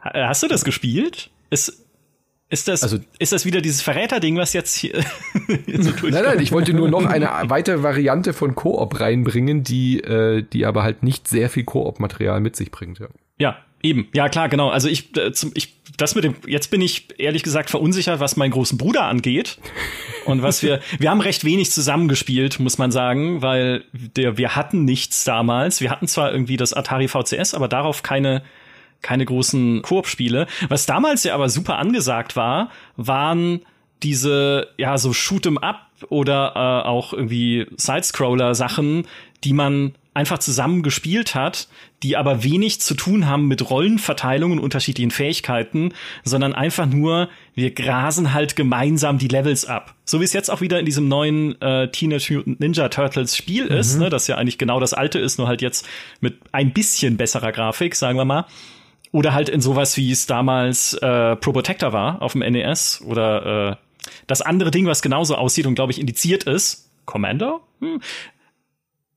Hast 0.00 0.42
du 0.42 0.48
das 0.48 0.64
gespielt? 0.64 1.30
Ist, 1.50 1.86
ist 2.48 2.68
das, 2.68 2.82
also, 2.82 2.98
ist 3.18 3.32
das 3.32 3.44
wieder 3.44 3.60
dieses 3.60 3.80
Verräterding, 3.80 4.36
was 4.36 4.52
jetzt 4.52 4.76
hier 4.76 5.00
so 5.78 5.90
Nein, 6.02 6.24
nein, 6.24 6.40
ich 6.40 6.52
wollte 6.52 6.74
nur 6.74 6.90
noch 6.90 7.06
eine 7.06 7.30
weitere 7.44 7.82
Variante 7.82 8.32
von 8.32 8.54
Koop 8.54 9.00
reinbringen, 9.00 9.62
die, 9.62 10.00
äh, 10.00 10.42
die 10.42 10.66
aber 10.66 10.82
halt 10.82 11.02
nicht 11.02 11.28
sehr 11.28 11.48
viel 11.48 11.64
Koop-Material 11.64 12.40
mit 12.40 12.56
sich 12.56 12.70
bringt. 12.70 12.98
Ja. 12.98 13.08
ja, 13.38 13.56
Eben, 13.82 14.08
ja 14.14 14.28
klar, 14.28 14.48
genau. 14.48 14.68
Also 14.68 14.88
ich, 14.88 15.16
äh, 15.16 15.32
zum, 15.32 15.50
ich, 15.54 15.74
das 15.96 16.14
mit 16.14 16.24
dem, 16.24 16.36
jetzt 16.46 16.70
bin 16.70 16.80
ich 16.80 17.18
ehrlich 17.18 17.42
gesagt 17.42 17.68
verunsichert, 17.68 18.20
was 18.20 18.36
meinen 18.36 18.52
großen 18.52 18.78
Bruder 18.78 19.04
angeht 19.04 19.58
und 20.24 20.42
was 20.42 20.62
wir, 20.62 20.80
wir 20.98 21.10
haben 21.10 21.20
recht 21.20 21.44
wenig 21.44 21.72
zusammengespielt, 21.72 22.60
muss 22.60 22.78
man 22.78 22.92
sagen, 22.92 23.42
weil 23.42 23.84
der, 23.92 24.38
wir 24.38 24.54
hatten 24.54 24.84
nichts 24.84 25.24
damals. 25.24 25.80
Wir 25.80 25.90
hatten 25.90 26.06
zwar 26.06 26.32
irgendwie 26.32 26.56
das 26.56 26.72
Atari 26.72 27.08
VCS, 27.08 27.54
aber 27.54 27.66
darauf 27.66 28.04
keine, 28.04 28.42
keine 29.02 29.24
großen 29.24 29.82
Koop-Spiele. 29.82 30.46
Was 30.68 30.86
damals 30.86 31.24
ja 31.24 31.34
aber 31.34 31.48
super 31.48 31.78
angesagt 31.78 32.36
war, 32.36 32.70
waren 32.96 33.62
diese, 34.04 34.68
ja, 34.78 34.96
so 34.98 35.10
Shoot'em 35.10 35.58
Up 35.58 35.86
oder 36.08 36.52
äh, 36.54 36.88
auch 36.88 37.12
irgendwie 37.12 37.66
Sidescroller-Sachen, 37.76 39.06
die 39.44 39.52
man 39.52 39.94
einfach 40.14 40.38
zusammen 40.38 40.82
gespielt 40.82 41.34
hat, 41.34 41.68
die 42.02 42.16
aber 42.16 42.44
wenig 42.44 42.80
zu 42.80 42.94
tun 42.94 43.26
haben 43.26 43.48
mit 43.48 43.70
Rollenverteilung 43.70 44.52
und 44.52 44.58
unterschiedlichen 44.58 45.10
Fähigkeiten, 45.10 45.94
sondern 46.22 46.54
einfach 46.54 46.86
nur, 46.86 47.28
wir 47.54 47.70
grasen 47.70 48.34
halt 48.34 48.54
gemeinsam 48.54 49.18
die 49.18 49.28
Levels 49.28 49.64
ab. 49.64 49.94
So 50.04 50.20
wie 50.20 50.24
es 50.24 50.34
jetzt 50.34 50.50
auch 50.50 50.60
wieder 50.60 50.78
in 50.78 50.84
diesem 50.84 51.08
neuen 51.08 51.60
äh, 51.62 51.90
Teenage 51.90 52.34
Mutant 52.34 52.60
Ninja 52.60 52.88
Turtles 52.88 53.36
Spiel 53.36 53.66
mhm. 53.66 53.76
ist, 53.76 53.98
ne, 53.98 54.10
das 54.10 54.26
ja 54.26 54.36
eigentlich 54.36 54.58
genau 54.58 54.80
das 54.80 54.92
alte 54.92 55.18
ist, 55.18 55.38
nur 55.38 55.48
halt 55.48 55.62
jetzt 55.62 55.88
mit 56.20 56.38
ein 56.52 56.72
bisschen 56.72 57.16
besserer 57.16 57.52
Grafik, 57.52 57.94
sagen 57.94 58.18
wir 58.18 58.26
mal. 58.26 58.46
Oder 59.12 59.34
halt 59.34 59.48
in 59.48 59.60
sowas, 59.60 59.96
wie 59.96 60.10
es 60.10 60.26
damals 60.26 60.94
äh, 60.94 61.36
Pro 61.36 61.52
Protector 61.52 61.92
war 61.92 62.20
auf 62.20 62.32
dem 62.32 62.40
NES 62.40 63.02
oder 63.06 63.70
äh, 63.72 63.76
das 64.26 64.42
andere 64.42 64.70
Ding, 64.70 64.86
was 64.86 65.00
genauso 65.00 65.36
aussieht 65.36 65.66
und 65.66 65.74
glaube 65.74 65.92
ich 65.92 66.00
indiziert 66.00 66.44
ist, 66.44 66.90
Commander? 67.04 67.60
Hm 67.80 68.00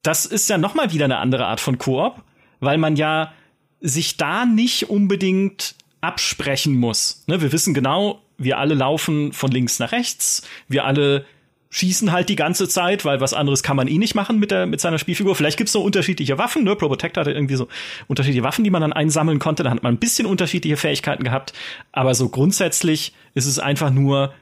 das 0.06 0.26
ist 0.26 0.50
ja 0.50 0.58
noch 0.58 0.76
mal 0.76 0.92
wieder 0.92 1.06
eine 1.06 1.18
andere 1.18 1.46
Art 1.46 1.60
von 1.60 1.78
Koop, 1.78 2.22
weil 2.60 2.78
man 2.78 2.96
ja 2.96 3.34
sich 3.82 4.18
da 4.18 4.46
nicht 4.46 4.90
unbedingt 4.90 5.76
absprechen 6.02 6.76
muss. 6.76 7.24
Ne, 7.28 7.42
wir 7.42 7.52
wissen 7.52 7.74
genau, 7.74 8.22
wir 8.38 8.58
alle 8.58 8.76
laufen 8.76 9.34
von 9.34 9.52
links 9.52 9.80
nach 9.80 9.92
rechts, 9.92 10.48
wir 10.68 10.86
alle 10.86 11.26
schießen 11.72 12.12
halt 12.12 12.30
die 12.30 12.38
ganze 12.38 12.70
Zeit, 12.70 13.04
weil 13.04 13.20
was 13.20 13.34
anderes 13.34 13.62
kann 13.62 13.76
man 13.76 13.88
eh 13.88 13.98
nicht 13.98 14.16
machen 14.16 14.40
mit 14.40 14.52
der 14.52 14.66
mit 14.66 14.80
seiner 14.80 14.98
Spielfigur. 14.98 15.36
Vielleicht 15.36 15.58
gibt's 15.58 15.74
noch 15.74 15.82
unterschiedliche 15.84 16.38
Waffen, 16.38 16.64
ne? 16.64 16.76
Probotector 16.76 17.22
hatte 17.22 17.34
irgendwie 17.34 17.56
so 17.56 17.68
unterschiedliche 18.08 18.44
Waffen, 18.44 18.64
die 18.64 18.70
man 18.70 18.82
dann 18.82 18.94
einsammeln 18.94 19.40
konnte. 19.40 19.64
Da 19.64 19.72
hat 19.72 19.84
man 19.84 19.96
ein 19.96 20.00
bisschen 20.00 20.26
unterschiedliche 20.26 20.78
Fähigkeiten 20.78 21.24
gehabt, 21.24 21.52
aber 21.92 22.16
so 22.16 22.30
grundsätzlich 22.30 23.14
ist 23.34 23.46
es 23.46 23.60
einfach 23.60 23.90
nur 23.90 24.34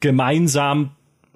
gemeinsam 0.00 0.92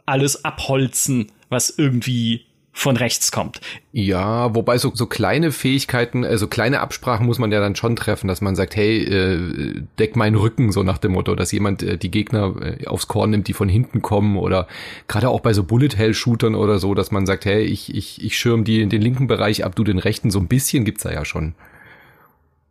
alles 0.07 0.45
abholzen, 0.45 1.33
was 1.49 1.70
irgendwie 1.70 2.47
von 2.75 2.97
rechts 2.97 3.31
kommt. 3.31 3.61
Ja, 3.93 4.55
wobei 4.55 4.79
so, 4.79 4.93
so 4.95 5.05
kleine 5.07 5.53
Fähigkeiten, 5.53 6.25
also 6.25 6.47
kleine 6.47 6.81
Absprachen 6.81 7.27
muss 7.27 7.39
man 7.39 7.53
ja 7.53 7.61
dann 7.61 7.77
schon 7.77 7.97
treffen, 7.97 8.29
dass 8.29 8.41
man 8.41 8.57
sagt, 8.57 8.75
hey, 8.77 9.05
äh, 9.05 9.83
deck 9.99 10.16
meinen 10.16 10.37
Rücken, 10.37 10.73
so 10.73 10.83
nach 10.83 10.97
dem 10.97 11.12
Motto, 11.12 11.35
dass 11.35 11.53
jemand 11.53 11.83
äh, 11.83 11.99
die 11.99 12.11
Gegner 12.11 12.55
äh, 12.61 12.87
aufs 12.87 13.09
Korn 13.09 13.31
nimmt, 13.31 13.47
die 13.49 13.53
von 13.53 13.68
hinten 13.68 14.01
kommen 14.01 14.39
oder 14.39 14.66
gerade 15.07 15.29
auch 15.29 15.41
bei 15.41 15.53
so 15.53 15.64
Bullet-Hell-Shootern 15.64 16.55
oder 16.55 16.79
so, 16.79 16.95
dass 16.95 17.11
man 17.11 17.27
sagt, 17.27 17.45
hey, 17.45 17.62
ich, 17.62 17.95
ich, 17.95 18.25
ich 18.25 18.39
schirm 18.39 18.64
die 18.64 18.81
in 18.81 18.89
den 18.89 19.03
linken 19.03 19.27
Bereich 19.27 19.64
ab, 19.66 19.77
du 19.77 19.85
den 19.85 19.99
rechten, 19.99 20.31
so 20.31 20.39
ein 20.39 20.49
bisschen 20.49 20.87
gibt's 20.87 21.03
da 21.03 21.12
ja 21.12 21.27
schon. 21.27 21.55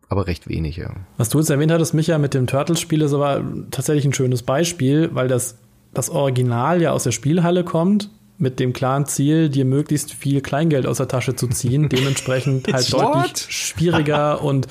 Aber 0.09 0.25
recht 0.25 0.49
wenig, 0.49 0.77
ja. 0.77 0.95
Was 1.17 1.29
du 1.29 1.37
jetzt 1.37 1.51
erwähnt 1.51 1.71
hattest, 1.71 1.93
Micha, 1.93 2.17
mit 2.17 2.33
dem 2.33 2.47
Turtles-Spiel 2.47 3.01
ist 3.01 3.13
aber 3.13 3.43
tatsächlich 3.69 4.05
ein 4.05 4.13
schönes 4.13 4.41
Beispiel, 4.41 5.11
weil 5.13 5.27
das, 5.27 5.59
das 5.93 6.09
Original 6.09 6.81
ja 6.81 6.91
aus 6.91 7.03
der 7.03 7.11
Spielhalle 7.11 7.63
kommt 7.63 8.09
mit 8.41 8.59
dem 8.59 8.73
klaren 8.73 9.05
Ziel, 9.05 9.49
dir 9.49 9.65
möglichst 9.65 10.13
viel 10.13 10.41
Kleingeld 10.41 10.85
aus 10.87 10.97
der 10.97 11.07
Tasche 11.07 11.35
zu 11.35 11.47
ziehen. 11.47 11.87
Dementsprechend 11.89 12.67
halt 12.73 12.91
deutlich 12.91 13.45
schwieriger 13.49 14.41
und 14.41 14.67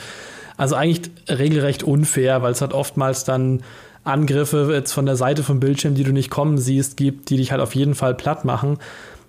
also 0.57 0.75
eigentlich 0.75 1.11
regelrecht 1.29 1.83
unfair, 1.83 2.43
weil 2.43 2.53
es 2.53 2.61
halt 2.61 2.75
oftmals 2.75 3.25
dann 3.25 3.63
Angriffe 4.05 4.71
jetzt 4.73 4.93
von 4.93 5.07
der 5.07 5.17
Seite 5.17 5.43
vom 5.43 5.61
Bildschirm, 5.61 5.95
die 5.95 6.05
du 6.05 6.13
nicht 6.13 6.31
kommen 6.31 6.59
siehst, 6.59 6.97
gibt, 6.97 7.31
die 7.31 7.37
dich 7.37 7.53
halt 7.53 7.61
auf 7.61 7.75
jeden 7.75 7.95
Fall 7.95 8.15
platt 8.15 8.45
machen. 8.45 8.79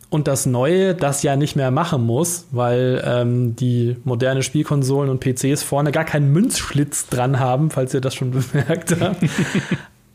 Und 0.09 0.27
das 0.27 0.45
Neue, 0.45 0.93
das 0.93 1.23
ja 1.23 1.37
nicht 1.37 1.55
mehr 1.55 1.71
machen 1.71 2.05
muss, 2.05 2.47
weil 2.51 3.01
ähm, 3.05 3.55
die 3.55 3.95
moderne 4.03 4.43
Spielkonsolen 4.43 5.09
und 5.09 5.21
PCs 5.21 5.63
vorne 5.63 5.93
gar 5.93 6.03
keinen 6.03 6.33
Münzschlitz 6.33 7.07
dran 7.07 7.39
haben, 7.39 7.69
falls 7.69 7.93
ihr 7.93 8.01
das 8.01 8.15
schon 8.15 8.31
bemerkt 8.51 8.99
habt. 8.99 9.23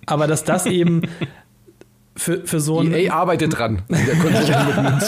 Aber 0.05 0.27
dass 0.27 0.45
das 0.45 0.67
eben 0.67 1.03
für, 2.17 2.41
für 2.45 2.61
so 2.61 2.81
ein. 2.81 2.93
EA 2.93 3.15
arbeitet 3.15 3.59
dran. 3.59 3.83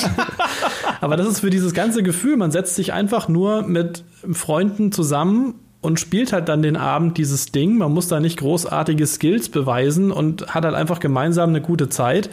Aber 1.01 1.17
das 1.17 1.27
ist 1.27 1.41
für 1.41 1.51
dieses 1.51 1.75
ganze 1.75 2.03
Gefühl, 2.03 2.37
man 2.37 2.51
setzt 2.51 2.75
sich 2.75 2.93
einfach 2.93 3.29
nur 3.29 3.63
mit 3.63 4.05
Freunden 4.33 4.93
zusammen 4.93 5.55
und 5.81 6.01
spielt 6.01 6.33
halt 6.33 6.49
dann 6.49 6.63
den 6.63 6.77
Abend 6.77 7.19
dieses 7.19 7.47
Ding. 7.47 7.79
Man 7.79 7.93
muss 7.93 8.09
da 8.09 8.21
nicht 8.21 8.39
großartige 8.39 9.07
Skills 9.07 9.49
beweisen 9.49 10.11
und 10.11 10.55
hat 10.55 10.65
halt 10.65 10.75
einfach 10.75 11.01
gemeinsam 11.01 11.51
eine 11.51 11.61
gute 11.61 11.89
Zeit. 11.89 12.31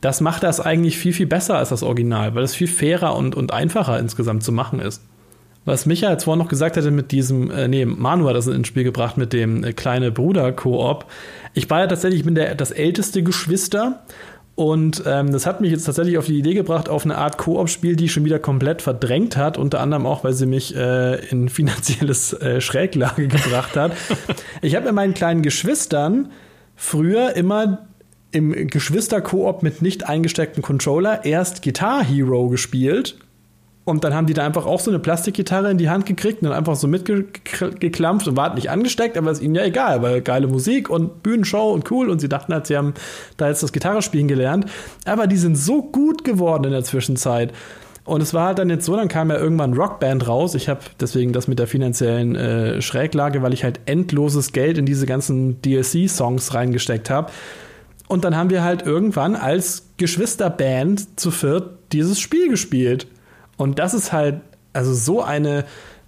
Das 0.00 0.20
macht 0.20 0.42
das 0.42 0.60
eigentlich 0.60 0.98
viel, 0.98 1.12
viel 1.12 1.26
besser 1.26 1.56
als 1.56 1.68
das 1.68 1.84
Original, 1.84 2.34
weil 2.34 2.42
es 2.42 2.54
viel 2.54 2.66
fairer 2.66 3.16
und, 3.16 3.36
und 3.36 3.52
einfacher 3.52 4.00
insgesamt 4.00 4.42
zu 4.42 4.50
machen 4.50 4.80
ist. 4.80 5.00
Was 5.64 5.86
Micha 5.86 6.10
jetzt 6.10 6.24
vorhin 6.24 6.42
noch 6.42 6.48
gesagt 6.48 6.76
hatte 6.76 6.90
mit 6.90 7.12
diesem, 7.12 7.50
äh, 7.50 7.68
nee, 7.68 7.84
Manu 7.84 8.28
hat 8.28 8.34
das 8.34 8.48
ins 8.48 8.66
Spiel 8.66 8.84
gebracht 8.84 9.16
mit 9.16 9.32
dem 9.32 9.62
äh, 9.62 9.72
kleine 9.72 10.10
Bruder-Koop. 10.10 11.06
Ich 11.54 11.70
war 11.70 11.80
ja 11.80 11.86
tatsächlich, 11.86 12.20
ich 12.20 12.24
bin 12.24 12.34
der, 12.34 12.54
das 12.54 12.72
älteste 12.72 13.22
Geschwister 13.22 14.02
und 14.54 15.04
ähm, 15.06 15.32
das 15.32 15.46
hat 15.46 15.60
mich 15.60 15.70
jetzt 15.70 15.84
tatsächlich 15.84 16.18
auf 16.18 16.26
die 16.26 16.38
Idee 16.38 16.54
gebracht, 16.54 16.88
auf 16.88 17.04
eine 17.04 17.16
Art 17.16 17.38
Koop-Spiel, 17.38 17.96
die 17.96 18.08
schon 18.08 18.24
wieder 18.24 18.38
komplett 18.38 18.82
verdrängt 18.82 19.36
hat, 19.36 19.56
unter 19.56 19.80
anderem 19.80 20.04
auch, 20.04 20.24
weil 20.24 20.34
sie 20.34 20.46
mich 20.46 20.76
äh, 20.76 21.24
in 21.26 21.48
finanzielles 21.48 22.32
äh, 22.34 22.60
Schräglage 22.60 23.28
gebracht 23.28 23.76
hat. 23.76 23.92
Ich 24.60 24.74
habe 24.74 24.86
mit 24.86 24.94
meinen 24.94 25.14
kleinen 25.14 25.42
Geschwistern 25.42 26.32
früher 26.74 27.34
immer 27.36 27.86
im 28.32 28.66
Geschwister-Koop 28.68 29.62
mit 29.62 29.80
nicht 29.80 30.08
eingesteckten 30.08 30.62
Controller 30.62 31.24
erst 31.24 31.62
Guitar 31.62 32.02
Hero 32.02 32.48
gespielt 32.48 33.16
und 33.84 34.04
dann 34.04 34.14
haben 34.14 34.26
die 34.26 34.34
da 34.34 34.46
einfach 34.46 34.64
auch 34.64 34.78
so 34.78 34.92
eine 34.92 35.00
Plastikgitarre 35.00 35.70
in 35.70 35.76
die 35.76 35.90
Hand 35.90 36.06
gekriegt 36.06 36.42
und 36.42 36.52
einfach 36.52 36.76
so 36.76 36.86
mitgeklampft 36.86 38.28
und 38.28 38.36
war 38.36 38.54
nicht 38.54 38.70
angesteckt, 38.70 39.18
aber 39.18 39.32
ist 39.32 39.42
ihnen 39.42 39.56
ja 39.56 39.64
egal, 39.64 40.02
weil 40.02 40.20
geile 40.20 40.46
Musik 40.46 40.88
und 40.88 41.24
Bühnenshow 41.24 41.72
und 41.72 41.90
cool 41.90 42.08
und 42.08 42.20
sie 42.20 42.28
dachten 42.28 42.54
halt, 42.54 42.68
sie 42.68 42.76
haben 42.76 42.94
da 43.38 43.48
jetzt 43.48 43.62
das 43.62 43.72
Gitarrespielen 43.72 44.28
gelernt. 44.28 44.66
Aber 45.04 45.26
die 45.26 45.36
sind 45.36 45.56
so 45.56 45.82
gut 45.82 46.22
geworden 46.22 46.64
in 46.64 46.70
der 46.70 46.84
Zwischenzeit. 46.84 47.52
Und 48.04 48.20
es 48.20 48.34
war 48.34 48.46
halt 48.46 48.58
dann 48.58 48.70
jetzt 48.70 48.84
so, 48.84 48.96
dann 48.96 49.08
kam 49.08 49.30
ja 49.30 49.36
irgendwann 49.36 49.74
Rockband 49.74 50.26
raus. 50.28 50.54
Ich 50.54 50.68
habe 50.68 50.80
deswegen 51.00 51.32
das 51.32 51.48
mit 51.48 51.58
der 51.58 51.66
finanziellen 51.66 52.36
äh, 52.36 52.82
Schräglage, 52.82 53.42
weil 53.42 53.52
ich 53.52 53.64
halt 53.64 53.80
endloses 53.86 54.52
Geld 54.52 54.78
in 54.78 54.86
diese 54.86 55.06
ganzen 55.06 55.60
DLC-Songs 55.62 56.54
reingesteckt 56.54 57.10
habe. 57.10 57.30
Und 58.08 58.24
dann 58.24 58.36
haben 58.36 58.50
wir 58.50 58.62
halt 58.62 58.82
irgendwann 58.82 59.36
als 59.36 59.90
Geschwisterband 59.96 61.18
zu 61.18 61.30
viert 61.30 61.70
dieses 61.92 62.20
Spiel 62.20 62.48
gespielt. 62.48 63.06
Und 63.62 63.78
das 63.78 63.94
ist 63.94 64.12
halt 64.12 64.40
also 64.72 64.92
so 64.92 65.22
eine 65.22 65.64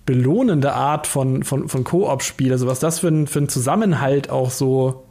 belohnende 0.06 0.72
Art 0.72 1.06
von, 1.06 1.44
von, 1.44 1.68
von 1.68 1.84
Koop-Spiel. 1.84 2.52
Also 2.52 2.66
was 2.66 2.80
das 2.80 2.98
für 2.98 3.08
ein, 3.08 3.26
für 3.26 3.38
ein 3.38 3.48
Zusammenhalt 3.48 4.28
auch 4.28 4.50
so 4.50 5.04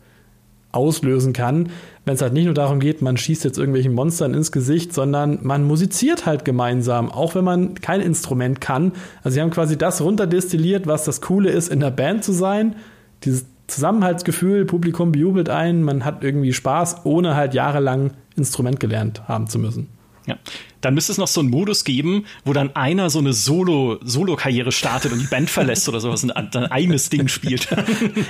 auslösen 0.72 1.34
kann, 1.34 1.70
wenn 2.04 2.16
es 2.16 2.22
halt 2.22 2.34
nicht 2.34 2.46
nur 2.46 2.54
darum 2.54 2.80
geht, 2.80 3.02
man 3.02 3.16
schießt 3.16 3.44
jetzt 3.44 3.58
irgendwelchen 3.58 3.94
Monstern 3.94 4.34
ins 4.34 4.52
Gesicht, 4.52 4.94
sondern 4.94 5.40
man 5.44 5.64
musiziert 5.64 6.26
halt 6.26 6.46
gemeinsam, 6.46 7.12
auch 7.12 7.36
wenn 7.36 7.46
man 7.46 7.76
kein 7.76 8.02
Instrument 8.02 8.60
kann. 8.60 8.92
Also 9.24 9.36
sie 9.36 9.42
haben 9.42 9.52
quasi 9.52 9.78
das 9.78 10.02
runterdestilliert, 10.02 10.88
was 10.88 11.06
das 11.06 11.22
Coole 11.22 11.52
ist, 11.52 11.70
in 11.70 11.80
der 11.80 11.92
Band 11.92 12.24
zu 12.24 12.34
sein. 12.34 12.76
Dieses 13.24 13.46
Zusammenhaltsgefühl, 13.68 14.66
Publikum 14.66 15.12
bejubelt 15.12 15.50
ein, 15.50 15.84
man 15.84 16.04
hat 16.04 16.24
irgendwie 16.24 16.54
Spaß, 16.54 17.06
ohne 17.06 17.36
halt 17.36 17.54
jahrelang 17.54 18.12
Instrument 18.36 18.80
gelernt 18.80 19.28
haben 19.28 19.48
zu 19.48 19.60
müssen. 19.60 19.93
Ja. 20.26 20.38
Dann 20.82 20.94
müsste 20.94 21.12
es 21.12 21.18
noch 21.18 21.28
so 21.28 21.42
einen 21.42 21.50
Modus 21.50 21.84
geben, 21.84 22.26
wo 22.46 22.54
dann 22.54 22.76
einer 22.76 23.10
so 23.10 23.20
eine 23.20 23.34
Solo, 23.34 24.00
Solo-Karriere 24.04 24.72
startet 24.72 25.12
und 25.12 25.20
die 25.20 25.28
Band 25.28 25.50
verlässt 25.50 25.88
oder 25.88 26.00
sowas 26.00 26.24
und 26.24 26.36
ein, 26.36 26.50
ein 26.54 26.72
eigenes 26.72 27.10
Ding 27.10 27.28
spielt. 27.28 27.68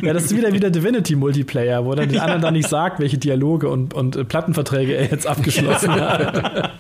ja, 0.02 0.14
das 0.14 0.26
ist 0.26 0.36
wieder 0.36 0.54
wieder 0.54 0.70
Divinity 0.70 1.16
Multiplayer, 1.16 1.86
wo 1.86 1.96
dann 1.96 2.10
die 2.10 2.20
anderen 2.20 2.42
dann 2.42 2.54
nicht 2.54 2.70
sagt, 2.70 3.00
welche 3.00 3.18
Dialoge 3.18 3.70
und, 3.70 3.94
und 3.94 4.16
äh, 4.16 4.24
Plattenverträge 4.24 4.96
er 4.96 5.10
jetzt 5.10 5.28
abgeschlossen 5.28 5.92
hat. 5.92 6.72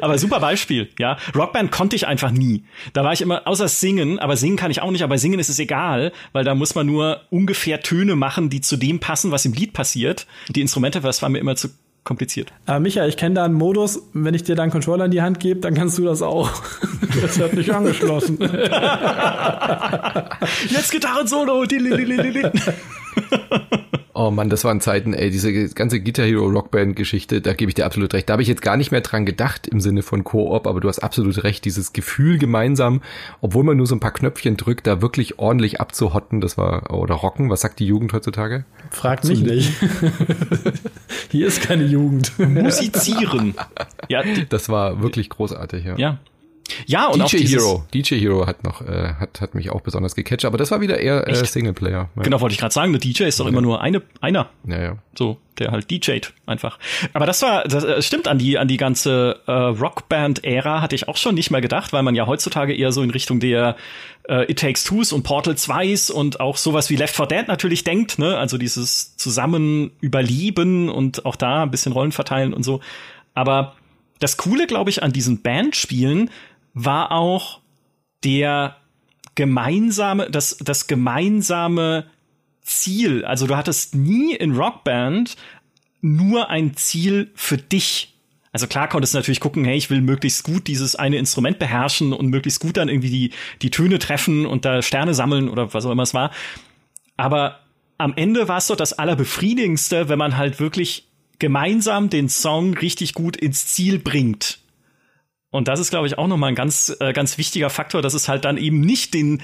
Aber 0.00 0.18
super 0.18 0.40
Beispiel, 0.40 0.90
ja. 0.98 1.16
Rockband 1.34 1.70
konnte 1.70 1.96
ich 1.96 2.06
einfach 2.06 2.30
nie. 2.30 2.64
Da 2.92 3.04
war 3.04 3.12
ich 3.12 3.20
immer, 3.20 3.46
außer 3.46 3.68
singen, 3.68 4.18
aber 4.18 4.36
singen 4.36 4.56
kann 4.56 4.70
ich 4.70 4.82
auch 4.82 4.90
nicht, 4.90 5.02
aber 5.02 5.18
singen 5.18 5.40
ist 5.40 5.48
es 5.48 5.58
egal, 5.58 6.12
weil 6.32 6.44
da 6.44 6.54
muss 6.54 6.74
man 6.74 6.86
nur 6.86 7.22
ungefähr 7.30 7.80
Töne 7.80 8.16
machen, 8.16 8.50
die 8.50 8.60
zu 8.60 8.76
dem 8.76 9.00
passen, 9.00 9.30
was 9.30 9.44
im 9.44 9.52
Lied 9.52 9.72
passiert. 9.72 10.26
Die 10.48 10.60
Instrumente, 10.60 11.00
das 11.00 11.22
war 11.22 11.28
mir 11.28 11.38
immer 11.38 11.56
zu 11.56 11.68
kompliziert. 12.04 12.52
Aber 12.66 12.80
Micha, 12.80 13.06
ich 13.06 13.16
kenne 13.16 13.36
da 13.36 13.44
einen 13.44 13.54
Modus, 13.54 14.02
wenn 14.12 14.34
ich 14.34 14.42
dir 14.42 14.56
deinen 14.56 14.70
Controller 14.70 15.06
in 15.06 15.10
die 15.10 15.22
Hand 15.22 15.40
gebe, 15.40 15.60
dann 15.60 15.72
kannst 15.74 15.96
du 15.98 16.04
das 16.04 16.22
auch. 16.22 16.50
Das 17.20 17.38
hat 17.38 17.52
nicht 17.52 17.70
angeschlossen. 17.70 18.38
Jetzt 20.70 20.90
Gitarren-Solo. 20.90 21.66
Oh 24.14 24.30
Mann, 24.30 24.50
das 24.50 24.64
waren 24.64 24.80
Zeiten, 24.82 25.14
ey, 25.14 25.30
diese 25.30 25.70
ganze 25.70 26.00
Guitar 26.00 26.26
Hero 26.26 26.46
Rockband 26.46 26.96
Geschichte, 26.96 27.40
da 27.40 27.54
gebe 27.54 27.70
ich 27.70 27.74
dir 27.74 27.86
absolut 27.86 28.12
recht. 28.12 28.28
Da 28.28 28.34
habe 28.34 28.42
ich 28.42 28.48
jetzt 28.48 28.60
gar 28.60 28.76
nicht 28.76 28.90
mehr 28.90 29.00
dran 29.00 29.24
gedacht 29.24 29.66
im 29.66 29.80
Sinne 29.80 30.02
von 30.02 30.22
Koop, 30.22 30.66
aber 30.66 30.80
du 30.80 30.88
hast 30.88 30.98
absolut 30.98 31.42
recht, 31.44 31.64
dieses 31.64 31.94
Gefühl 31.94 32.36
gemeinsam, 32.36 33.00
obwohl 33.40 33.64
man 33.64 33.78
nur 33.78 33.86
so 33.86 33.94
ein 33.94 34.00
paar 34.00 34.12
Knöpfchen 34.12 34.58
drückt, 34.58 34.86
da 34.86 35.00
wirklich 35.00 35.38
ordentlich 35.38 35.80
abzuhotten, 35.80 36.42
das 36.42 36.58
war 36.58 36.92
oder 36.92 37.14
rocken, 37.14 37.48
was 37.48 37.62
sagt 37.62 37.78
die 37.78 37.86
Jugend 37.86 38.12
heutzutage? 38.12 38.64
Fragt 38.90 39.24
mich 39.24 39.40
nicht. 39.42 39.72
Hier 41.30 41.46
ist 41.46 41.62
keine 41.62 41.84
Jugend. 41.84 42.38
Musizieren. 42.38 43.54
Ja, 44.08 44.22
das 44.50 44.68
war 44.68 45.00
wirklich 45.00 45.30
großartig, 45.30 45.84
ja. 45.86 45.96
Ja, 45.96 46.18
ja, 46.86 47.06
und 47.06 47.32
DJ 47.32 47.46
Hero. 47.46 47.84
DJ 47.92 48.16
Hero 48.16 48.46
hat 48.46 48.64
noch, 48.64 48.80
äh, 48.82 49.14
hat, 49.18 49.40
hat 49.40 49.54
mich 49.54 49.70
auch 49.70 49.80
besonders 49.80 50.14
gecatcht, 50.14 50.44
aber 50.44 50.58
das 50.58 50.70
war 50.70 50.80
wieder 50.80 50.98
eher 50.98 51.26
äh, 51.26 51.44
Singleplayer. 51.44 52.08
Ja. 52.14 52.22
Genau, 52.22 52.40
wollte 52.40 52.54
ich 52.54 52.60
gerade 52.60 52.74
sagen, 52.74 52.92
der 52.92 53.00
DJ 53.00 53.24
ist 53.24 53.40
doch 53.40 53.44
ja. 53.44 53.50
immer 53.50 53.60
nur 53.60 53.80
eine, 53.80 54.02
einer. 54.20 54.50
Ja, 54.66 54.80
ja. 54.80 54.98
So, 55.16 55.38
der 55.58 55.70
halt 55.70 55.90
DJt 55.90 56.32
einfach. 56.46 56.78
Aber 57.12 57.26
das 57.26 57.42
war, 57.42 57.64
das 57.64 57.84
äh, 57.84 58.00
stimmt 58.02 58.28
an 58.28 58.38
die, 58.38 58.58
an 58.58 58.68
die 58.68 58.76
ganze 58.76 59.40
äh, 59.46 59.52
Rockband-Ära 59.52 60.80
hatte 60.80 60.94
ich 60.94 61.08
auch 61.08 61.16
schon 61.16 61.34
nicht 61.34 61.50
mehr 61.50 61.60
gedacht, 61.60 61.92
weil 61.92 62.02
man 62.02 62.14
ja 62.14 62.26
heutzutage 62.26 62.74
eher 62.74 62.92
so 62.92 63.02
in 63.02 63.10
Richtung 63.10 63.40
der 63.40 63.76
äh, 64.28 64.50
It 64.50 64.58
Takes 64.58 64.84
Twos 64.84 65.12
und 65.12 65.22
Portal 65.22 65.54
2s 65.54 66.10
und 66.10 66.40
auch 66.40 66.56
sowas 66.56 66.90
wie 66.90 66.96
Left 66.96 67.14
4 67.14 67.26
Dead 67.26 67.48
natürlich 67.48 67.84
denkt, 67.84 68.18
ne? 68.18 68.38
Also 68.38 68.58
dieses 68.58 69.16
zusammen 69.16 69.90
überleben 70.00 70.88
und 70.88 71.26
auch 71.26 71.36
da 71.36 71.62
ein 71.62 71.70
bisschen 71.70 71.92
Rollen 71.92 72.12
verteilen 72.12 72.54
und 72.54 72.62
so. 72.62 72.80
Aber 73.34 73.74
das 74.18 74.36
Coole, 74.36 74.66
glaube 74.66 74.90
ich, 74.90 75.02
an 75.02 75.12
diesen 75.12 75.42
Bandspielen 75.42 76.30
war 76.74 77.12
auch 77.12 77.60
der 78.24 78.76
gemeinsame, 79.34 80.30
das, 80.30 80.58
das 80.58 80.86
gemeinsame 80.86 82.06
Ziel. 82.62 83.24
Also 83.24 83.46
du 83.46 83.56
hattest 83.56 83.94
nie 83.94 84.34
in 84.34 84.56
Rockband 84.56 85.36
nur 86.00 86.50
ein 86.50 86.76
Ziel 86.76 87.30
für 87.34 87.56
dich. 87.56 88.14
Also 88.52 88.66
klar 88.66 88.88
konntest 88.88 89.14
du 89.14 89.18
natürlich 89.18 89.40
gucken, 89.40 89.64
hey, 89.64 89.76
ich 89.76 89.88
will 89.88 90.02
möglichst 90.02 90.44
gut 90.44 90.66
dieses 90.66 90.94
eine 90.94 91.16
Instrument 91.16 91.58
beherrschen 91.58 92.12
und 92.12 92.26
möglichst 92.26 92.60
gut 92.60 92.76
dann 92.76 92.88
irgendwie 92.88 93.10
die, 93.10 93.30
die 93.62 93.70
Töne 93.70 93.98
treffen 93.98 94.46
und 94.46 94.64
da 94.64 94.82
Sterne 94.82 95.14
sammeln 95.14 95.48
oder 95.48 95.72
was 95.72 95.86
auch 95.86 95.90
immer 95.90 96.02
es 96.02 96.14
war. 96.14 96.30
Aber 97.16 97.60
am 97.98 98.14
Ende 98.16 98.48
war 98.48 98.58
es 98.58 98.66
doch 98.66 98.76
das 98.76 98.92
Allerbefriedigendste, 98.92 100.08
wenn 100.08 100.18
man 100.18 100.36
halt 100.36 100.60
wirklich 100.60 101.08
gemeinsam 101.38 102.10
den 102.10 102.28
Song 102.28 102.74
richtig 102.74 103.14
gut 103.14 103.36
ins 103.36 103.66
Ziel 103.68 103.98
bringt. 103.98 104.58
Und 105.52 105.68
das 105.68 105.78
ist, 105.78 105.90
glaube 105.90 106.08
ich, 106.08 106.18
auch 106.18 106.26
nochmal 106.26 106.48
ein 106.48 106.54
ganz, 106.56 106.96
äh, 106.98 107.12
ganz 107.12 107.38
wichtiger 107.38 107.70
Faktor, 107.70 108.02
dass 108.02 108.14
es 108.14 108.26
halt 108.26 108.44
dann 108.44 108.56
eben 108.56 108.80
nicht 108.80 109.14
den 109.14 109.42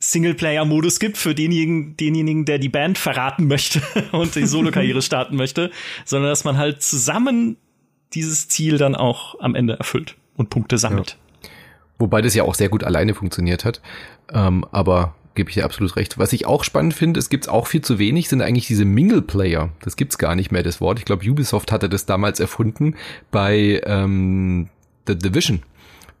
Singleplayer-Modus 0.00 0.98
gibt 0.98 1.16
für 1.16 1.34
denjenigen, 1.34 1.96
denjenigen, 1.96 2.44
der 2.44 2.58
die 2.58 2.70
Band 2.70 2.98
verraten 2.98 3.46
möchte 3.46 3.80
und 4.12 4.34
die 4.34 4.46
Solo-Karriere 4.46 5.02
starten 5.02 5.36
möchte, 5.36 5.70
sondern 6.04 6.30
dass 6.30 6.42
man 6.42 6.56
halt 6.56 6.82
zusammen 6.82 7.58
dieses 8.14 8.48
Ziel 8.48 8.78
dann 8.78 8.96
auch 8.96 9.38
am 9.40 9.54
Ende 9.54 9.74
erfüllt 9.74 10.16
und 10.36 10.50
Punkte 10.50 10.78
sammelt. 10.78 11.18
Ja. 11.42 11.50
Wobei 11.98 12.22
das 12.22 12.34
ja 12.34 12.42
auch 12.44 12.54
sehr 12.54 12.68
gut 12.68 12.82
alleine 12.82 13.14
funktioniert 13.14 13.64
hat. 13.64 13.80
Ähm, 14.32 14.66
aber 14.72 15.14
gebe 15.34 15.50
ich 15.50 15.54
dir 15.54 15.64
absolut 15.64 15.96
recht. 15.96 16.18
Was 16.18 16.32
ich 16.32 16.46
auch 16.46 16.64
spannend 16.64 16.94
finde, 16.94 17.20
es 17.20 17.28
gibt 17.28 17.48
auch 17.48 17.66
viel 17.66 17.82
zu 17.82 17.98
wenig, 17.98 18.28
sind 18.28 18.40
eigentlich 18.40 18.66
diese 18.66 18.86
Mingle-Player. 18.86 19.68
Das 19.82 19.96
gibt's 19.96 20.18
gar 20.18 20.34
nicht 20.34 20.50
mehr, 20.50 20.62
das 20.62 20.80
Wort. 20.80 20.98
Ich 20.98 21.04
glaube, 21.04 21.28
Ubisoft 21.30 21.72
hatte 21.72 21.88
das 21.88 22.06
damals 22.06 22.40
erfunden 22.40 22.96
bei 23.30 23.82
ähm, 23.84 24.68
The 25.06 25.16
Division. 25.16 25.62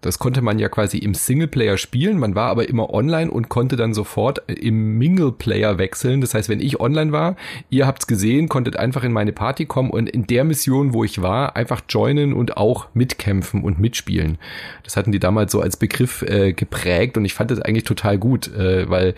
Das 0.02 0.18
konnte 0.18 0.42
man 0.42 0.58
ja 0.58 0.68
quasi 0.68 0.98
im 0.98 1.14
Singleplayer 1.14 1.78
spielen, 1.78 2.18
man 2.18 2.34
war 2.34 2.50
aber 2.50 2.68
immer 2.68 2.92
online 2.92 3.30
und 3.30 3.48
konnte 3.48 3.76
dann 3.76 3.94
sofort 3.94 4.42
im 4.48 4.98
Mingleplayer 4.98 5.78
wechseln. 5.78 6.20
Das 6.20 6.34
heißt, 6.34 6.48
wenn 6.48 6.58
ich 6.58 6.80
online 6.80 7.12
war, 7.12 7.36
ihr 7.70 7.86
habt's 7.86 8.08
gesehen, 8.08 8.48
konntet 8.48 8.76
einfach 8.76 9.04
in 9.04 9.12
meine 9.12 9.32
Party 9.32 9.64
kommen 9.64 9.90
und 9.90 10.10
in 10.10 10.26
der 10.26 10.42
Mission, 10.42 10.92
wo 10.92 11.04
ich 11.04 11.22
war, 11.22 11.54
einfach 11.54 11.82
joinen 11.88 12.32
und 12.32 12.56
auch 12.56 12.88
mitkämpfen 12.94 13.62
und 13.62 13.78
mitspielen. 13.78 14.38
Das 14.82 14.96
hatten 14.96 15.12
die 15.12 15.20
damals 15.20 15.52
so 15.52 15.60
als 15.60 15.76
Begriff 15.76 16.22
äh, 16.22 16.52
geprägt 16.52 17.16
und 17.16 17.24
ich 17.24 17.34
fand 17.34 17.52
das 17.52 17.60
eigentlich 17.60 17.84
total 17.84 18.18
gut, 18.18 18.52
äh, 18.52 18.90
weil 18.90 19.14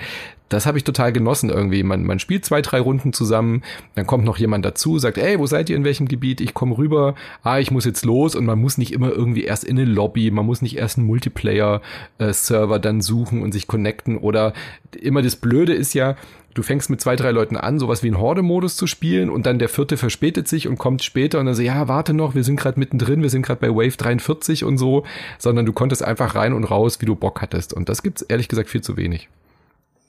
das 0.49 0.66
habe 0.66 0.78
ich 0.78 0.84
total 0.84 1.12
genossen 1.12 1.51
irgendwie. 1.51 1.82
Man, 1.82 2.05
man 2.05 2.18
spielt 2.18 2.45
zwei, 2.45 2.62
drei 2.62 2.80
Runden 2.80 3.12
zusammen, 3.12 3.62
dann 3.95 4.07
kommt 4.07 4.24
noch 4.24 4.36
jemand 4.36 4.64
dazu, 4.64 4.99
sagt, 4.99 5.18
ey, 5.18 5.38
wo 5.38 5.47
seid 5.47 5.70
ihr 5.70 5.76
in 5.76 5.84
welchem 5.84 6.07
Gebiet? 6.07 6.40
Ich 6.40 6.55
komme 6.55 6.76
rüber, 6.76 7.14
ah, 7.42 7.59
ich 7.59 7.70
muss 7.70 7.84
jetzt 7.84 8.05
los 8.05 8.34
und 8.34 8.45
man 8.45 8.61
muss 8.61 8.78
nicht 8.78 8.92
immer 8.92 9.11
irgendwie 9.11 9.45
erst 9.45 9.64
in 9.64 9.78
eine 9.78 9.90
Lobby, 9.90 10.30
man 10.30 10.47
muss 10.47 10.62
nicht 10.62 10.76
erst 10.76 10.99
einen 10.99 11.07
Multiplayer-Server 11.07 12.78
dann 12.78 13.01
suchen 13.01 13.42
und 13.42 13.53
sich 13.53 13.66
connecten 13.66 14.18
oder 14.18 14.53
immer 15.01 15.22
das 15.22 15.36
Blöde 15.36 15.74
ist 15.74 15.95
ja, 15.95 16.16
du 16.55 16.62
fängst 16.62 16.88
mit 16.88 17.01
zwei, 17.01 17.16
drei 17.16 17.32
Leuten 17.32 17.57
an, 17.57 17.78
sowas 17.78 18.03
wie 18.03 18.09
einen 18.09 18.18
Horde-Modus 18.18 18.76
zu 18.76 18.86
spielen 18.86 19.30
und 19.30 19.47
dann 19.47 19.59
der 19.59 19.68
vierte 19.68 19.97
verspätet 19.97 20.49
sich 20.49 20.68
und 20.68 20.78
kommt 20.78 21.03
später 21.03 21.40
und 21.40 21.47
dann 21.47 21.55
so, 21.55 21.62
ja, 21.62 21.88
warte 21.88 22.14
noch, 22.14 22.34
wir 22.34 22.45
sind 22.45 22.57
gerade 22.57 22.78
mittendrin, 22.78 23.22
wir 23.22 23.30
sind 23.30 23.42
gerade 23.45 23.61
bei 23.61 23.70
Wave 23.70 23.97
43 23.97 24.64
und 24.64 24.78
so, 24.78 25.05
sondern 25.38 25.66
du 25.66 25.72
konntest 25.72 26.03
einfach 26.03 26.34
rein 26.34 26.53
und 26.53 26.64
raus, 26.64 27.01
wie 27.01 27.07
du 27.07 27.16
Bock 27.16 27.42
hattest. 27.42 27.74
Und 27.74 27.88
das 27.88 28.03
gibt's 28.03 28.22
ehrlich 28.22 28.49
gesagt 28.49 28.70
viel 28.70 28.82
zu 28.82 28.97
wenig. 28.97 29.28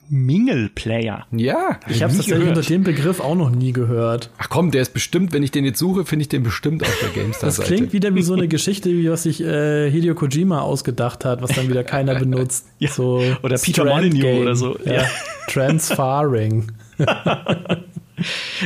Mingle-Player. 0.10 1.26
Ja, 1.32 1.80
ich 1.88 2.04
habe 2.04 2.14
tatsächlich 2.14 2.48
unter 2.48 2.62
dem 2.62 2.84
Begriff 2.84 3.20
auch 3.20 3.36
noch 3.36 3.50
nie 3.50 3.72
gehört. 3.74 4.30
Ach 4.38 4.50
komm, 4.50 4.72
der 4.72 4.82
ist 4.82 4.94
bestimmt, 4.94 5.34
wenn 5.34 5.44
ich 5.44 5.52
den 5.52 5.66
jetzt 5.66 5.80
suche, 5.80 6.06
finde 6.06 6.24
ich 6.24 6.30
den 6.30 6.44
bestimmt 6.44 6.84
auf 6.84 6.98
der 7.02 7.10
GameStar-Seite. 7.10 7.70
Das 7.70 7.78
klingt 7.78 7.94
wieder 7.94 8.14
wie 8.16 8.22
so 8.22 8.34
eine 8.34 8.48
Geschichte, 8.48 8.90
wie 8.90 9.10
was 9.10 9.24
sich 9.24 9.42
äh, 9.42 9.90
Hideo 9.90 10.16
Kojima 10.16 10.62
ausgedacht 10.62 11.26
hat, 11.26 11.42
was 11.42 11.52
dann 11.52 11.70
wieder 11.70 11.84
keiner 11.84 12.16
benutzt. 12.20 12.68
ja. 12.80 12.90
so 12.90 13.24
oder 13.42 13.58
Peter 13.58 13.86
Molyneux 13.86 14.42
oder 14.42 14.56
so. 14.56 14.78
Ja. 14.86 14.94
ja. 14.94 15.06
Transfaring. 15.48 16.72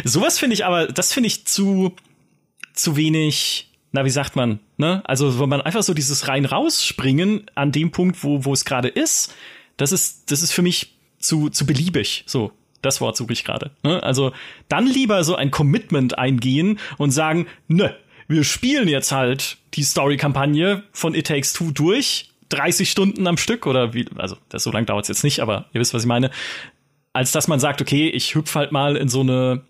Sowas 0.03 0.39
finde 0.39 0.53
ich 0.53 0.65
aber, 0.65 0.87
das 0.87 1.13
finde 1.13 1.27
ich 1.27 1.45
zu, 1.45 1.93
zu 2.73 2.95
wenig, 2.95 3.71
na, 3.91 4.05
wie 4.05 4.09
sagt 4.09 4.35
man, 4.35 4.59
ne? 4.77 5.01
Also, 5.05 5.39
wo 5.39 5.47
man 5.47 5.61
einfach 5.61 5.83
so 5.83 5.93
dieses 5.93 6.27
rein 6.27 6.45
rausspringen 6.45 7.49
an 7.55 7.71
dem 7.71 7.91
Punkt, 7.91 8.23
wo, 8.23 8.45
wo 8.45 8.53
es 8.53 8.65
gerade 8.65 8.87
ist, 8.87 9.33
das 9.77 9.91
ist, 9.91 10.31
das 10.31 10.43
ist 10.43 10.51
für 10.51 10.61
mich 10.61 10.98
zu, 11.19 11.49
zu 11.49 11.65
beliebig. 11.65 12.23
So, 12.25 12.51
das 12.81 13.01
Wort 13.01 13.17
suche 13.17 13.33
ich 13.33 13.43
gerade. 13.43 13.71
Ne? 13.83 14.01
Also 14.03 14.31
dann 14.67 14.87
lieber 14.87 15.23
so 15.23 15.35
ein 15.35 15.51
Commitment 15.51 16.17
eingehen 16.17 16.79
und 16.97 17.11
sagen, 17.11 17.47
ne, 17.67 17.95
wir 18.27 18.43
spielen 18.43 18.87
jetzt 18.87 19.11
halt 19.11 19.57
die 19.73 19.83
Story-Kampagne 19.83 20.83
von 20.91 21.15
It 21.15 21.27
Takes 21.27 21.53
Two 21.53 21.71
durch, 21.71 22.29
30 22.49 22.89
Stunden 22.89 23.27
am 23.27 23.37
Stück 23.37 23.67
oder 23.67 23.93
wie, 23.93 24.05
also 24.15 24.37
das 24.49 24.63
so 24.63 24.71
lange 24.71 24.85
dauert 24.85 25.05
es 25.05 25.09
jetzt 25.09 25.23
nicht, 25.23 25.39
aber 25.39 25.65
ihr 25.73 25.81
wisst, 25.81 25.93
was 25.93 26.03
ich 26.03 26.07
meine. 26.07 26.31
Als 27.13 27.31
dass 27.31 27.47
man 27.47 27.59
sagt, 27.59 27.81
okay, 27.81 28.09
ich 28.09 28.35
hüpf 28.35 28.55
halt 28.55 28.71
mal 28.71 28.95
in 28.95 29.09
so 29.09 29.21
eine 29.21 29.61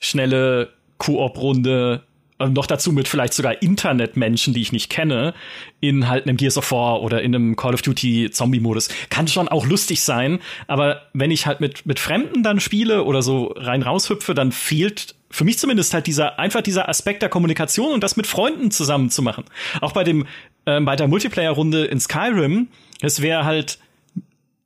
schnelle 0.00 0.72
Koop-Runde 0.98 2.02
ähm, 2.42 2.52
noch 2.52 2.66
dazu 2.66 2.92
mit 2.92 3.08
vielleicht 3.08 3.34
sogar 3.34 3.62
Internetmenschen, 3.62 4.54
die 4.54 4.62
ich 4.62 4.72
nicht 4.72 4.90
kenne, 4.90 5.34
in 5.80 6.08
halt 6.08 6.26
einem 6.26 6.36
Gears 6.36 6.58
of 6.58 6.70
War 6.72 7.02
oder 7.02 7.22
in 7.22 7.34
einem 7.34 7.56
Call 7.56 7.74
of 7.74 7.82
Duty 7.82 8.30
Zombie-Modus. 8.30 8.88
Kann 9.10 9.28
schon 9.28 9.48
auch 9.48 9.66
lustig 9.66 10.02
sein, 10.02 10.40
aber 10.66 11.02
wenn 11.12 11.30
ich 11.30 11.46
halt 11.46 11.60
mit, 11.60 11.86
mit 11.86 11.98
Fremden 11.98 12.42
dann 12.42 12.60
spiele 12.60 13.04
oder 13.04 13.22
so 13.22 13.54
rein 13.56 13.82
raushüpfe, 13.82 14.34
dann 14.34 14.52
fehlt 14.52 15.14
für 15.30 15.44
mich 15.44 15.58
zumindest 15.58 15.94
halt 15.94 16.06
dieser, 16.06 16.38
einfach 16.38 16.60
dieser 16.60 16.88
Aspekt 16.90 17.22
der 17.22 17.30
Kommunikation 17.30 17.92
und 17.92 18.04
das 18.04 18.16
mit 18.16 18.26
Freunden 18.26 18.70
zusammen 18.70 19.08
zu 19.08 19.22
machen. 19.22 19.44
Auch 19.80 19.92
bei 19.92 20.04
dem, 20.04 20.26
äh, 20.66 20.80
bei 20.80 20.94
der 20.94 21.08
Multiplayer-Runde 21.08 21.86
in 21.86 21.98
Skyrim, 22.00 22.68
es 23.00 23.22
wäre 23.22 23.44
halt 23.44 23.78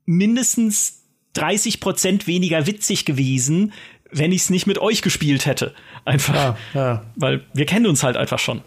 mindestens 0.07 1.05
30 1.35 1.81
Prozent 1.81 2.27
weniger 2.27 2.67
witzig 2.67 3.05
gewesen, 3.05 3.73
wenn 4.11 4.33
ich 4.33 4.43
es 4.43 4.51
nicht 4.51 4.67
mit 4.67 4.79
euch 4.79 5.03
gespielt 5.03 5.47
hätte. 5.47 5.75
Einfach. 6.05 6.35
Ja, 6.35 6.57
ja. 6.75 7.03
Weil 7.17 7.43
wir 7.53 7.67
kennen 7.67 7.87
uns 7.87 8.03
halt 8.03 8.17
einfach 8.17 8.39
schon. 8.39 8.63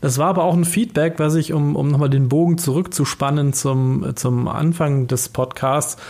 Das 0.00 0.18
war 0.18 0.28
aber 0.28 0.44
auch 0.44 0.54
ein 0.54 0.64
Feedback, 0.64 1.14
was 1.18 1.34
ich, 1.34 1.52
um, 1.52 1.76
um 1.76 1.88
nochmal 1.88 2.10
den 2.10 2.28
Bogen 2.28 2.58
zurückzuspannen 2.58 3.52
zum, 3.52 4.12
zum 4.16 4.48
Anfang 4.48 5.06
des 5.06 5.28
Podcasts, 5.28 6.00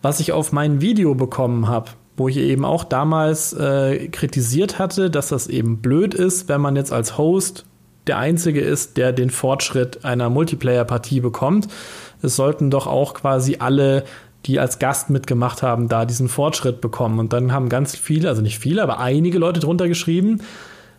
was 0.00 0.20
ich 0.20 0.32
auf 0.32 0.52
mein 0.52 0.80
Video 0.80 1.14
bekommen 1.14 1.68
habe, 1.68 1.90
wo 2.16 2.28
ich 2.28 2.38
eben 2.38 2.64
auch 2.64 2.84
damals 2.84 3.52
äh, 3.52 4.08
kritisiert 4.08 4.78
hatte, 4.78 5.10
dass 5.10 5.28
das 5.28 5.46
eben 5.46 5.78
blöd 5.78 6.14
ist, 6.14 6.48
wenn 6.48 6.60
man 6.60 6.76
jetzt 6.76 6.92
als 6.92 7.18
Host 7.18 7.66
der 8.06 8.18
Einzige 8.18 8.60
ist, 8.60 8.96
der 8.96 9.12
den 9.12 9.30
Fortschritt 9.30 10.04
einer 10.04 10.28
Multiplayer-Partie 10.28 11.20
bekommt. 11.20 11.68
Es 12.20 12.34
sollten 12.34 12.70
doch 12.70 12.86
auch 12.86 13.14
quasi 13.14 13.56
alle 13.60 14.04
die 14.46 14.58
als 14.58 14.78
Gast 14.78 15.10
mitgemacht 15.10 15.62
haben, 15.62 15.88
da 15.88 16.04
diesen 16.04 16.28
Fortschritt 16.28 16.80
bekommen. 16.80 17.18
Und 17.18 17.32
dann 17.32 17.52
haben 17.52 17.68
ganz 17.68 17.96
viele, 17.96 18.28
also 18.28 18.42
nicht 18.42 18.58
viele, 18.58 18.82
aber 18.82 18.98
einige 18.98 19.38
Leute 19.38 19.60
drunter 19.60 19.88
geschrieben, 19.88 20.40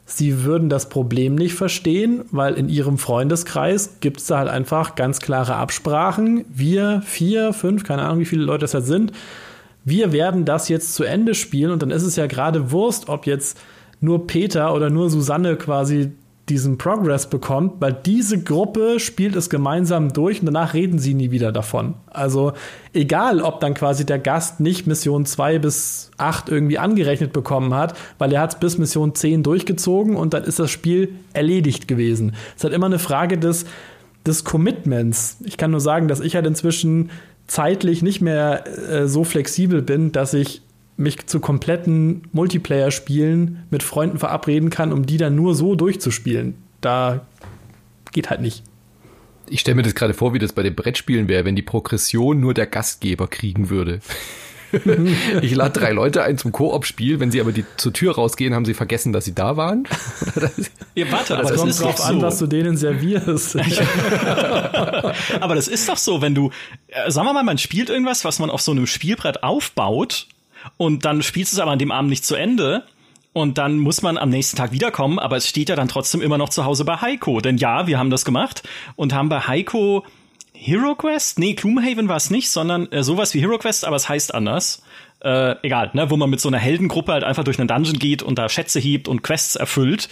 sie 0.06 0.44
würden 0.44 0.70
das 0.70 0.90
Problem 0.90 1.36
nicht 1.36 1.54
verstehen, 1.54 2.26
weil 2.32 2.56
in 2.56 2.70
ihrem 2.70 2.98
Freundeskreis 2.98 3.98
gibt 4.00 4.20
es 4.20 4.28
da 4.28 4.40
halt 4.40 4.50
einfach 4.50 4.96
ganz 4.96 5.20
klare 5.20 5.56
Absprachen. 5.56 6.46
Wir, 6.54 7.02
vier, 7.06 7.54
fünf, 7.54 7.84
keine 7.84 8.04
Ahnung, 8.04 8.20
wie 8.20 8.26
viele 8.26 8.44
Leute 8.44 8.62
das 8.62 8.74
halt 8.74 8.86
sind, 8.86 9.12
wir 9.86 10.14
werden 10.14 10.46
das 10.46 10.70
jetzt 10.70 10.96
zu 10.96 11.04
Ende 11.04 11.36
spielen 11.36 11.72
und 11.72 11.82
dann 11.82 11.92
ist 11.92 12.04
es 12.04 12.16
ja 12.16 12.28
gerade 12.28 12.72
Wurst, 12.72 13.10
ob 13.10 13.26
jetzt 13.26 13.60
nur 14.00 14.28
Peter 14.28 14.74
oder 14.74 14.90
nur 14.90 15.10
Susanne 15.10 15.56
quasi 15.56 16.12
diesen 16.50 16.78
Progress 16.78 17.30
bekommt, 17.30 17.76
weil 17.80 17.94
diese 17.94 18.42
Gruppe 18.44 19.00
spielt 19.00 19.36
es 19.36 19.50
gemeinsam 19.50 20.12
durch 20.12 20.42
und 20.42 20.48
danach 20.48 20.74
reden 20.74 21.00
sie 21.00 21.14
nie 21.14 21.32
wieder 21.32 21.54
davon. 21.54 21.94
Also 22.08 22.52
egal, 22.94 23.42
ob 23.42 23.62
dann 23.62 23.74
quasi 23.74 24.06
der 24.06 24.20
Gast 24.20 24.60
nicht 24.60 24.86
Mission 24.86 25.26
2 25.26 25.60
bis 25.60 26.12
8 26.18 26.50
irgendwie 26.50 26.78
angerechnet 26.78 27.32
bekommen 27.32 27.74
hat, 27.74 27.98
weil 28.18 28.34
er 28.34 28.42
hat 28.42 28.56
es 28.56 28.60
bis 28.60 28.78
Mission 28.78 29.16
10 29.16 29.44
durchgezogen 29.44 30.18
und 30.18 30.34
dann 30.34 30.44
ist 30.44 30.60
das 30.60 30.70
Spiel 30.70 31.16
erledigt 31.32 31.88
gewesen. 31.88 32.36
Es 32.50 32.58
ist 32.58 32.64
halt 32.66 32.74
immer 32.74 32.88
eine 32.88 33.00
Frage 33.00 33.38
des, 33.38 33.66
des 34.26 34.44
Commitments. 34.44 35.38
Ich 35.46 35.56
kann 35.56 35.72
nur 35.72 35.82
sagen, 35.82 36.10
dass 36.10 36.20
ich 36.20 36.36
halt 36.36 36.46
inzwischen 36.46 37.10
zeitlich 37.48 38.02
nicht 38.02 38.20
mehr 38.20 38.66
äh, 38.90 39.08
so 39.08 39.24
flexibel 39.24 39.82
bin, 39.82 40.12
dass 40.12 40.34
ich 40.34 40.62
mich 40.98 41.26
zu 41.26 41.40
kompletten 41.40 42.24
Multiplayer-Spielen 42.32 43.64
mit 43.70 43.84
Freunden 43.84 44.20
verabreden 44.20 44.70
kann, 44.70 44.94
um 44.94 45.06
die 45.06 45.18
dann 45.18 45.36
nur 45.36 45.56
so 45.56 45.76
durchzuspielen. 45.76 46.56
Da 46.82 47.26
geht 48.12 48.30
halt 48.30 48.42
nicht. 48.42 48.64
Ich 49.50 49.62
stelle 49.62 49.76
mir 49.76 49.84
das 49.84 49.96
gerade 49.96 50.14
vor, 50.14 50.34
wie 50.34 50.40
das 50.40 50.54
bei 50.54 50.64
den 50.64 50.76
Brettspielen 50.76 51.28
wäre, 51.28 51.46
wenn 51.46 51.56
die 51.56 51.62
Progression 51.62 52.40
nur 52.40 52.54
der 52.54 52.68
Gastgeber 52.68 53.28
kriegen 53.28 53.70
würde. 53.70 54.00
ich 55.42 55.54
lade 55.54 55.80
drei 55.80 55.92
Leute 55.92 56.24
ein 56.24 56.38
zum 56.38 56.52
Koop-Spiel, 56.52 57.20
wenn 57.20 57.32
sie 57.32 57.40
aber 57.42 57.52
die 57.52 57.66
zur 57.78 57.94
Tür 57.94 58.16
rausgehen, 58.16 58.56
haben 58.56 58.66
sie 58.66 58.74
vergessen, 58.74 59.14
dass 59.14 59.26
sie 59.26 59.36
da 59.36 59.56
waren. 59.58 59.88
ja, 60.96 61.12
warte, 61.12 61.38
aber 61.38 61.50
das 61.50 61.58
kommt 61.58 61.80
drauf 61.80 61.98
so. 61.98 62.04
an, 62.04 62.22
was 62.22 62.40
du 62.40 62.48
denen 62.48 62.78
servierst. 62.78 63.56
aber 65.40 65.56
das 65.56 65.68
ist 65.68 65.90
doch 65.90 65.98
so, 65.98 66.22
wenn 66.22 66.34
du, 66.34 66.50
äh, 66.88 67.12
sagen 67.12 67.28
wir 67.28 67.34
mal, 67.34 67.44
man 67.44 67.58
spielt 67.58 67.90
irgendwas, 67.90 68.26
was 68.26 68.40
man 68.40 68.50
auf 68.50 68.62
so 68.62 68.72
einem 68.72 68.88
Spielbrett 68.88 69.44
aufbaut 69.44 70.28
und 70.78 71.06
dann 71.06 71.24
spielst 71.24 71.54
du 71.54 71.58
es 71.58 71.60
aber 71.60 71.72
an 71.72 71.80
dem 71.80 71.92
Abend 71.92 72.10
nicht 72.10 72.26
zu 72.26 72.36
Ende. 72.36 72.84
Und 73.36 73.58
dann 73.58 73.80
muss 73.80 74.04
man 74.04 74.20
am 74.20 74.30
nächsten 74.30 74.58
Tag 74.58 74.74
wiederkommen, 74.74 75.18
aber 75.18 75.38
es 75.38 75.48
steht 75.48 75.68
ja 75.68 75.76
dann 75.76 75.88
trotzdem 75.88 76.22
immer 76.22 76.38
noch 76.38 76.50
zu 76.50 76.66
Hause 76.66 76.86
bei 76.86 76.98
Heiko. 76.98 77.42
Denn 77.42 77.58
ja, 77.58 77.88
wir 77.88 77.98
haben 77.98 78.12
das 78.12 78.26
gemacht 78.26 78.62
und 78.96 79.12
haben 79.12 79.28
bei 79.28 79.40
Heiko 79.40 80.06
Hero 80.54 80.96
Quest? 80.96 81.40
Nee, 81.40 81.56
Gloomhaven 81.56 82.08
war 82.08 82.16
es 82.16 82.30
nicht, 82.30 82.50
sondern 82.50 82.90
äh, 82.92 83.04
sowas 83.04 83.34
wie 83.34 83.42
Hero 83.42 83.58
Quest, 83.58 83.86
aber 83.86 83.98
es 83.98 84.08
heißt 84.08 84.34
anders. 84.34 84.82
Äh, 85.20 85.56
egal, 85.64 85.90
ne, 85.94 86.10
wo 86.10 86.16
man 86.16 86.30
mit 86.30 86.40
so 86.40 86.48
einer 86.48 86.58
Heldengruppe 86.58 87.12
halt 87.12 87.24
einfach 87.24 87.44
durch 87.44 87.60
einen 87.60 87.68
Dungeon 87.68 88.00
geht 88.00 88.24
und 88.24 88.38
da 88.38 88.48
Schätze 88.48 88.80
hebt 88.80 89.08
und 89.08 89.24
Quests 89.24 89.56
erfüllt. 89.56 90.10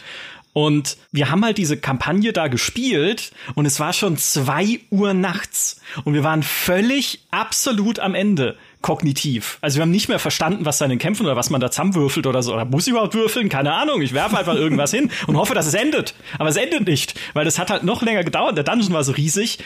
Und 0.53 0.97
wir 1.13 1.31
haben 1.31 1.45
halt 1.45 1.57
diese 1.57 1.77
Kampagne 1.77 2.33
da 2.33 2.49
gespielt 2.49 3.31
und 3.55 3.65
es 3.65 3.79
war 3.79 3.93
schon 3.93 4.17
zwei 4.17 4.81
Uhr 4.89 5.13
nachts 5.13 5.79
und 6.03 6.13
wir 6.13 6.23
waren 6.23 6.43
völlig 6.43 7.25
absolut 7.31 7.99
am 7.99 8.13
Ende 8.15 8.57
kognitiv. 8.81 9.57
Also 9.61 9.77
wir 9.77 9.83
haben 9.83 9.91
nicht 9.91 10.09
mehr 10.09 10.19
verstanden, 10.19 10.65
was 10.65 10.77
da 10.77 10.85
in 10.85 10.89
den 10.89 10.99
Kämpfen 10.99 11.25
oder 11.25 11.35
was 11.35 11.49
man 11.49 11.61
da 11.61 11.71
zusammenwürfelt 11.71 12.27
oder 12.27 12.43
so. 12.43 12.53
Oder 12.53 12.65
muss 12.65 12.87
ich 12.87 12.91
überhaupt 12.91 13.13
würfeln? 13.13 13.49
Keine 13.49 13.73
Ahnung. 13.73 14.01
Ich 14.01 14.13
werfe 14.13 14.37
einfach 14.37 14.55
irgendwas 14.55 14.91
hin 14.91 15.11
und 15.27 15.37
hoffe, 15.37 15.53
dass 15.53 15.67
es 15.67 15.73
endet. 15.73 16.15
Aber 16.39 16.49
es 16.49 16.55
endet 16.55 16.87
nicht, 16.87 17.19
weil 17.33 17.45
das 17.45 17.59
hat 17.59 17.69
halt 17.69 17.83
noch 17.83 18.01
länger 18.01 18.23
gedauert. 18.23 18.57
Der 18.57 18.63
Dungeon 18.63 18.93
war 18.93 19.03
so 19.03 19.11
riesig. 19.11 19.59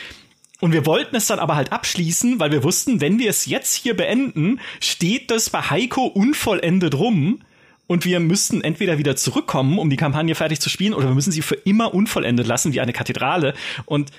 Und 0.60 0.72
wir 0.72 0.86
wollten 0.86 1.16
es 1.16 1.26
dann 1.26 1.38
aber 1.38 1.56
halt 1.56 1.72
abschließen, 1.72 2.40
weil 2.40 2.50
wir 2.50 2.64
wussten, 2.64 3.00
wenn 3.00 3.18
wir 3.18 3.28
es 3.28 3.44
jetzt 3.46 3.74
hier 3.74 3.94
beenden, 3.94 4.60
steht 4.80 5.30
das 5.30 5.50
bei 5.50 5.60
Heiko 5.60 6.06
unvollendet 6.06 6.94
rum 6.94 7.40
und 7.86 8.04
wir 8.04 8.20
müssten 8.20 8.62
entweder 8.62 8.98
wieder 8.98 9.16
zurückkommen, 9.16 9.78
um 9.78 9.90
die 9.90 9.96
Kampagne 9.96 10.34
fertig 10.34 10.60
zu 10.60 10.68
spielen, 10.68 10.94
oder 10.94 11.08
wir 11.08 11.14
müssen 11.14 11.32
sie 11.32 11.42
für 11.42 11.54
immer 11.54 11.94
unvollendet 11.94 12.46
lassen, 12.46 12.72
wie 12.72 12.80
eine 12.80 12.92
Kathedrale. 12.92 13.54
Und 13.84 14.10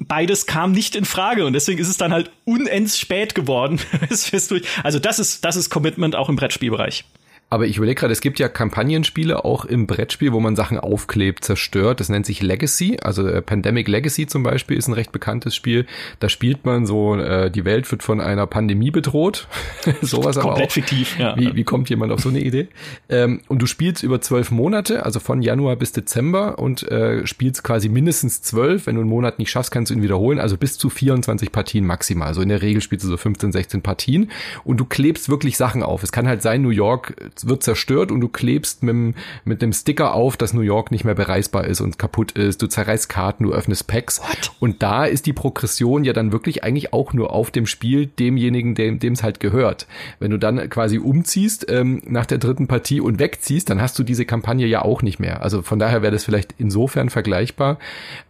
beides 0.00 0.46
kam 0.46 0.72
nicht 0.72 0.96
in 0.96 1.04
Frage 1.04 1.46
und 1.46 1.52
deswegen 1.52 1.80
ist 1.80 1.88
es 1.88 1.96
dann 1.96 2.12
halt 2.12 2.30
unends 2.44 2.98
spät 2.98 3.34
geworden. 3.34 3.80
also 4.82 4.98
das 4.98 5.18
ist, 5.18 5.44
das 5.44 5.56
ist 5.56 5.70
Commitment 5.70 6.16
auch 6.16 6.28
im 6.28 6.36
Brettspielbereich. 6.36 7.04
Aber 7.50 7.66
ich 7.66 7.78
überlege 7.78 8.00
gerade, 8.00 8.12
es 8.12 8.20
gibt 8.20 8.38
ja 8.38 8.48
Kampagnenspiele 8.48 9.42
auch 9.42 9.64
im 9.64 9.86
Brettspiel, 9.86 10.32
wo 10.32 10.40
man 10.40 10.54
Sachen 10.54 10.78
aufklebt, 10.78 11.44
zerstört. 11.44 11.98
Das 11.98 12.10
nennt 12.10 12.26
sich 12.26 12.42
Legacy. 12.42 12.98
Also 13.02 13.26
äh, 13.26 13.40
Pandemic 13.40 13.88
Legacy 13.88 14.26
zum 14.26 14.42
Beispiel 14.42 14.76
ist 14.76 14.86
ein 14.86 14.92
recht 14.92 15.12
bekanntes 15.12 15.56
Spiel. 15.56 15.86
Da 16.20 16.28
spielt 16.28 16.66
man 16.66 16.84
so, 16.84 17.16
äh, 17.16 17.50
die 17.50 17.64
Welt 17.64 17.90
wird 17.90 18.02
von 18.02 18.20
einer 18.20 18.46
Pandemie 18.46 18.90
bedroht. 18.90 19.48
Sowas 20.02 20.36
aber 20.36 20.48
Komplett 20.48 20.68
auch. 20.68 20.72
fiktiv, 20.72 21.18
ja. 21.18 21.38
Wie, 21.38 21.56
wie 21.56 21.64
kommt 21.64 21.88
jemand 21.88 22.12
auf 22.12 22.20
so 22.20 22.28
eine 22.28 22.40
Idee? 22.40 22.68
Ähm, 23.08 23.40
und 23.48 23.62
du 23.62 23.66
spielst 23.66 24.02
über 24.02 24.20
zwölf 24.20 24.50
Monate, 24.50 25.06
also 25.06 25.18
von 25.18 25.40
Januar 25.40 25.76
bis 25.76 25.92
Dezember 25.92 26.58
und 26.58 26.82
äh, 26.90 27.26
spielst 27.26 27.64
quasi 27.64 27.88
mindestens 27.88 28.42
zwölf. 28.42 28.86
Wenn 28.86 28.96
du 28.96 29.00
einen 29.00 29.10
Monat 29.10 29.38
nicht 29.38 29.50
schaffst, 29.50 29.70
kannst 29.70 29.88
du 29.88 29.94
ihn 29.94 30.02
wiederholen. 30.02 30.38
Also 30.38 30.58
bis 30.58 30.76
zu 30.76 30.90
24 30.90 31.50
Partien 31.50 31.86
maximal. 31.86 32.28
Also 32.28 32.42
in 32.42 32.50
der 32.50 32.60
Regel 32.60 32.82
spielst 32.82 33.06
du 33.06 33.08
so 33.08 33.16
15, 33.16 33.52
16 33.52 33.80
Partien 33.80 34.30
und 34.64 34.78
du 34.78 34.84
klebst 34.84 35.30
wirklich 35.30 35.56
Sachen 35.56 35.82
auf. 35.82 36.02
Es 36.02 36.12
kann 36.12 36.28
halt 36.28 36.42
sein, 36.42 36.60
New 36.60 36.68
York 36.68 37.14
wird 37.46 37.62
zerstört 37.62 38.10
und 38.10 38.20
du 38.20 38.28
klebst 38.28 38.82
mit, 38.82 39.14
mit 39.44 39.62
dem 39.62 39.72
Sticker 39.72 40.14
auf, 40.14 40.36
dass 40.36 40.54
New 40.54 40.62
York 40.62 40.90
nicht 40.90 41.04
mehr 41.04 41.14
bereisbar 41.14 41.66
ist 41.66 41.80
und 41.80 41.98
kaputt 41.98 42.32
ist. 42.32 42.62
Du 42.62 42.66
zerreißt 42.66 43.08
Karten, 43.08 43.44
du 43.44 43.52
öffnest 43.52 43.86
Packs. 43.86 44.20
What? 44.20 44.52
Und 44.58 44.82
da 44.82 45.04
ist 45.04 45.26
die 45.26 45.32
Progression 45.32 46.04
ja 46.04 46.12
dann 46.12 46.32
wirklich 46.32 46.64
eigentlich 46.64 46.92
auch 46.92 47.12
nur 47.12 47.32
auf 47.32 47.50
dem 47.50 47.66
Spiel 47.66 48.06
demjenigen, 48.06 48.74
dem 48.74 49.12
es 49.12 49.22
halt 49.22 49.40
gehört. 49.40 49.86
Wenn 50.18 50.30
du 50.30 50.38
dann 50.38 50.68
quasi 50.70 50.98
umziehst 50.98 51.70
ähm, 51.70 52.02
nach 52.06 52.26
der 52.26 52.38
dritten 52.38 52.66
Partie 52.66 53.00
und 53.00 53.18
wegziehst, 53.18 53.70
dann 53.70 53.80
hast 53.80 53.98
du 53.98 54.02
diese 54.02 54.24
Kampagne 54.24 54.66
ja 54.66 54.82
auch 54.82 55.02
nicht 55.02 55.18
mehr. 55.18 55.42
Also 55.42 55.62
von 55.62 55.78
daher 55.78 56.02
wäre 56.02 56.12
das 56.12 56.24
vielleicht 56.24 56.54
insofern 56.58 57.10
vergleichbar. 57.10 57.78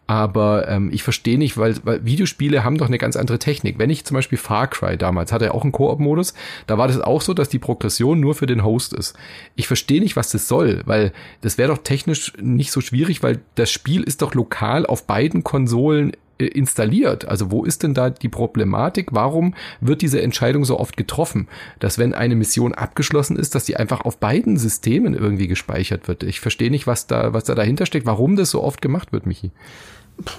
Aber 0.08 0.66
ähm, 0.68 0.88
ich 0.90 1.02
verstehe 1.02 1.36
nicht, 1.36 1.58
weil, 1.58 1.76
weil 1.84 2.02
Videospiele 2.02 2.64
haben 2.64 2.78
doch 2.78 2.86
eine 2.86 2.96
ganz 2.96 3.14
andere 3.14 3.38
Technik. 3.38 3.78
Wenn 3.78 3.90
ich 3.90 4.06
zum 4.06 4.14
Beispiel 4.14 4.38
Far 4.38 4.66
Cry 4.66 4.96
damals 4.96 5.32
hatte 5.32 5.44
ja 5.44 5.50
auch 5.52 5.64
einen 5.64 5.72
Koop-Modus, 5.72 6.32
da 6.66 6.78
war 6.78 6.88
das 6.88 6.98
auch 6.98 7.20
so, 7.20 7.34
dass 7.34 7.50
die 7.50 7.58
Progression 7.58 8.18
nur 8.18 8.34
für 8.34 8.46
den 8.46 8.64
Host 8.64 8.94
ist. 8.94 9.14
Ich 9.54 9.66
verstehe 9.66 10.00
nicht, 10.00 10.16
was 10.16 10.30
das 10.30 10.48
soll, 10.48 10.80
weil 10.86 11.12
das 11.42 11.58
wäre 11.58 11.68
doch 11.68 11.82
technisch 11.84 12.32
nicht 12.40 12.72
so 12.72 12.80
schwierig, 12.80 13.22
weil 13.22 13.40
das 13.54 13.70
Spiel 13.70 14.02
ist 14.02 14.22
doch 14.22 14.32
lokal 14.32 14.86
auf 14.86 15.06
beiden 15.06 15.44
Konsolen 15.44 16.14
äh, 16.38 16.46
installiert. 16.46 17.28
Also 17.28 17.50
wo 17.50 17.64
ist 17.64 17.82
denn 17.82 17.92
da 17.92 18.08
die 18.08 18.30
Problematik? 18.30 19.08
Warum 19.12 19.54
wird 19.82 20.00
diese 20.00 20.22
Entscheidung 20.22 20.64
so 20.64 20.80
oft 20.80 20.96
getroffen, 20.96 21.48
dass 21.80 21.98
wenn 21.98 22.14
eine 22.14 22.34
Mission 22.34 22.72
abgeschlossen 22.72 23.36
ist, 23.36 23.54
dass 23.54 23.66
die 23.66 23.76
einfach 23.76 24.00
auf 24.00 24.16
beiden 24.16 24.56
Systemen 24.56 25.12
irgendwie 25.12 25.48
gespeichert 25.48 26.08
wird? 26.08 26.22
Ich 26.22 26.40
verstehe 26.40 26.70
nicht, 26.70 26.86
was 26.86 27.06
da, 27.06 27.34
was 27.34 27.44
da 27.44 27.54
dahinter 27.54 27.84
steckt, 27.84 28.06
warum 28.06 28.36
das 28.36 28.50
so 28.50 28.62
oft 28.64 28.80
gemacht 28.80 29.12
wird, 29.12 29.26
Michi. 29.26 29.50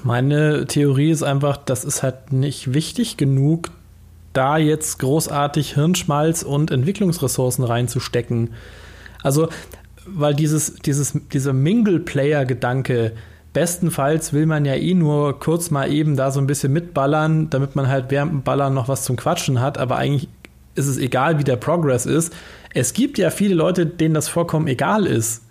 Meine 0.04 0.66
Theorie 0.66 1.12
ist 1.12 1.24
einfach, 1.24 1.58
das 1.58 1.84
ist 1.84 2.04
halt 2.04 2.34
nicht 2.34 2.74
wichtig 2.74 3.18
genug, 3.18 3.72
da 4.34 4.58
jetzt 4.58 5.00
großartig 5.00 5.74
Hirnschmalz 5.74 6.44
und 6.44 6.72
Entwicklungsressourcen 6.72 7.64
reinzustecken. 7.64 8.52
Also, 9.24 9.50
weil 10.06 10.34
dieses, 10.34 10.76
dieses, 10.76 11.14
dieser 11.32 11.54
Mingle-Player-Gedanke, 11.54 13.14
bestenfalls 13.54 14.34
will 14.34 14.46
man 14.46 14.66
ja 14.66 14.76
eh 14.76 14.94
nur 14.94 15.40
kurz 15.40 15.72
mal 15.72 15.92
eben 15.92 16.16
da 16.16 16.32
so 16.32 16.40
ein 16.40 16.48
bisschen 16.48 16.72
mitballern, 16.72 17.50
damit 17.50 17.76
man 17.76 17.88
halt 17.88 18.06
während 18.10 18.32
dem 18.32 18.44
Ballern 18.44 18.74
noch 18.74 18.88
was 18.88 19.04
zum 19.04 19.16
Quatschen 19.16 19.60
hat, 19.60 19.78
aber 19.78 19.98
eigentlich 19.98 20.30
ist 20.76 20.88
es 20.88 20.98
egal, 20.98 21.40
wie 21.40 21.44
der 21.44 21.56
Progress 21.58 22.06
ist. 22.06 22.34
Es 22.74 22.94
gibt 22.94 23.18
ja 23.18 23.32
viele 23.32 23.56
Leute, 23.56 23.86
denen 23.86 24.14
das 24.14 24.30
vollkommen 24.30 24.68
egal 24.68 25.06
ist. 25.06 25.44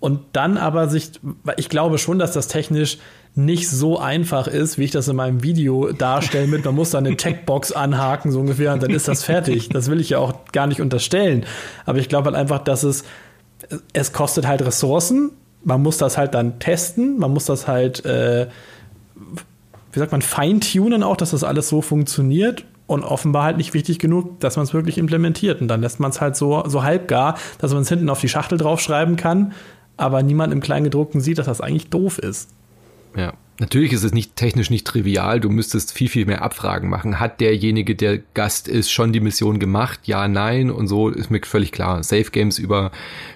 Und 0.00 0.20
dann 0.32 0.56
aber 0.56 0.88
sich, 0.88 1.12
ich 1.56 1.68
glaube 1.68 1.98
schon, 1.98 2.18
dass 2.18 2.32
das 2.32 2.48
technisch 2.48 2.98
nicht 3.44 3.68
so 3.68 3.98
einfach 3.98 4.46
ist, 4.46 4.78
wie 4.78 4.84
ich 4.84 4.90
das 4.90 5.08
in 5.08 5.16
meinem 5.16 5.42
Video 5.42 5.92
darstelle, 5.92 6.46
mit 6.46 6.64
man 6.64 6.74
muss 6.74 6.90
da 6.90 6.98
eine 6.98 7.16
Checkbox 7.16 7.72
anhaken, 7.72 8.30
so 8.30 8.40
ungefähr, 8.40 8.72
und 8.72 8.82
dann 8.82 8.90
ist 8.90 9.08
das 9.08 9.24
fertig. 9.24 9.68
Das 9.68 9.90
will 9.90 10.00
ich 10.00 10.10
ja 10.10 10.18
auch 10.18 10.34
gar 10.52 10.66
nicht 10.66 10.80
unterstellen. 10.80 11.44
Aber 11.86 11.98
ich 11.98 12.08
glaube 12.08 12.26
halt 12.26 12.36
einfach, 12.36 12.58
dass 12.58 12.82
es, 12.82 13.04
es 13.92 14.12
kostet 14.12 14.46
halt 14.46 14.62
Ressourcen. 14.62 15.30
Man 15.64 15.82
muss 15.82 15.98
das 15.98 16.16
halt 16.16 16.34
dann 16.34 16.58
testen, 16.58 17.18
man 17.18 17.32
muss 17.32 17.44
das 17.44 17.68
halt, 17.68 18.04
äh, 18.04 18.48
wie 19.92 19.98
sagt 19.98 20.12
man, 20.12 20.22
feintunen 20.22 21.02
auch, 21.02 21.16
dass 21.16 21.32
das 21.32 21.44
alles 21.44 21.68
so 21.68 21.82
funktioniert 21.82 22.64
und 22.86 23.04
offenbar 23.04 23.44
halt 23.44 23.56
nicht 23.56 23.74
wichtig 23.74 23.98
genug, 23.98 24.40
dass 24.40 24.56
man 24.56 24.64
es 24.64 24.74
wirklich 24.74 24.98
implementiert. 24.98 25.60
Und 25.60 25.68
dann 25.68 25.80
lässt 25.80 26.00
man 26.00 26.10
es 26.10 26.20
halt 26.20 26.36
so, 26.36 26.64
so 26.66 26.82
halbgar, 26.82 27.36
dass 27.58 27.72
man 27.72 27.82
es 27.82 27.88
hinten 27.88 28.08
auf 28.08 28.20
die 28.20 28.28
Schachtel 28.28 28.58
draufschreiben 28.58 29.16
kann, 29.16 29.52
aber 29.96 30.22
niemand 30.22 30.52
im 30.52 30.60
Kleingedruckten 30.60 31.20
sieht, 31.20 31.38
dass 31.38 31.46
das 31.46 31.60
eigentlich 31.60 31.90
doof 31.90 32.18
ist. 32.18 32.50
Ja. 33.16 33.34
Natürlich 33.60 33.92
ist 33.92 34.04
es 34.04 34.14
nicht 34.14 34.36
technisch 34.36 34.70
nicht 34.70 34.86
trivial. 34.86 35.38
Du 35.38 35.50
müsstest 35.50 35.92
viel, 35.92 36.08
viel 36.08 36.24
mehr 36.24 36.40
Abfragen 36.40 36.88
machen. 36.88 37.20
Hat 37.20 37.42
derjenige, 37.42 37.94
der 37.94 38.16
Gast 38.32 38.68
ist, 38.68 38.90
schon 38.90 39.12
die 39.12 39.20
Mission 39.20 39.58
gemacht? 39.58 40.00
Ja, 40.04 40.28
nein. 40.28 40.70
Und 40.70 40.88
so 40.88 41.10
ist 41.10 41.30
mir 41.30 41.42
völlig 41.44 41.70
klar. 41.70 42.02
Safe 42.02 42.30
Games 42.30 42.58
über, 42.58 42.90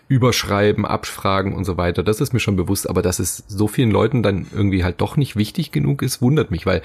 überschreiben, 0.08 0.86
abfragen 0.86 1.52
und 1.52 1.66
so 1.66 1.76
weiter. 1.76 2.02
Das 2.02 2.22
ist 2.22 2.32
mir 2.32 2.40
schon 2.40 2.56
bewusst. 2.56 2.88
Aber 2.88 3.02
dass 3.02 3.18
es 3.18 3.44
so 3.48 3.68
vielen 3.68 3.90
Leuten 3.90 4.22
dann 4.22 4.46
irgendwie 4.54 4.82
halt 4.82 5.02
doch 5.02 5.18
nicht 5.18 5.36
wichtig 5.36 5.72
genug 5.72 6.00
ist, 6.00 6.22
wundert 6.22 6.50
mich, 6.50 6.64
weil 6.64 6.80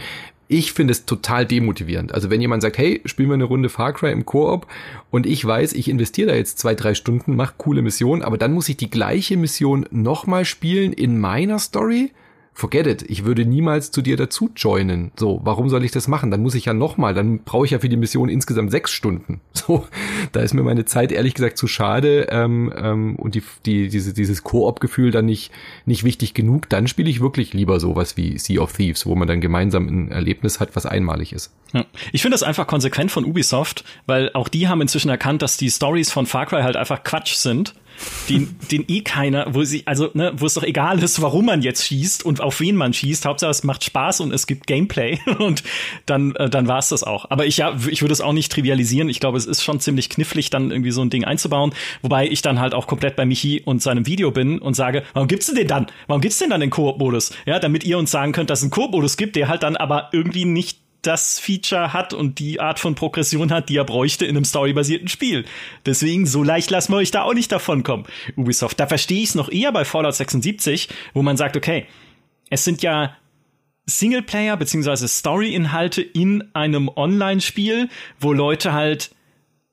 ich 0.50 0.74
finde 0.74 0.92
es 0.92 1.06
total 1.06 1.46
demotivierend. 1.46 2.14
Also 2.14 2.30
wenn 2.30 2.42
jemand 2.42 2.62
sagt, 2.62 2.78
hey, 2.78 3.00
spielen 3.06 3.30
wir 3.30 3.36
eine 3.36 3.46
Runde 3.46 3.70
Far 3.70 3.94
Cry 3.94 4.12
im 4.12 4.26
Koop 4.26 4.68
und 5.12 5.26
ich 5.26 5.46
weiß, 5.46 5.74
ich 5.74 5.88
investiere 5.88 6.32
da 6.32 6.36
jetzt 6.36 6.60
zwei, 6.60 6.76
drei 6.76 6.94
Stunden, 6.94 7.38
mach 7.38 7.58
coole 7.58 7.84
Mission, 7.84 8.22
aber 8.22 8.38
dann 8.38 8.52
muss 8.52 8.68
ich 8.68 8.76
die 8.76 8.90
gleiche 8.90 9.38
Mission 9.38 9.86
nochmal 9.92 10.44
spielen 10.44 10.92
in 10.92 11.20
meiner 11.20 11.60
Story? 11.60 12.12
Forget 12.54 12.88
it, 12.88 13.04
ich 13.08 13.26
würde 13.26 13.46
niemals 13.46 13.92
zu 13.92 14.02
dir 14.02 14.18
dazu 14.18 14.50
joinen. 14.56 15.12
So, 15.16 15.40
warum 15.44 15.70
soll 15.70 15.84
ich 15.86 15.92
das 15.92 16.08
machen? 16.08 16.30
Dann 16.30 16.42
muss 16.42 16.56
ich 16.56 16.66
ja 16.66 16.74
nochmal, 16.74 17.14
dann 17.14 17.40
brauche 17.44 17.66
ich 17.66 17.72
ja 17.72 17.80
für 17.80 17.90
die 17.90 17.98
Mission 17.98 18.30
insgesamt 18.30 18.72
sechs 18.72 18.92
Stunden. 18.92 19.42
So, 19.70 19.86
da 20.32 20.40
ist 20.40 20.54
mir 20.54 20.64
meine 20.64 20.86
Zeit 20.86 21.12
ehrlich 21.12 21.36
gesagt 21.36 21.58
zu 21.58 21.68
schade 21.68 22.28
ähm, 22.32 22.74
ähm, 22.76 23.18
und 23.18 23.36
die, 23.36 23.44
die, 23.66 23.90
diese, 23.90 24.14
dieses 24.14 24.44
Koop-Gefühl 24.44 25.12
dann 25.12 25.26
nicht, 25.26 25.52
nicht 25.86 26.04
wichtig 26.04 26.34
genug. 26.34 26.70
Dann 26.70 26.88
spiele 26.88 27.10
ich 27.10 27.20
wirklich 27.20 27.54
lieber 27.54 27.80
sowas 27.80 28.18
wie 28.18 28.40
Sea 28.40 28.62
of 28.62 28.74
Thieves, 28.74 29.06
wo 29.06 29.16
man 29.16 29.28
dann 29.28 29.42
gemeinsam 29.42 29.88
ein 29.88 30.12
Erlebnis 30.12 30.60
hat, 30.60 30.76
was 30.76 30.88
einmalig 30.88 31.34
ist. 31.34 31.54
Ich 32.12 32.24
finde 32.24 32.34
das 32.34 32.42
einfach 32.42 32.66
konsequent 32.66 33.12
von 33.12 33.26
Ubisoft, 33.26 33.84
weil 34.08 34.32
auch 34.34 34.48
die 34.48 34.68
haben 34.68 34.82
inzwischen 34.82 35.10
erkannt, 35.10 35.44
dass 35.44 35.58
die 35.58 35.70
Stories 35.70 36.12
von 36.12 36.26
Far 36.26 36.48
Cry 36.48 36.64
halt 36.64 36.78
einfach 36.78 37.04
Quatsch 37.04 37.36
sind 37.36 37.76
den, 38.30 38.56
den 38.72 38.86
eh 38.88 39.02
keiner, 39.02 39.54
wo 39.54 39.64
sie, 39.64 39.84
also, 39.86 40.10
ne, 40.14 40.32
wo 40.36 40.46
es 40.46 40.54
doch 40.54 40.64
egal 40.64 41.02
ist, 41.02 41.22
warum 41.22 41.46
man 41.46 41.62
jetzt 41.62 41.86
schießt 41.86 42.24
und 42.26 42.42
auf 42.42 42.60
wen 42.60 42.76
man 42.76 42.94
schießt. 42.94 43.26
Hauptsache 43.26 43.52
es 43.52 43.64
macht 43.64 43.84
Spaß 43.84 44.22
und 44.22 44.34
es 44.34 44.48
gibt 44.48 44.68
Gameplay 44.68 45.20
und 45.40 45.64
dann, 46.06 46.36
äh, 46.36 46.50
dann 46.50 46.68
war 46.68 46.80
es 46.80 46.90
das 46.90 47.04
auch. 47.04 47.30
Aber 47.30 47.46
ich 47.46 47.58
ja, 47.58 47.76
ich 47.90 48.02
würde 48.02 48.14
es 48.14 48.22
auch 48.22 48.34
nicht 48.34 48.52
trivialisieren. 48.52 49.10
Ich 49.10 49.20
glaube, 49.20 49.38
es 49.38 49.46
ist 49.46 49.64
schon 49.64 49.80
ziemlich 49.80 50.10
knifflig, 50.10 50.50
dann 50.50 50.72
irgendwie 50.72 50.92
so 50.92 51.02
ein 51.02 51.10
Ding 51.10 51.26
einzubauen. 51.26 51.74
Wobei 52.02 52.28
ich 52.28 52.42
dann 52.42 52.60
halt 52.60 52.74
auch 52.74 52.88
komplett 52.88 53.16
bei 53.16 53.26
Michi 53.26 53.62
und 53.64 53.82
seinem 53.82 54.06
Video 54.06 54.32
bin 54.32 54.60
und 54.60 54.76
sage, 54.76 55.04
warum 55.14 55.28
gibt's 55.28 55.48
denn 55.48 55.56
den 55.56 55.68
dann? 55.68 55.88
Warum 56.08 56.22
gibt's 56.22 56.40
denn 56.40 56.50
dann 56.50 56.62
den 56.62 56.70
Koop-Modus? 56.70 57.32
Ja, 57.46 57.60
damit 57.60 57.84
ihr 57.84 57.98
uns 57.98 58.12
sagen 58.12 58.32
könnt, 58.32 58.50
dass 58.50 58.60
es 58.60 58.64
einen 58.64 58.72
Koop-Modus 58.72 59.18
gibt, 59.18 59.36
der 59.36 59.48
halt 59.48 59.64
dann 59.64 59.76
aber 59.76 60.10
irgendwie 60.12 60.46
nicht 60.46 60.80
das 61.02 61.40
Feature 61.40 61.94
hat 61.94 62.14
und 62.14 62.40
die 62.40 62.60
Art 62.60 62.80
von 62.80 62.96
Progression 62.96 63.52
hat, 63.52 63.70
die 63.70 63.78
er 63.78 63.86
bräuchte 63.86 64.26
in 64.26 64.36
einem 64.36 64.46
storybasierten 64.46 65.08
Spiel. 65.08 65.46
Deswegen, 65.86 66.26
so 66.26 66.44
leicht 66.44 66.70
lassen 66.72 66.94
wir 66.94 66.98
euch 66.98 67.12
da 67.12 67.24
auch 67.24 67.34
nicht 67.34 67.52
davon 67.52 67.84
kommen, 67.84 68.06
Ubisoft. 68.36 68.80
Da 68.80 68.88
verstehe 68.88 69.22
ich 69.22 69.30
es 69.30 69.36
noch 69.36 69.50
eher 69.50 69.72
bei 69.72 69.86
Fallout 69.86 70.16
76, 70.16 70.90
wo 71.14 71.22
man 71.22 71.38
sagt, 71.38 71.56
okay, 71.56 71.86
es 72.50 72.66
sind 72.66 72.82
ja 72.82 73.16
Singleplayer 73.86 74.58
beziehungsweise 74.58 75.08
Story-Inhalte 75.08 76.02
in 76.02 76.44
einem 76.54 76.90
Online-Spiel, 76.90 77.90
wo 78.20 78.34
Leute 78.34 78.74
halt 78.74 79.12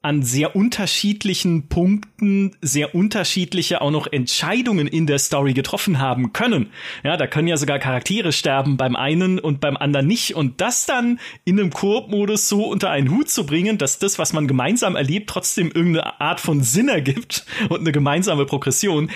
an 0.06 0.22
sehr 0.22 0.54
unterschiedlichen 0.54 1.66
Punkten 1.66 2.52
sehr 2.62 2.94
unterschiedliche 2.94 3.80
auch 3.80 3.90
noch 3.90 4.06
Entscheidungen 4.06 4.86
in 4.86 5.08
der 5.08 5.18
Story 5.18 5.52
getroffen 5.52 5.98
haben 5.98 6.32
können. 6.32 6.68
Ja, 7.02 7.16
da 7.16 7.26
können 7.26 7.48
ja 7.48 7.56
sogar 7.56 7.80
Charaktere 7.80 8.30
sterben 8.30 8.76
beim 8.76 8.94
einen 8.94 9.40
und 9.40 9.60
beim 9.60 9.76
anderen 9.76 10.06
nicht. 10.06 10.36
Und 10.36 10.60
das 10.60 10.86
dann 10.86 11.18
in 11.44 11.58
einem 11.58 11.70
Koop-Modus 11.70 12.48
so 12.48 12.66
unter 12.68 12.90
einen 12.90 13.10
Hut 13.10 13.28
zu 13.28 13.46
bringen, 13.46 13.78
dass 13.78 13.98
das, 13.98 14.16
was 14.16 14.32
man 14.32 14.46
gemeinsam 14.46 14.94
erlebt, 14.94 15.28
trotzdem 15.28 15.72
irgendeine 15.72 16.20
Art 16.20 16.38
von 16.38 16.62
Sinn 16.62 16.88
ergibt 16.88 17.44
und 17.68 17.80
eine 17.80 17.90
gemeinsame 17.90 18.46
Progression, 18.46 19.10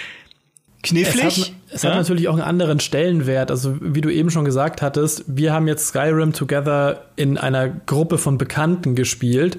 knifflig. 0.83 1.25
Es, 1.25 1.39
hat, 1.39 1.53
es 1.71 1.83
ja? 1.83 1.91
hat, 1.91 1.99
natürlich 1.99 2.27
auch 2.27 2.35
einen 2.35 2.43
anderen 2.43 2.81
Stellenwert. 2.81 3.53
Also 3.53 3.77
wie 3.81 4.01
du 4.01 4.11
eben 4.11 4.31
schon 4.31 4.45
gesagt 4.45 4.83
hattest, 4.83 5.25
wir 5.29 5.53
haben 5.53 5.69
jetzt 5.69 5.87
Skyrim 5.87 6.33
Together 6.33 7.05
in 7.15 7.39
einer 7.39 7.69
Gruppe 7.69 8.19
von 8.19 8.39
Bekannten 8.39 8.97
gespielt, 8.97 9.59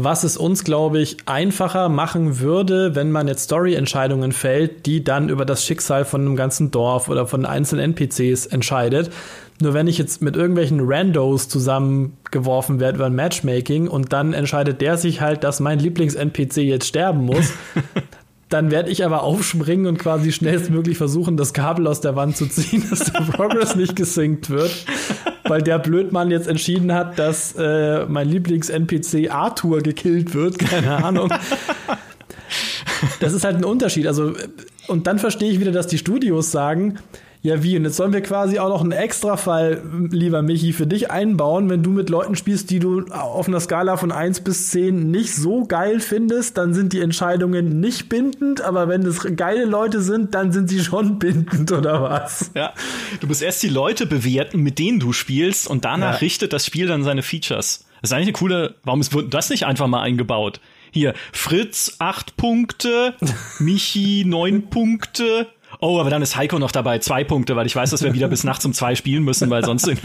was 0.00 0.22
es 0.22 0.36
uns, 0.36 0.62
glaube 0.62 1.00
ich, 1.00 1.16
einfacher 1.26 1.88
machen 1.88 2.38
würde, 2.38 2.94
wenn 2.94 3.10
man 3.10 3.26
jetzt 3.26 3.42
Story-Entscheidungen 3.42 4.30
fällt, 4.30 4.86
die 4.86 5.02
dann 5.02 5.28
über 5.28 5.44
das 5.44 5.64
Schicksal 5.64 6.04
von 6.04 6.20
einem 6.20 6.36
ganzen 6.36 6.70
Dorf 6.70 7.08
oder 7.08 7.26
von 7.26 7.44
einzelnen 7.44 7.96
NPCs 7.96 8.46
entscheidet. 8.46 9.10
Nur 9.60 9.74
wenn 9.74 9.88
ich 9.88 9.98
jetzt 9.98 10.22
mit 10.22 10.36
irgendwelchen 10.36 10.78
Randos 10.84 11.48
zusammengeworfen 11.48 12.78
werde 12.78 12.98
über 12.98 13.06
ein 13.06 13.16
Matchmaking 13.16 13.88
und 13.88 14.12
dann 14.12 14.34
entscheidet 14.34 14.80
der 14.80 14.98
sich 14.98 15.20
halt, 15.20 15.42
dass 15.42 15.58
mein 15.58 15.80
Lieblings-NPC 15.80 16.58
jetzt 16.58 16.86
sterben 16.86 17.24
muss, 17.24 17.52
Dann 18.48 18.70
werde 18.70 18.90
ich 18.90 19.04
aber 19.04 19.22
aufspringen 19.22 19.86
und 19.86 19.98
quasi 19.98 20.32
schnellstmöglich 20.32 20.96
versuchen, 20.96 21.36
das 21.36 21.52
Kabel 21.52 21.86
aus 21.86 22.00
der 22.00 22.16
Wand 22.16 22.36
zu 22.36 22.46
ziehen, 22.46 22.84
dass 22.90 23.12
der 23.12 23.20
Progress 23.20 23.76
nicht 23.76 23.94
gesinkt 23.94 24.48
wird. 24.50 24.70
Weil 25.44 25.62
der 25.62 25.78
Blödmann 25.78 26.30
jetzt 26.30 26.48
entschieden 26.48 26.92
hat, 26.92 27.18
dass 27.18 27.54
äh, 27.56 28.06
mein 28.06 28.28
Lieblings-NPC 28.28 29.30
Arthur 29.30 29.80
gekillt 29.80 30.34
wird. 30.34 30.58
Keine 30.58 31.04
Ahnung. 31.04 31.30
Das 33.20 33.32
ist 33.32 33.44
halt 33.44 33.56
ein 33.56 33.64
Unterschied. 33.64 34.06
Also, 34.06 34.34
und 34.88 35.06
dann 35.06 35.18
verstehe 35.18 35.50
ich 35.50 35.60
wieder, 35.60 35.72
dass 35.72 35.86
die 35.86 35.98
Studios 35.98 36.50
sagen, 36.50 36.98
ja, 37.40 37.62
wie? 37.62 37.76
Und 37.76 37.84
jetzt 37.84 37.96
sollen 37.96 38.12
wir 38.12 38.20
quasi 38.20 38.58
auch 38.58 38.68
noch 38.68 38.80
einen 38.80 38.92
Extrafall, 38.92 39.82
lieber 40.10 40.42
Michi, 40.42 40.72
für 40.72 40.86
dich 40.86 41.10
einbauen. 41.10 41.70
Wenn 41.70 41.82
du 41.82 41.90
mit 41.90 42.10
Leuten 42.10 42.34
spielst, 42.34 42.70
die 42.70 42.80
du 42.80 43.04
auf 43.10 43.46
einer 43.46 43.60
Skala 43.60 43.96
von 43.96 44.10
1 44.10 44.40
bis 44.40 44.70
10 44.70 45.10
nicht 45.10 45.34
so 45.34 45.64
geil 45.64 46.00
findest, 46.00 46.58
dann 46.58 46.74
sind 46.74 46.92
die 46.92 47.00
Entscheidungen 47.00 47.78
nicht 47.80 48.08
bindend. 48.08 48.60
Aber 48.60 48.88
wenn 48.88 49.02
es 49.06 49.26
geile 49.36 49.64
Leute 49.66 50.02
sind, 50.02 50.34
dann 50.34 50.50
sind 50.50 50.68
sie 50.68 50.80
schon 50.80 51.18
bindend, 51.20 51.70
oder 51.70 52.02
was? 52.02 52.50
Ja. 52.54 52.72
Du 53.20 53.28
musst 53.28 53.42
erst 53.42 53.62
die 53.62 53.68
Leute 53.68 54.06
bewerten, 54.06 54.60
mit 54.60 54.78
denen 54.78 54.98
du 54.98 55.12
spielst, 55.12 55.68
und 55.68 55.84
danach 55.84 56.14
ja. 56.14 56.18
richtet 56.18 56.52
das 56.52 56.66
Spiel 56.66 56.88
dann 56.88 57.04
seine 57.04 57.22
Features. 57.22 57.84
Das 58.00 58.10
ist 58.10 58.12
eigentlich 58.12 58.28
eine 58.28 58.32
coole, 58.32 58.74
warum 58.84 59.00
ist 59.00 59.16
das 59.30 59.50
nicht 59.50 59.64
einfach 59.64 59.86
mal 59.86 60.02
eingebaut? 60.02 60.60
Hier, 60.90 61.14
Fritz 61.32 61.96
acht 61.98 62.36
Punkte, 62.36 63.14
Michi 63.58 64.24
neun 64.26 64.70
Punkte, 64.70 65.48
Oh, 65.80 65.98
aber 66.00 66.10
dann 66.10 66.22
ist 66.22 66.36
Heiko 66.36 66.58
noch 66.58 66.72
dabei. 66.72 66.98
Zwei 66.98 67.24
Punkte, 67.24 67.56
weil 67.56 67.66
ich 67.66 67.76
weiß, 67.76 67.90
dass 67.90 68.02
wir 68.02 68.12
wieder 68.14 68.28
bis 68.28 68.44
nachts 68.48 68.64
um 68.64 68.72
zwei 68.72 68.94
spielen 68.94 69.24
müssen, 69.24 69.50
weil 69.50 69.64
sonst. 69.64 69.88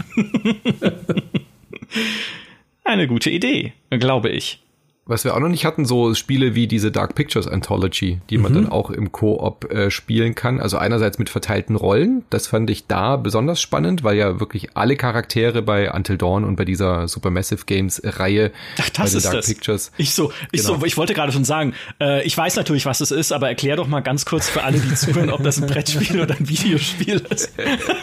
Eine 2.84 3.06
gute 3.06 3.30
Idee, 3.30 3.72
glaube 3.90 4.28
ich. 4.30 4.63
Was 5.06 5.22
wir 5.24 5.34
auch 5.34 5.40
noch 5.40 5.48
nicht 5.48 5.66
hatten, 5.66 5.84
so 5.84 6.14
Spiele 6.14 6.54
wie 6.54 6.66
diese 6.66 6.90
Dark 6.90 7.14
Pictures 7.14 7.46
Anthology, 7.46 8.20
die 8.30 8.38
man 8.38 8.52
mhm. 8.52 8.56
dann 8.56 8.68
auch 8.70 8.88
im 8.88 9.12
Koop 9.12 9.70
äh, 9.70 9.90
spielen 9.90 10.34
kann. 10.34 10.60
Also 10.60 10.78
einerseits 10.78 11.18
mit 11.18 11.28
verteilten 11.28 11.76
Rollen, 11.76 12.24
das 12.30 12.46
fand 12.46 12.70
ich 12.70 12.86
da 12.86 13.16
besonders 13.16 13.60
spannend, 13.60 14.02
weil 14.02 14.16
ja 14.16 14.40
wirklich 14.40 14.78
alle 14.78 14.96
Charaktere 14.96 15.60
bei 15.60 15.92
Until 15.92 16.16
Dawn 16.16 16.44
und 16.44 16.56
bei 16.56 16.64
dieser 16.64 17.06
Supermassive 17.06 17.66
Games 17.66 18.00
Reihe 18.02 18.50
Ach, 18.80 18.88
das 18.88 19.12
ist 19.12 19.26
Dark 19.26 19.34
das. 19.34 19.46
Pictures. 19.46 19.92
Ich 19.98 20.14
so, 20.14 20.32
ich 20.52 20.62
genau. 20.62 20.78
so, 20.78 20.86
ich 20.86 20.96
wollte 20.96 21.12
gerade 21.12 21.32
schon 21.32 21.44
sagen, 21.44 21.74
äh, 22.00 22.24
ich 22.24 22.34
weiß 22.34 22.56
natürlich, 22.56 22.86
was 22.86 23.02
es 23.02 23.10
ist, 23.10 23.30
aber 23.30 23.48
erklär 23.48 23.76
doch 23.76 23.86
mal 23.86 24.00
ganz 24.00 24.24
kurz 24.24 24.48
für 24.48 24.62
alle, 24.62 24.78
die 24.78 24.94
zuhören, 24.94 25.28
ob 25.28 25.42
das 25.42 25.60
ein 25.62 25.68
Brettspiel 25.68 26.22
oder 26.22 26.34
ein 26.34 26.48
Videospiel 26.48 27.22
ist. 27.28 27.52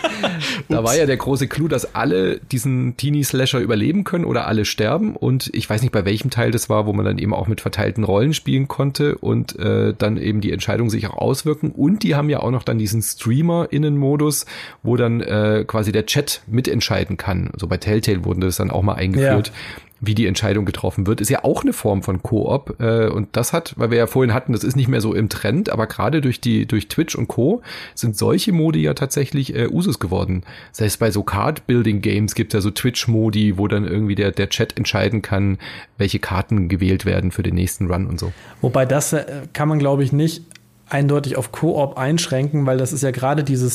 da 0.69 0.83
war 0.83 0.95
ja 0.95 1.07
der 1.07 1.17
große 1.17 1.47
Clou, 1.47 1.67
dass 1.67 1.95
alle 1.95 2.39
diesen 2.51 2.95
Teenie 2.95 3.23
Slasher 3.23 3.59
überleben 3.59 4.03
können 4.03 4.25
oder 4.25 4.45
alle 4.45 4.65
sterben 4.65 5.15
und 5.15 5.49
ich 5.51 5.67
weiß 5.67 5.81
nicht, 5.81 5.91
bei 5.91 6.05
welchem 6.05 6.29
Teil 6.29 6.51
das 6.51 6.69
war, 6.69 6.90
wo 6.91 6.93
man 6.93 7.05
dann 7.05 7.19
eben 7.19 7.33
auch 7.33 7.47
mit 7.47 7.61
verteilten 7.61 8.03
Rollen 8.03 8.33
spielen 8.33 8.67
konnte 8.67 9.17
und 9.17 9.57
äh, 9.57 9.93
dann 9.97 10.17
eben 10.17 10.41
die 10.41 10.51
Entscheidungen 10.51 10.89
sich 10.89 11.07
auch 11.07 11.15
auswirken. 11.15 11.71
Und 11.71 12.03
die 12.03 12.15
haben 12.15 12.29
ja 12.29 12.41
auch 12.41 12.51
noch 12.51 12.63
dann 12.63 12.77
diesen 12.77 13.01
Streamer-Innen-Modus, 13.01 14.45
wo 14.83 14.97
dann 14.97 15.21
äh, 15.21 15.63
quasi 15.65 15.93
der 15.93 16.05
Chat 16.05 16.41
mitentscheiden 16.47 17.15
kann. 17.15 17.51
So 17.55 17.67
bei 17.67 17.77
Telltale 17.77 18.25
wurden 18.25 18.41
das 18.41 18.57
dann 18.57 18.71
auch 18.71 18.81
mal 18.81 18.95
eingeführt. 18.95 19.47
Ja 19.47 19.53
wie 20.01 20.15
die 20.15 20.25
Entscheidung 20.25 20.65
getroffen 20.65 21.05
wird, 21.05 21.21
ist 21.21 21.29
ja 21.29 21.43
auch 21.43 21.61
eine 21.61 21.73
Form 21.73 22.01
von 22.01 22.23
Koop. 22.23 22.75
Äh, 22.79 23.07
und 23.07 23.29
das 23.33 23.53
hat, 23.53 23.75
weil 23.77 23.91
wir 23.91 23.99
ja 23.99 24.07
vorhin 24.07 24.33
hatten, 24.33 24.51
das 24.51 24.63
ist 24.63 24.75
nicht 24.75 24.87
mehr 24.87 24.99
so 24.99 25.13
im 25.13 25.29
Trend, 25.29 25.69
aber 25.69 25.85
gerade 25.85 26.21
durch 26.21 26.41
die, 26.41 26.65
durch 26.65 26.87
Twitch 26.87 27.15
und 27.15 27.27
Co. 27.27 27.61
sind 27.93 28.17
solche 28.17 28.51
Modi 28.51 28.81
ja 28.81 28.95
tatsächlich 28.95 29.55
äh, 29.55 29.67
Usus 29.67 29.99
geworden. 29.99 30.43
Selbst 30.71 30.97
bei 30.99 31.11
so 31.11 31.21
Card-Building-Games 31.21 32.33
gibt 32.33 32.53
es 32.53 32.57
ja 32.57 32.61
so 32.61 32.71
Twitch-Modi, 32.71 33.59
wo 33.59 33.67
dann 33.67 33.85
irgendwie 33.85 34.15
der, 34.15 34.31
der 34.31 34.49
Chat 34.49 34.75
entscheiden 34.75 35.21
kann, 35.21 35.59
welche 35.99 36.17
Karten 36.17 36.67
gewählt 36.67 37.05
werden 37.05 37.31
für 37.31 37.43
den 37.43 37.53
nächsten 37.53 37.91
Run 37.91 38.07
und 38.07 38.19
so. 38.19 38.33
Wobei 38.61 38.87
das 38.87 39.13
äh, 39.13 39.43
kann 39.53 39.69
man, 39.69 39.77
glaube 39.77 40.03
ich, 40.03 40.11
nicht 40.11 40.43
eindeutig 40.89 41.37
auf 41.37 41.51
Koop 41.51 41.97
einschränken, 41.97 42.65
weil 42.65 42.77
das 42.77 42.91
ist 42.91 43.03
ja 43.03 43.11
gerade 43.11 43.43
diese 43.43 43.69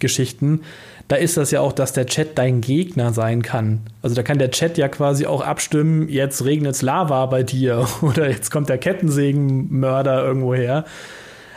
Streamer-Mode-Geschichten 0.00 0.60
da 1.08 1.16
ist 1.16 1.36
das 1.36 1.50
ja 1.50 1.60
auch, 1.60 1.72
dass 1.72 1.92
der 1.92 2.06
Chat 2.06 2.38
dein 2.38 2.60
Gegner 2.60 3.12
sein 3.12 3.42
kann. 3.42 3.80
Also 4.00 4.14
da 4.14 4.22
kann 4.22 4.38
der 4.38 4.52
Chat 4.52 4.78
ja 4.78 4.86
quasi 4.86 5.26
auch 5.26 5.40
abstimmen, 5.40 6.08
jetzt 6.08 6.44
regnet's 6.44 6.82
Lava 6.82 7.26
bei 7.26 7.42
dir 7.42 7.84
oder 8.00 8.28
jetzt 8.28 8.52
kommt 8.52 8.68
der 8.68 8.78
Kettensägenmörder 8.78 10.24
irgendwo 10.24 10.54
her. 10.54 10.84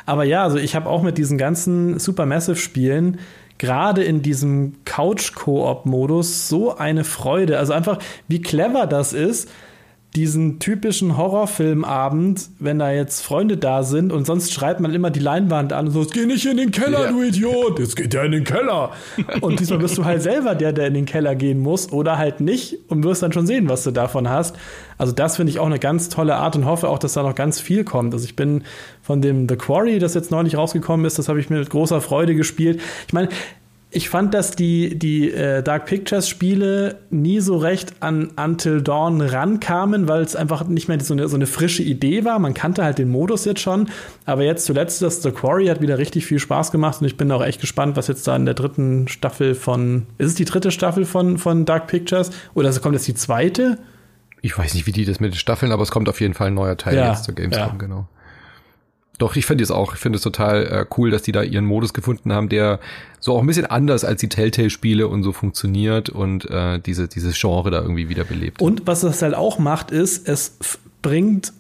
Aber 0.08 0.24
ja, 0.24 0.44
also 0.44 0.58
ich 0.58 0.76
habe 0.76 0.90
auch 0.90 1.04
mit 1.04 1.20
diesen 1.20 1.38
ganzen 1.38 2.00
Supermassive-Spielen 2.00 3.20
gerade 3.60 4.04
in 4.04 4.24
diesem 4.24 4.74
Couch-Koop-Modus 4.86 6.50
so 6.50 6.76
eine 6.76 7.04
Freude. 7.04 7.60
Also 7.60 7.74
einfach, 7.74 8.00
wie 8.28 8.42
clever 8.42 8.88
das 8.88 9.14
ist, 9.14 9.50
diesen 10.16 10.60
typischen 10.60 11.18
Horrorfilmabend, 11.18 12.50
wenn 12.60 12.78
da 12.78 12.92
jetzt 12.92 13.22
Freunde 13.22 13.58
da 13.58 13.82
sind 13.82 14.14
und 14.14 14.26
sonst 14.26 14.54
schreibt 14.54 14.80
man 14.80 14.94
immer 14.94 15.10
die 15.10 15.20
Leinwand 15.20 15.74
an 15.74 15.88
und 15.88 15.92
so, 15.92 16.02
es 16.02 16.12
geht 16.12 16.28
nicht 16.28 16.46
in 16.46 16.58
den 16.58 16.70
Keller, 16.70 17.06
ja. 17.06 17.12
du 17.12 17.24
Idiot, 17.24 17.80
es 17.80 17.96
geht 17.96 18.14
ja 18.14 18.24
in 18.24 18.32
den 18.32 18.44
Keller. 18.44 18.92
Und 19.42 19.60
diesmal 19.60 19.80
bist 19.80 19.98
du 19.98 20.06
halt 20.06 20.22
selber 20.22 20.54
der, 20.54 20.72
der 20.72 20.88
in 20.88 20.94
den 20.94 21.06
Keller 21.06 21.34
gehen 21.34 21.60
muss 21.60 21.92
oder 21.92 22.20
halt 22.20 22.42
nicht 22.42 22.78
und 22.90 23.04
wirst 23.04 23.24
dann 23.24 23.34
schon 23.34 23.48
sehen, 23.48 23.70
was 23.70 23.84
du 23.84 23.92
davon 23.92 24.30
hast. 24.30 24.56
Also 25.00 25.14
das 25.14 25.38
finde 25.38 25.50
ich 25.52 25.60
auch 25.60 25.66
eine 25.66 25.80
ganz 25.80 26.10
tolle 26.10 26.36
Art 26.36 26.56
und 26.56 26.66
hoffe 26.66 26.90
auch, 26.90 27.00
dass 27.00 27.14
da 27.14 27.24
noch 27.24 27.36
ganz 27.36 27.60
viel 27.60 27.84
kommt. 27.84 28.14
Also 28.14 28.26
ich 28.26 28.36
bin 28.36 28.64
von 29.02 29.20
dem 29.20 29.50
The 29.50 29.56
Quarry, 29.56 29.98
das 29.98 30.14
jetzt 30.14 30.30
neulich 30.30 30.56
rausgekommen 30.56 31.08
ist, 31.08 31.18
das 31.18 31.28
habe 31.28 31.40
ich 31.40 31.50
mir 31.50 31.58
mit 31.58 31.72
großer 31.72 32.02
Freude 32.02 32.36
gespielt. 32.36 32.80
Ich 33.08 33.14
meine, 33.14 33.30
ich 33.96 34.10
fand, 34.10 34.34
dass 34.34 34.52
die, 34.52 34.98
die 34.98 35.32
äh, 35.32 35.62
Dark 35.62 35.86
Pictures 35.86 36.28
Spiele 36.28 36.98
nie 37.12 37.40
so 37.40 37.58
recht 37.58 37.94
an 38.00 38.32
Until 38.36 38.82
Dawn 38.82 39.22
rankamen, 39.22 40.08
weil 40.08 40.24
es 40.24 40.36
einfach 40.36 40.68
nicht 40.68 40.88
mehr 40.88 41.00
so 41.00 41.14
eine, 41.14 41.28
so 41.28 41.36
eine 41.36 41.46
frische 41.46 41.84
Idee 41.84 42.26
war. 42.26 42.40
Man 42.40 42.56
kannte 42.56 42.84
halt 42.84 42.98
den 42.98 43.10
Modus 43.10 43.46
jetzt 43.46 43.62
schon. 43.62 43.90
Aber 44.26 44.44
jetzt 44.44 44.66
zuletzt 44.66 45.02
das 45.04 45.22
The 45.22 45.32
Quarry 45.32 45.68
hat 45.68 45.80
wieder 45.80 46.00
richtig 46.00 46.26
viel 46.26 46.40
Spaß 46.40 46.72
gemacht 46.72 47.02
und 47.02 47.08
ich 47.08 47.18
bin 47.18 47.32
auch 47.32 47.44
echt 47.44 47.62
gespannt, 47.62 47.96
was 47.96 48.08
jetzt 48.08 48.28
da 48.28 48.36
in 48.36 48.46
der 48.46 48.56
dritten 48.56 49.08
Staffel 49.08 49.54
von. 49.54 50.08
Ist 50.18 50.28
es 50.28 50.36
die 50.36 50.46
dritte 50.46 50.72
Staffel 50.72 51.06
von, 51.06 51.38
von 51.38 51.66
Dark 51.66 51.88
Pictures? 51.88 52.32
Oder 52.56 52.74
kommt 52.80 52.96
jetzt 52.96 53.08
die 53.08 53.16
zweite? 53.16 53.78
Ich 54.42 54.58
weiß 54.58 54.74
nicht, 54.74 54.88
wie 54.88 54.92
die 54.92 55.06
das 55.06 55.20
mit 55.20 55.34
den 55.34 55.38
Staffeln, 55.38 55.72
aber 55.72 55.84
es 55.84 55.92
kommt 55.92 56.10
auf 56.10 56.20
jeden 56.20 56.34
Fall 56.34 56.48
ein 56.48 56.56
neuer 56.56 56.78
Teil 56.78 56.96
ja, 56.96 57.12
jetzt 57.12 57.26
zur 57.26 57.36
Gamescom, 57.36 57.68
ja. 57.68 57.76
genau. 57.78 58.08
Doch, 59.20 59.36
ich 59.36 59.46
finde 59.46 59.64
es 59.64 59.72
auch. 59.72 59.94
Ich 59.94 60.00
finde 60.00 60.18
es 60.18 60.24
total 60.24 60.66
äh, 60.66 60.86
cool, 60.98 61.12
dass 61.12 61.22
die 61.22 61.32
da 61.32 61.44
ihren 61.44 61.66
Modus 61.66 61.94
gefunden 61.94 62.34
haben, 62.34 62.50
der 62.50 62.80
so 63.20 63.34
auch 63.34 63.42
ein 63.42 63.48
bisschen 63.48 63.68
anders 63.68 64.04
als 64.04 64.20
die 64.20 64.30
Telltale-Spiele 64.30 65.08
und 65.08 65.24
so 65.24 65.32
funktioniert 65.32 66.10
und 66.10 66.50
äh, 66.50 66.80
diese, 66.80 67.08
dieses 67.08 67.40
Genre 67.40 67.70
da 67.70 67.82
irgendwie 67.82 68.10
wiederbelebt. 68.10 68.62
Und 68.62 68.88
was 68.88 69.02
das 69.02 69.22
halt 69.22 69.36
auch 69.36 69.60
macht, 69.60 69.92
ist, 69.92 70.28
es 70.28 70.58
bringt 71.02 71.54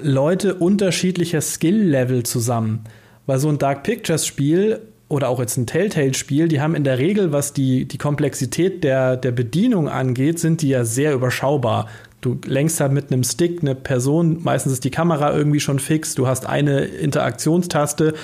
Leute 0.00 0.54
unterschiedlicher 0.54 1.40
Skill-Level 1.40 2.22
zusammen. 2.22 2.84
Weil 3.26 3.38
so 3.38 3.48
ein 3.48 3.58
Dark 3.58 3.82
Pictures-Spiel 3.82 4.80
oder 5.08 5.28
auch 5.28 5.40
jetzt 5.40 5.56
ein 5.56 5.66
Telltale-Spiel, 5.66 6.46
die 6.46 6.60
haben 6.60 6.76
in 6.76 6.84
der 6.84 6.98
Regel, 6.98 7.32
was 7.32 7.52
die, 7.52 7.86
die 7.86 7.98
Komplexität 7.98 8.84
der, 8.84 9.16
der 9.16 9.32
Bedienung 9.32 9.88
angeht, 9.88 10.38
sind 10.38 10.62
die 10.62 10.68
ja 10.68 10.84
sehr 10.84 11.12
überschaubar. 11.12 11.88
Du 12.20 12.38
lenkst 12.44 12.80
halt 12.80 12.92
mit 12.92 13.12
einem 13.12 13.24
Stick 13.24 13.62
eine 13.62 13.74
Person, 13.74 14.42
meistens 14.42 14.74
ist 14.74 14.84
die 14.84 14.90
Kamera 14.90 15.34
irgendwie 15.34 15.60
schon 15.60 15.78
fix, 15.78 16.14
du 16.14 16.26
hast 16.26 16.46
eine 16.46 16.80
Interaktionstaste 16.80 18.14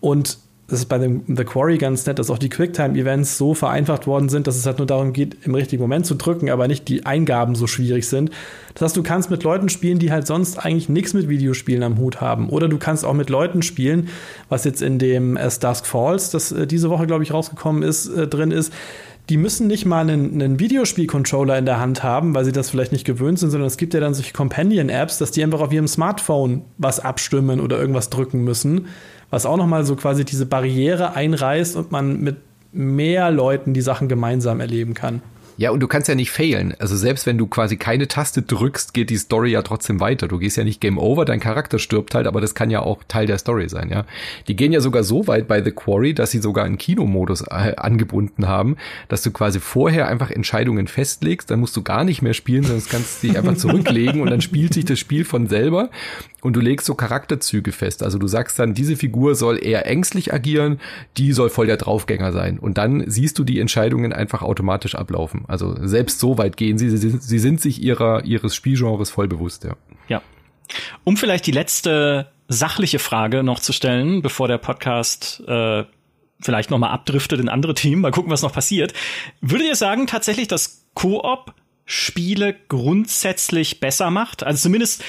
und 0.00 0.38
das 0.70 0.78
ist 0.80 0.86
bei 0.86 0.98
dem 0.98 1.24
The 1.26 1.44
Quarry 1.44 1.78
ganz 1.78 2.06
nett, 2.06 2.20
dass 2.20 2.30
auch 2.30 2.38
die 2.38 2.48
Quicktime-Events 2.48 3.36
so 3.36 3.54
vereinfacht 3.54 4.06
worden 4.06 4.28
sind, 4.28 4.46
dass 4.46 4.56
es 4.56 4.66
halt 4.66 4.78
nur 4.78 4.86
darum 4.86 5.12
geht, 5.12 5.38
im 5.44 5.56
richtigen 5.56 5.82
Moment 5.82 6.06
zu 6.06 6.14
drücken, 6.14 6.48
aber 6.48 6.68
nicht 6.68 6.86
die 6.86 7.04
Eingaben 7.04 7.56
so 7.56 7.66
schwierig 7.66 8.08
sind. 8.08 8.30
Das 8.74 8.82
heißt, 8.82 8.96
du 8.96 9.02
kannst 9.02 9.30
mit 9.30 9.42
Leuten 9.42 9.68
spielen, 9.68 9.98
die 9.98 10.12
halt 10.12 10.28
sonst 10.28 10.58
eigentlich 10.58 10.88
nichts 10.88 11.12
mit 11.12 11.28
Videospielen 11.28 11.82
am 11.82 11.98
Hut 11.98 12.20
haben. 12.20 12.48
Oder 12.48 12.68
du 12.68 12.78
kannst 12.78 13.04
auch 13.04 13.14
mit 13.14 13.30
Leuten 13.30 13.62
spielen, 13.62 14.10
was 14.48 14.62
jetzt 14.62 14.80
in 14.80 15.00
dem 15.00 15.36
As 15.36 15.58
Dusk 15.58 15.86
Falls, 15.86 16.30
das 16.30 16.52
äh, 16.52 16.68
diese 16.68 16.88
Woche, 16.88 17.08
glaube 17.08 17.24
ich, 17.24 17.34
rausgekommen 17.34 17.82
ist, 17.82 18.06
äh, 18.06 18.28
drin 18.28 18.52
ist 18.52 18.72
die 19.30 19.36
müssen 19.36 19.68
nicht 19.68 19.86
mal 19.86 20.00
einen, 20.00 20.34
einen 20.34 20.58
Videospiel-Controller 20.58 21.56
in 21.56 21.64
der 21.64 21.78
Hand 21.78 22.02
haben, 22.02 22.34
weil 22.34 22.44
sie 22.44 22.50
das 22.50 22.68
vielleicht 22.68 22.90
nicht 22.90 23.04
gewöhnt 23.04 23.38
sind, 23.38 23.50
sondern 23.50 23.68
es 23.68 23.76
gibt 23.76 23.94
ja 23.94 24.00
dann 24.00 24.12
solche 24.12 24.32
Companion-Apps, 24.32 25.18
dass 25.18 25.30
die 25.30 25.44
einfach 25.44 25.60
auf 25.60 25.72
ihrem 25.72 25.86
Smartphone 25.86 26.62
was 26.78 26.98
abstimmen 26.98 27.60
oder 27.60 27.78
irgendwas 27.78 28.10
drücken 28.10 28.42
müssen, 28.42 28.88
was 29.30 29.46
auch 29.46 29.56
nochmal 29.56 29.84
so 29.84 29.94
quasi 29.94 30.24
diese 30.24 30.46
Barriere 30.46 31.14
einreißt 31.14 31.76
und 31.76 31.92
man 31.92 32.20
mit 32.20 32.38
mehr 32.72 33.30
Leuten 33.30 33.72
die 33.72 33.80
Sachen 33.80 34.08
gemeinsam 34.08 34.58
erleben 34.58 34.94
kann. 34.94 35.22
Ja, 35.60 35.72
und 35.72 35.80
du 35.80 35.88
kannst 35.88 36.08
ja 36.08 36.14
nicht 36.14 36.30
failen. 36.30 36.74
Also 36.78 36.96
selbst 36.96 37.26
wenn 37.26 37.36
du 37.36 37.46
quasi 37.46 37.76
keine 37.76 38.08
Taste 38.08 38.40
drückst, 38.40 38.94
geht 38.94 39.10
die 39.10 39.18
Story 39.18 39.50
ja 39.50 39.60
trotzdem 39.60 40.00
weiter. 40.00 40.26
Du 40.26 40.38
gehst 40.38 40.56
ja 40.56 40.64
nicht 40.64 40.80
Game 40.80 40.96
Over, 40.96 41.26
dein 41.26 41.38
Charakter 41.38 41.78
stirbt 41.78 42.14
halt, 42.14 42.26
aber 42.26 42.40
das 42.40 42.54
kann 42.54 42.70
ja 42.70 42.80
auch 42.80 43.04
Teil 43.08 43.26
der 43.26 43.36
Story 43.36 43.68
sein, 43.68 43.90
ja. 43.90 44.06
Die 44.48 44.56
gehen 44.56 44.72
ja 44.72 44.80
sogar 44.80 45.04
so 45.04 45.26
weit 45.26 45.48
bei 45.48 45.62
The 45.62 45.72
Quarry, 45.72 46.14
dass 46.14 46.30
sie 46.30 46.38
sogar 46.38 46.64
einen 46.64 46.78
Kinomodus 46.78 47.42
äh, 47.42 47.74
angebunden 47.76 48.48
haben, 48.48 48.78
dass 49.08 49.20
du 49.20 49.32
quasi 49.32 49.60
vorher 49.60 50.08
einfach 50.08 50.30
Entscheidungen 50.30 50.86
festlegst, 50.86 51.50
dann 51.50 51.60
musst 51.60 51.76
du 51.76 51.82
gar 51.82 52.04
nicht 52.04 52.22
mehr 52.22 52.32
spielen, 52.32 52.62
sondern 52.62 52.82
kannst 52.88 53.22
dich 53.22 53.36
einfach 53.36 53.56
zurücklegen 53.58 54.22
und 54.22 54.30
dann 54.30 54.40
spielt 54.40 54.72
sich 54.72 54.86
das 54.86 54.98
Spiel 54.98 55.26
von 55.26 55.46
selber 55.46 55.90
und 56.42 56.56
du 56.56 56.60
legst 56.60 56.86
so 56.86 56.94
Charakterzüge 56.94 57.72
fest. 57.72 58.02
Also 58.02 58.18
du 58.18 58.26
sagst 58.26 58.58
dann, 58.58 58.74
diese 58.74 58.96
Figur 58.96 59.34
soll 59.34 59.62
eher 59.62 59.86
ängstlich 59.86 60.32
agieren, 60.32 60.80
die 61.16 61.32
soll 61.32 61.50
voll 61.50 61.66
der 61.66 61.76
Draufgänger 61.76 62.32
sein. 62.32 62.58
Und 62.58 62.78
dann 62.78 63.04
siehst 63.06 63.38
du 63.38 63.44
die 63.44 63.60
Entscheidungen 63.60 64.12
einfach 64.12 64.42
automatisch 64.42 64.94
ablaufen. 64.94 65.44
Also 65.50 65.74
selbst 65.86 66.20
so 66.20 66.38
weit 66.38 66.56
gehen 66.56 66.78
sie. 66.78 66.88
Sie 66.90 66.96
sind, 66.96 67.22
sie 67.22 67.38
sind 67.38 67.60
sich 67.60 67.82
ihrer, 67.82 68.24
ihres 68.24 68.54
Spielgenres 68.54 69.10
voll 69.10 69.26
bewusst, 69.26 69.64
ja. 69.64 69.76
Ja. 70.08 70.22
Um 71.02 71.16
vielleicht 71.16 71.46
die 71.46 71.52
letzte 71.52 72.30
sachliche 72.46 73.00
Frage 73.00 73.42
noch 73.42 73.58
zu 73.58 73.72
stellen, 73.72 74.22
bevor 74.22 74.46
der 74.46 74.58
Podcast 74.58 75.42
äh, 75.48 75.84
vielleicht 76.40 76.70
noch 76.70 76.78
mal 76.78 76.90
abdriftet 76.90 77.40
in 77.40 77.48
andere 77.48 77.74
Themen, 77.74 78.02
mal 78.02 78.12
gucken, 78.12 78.30
was 78.30 78.42
noch 78.42 78.52
passiert. 78.52 78.92
Würdet 79.40 79.66
ihr 79.66 79.74
sagen 79.74 80.06
tatsächlich, 80.06 80.46
dass 80.46 80.86
Koop 80.94 81.54
Spiele 81.84 82.54
grundsätzlich 82.68 83.80
besser 83.80 84.10
macht? 84.10 84.44
Also 84.44 84.62
zumindest 84.62 85.02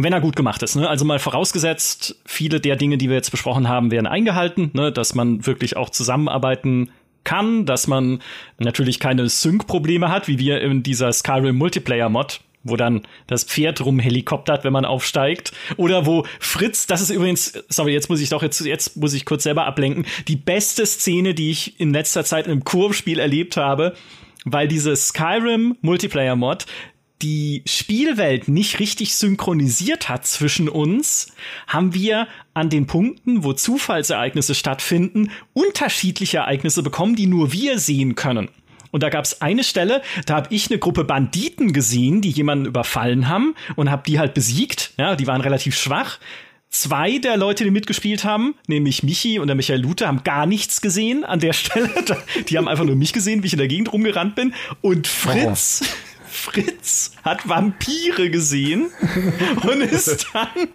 wenn 0.00 0.12
er 0.12 0.20
gut 0.20 0.36
gemacht 0.36 0.62
ist. 0.62 0.76
Ne? 0.76 0.88
Also 0.88 1.04
mal 1.04 1.18
vorausgesetzt, 1.18 2.20
viele 2.24 2.60
der 2.60 2.76
Dinge, 2.76 2.98
die 2.98 3.08
wir 3.08 3.16
jetzt 3.16 3.30
besprochen 3.30 3.68
haben, 3.68 3.90
werden 3.90 4.06
eingehalten, 4.06 4.70
ne? 4.74 4.92
dass 4.92 5.14
man 5.14 5.44
wirklich 5.44 5.76
auch 5.76 5.90
zusammenarbeiten 5.90 6.90
kann, 7.28 7.66
dass 7.66 7.86
man 7.86 8.20
natürlich 8.58 8.98
keine 9.00 9.28
Sync-Probleme 9.28 10.10
hat, 10.10 10.28
wie 10.28 10.38
wir 10.38 10.62
in 10.62 10.82
dieser 10.82 11.12
Skyrim 11.12 11.58
Multiplayer-Mod, 11.58 12.40
wo 12.64 12.76
dann 12.76 13.02
das 13.26 13.44
Pferd 13.44 13.84
rumhelikoptert, 13.84 14.64
wenn 14.64 14.72
man 14.72 14.86
aufsteigt. 14.86 15.52
Oder 15.76 16.06
wo 16.06 16.24
Fritz, 16.40 16.86
das 16.86 17.02
ist 17.02 17.10
übrigens, 17.10 17.52
sorry, 17.68 17.92
jetzt 17.92 18.08
muss 18.08 18.22
ich 18.22 18.30
doch, 18.30 18.42
jetzt, 18.42 18.64
jetzt 18.64 18.96
muss 18.96 19.12
ich 19.12 19.26
kurz 19.26 19.42
selber 19.42 19.66
ablenken, 19.66 20.06
die 20.26 20.36
beste 20.36 20.86
Szene, 20.86 21.34
die 21.34 21.50
ich 21.50 21.78
in 21.78 21.92
letzter 21.92 22.24
Zeit 22.24 22.46
einem 22.46 22.64
Kurvspiel 22.64 23.18
erlebt 23.18 23.58
habe, 23.58 23.94
weil 24.46 24.66
diese 24.66 24.96
Skyrim 24.96 25.76
Multiplayer 25.82 26.34
Mod 26.34 26.64
die 27.22 27.62
Spielwelt 27.66 28.48
nicht 28.48 28.78
richtig 28.78 29.14
synchronisiert 29.14 30.08
hat 30.08 30.26
zwischen 30.26 30.68
uns, 30.68 31.32
haben 31.66 31.94
wir 31.94 32.28
an 32.54 32.70
den 32.70 32.86
Punkten, 32.86 33.44
wo 33.44 33.52
Zufallsereignisse 33.52 34.54
stattfinden, 34.54 35.30
unterschiedliche 35.52 36.38
Ereignisse 36.38 36.82
bekommen, 36.82 37.16
die 37.16 37.26
nur 37.26 37.52
wir 37.52 37.78
sehen 37.78 38.14
können. 38.14 38.48
Und 38.90 39.02
da 39.02 39.10
gab 39.10 39.24
es 39.24 39.42
eine 39.42 39.64
Stelle, 39.64 40.02
da 40.26 40.36
habe 40.36 40.54
ich 40.54 40.70
eine 40.70 40.78
Gruppe 40.78 41.04
Banditen 41.04 41.72
gesehen, 41.72 42.20
die 42.20 42.30
jemanden 42.30 42.66
überfallen 42.66 43.28
haben 43.28 43.54
und 43.76 43.90
habe 43.90 44.02
die 44.06 44.18
halt 44.18 44.34
besiegt. 44.34 44.92
Ja, 44.96 45.14
die 45.14 45.26
waren 45.26 45.40
relativ 45.40 45.76
schwach. 45.76 46.18
Zwei 46.70 47.18
der 47.18 47.38
Leute, 47.38 47.64
die 47.64 47.70
mitgespielt 47.70 48.24
haben, 48.24 48.54
nämlich 48.66 49.02
Michi 49.02 49.38
und 49.38 49.46
der 49.46 49.56
Michael 49.56 49.80
Lute, 49.80 50.06
haben 50.06 50.22
gar 50.22 50.44
nichts 50.44 50.82
gesehen 50.82 51.24
an 51.24 51.40
der 51.40 51.52
Stelle. 51.54 51.90
Die 52.48 52.58
haben 52.58 52.68
einfach 52.68 52.84
nur 52.84 52.96
mich 52.96 53.12
gesehen, 53.12 53.42
wie 53.42 53.46
ich 53.46 53.54
in 53.54 53.58
der 53.58 53.68
Gegend 53.68 53.92
rumgerannt 53.92 54.34
bin. 54.34 54.54
Und 54.82 55.06
Fritz, 55.06 55.82
oh. 55.82 56.07
Fritz 56.28 57.12
hat 57.24 57.48
Vampire 57.48 58.30
gesehen 58.30 58.90
und 59.62 59.80
ist 59.80 60.26
dann 60.32 60.68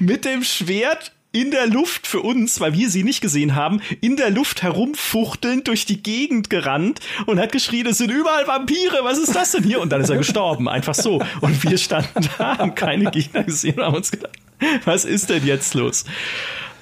mit 0.00 0.24
dem 0.24 0.42
Schwert 0.44 1.12
in 1.32 1.50
der 1.50 1.66
Luft 1.66 2.06
für 2.06 2.20
uns, 2.20 2.60
weil 2.60 2.74
wir 2.74 2.90
sie 2.90 3.04
nicht 3.04 3.22
gesehen 3.22 3.54
haben, 3.54 3.80
in 4.02 4.16
der 4.16 4.30
Luft 4.30 4.62
herumfuchtelnd 4.62 5.66
durch 5.66 5.86
die 5.86 6.02
Gegend 6.02 6.50
gerannt 6.50 7.00
und 7.26 7.40
hat 7.40 7.52
geschrien, 7.52 7.86
es 7.86 7.98
sind 7.98 8.10
überall 8.10 8.46
Vampire, 8.46 9.00
was 9.02 9.18
ist 9.18 9.34
das 9.34 9.52
denn 9.52 9.64
hier? 9.64 9.80
Und 9.80 9.90
dann 9.90 10.02
ist 10.02 10.10
er 10.10 10.18
gestorben, 10.18 10.68
einfach 10.68 10.94
so. 10.94 11.22
Und 11.40 11.64
wir 11.64 11.78
standen 11.78 12.28
da, 12.36 12.58
haben 12.58 12.74
keine 12.74 13.10
Gegner 13.10 13.44
gesehen 13.44 13.76
und 13.76 13.84
haben 13.84 13.96
uns 13.96 14.10
gedacht, 14.10 14.32
was 14.84 15.06
ist 15.06 15.30
denn 15.30 15.46
jetzt 15.46 15.72
los? 15.74 16.04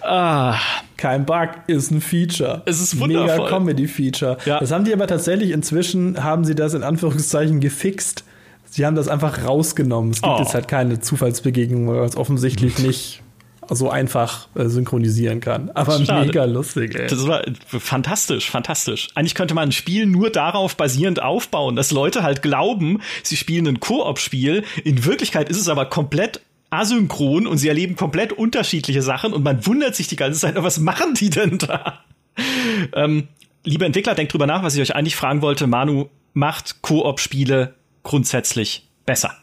Ah. 0.03 0.59
Kein 0.97 1.25
Bug, 1.25 1.49
ist 1.67 1.91
ein 1.91 2.01
Feature. 2.01 2.63
Es 2.67 2.81
ist 2.81 2.99
wundervoll. 3.01 3.39
Mega 3.39 3.49
Comedy-Feature. 3.49 4.37
Ja. 4.45 4.61
Das 4.61 4.71
haben 4.71 4.85
die 4.85 4.93
aber 4.93 5.07
tatsächlich 5.07 5.51
inzwischen, 5.51 6.23
haben 6.23 6.45
sie 6.45 6.55
das 6.55 6.75
in 6.75 6.83
Anführungszeichen 6.83 7.61
gefixt. 7.61 8.25
Sie 8.67 8.87
haben 8.87 8.95
das 8.95 9.09
einfach 9.09 9.45
rausgenommen. 9.45 10.13
Es 10.13 10.23
gibt 10.23 10.33
oh. 10.33 10.39
jetzt 10.39 10.55
halt 10.55 10.69
keine 10.69 11.01
Zufallsbegegnung, 11.01 11.89
weil 11.89 12.05
es 12.05 12.17
offensichtlich 12.17 12.79
nicht 12.81 13.23
so 13.71 13.89
einfach 13.89 14.49
äh, 14.55 14.69
synchronisieren 14.69 15.41
kann. 15.41 15.71
Aber 15.71 16.05
Schade. 16.05 16.27
mega 16.27 16.45
lustig, 16.45 16.95
ey. 16.95 17.07
Das 17.07 17.27
war 17.27 17.43
fantastisch, 17.67 18.51
fantastisch. 18.51 19.09
Eigentlich 19.15 19.35
könnte 19.35 19.55
man 19.55 19.69
ein 19.69 19.73
Spiel 19.73 20.07
nur 20.07 20.31
darauf 20.31 20.77
basierend 20.77 21.23
aufbauen, 21.23 21.77
dass 21.77 21.91
Leute 21.93 22.23
halt 22.23 22.43
glauben, 22.43 23.01
sie 23.23 23.37
spielen 23.37 23.67
ein 23.69 23.81
Koop-Spiel. 23.81 24.65
In 24.85 25.05
Wirklichkeit 25.05 25.49
ist 25.49 25.59
es 25.59 25.69
aber 25.69 25.87
komplett 25.87 26.41
asynchron 26.71 27.47
und 27.47 27.59
sie 27.59 27.69
erleben 27.69 27.97
komplett 27.97 28.33
unterschiedliche 28.33 29.03
Sachen 29.03 29.33
und 29.33 29.43
man 29.43 29.67
wundert 29.67 29.95
sich 29.95 30.09
die 30.09 30.17
ganze 30.17 30.41
Zeit, 30.41 30.55
was 30.57 30.79
machen 30.79 31.15
die 31.15 31.31
denn 31.31 31.59
da? 31.59 32.05
ähm, 32.95 33.29
liebe 33.65 33.85
Entwickler, 33.85 34.15
denkt 34.15 34.33
drüber 34.33 34.47
nach, 34.47 34.63
was 34.63 34.75
ich 34.75 34.81
euch 34.81 34.95
eigentlich 34.95 35.17
fragen 35.17 35.43
wollte. 35.43 35.67
Manu, 35.67 36.09
macht 36.33 36.83
Koop-Spiele 36.83 37.75
grundsätzlich 38.03 38.89
besser? 39.05 39.35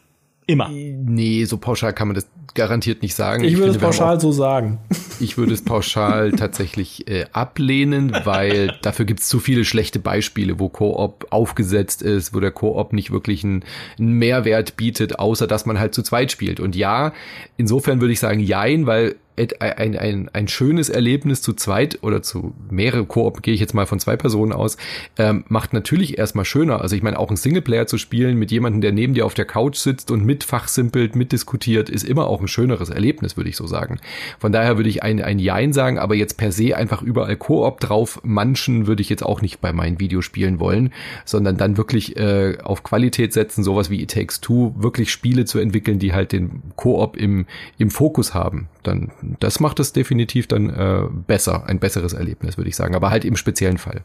Immer. 0.45 0.69
Nee, 0.69 1.43
so 1.43 1.57
pauschal 1.57 1.93
kann 1.93 2.07
man 2.07 2.15
das 2.15 2.27
garantiert 2.53 3.01
nicht 3.01 3.15
sagen. 3.15 3.43
Ich, 3.43 3.53
ich 3.53 3.59
würde 3.59 3.71
es 3.71 3.77
pauschal 3.77 4.17
auch, 4.17 4.21
so 4.21 4.31
sagen. 4.31 4.79
Ich 5.19 5.37
würde 5.37 5.53
es 5.53 5.63
pauschal 5.63 6.31
tatsächlich 6.37 7.07
äh, 7.07 7.25
ablehnen, 7.31 8.15
weil 8.23 8.75
dafür 8.81 9.05
gibt 9.05 9.21
es 9.21 9.27
zu 9.27 9.39
viele 9.39 9.65
schlechte 9.65 9.99
Beispiele, 9.99 10.59
wo 10.59 10.69
Koop 10.69 11.27
aufgesetzt 11.29 12.01
ist, 12.01 12.33
wo 12.33 12.39
der 12.39 12.51
Koop 12.51 12.93
nicht 12.93 13.11
wirklich 13.11 13.43
einen, 13.43 13.63
einen 13.99 14.13
Mehrwert 14.13 14.77
bietet, 14.77 15.19
außer 15.19 15.47
dass 15.47 15.65
man 15.65 15.79
halt 15.79 15.93
zu 15.93 16.03
zweit 16.03 16.31
spielt. 16.31 16.59
Und 16.59 16.75
ja, 16.75 17.13
insofern 17.57 18.01
würde 18.01 18.13
ich 18.13 18.19
sagen, 18.19 18.39
jein, 18.39 18.85
weil 18.85 19.15
ein, 19.59 19.97
ein, 19.97 20.29
ein 20.33 20.47
schönes 20.47 20.89
Erlebnis 20.89 21.41
zu 21.41 21.53
zweit 21.53 21.99
oder 22.01 22.21
zu 22.21 22.53
mehrere 22.69 23.05
Koop, 23.05 23.43
gehe 23.43 23.53
ich 23.53 23.59
jetzt 23.59 23.73
mal 23.73 23.85
von 23.85 23.99
zwei 23.99 24.15
Personen 24.15 24.51
aus, 24.51 24.77
ähm, 25.17 25.43
macht 25.47 25.73
natürlich 25.73 26.17
erstmal 26.17 26.45
schöner. 26.45 26.81
Also 26.81 26.95
ich 26.95 27.03
meine, 27.03 27.19
auch 27.19 27.29
ein 27.29 27.37
Singleplayer 27.37 27.87
zu 27.87 27.97
spielen 27.97 28.37
mit 28.37 28.51
jemandem, 28.51 28.81
der 28.81 28.91
neben 28.91 29.13
dir 29.13 29.25
auf 29.25 29.33
der 29.33 29.45
Couch 29.45 29.77
sitzt 29.77 30.11
und 30.11 30.25
mitfachsimpelt, 30.25 31.15
mitdiskutiert, 31.15 31.89
ist 31.89 32.03
immer 32.03 32.27
auch 32.27 32.41
ein 32.41 32.47
schöneres 32.47 32.89
Erlebnis, 32.89 33.37
würde 33.37 33.49
ich 33.49 33.55
so 33.55 33.67
sagen. 33.67 33.99
Von 34.39 34.51
daher 34.51 34.77
würde 34.77 34.89
ich 34.89 35.03
ein, 35.03 35.21
ein 35.21 35.39
Jein 35.39 35.73
sagen, 35.73 35.99
aber 35.99 36.15
jetzt 36.15 36.37
per 36.37 36.51
se 36.51 36.75
einfach 36.75 37.01
überall 37.01 37.37
Koop 37.37 37.79
drauf 37.79 38.19
manchen 38.23 38.87
würde 38.87 39.01
ich 39.01 39.09
jetzt 39.09 39.23
auch 39.23 39.41
nicht 39.41 39.61
bei 39.61 39.73
meinen 39.73 39.99
Videospielen 39.99 40.59
wollen, 40.59 40.93
sondern 41.25 41.57
dann 41.57 41.77
wirklich 41.77 42.17
äh, 42.17 42.57
auf 42.63 42.83
Qualität 42.83 43.33
setzen, 43.33 43.63
sowas 43.63 43.89
wie 43.89 44.01
It 44.01 44.11
Takes 44.11 44.41
Two, 44.41 44.73
wirklich 44.77 45.11
Spiele 45.11 45.45
zu 45.45 45.59
entwickeln, 45.59 45.99
die 45.99 46.13
halt 46.13 46.31
den 46.31 46.61
Koop 46.75 47.17
im, 47.17 47.45
im 47.77 47.89
Fokus 47.89 48.33
haben. 48.33 48.67
Dann 48.87 49.11
das 49.39 49.59
macht 49.59 49.79
es 49.79 49.93
definitiv 49.93 50.47
dann 50.47 50.69
äh, 50.69 51.03
besser, 51.27 51.67
ein 51.67 51.79
besseres 51.79 52.13
Erlebnis, 52.13 52.57
würde 52.57 52.69
ich 52.69 52.75
sagen, 52.75 52.95
aber 52.95 53.11
halt 53.11 53.25
im 53.25 53.35
speziellen 53.35 53.77
Fall. 53.77 54.01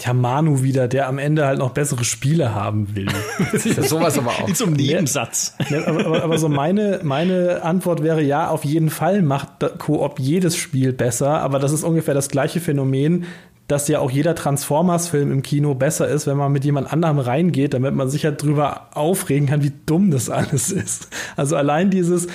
Tja, 0.00 0.14
Manu 0.14 0.62
wieder, 0.62 0.88
der 0.88 1.08
am 1.08 1.18
Ende 1.18 1.44
halt 1.44 1.58
noch 1.58 1.72
bessere 1.72 2.04
Spiele 2.04 2.54
haben 2.54 2.96
will. 2.96 3.08
sowas 3.82 4.18
aber 4.18 4.30
auch. 4.30 4.48
In 4.48 4.54
so 4.54 4.64
einem 4.64 4.72
Nebensatz. 4.72 5.54
Ja, 5.68 5.86
aber, 5.86 6.06
aber, 6.06 6.22
aber, 6.22 6.38
so 6.38 6.48
meine, 6.48 7.00
meine 7.02 7.62
Antwort 7.62 8.02
wäre 8.02 8.22
ja, 8.22 8.48
auf 8.48 8.64
jeden 8.64 8.88
Fall 8.88 9.20
macht 9.20 9.50
Koop 9.78 10.18
jedes 10.18 10.56
Spiel 10.56 10.94
besser, 10.94 11.40
aber 11.40 11.58
das 11.58 11.72
ist 11.72 11.84
ungefähr 11.84 12.14
das 12.14 12.30
gleiche 12.30 12.60
Phänomen, 12.60 13.26
dass 13.68 13.88
ja 13.88 13.98
auch 13.98 14.10
jeder 14.10 14.34
Transformers-Film 14.34 15.30
im 15.30 15.42
Kino 15.42 15.74
besser 15.74 16.08
ist, 16.08 16.26
wenn 16.26 16.38
man 16.38 16.50
mit 16.50 16.64
jemand 16.64 16.90
anderem 16.90 17.18
reingeht, 17.18 17.74
damit 17.74 17.94
man 17.94 18.08
sich 18.08 18.24
halt 18.24 18.42
drüber 18.42 18.88
aufregen 18.94 19.48
kann, 19.48 19.62
wie 19.62 19.72
dumm 19.84 20.10
das 20.10 20.30
alles 20.30 20.72
ist. 20.72 21.08
Also 21.36 21.56
allein 21.56 21.90
dieses, 21.90 22.26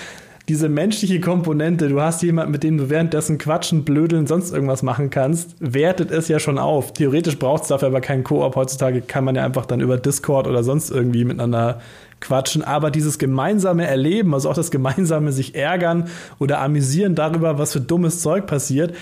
diese 0.48 0.70
menschliche 0.70 1.20
Komponente, 1.20 1.90
du 1.90 2.02
hast 2.02 2.22
jemanden, 2.22 2.52
mit 2.52 2.64
dem 2.64 2.78
du 2.78 2.90
währenddessen 2.90 3.38
quatschen, 3.40 3.84
blödeln, 3.84 4.28
sonst 4.28 4.54
irgendwas 4.54 4.84
machen 4.84 5.10
kannst, 5.10 5.56
wertet 5.60 6.12
es 6.12 6.28
ja 6.28 6.40
schon 6.40 6.60
auf. 6.60 6.94
Theoretisch 6.94 7.40
braucht 7.40 7.64
es 7.64 7.70
dafür 7.70 7.88
aber 7.88 8.02
keinen 8.02 8.24
Koop. 8.24 8.56
Heutzutage 8.56 9.02
kann 9.02 9.24
man 9.24 9.36
ja 9.36 9.44
einfach 9.44 9.66
dann 9.66 9.82
über 9.82 9.98
Discord 9.98 10.46
oder 10.46 10.64
sonst 10.64 10.92
irgendwie 10.92 11.26
miteinander 11.26 11.82
quatschen. 12.20 12.64
Aber 12.64 12.92
dieses 12.92 13.18
gemeinsame 13.18 13.88
Erleben, 13.88 14.36
also 14.36 14.50
auch 14.50 14.54
das 14.54 14.70
gemeinsame 14.70 15.32
sich 15.32 15.56
ärgern 15.56 16.10
oder 16.38 16.62
amüsieren 16.62 17.16
darüber, 17.16 17.58
was 17.58 17.74
für 17.74 17.82
dummes 17.82 18.22
Zeug 18.22 18.46
passiert, 18.46 18.96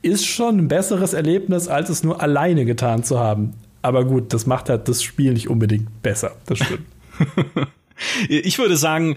ist 0.00 0.26
schon 0.26 0.58
ein 0.58 0.68
besseres 0.68 1.12
Erlebnis, 1.12 1.68
als 1.68 1.90
es 1.90 2.02
nur 2.02 2.20
alleine 2.22 2.64
getan 2.64 3.04
zu 3.04 3.18
haben. 3.18 3.52
Aber 3.82 4.04
gut, 4.04 4.32
das 4.32 4.46
macht 4.46 4.68
halt 4.68 4.88
das 4.88 5.02
Spiel 5.02 5.34
nicht 5.34 5.48
unbedingt 5.48 6.02
besser. 6.02 6.32
Das 6.46 6.58
stimmt. 6.58 6.86
ich 8.28 8.58
würde 8.58 8.76
sagen, 8.76 9.16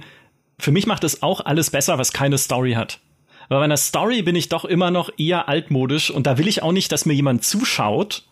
für 0.58 0.72
mich 0.72 0.88
macht 0.88 1.04
es 1.04 1.22
auch 1.22 1.42
alles 1.42 1.70
besser, 1.70 1.98
was 1.98 2.14
keine 2.14 2.38
Story 2.38 2.74
hat. 2.74 3.00
Aber 3.50 3.60
bei 3.60 3.66
einer 3.66 3.78
Story 3.78 4.22
bin 4.22 4.36
ich 4.36 4.50
doch 4.50 4.66
immer 4.66 4.92
noch 4.92 5.10
eher 5.18 5.48
altmodisch 5.48 6.10
und 6.10 6.26
da 6.26 6.38
will 6.38 6.48
ich 6.48 6.64
auch 6.64 6.72
nicht, 6.72 6.92
dass 6.92 7.06
mir 7.06 7.14
jemand 7.14 7.44
zuschaut. 7.44 8.24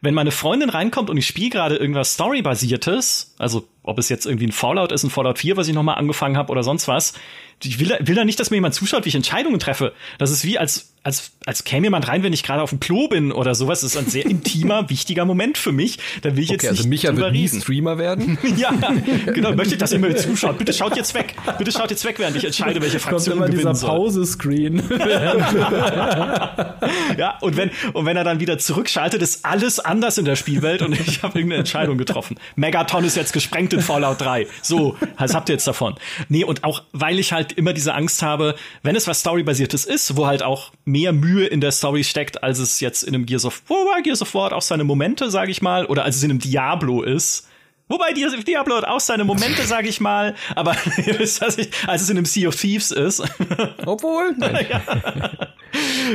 Wenn 0.00 0.14
meine 0.14 0.30
Freundin 0.30 0.70
reinkommt 0.70 1.10
und 1.10 1.16
ich 1.16 1.26
spiele 1.26 1.50
gerade 1.50 1.76
irgendwas 1.76 2.14
Storybasiertes, 2.14 3.34
Also 3.38 3.68
ob 3.84 3.98
es 3.98 4.08
jetzt 4.08 4.26
irgendwie 4.26 4.46
ein 4.46 4.52
Fallout 4.52 4.92
ist, 4.92 5.04
ein 5.04 5.10
Fallout 5.10 5.38
4, 5.38 5.56
was 5.56 5.68
ich 5.68 5.74
nochmal 5.74 5.96
angefangen 5.96 6.36
habe 6.36 6.50
oder 6.50 6.62
sonst 6.62 6.88
was. 6.88 7.12
Ich 7.62 7.78
will, 7.78 7.96
will 8.00 8.14
da 8.14 8.24
nicht, 8.24 8.40
dass 8.40 8.50
mir 8.50 8.56
jemand 8.56 8.74
zuschaut, 8.74 9.04
wie 9.04 9.10
ich 9.10 9.14
Entscheidungen 9.14 9.58
treffe. 9.60 9.92
Das 10.18 10.30
ist 10.30 10.44
wie, 10.44 10.58
als, 10.58 10.92
als, 11.02 11.32
als 11.46 11.64
käme 11.64 11.86
jemand 11.86 12.08
rein, 12.08 12.22
wenn 12.22 12.32
ich 12.32 12.42
gerade 12.42 12.62
auf 12.62 12.70
dem 12.70 12.80
Klo 12.80 13.08
bin 13.08 13.30
oder 13.30 13.54
sowas. 13.54 13.82
Das 13.82 13.94
ist 13.94 13.96
ein 13.96 14.08
sehr 14.08 14.26
intimer, 14.26 14.90
wichtiger 14.90 15.24
Moment 15.24 15.56
für 15.56 15.70
mich. 15.70 15.98
Da 16.22 16.34
will 16.34 16.42
ich 16.42 16.50
okay, 16.50 16.54
jetzt 16.54 16.68
also 16.68 16.82
nicht 16.82 17.04
Micha 17.04 17.16
wird 17.16 17.32
nie 17.32 17.44
reden. 17.44 17.60
Streamer 17.60 17.98
werden. 17.98 18.38
ja, 18.56 18.72
genau. 19.32 19.54
Möchte 19.54 19.74
ich, 19.74 19.80
dass 19.80 19.92
ihr 19.92 19.98
mir 19.98 20.16
zuschaut. 20.16 20.58
Bitte 20.58 20.72
schaut 20.72 20.96
jetzt 20.96 21.14
weg. 21.14 21.34
Bitte 21.58 21.70
schaut 21.72 21.90
jetzt 21.90 22.04
weg, 22.04 22.18
während 22.18 22.36
ich 22.36 22.44
entscheide, 22.44 22.80
welche 22.80 22.98
Kommt 22.98 23.10
Fraktion 23.10 23.36
immer 23.36 23.46
dieser 23.46 23.58
gewinnen 23.58 23.74
soll. 23.76 23.90
Pause-Screen. 23.90 24.82
Ja, 27.16 27.38
und 27.40 27.56
wenn, 27.56 27.70
und 27.92 28.06
wenn 28.06 28.16
er 28.16 28.24
dann 28.24 28.40
wieder 28.40 28.58
zurückschaltet, 28.58 29.22
ist 29.22 29.44
alles 29.44 29.80
anders 29.80 30.18
in 30.18 30.24
der 30.24 30.36
Spielwelt 30.36 30.82
und 30.82 30.92
ich 30.92 31.22
habe 31.22 31.38
irgendeine 31.38 31.60
Entscheidung 31.60 31.98
getroffen. 31.98 32.36
Megaton 32.56 33.04
ist 33.04 33.16
jetzt 33.16 33.32
gesprengt 33.32 33.72
in 33.74 33.80
Fallout 33.80 34.20
3. 34.20 34.46
So, 34.62 34.96
was 35.18 35.34
habt 35.34 35.48
ihr 35.48 35.54
jetzt 35.54 35.66
davon? 35.66 35.94
Nee, 36.28 36.44
und 36.44 36.64
auch, 36.64 36.82
weil 36.92 37.18
ich 37.18 37.32
halt 37.32 37.52
immer 37.52 37.72
diese 37.72 37.94
Angst 37.94 38.22
habe, 38.22 38.54
wenn 38.82 38.96
es 38.96 39.06
was 39.06 39.20
Storybasiertes 39.20 39.84
ist, 39.84 40.16
wo 40.16 40.26
halt 40.26 40.42
auch 40.42 40.72
mehr 40.84 41.12
Mühe 41.12 41.46
in 41.46 41.60
der 41.60 41.72
Story 41.72 42.04
steckt, 42.04 42.42
als 42.42 42.58
es 42.58 42.80
jetzt 42.80 43.02
in 43.02 43.14
einem 43.14 43.26
Gears 43.26 43.44
of 43.44 43.62
War, 43.68 44.02
Gears 44.02 44.22
of 44.22 44.34
War 44.34 44.46
hat 44.46 44.52
auch 44.52 44.62
seine 44.62 44.84
Momente, 44.84 45.30
sage 45.30 45.50
ich 45.50 45.62
mal, 45.62 45.86
oder 45.86 46.04
als 46.04 46.16
es 46.16 46.22
in 46.22 46.30
einem 46.30 46.40
Diablo 46.40 47.02
ist. 47.02 47.48
Wobei 47.94 48.12
Diablo 48.12 48.74
hat 48.74 48.88
auch 48.88 48.98
seine 48.98 49.22
Momente, 49.22 49.62
sage 49.66 49.88
ich 49.88 50.00
mal, 50.00 50.34
aber 50.56 50.74
ihr 51.06 51.16
wisst, 51.16 51.40
ich, 51.58 51.70
als 51.86 52.02
es 52.02 52.10
in 52.10 52.16
einem 52.16 52.26
Sea 52.26 52.48
of 52.48 52.56
Thieves 52.56 52.90
ist. 52.90 53.22
Obwohl. 53.86 54.34
Nein. 54.36 54.66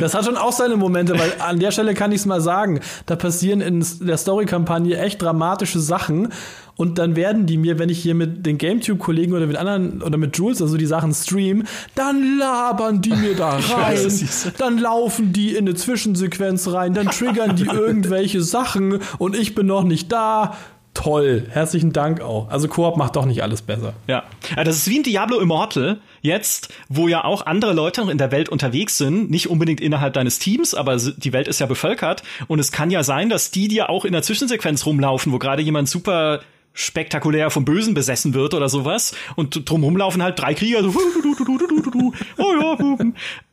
Das 0.02 0.14
hat 0.14 0.26
schon 0.26 0.36
auch 0.36 0.52
seine 0.52 0.76
Momente, 0.76 1.18
weil 1.18 1.34
an 1.40 1.60
der 1.60 1.72
Stelle 1.72 1.94
kann 1.94 2.12
ich 2.12 2.20
es 2.20 2.26
mal 2.26 2.42
sagen, 2.42 2.82
da 3.06 3.16
passieren 3.16 3.62
in 3.62 3.86
der 4.02 4.18
Story-Kampagne 4.18 4.98
echt 4.98 5.22
dramatische 5.22 5.80
Sachen 5.80 6.34
und 6.76 6.98
dann 6.98 7.16
werden 7.16 7.46
die 7.46 7.58
mir, 7.58 7.80
wenn 7.80 7.90
ich 7.90 8.02
hier 8.02 8.16
mit 8.16 8.46
den 8.46 8.58
GameTube-Kollegen 8.58 9.34
oder 9.34 9.48
mit 9.48 9.56
anderen 9.56 10.02
oder 10.02 10.18
mit 10.18 10.38
Jules 10.38 10.62
also 10.62 10.76
die 10.76 10.86
Sachen 10.86 11.14
stream, 11.14 11.64
dann 11.96 12.38
labern 12.38 13.02
die 13.02 13.14
mir 13.14 13.36
da 13.36 13.58
rein, 13.58 14.30
dann 14.58 14.78
laufen 14.78 15.32
die 15.32 15.52
in 15.52 15.68
eine 15.68 15.76
Zwischensequenz 15.76 16.68
rein, 16.70 16.94
dann 16.94 17.08
triggern 17.08 17.56
die 17.56 17.66
irgendwelche 17.66 18.42
Sachen 18.42 19.00
und 19.18 19.36
ich 19.36 19.56
bin 19.56 19.66
noch 19.66 19.84
nicht 19.84 20.12
da. 20.12 20.58
Toll, 21.00 21.48
herzlichen 21.50 21.94
Dank 21.94 22.20
auch. 22.20 22.50
Also 22.50 22.68
Koop 22.68 22.98
macht 22.98 23.16
doch 23.16 23.24
nicht 23.24 23.42
alles 23.42 23.62
besser. 23.62 23.94
Ja. 24.08 24.26
das 24.58 24.76
ist 24.76 24.90
wie 24.90 25.00
ein 25.00 25.04
Diablo 25.04 25.40
Immortal 25.40 26.02
jetzt, 26.22 26.74
wo 26.90 27.08
ja 27.08 27.24
auch 27.24 27.46
andere 27.46 27.72
Leute 27.72 28.02
noch 28.02 28.10
in 28.10 28.18
der 28.18 28.34
Welt 28.34 28.50
unterwegs 28.50 28.98
sind, 28.98 29.32
nicht 29.32 29.50
unbedingt 29.50 29.80
innerhalb 29.80 30.12
deines 30.12 30.40
Teams, 30.40 30.74
aber 30.74 30.98
die 30.98 31.32
Welt 31.32 31.48
ist 31.48 31.60
ja 31.60 31.68
bevölkert 31.68 32.24
und 32.48 32.60
es 32.60 32.74
kann 32.74 32.92
ja 32.92 33.04
sein, 33.04 33.30
dass 33.30 33.50
die 33.50 33.70
dir 33.70 33.90
auch 33.90 34.04
in 34.04 34.12
der 34.12 34.24
Zwischensequenz 34.24 34.86
rumlaufen, 34.86 35.32
wo 35.32 35.40
gerade 35.40 35.62
jemand 35.62 35.88
super 35.88 36.42
spektakulär 36.74 37.50
vom 37.50 37.64
Bösen 37.64 37.94
besessen 37.94 38.34
wird 38.34 38.54
oder 38.54 38.68
sowas 38.68 39.16
und 39.38 39.70
drumherum 39.70 39.96
laufen 39.96 40.22
halt 40.22 40.38
drei 40.38 40.54
Krieger 40.54 40.84
so 40.84 40.90
oh 42.38 42.54
ja, 42.62 42.78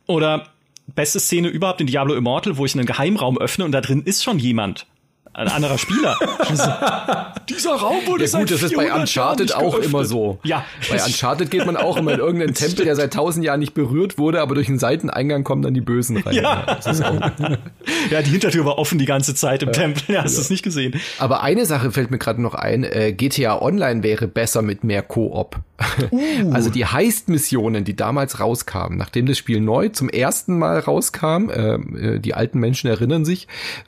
oder 0.05 0.47
beste 0.87 1.21
Szene 1.21 1.47
überhaupt 1.47 1.79
in 1.79 1.87
Diablo 1.87 2.13
Immortal, 2.13 2.57
wo 2.57 2.65
ich 2.65 2.75
einen 2.75 2.85
Geheimraum 2.85 3.37
öffne 3.37 3.63
und 3.63 3.71
da 3.71 3.79
drin 3.79 4.01
ist 4.03 4.25
schon 4.25 4.37
jemand 4.37 4.85
ein 5.37 5.47
anderer 5.49 5.77
Spieler. 5.77 6.17
Dieser 7.49 7.75
Raum 7.75 7.97
wurde 8.07 8.25
ja, 8.25 8.39
gut, 8.39 8.49
das 8.49 8.63
ist 8.63 8.75
bei 8.75 8.91
Uncharted 8.91 9.53
auch 9.53 9.73
geöffnet. 9.73 9.85
immer 9.85 10.03
so. 10.03 10.39
Ja. 10.43 10.65
Bei 10.89 10.95
Uncharted 10.95 11.51
geht 11.51 11.63
man 11.63 11.77
auch 11.77 11.95
immer 11.97 12.13
in 12.13 12.19
irgendeinen 12.19 12.53
Tempel, 12.55 12.85
der 12.85 12.95
seit 12.95 13.13
tausend 13.13 13.45
Jahren 13.45 13.59
nicht 13.59 13.75
berührt 13.75 14.17
wurde, 14.17 14.41
aber 14.41 14.55
durch 14.55 14.65
den 14.65 14.79
Seiteneingang 14.79 15.43
kommen 15.43 15.61
dann 15.61 15.75
die 15.75 15.81
Bösen 15.81 16.17
rein. 16.17 16.33
Ja, 16.33 16.79
ja 18.09 18.21
die 18.23 18.31
Hintertür 18.31 18.65
war 18.65 18.79
offen 18.79 18.97
die 18.97 19.05
ganze 19.05 19.35
Zeit 19.35 19.61
im 19.61 19.69
ja. 19.69 19.73
Tempel. 19.73 20.15
Ja, 20.15 20.23
hast 20.23 20.33
du 20.33 20.39
ja. 20.39 20.43
es 20.43 20.49
nicht 20.49 20.63
gesehen. 20.63 20.99
Aber 21.19 21.43
eine 21.43 21.67
Sache 21.67 21.91
fällt 21.91 22.09
mir 22.09 22.17
gerade 22.17 22.41
noch 22.41 22.55
ein. 22.55 22.83
Äh, 22.83 23.13
GTA 23.13 23.61
Online 23.61 24.01
wäre 24.01 24.27
besser 24.27 24.63
mit 24.63 24.83
mehr 24.83 25.03
Koop. 25.03 25.57
Uh. 26.11 26.51
Also 26.51 26.69
die 26.69 26.85
Heist-Missionen, 26.85 27.83
die 27.83 27.95
damals 27.95 28.39
rauskamen, 28.39 28.97
nachdem 28.97 29.25
das 29.25 29.37
Spiel 29.37 29.59
neu 29.59 29.89
zum 29.89 30.09
ersten 30.09 30.57
Mal 30.57 30.79
rauskam, 30.79 31.49
äh, 31.49 32.19
die 32.19 32.33
alten 32.33 32.59
Menschen 32.59 32.87
erinnern 32.89 33.25
sich, 33.25 33.47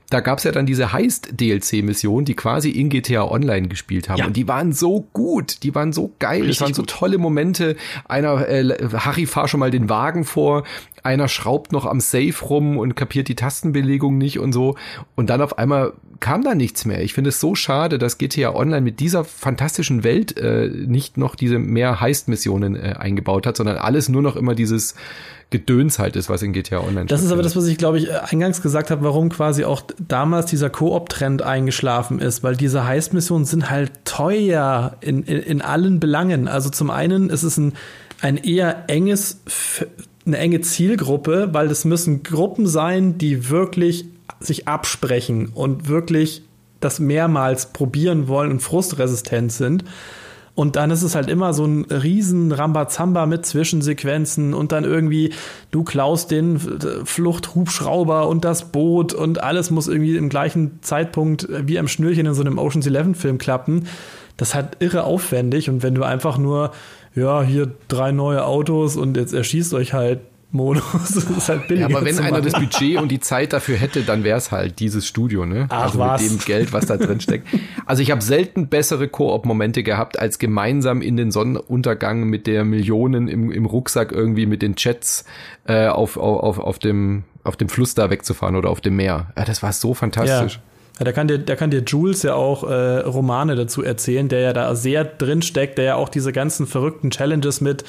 da 0.09 0.19
gab's 0.19 0.43
ja 0.43 0.51
dann 0.51 0.65
diese 0.65 0.93
Heist-DLC-Missionen, 0.93 2.25
die 2.25 2.35
quasi 2.35 2.69
in 2.69 2.89
GTA 2.89 3.23
Online 3.23 3.67
gespielt 3.67 4.09
haben. 4.09 4.19
Ja. 4.19 4.25
Und 4.25 4.35
die 4.37 4.47
waren 4.47 4.73
so 4.73 5.07
gut, 5.13 5.63
die 5.63 5.73
waren 5.75 5.93
so 5.93 6.13
geil, 6.19 6.41
Richtig 6.41 6.57
es 6.57 6.61
waren 6.61 6.73
so 6.73 6.81
gut. 6.83 6.89
tolle 6.89 7.17
Momente. 7.17 7.75
Einer, 8.07 8.47
äh, 8.47 8.77
Harry, 8.93 9.25
fahr 9.25 9.47
schon 9.47 9.59
mal 9.59 9.71
den 9.71 9.89
Wagen 9.89 10.25
vor, 10.25 10.63
einer 11.09 11.27
schraubt 11.27 11.71
noch 11.71 11.85
am 11.85 11.99
Safe 11.99 12.35
rum 12.45 12.77
und 12.77 12.95
kapiert 12.95 13.27
die 13.27 13.35
Tastenbelegung 13.35 14.17
nicht 14.17 14.39
und 14.39 14.53
so. 14.53 14.75
Und 15.15 15.29
dann 15.31 15.41
auf 15.41 15.57
einmal 15.57 15.93
kam 16.19 16.43
da 16.43 16.53
nichts 16.53 16.85
mehr. 16.85 17.01
Ich 17.01 17.13
finde 17.13 17.29
es 17.29 17.39
so 17.39 17.55
schade, 17.55 17.97
dass 17.97 18.17
GTA 18.17 18.53
Online 18.53 18.81
mit 18.81 18.99
dieser 18.99 19.23
fantastischen 19.23 20.03
Welt 20.03 20.37
äh, 20.37 20.67
nicht 20.67 21.17
noch 21.17 21.35
diese 21.35 21.57
mehr 21.57 21.99
Heist-Missionen 21.99 22.75
äh, 22.75 22.95
eingebaut 22.97 23.47
hat, 23.47 23.57
sondern 23.57 23.77
alles 23.77 24.07
nur 24.07 24.21
noch 24.21 24.35
immer 24.35 24.53
dieses 24.53 24.95
Gedöns 25.49 25.97
halt 25.97 26.15
ist, 26.15 26.29
was 26.29 26.43
in 26.43 26.53
GTA 26.53 26.79
Online 26.79 27.07
Das 27.07 27.23
ist 27.23 27.31
aber 27.31 27.41
das, 27.41 27.55
was 27.55 27.65
ich, 27.65 27.79
glaube 27.79 27.97
ich, 27.97 28.11
eingangs 28.11 28.61
gesagt 28.61 28.91
habe, 28.91 29.03
warum 29.03 29.29
quasi 29.29 29.63
auch 29.63 29.81
damals 29.97 30.45
dieser 30.45 30.69
Koop-Trend 30.69 31.41
eingeschlafen 31.41 32.19
ist, 32.19 32.43
weil 32.43 32.55
diese 32.55 32.85
Heist-Missionen 32.85 33.45
sind 33.45 33.71
halt 33.71 33.91
teuer 34.05 34.97
in, 35.01 35.23
in, 35.23 35.39
in 35.39 35.61
allen 35.63 35.99
Belangen. 35.99 36.47
Also 36.47 36.69
zum 36.69 36.91
einen 36.91 37.31
ist 37.31 37.41
es 37.41 37.57
ein, 37.57 37.73
ein 38.21 38.37
eher 38.37 38.83
enges, 38.87 39.41
eine 40.29 40.37
enge 40.37 40.61
Zielgruppe, 40.61 41.49
weil 41.51 41.67
das 41.67 41.85
müssen 41.85 42.23
Gruppen 42.23 42.67
sein, 42.67 43.17
die 43.17 43.49
wirklich 43.49 44.05
sich 44.39 44.67
absprechen 44.67 45.49
und 45.53 45.87
wirklich 45.87 46.43
das 46.79 46.99
mehrmals 46.99 47.67
probieren 47.67 48.27
wollen 48.27 48.51
und 48.51 48.61
frustresistent 48.61 49.51
sind. 49.51 49.83
Und 50.55 50.75
dann 50.75 50.91
ist 50.91 51.03
es 51.03 51.15
halt 51.15 51.29
immer 51.29 51.53
so 51.53 51.63
ein 51.65 51.85
riesen 51.85 52.51
Rambazamba 52.51 53.25
mit 53.25 53.45
Zwischensequenzen 53.45 54.53
und 54.53 54.73
dann 54.73 54.83
irgendwie, 54.83 55.31
du 55.71 55.83
klaust 55.85 56.31
den 56.31 56.59
Fluchthubschrauber 56.59 58.27
und 58.27 58.43
das 58.43 58.71
Boot 58.71 59.13
und 59.13 59.41
alles 59.41 59.71
muss 59.71 59.87
irgendwie 59.87 60.17
im 60.17 60.27
gleichen 60.27 60.79
Zeitpunkt 60.81 61.47
wie 61.49 61.79
am 61.79 61.87
Schnürchen 61.87 62.25
in 62.25 62.33
so 62.33 62.41
einem 62.41 62.57
Ocean's 62.57 62.87
Eleven 62.87 63.15
Film 63.15 63.37
klappen. 63.37 63.87
Das 64.35 64.49
ist 64.49 64.55
halt 64.55 64.77
irre 64.79 65.05
aufwendig 65.05 65.69
und 65.69 65.81
wenn 65.81 65.95
du 65.95 66.03
einfach 66.03 66.37
nur, 66.37 66.71
ja, 67.15 67.41
hier 67.43 67.71
drei 67.87 68.11
neue 68.11 68.45
Autos 68.45 68.95
und 68.95 69.17
jetzt 69.17 69.33
erschießt 69.33 69.73
euch 69.73 69.93
halt 69.93 70.19
Modus. 70.51 70.83
Das 70.93 71.15
ist 71.15 71.49
halt 71.49 71.67
billig. 71.67 71.81
Ja, 71.81 71.95
aber 71.95 72.05
wenn 72.05 72.17
einer 72.19 72.41
das 72.41 72.53
Budget 72.59 72.97
und 72.97 73.09
die 73.09 73.19
Zeit 73.19 73.53
dafür 73.53 73.77
hätte, 73.77 74.01
dann 74.01 74.23
wäre 74.23 74.37
es 74.37 74.51
halt 74.51 74.79
dieses 74.79 75.07
Studio, 75.07 75.45
ne? 75.45 75.67
Ach, 75.69 75.83
also 75.83 75.99
was? 75.99 76.21
mit 76.21 76.31
dem 76.31 76.39
Geld, 76.39 76.73
was 76.73 76.85
da 76.87 76.97
drin 76.97 77.19
steckt. 77.19 77.47
Also 77.85 78.01
ich 78.01 78.11
habe 78.11 78.21
selten 78.21 78.67
bessere 78.67 79.07
Koop-Momente 79.07 79.83
gehabt, 79.83 80.17
als 80.19 80.39
gemeinsam 80.39 81.01
in 81.01 81.17
den 81.17 81.31
Sonnenuntergang 81.31 82.23
mit 82.23 82.47
der 82.47 82.65
Millionen 82.65 83.27
im, 83.27 83.51
im 83.51 83.65
Rucksack 83.65 84.11
irgendwie 84.11 84.45
mit 84.45 84.61
den 84.61 84.75
Jets 84.77 85.25
äh, 85.67 85.87
auf, 85.87 86.17
auf, 86.17 86.59
auf, 86.59 86.79
dem, 86.79 87.23
auf 87.43 87.55
dem 87.55 87.69
Fluss 87.69 87.93
da 87.93 88.09
wegzufahren 88.09 88.55
oder 88.55 88.69
auf 88.69 88.81
dem 88.81 88.95
Meer. 88.95 89.27
Ja, 89.37 89.45
das 89.45 89.61
war 89.61 89.73
so 89.73 89.93
fantastisch. 89.93 90.55
Ja. 90.55 90.61
Ja, 90.99 91.05
da 91.05 91.11
kann 91.13 91.27
dir, 91.27 91.39
da 91.39 91.55
kann 91.55 91.71
dir 91.71 91.83
Jules 91.85 92.23
ja 92.23 92.35
auch 92.35 92.63
äh, 92.63 92.99
Romane 92.99 93.55
dazu 93.55 93.83
erzählen, 93.83 94.27
der 94.27 94.39
ja 94.41 94.53
da 94.53 94.75
sehr 94.75 95.05
drin 95.05 95.41
steckt, 95.41 95.77
der 95.77 95.85
ja 95.85 95.95
auch 95.95 96.09
diese 96.09 96.33
ganzen 96.33 96.67
verrückten 96.67 97.09
Challenges 97.09 97.61
mit 97.61 97.85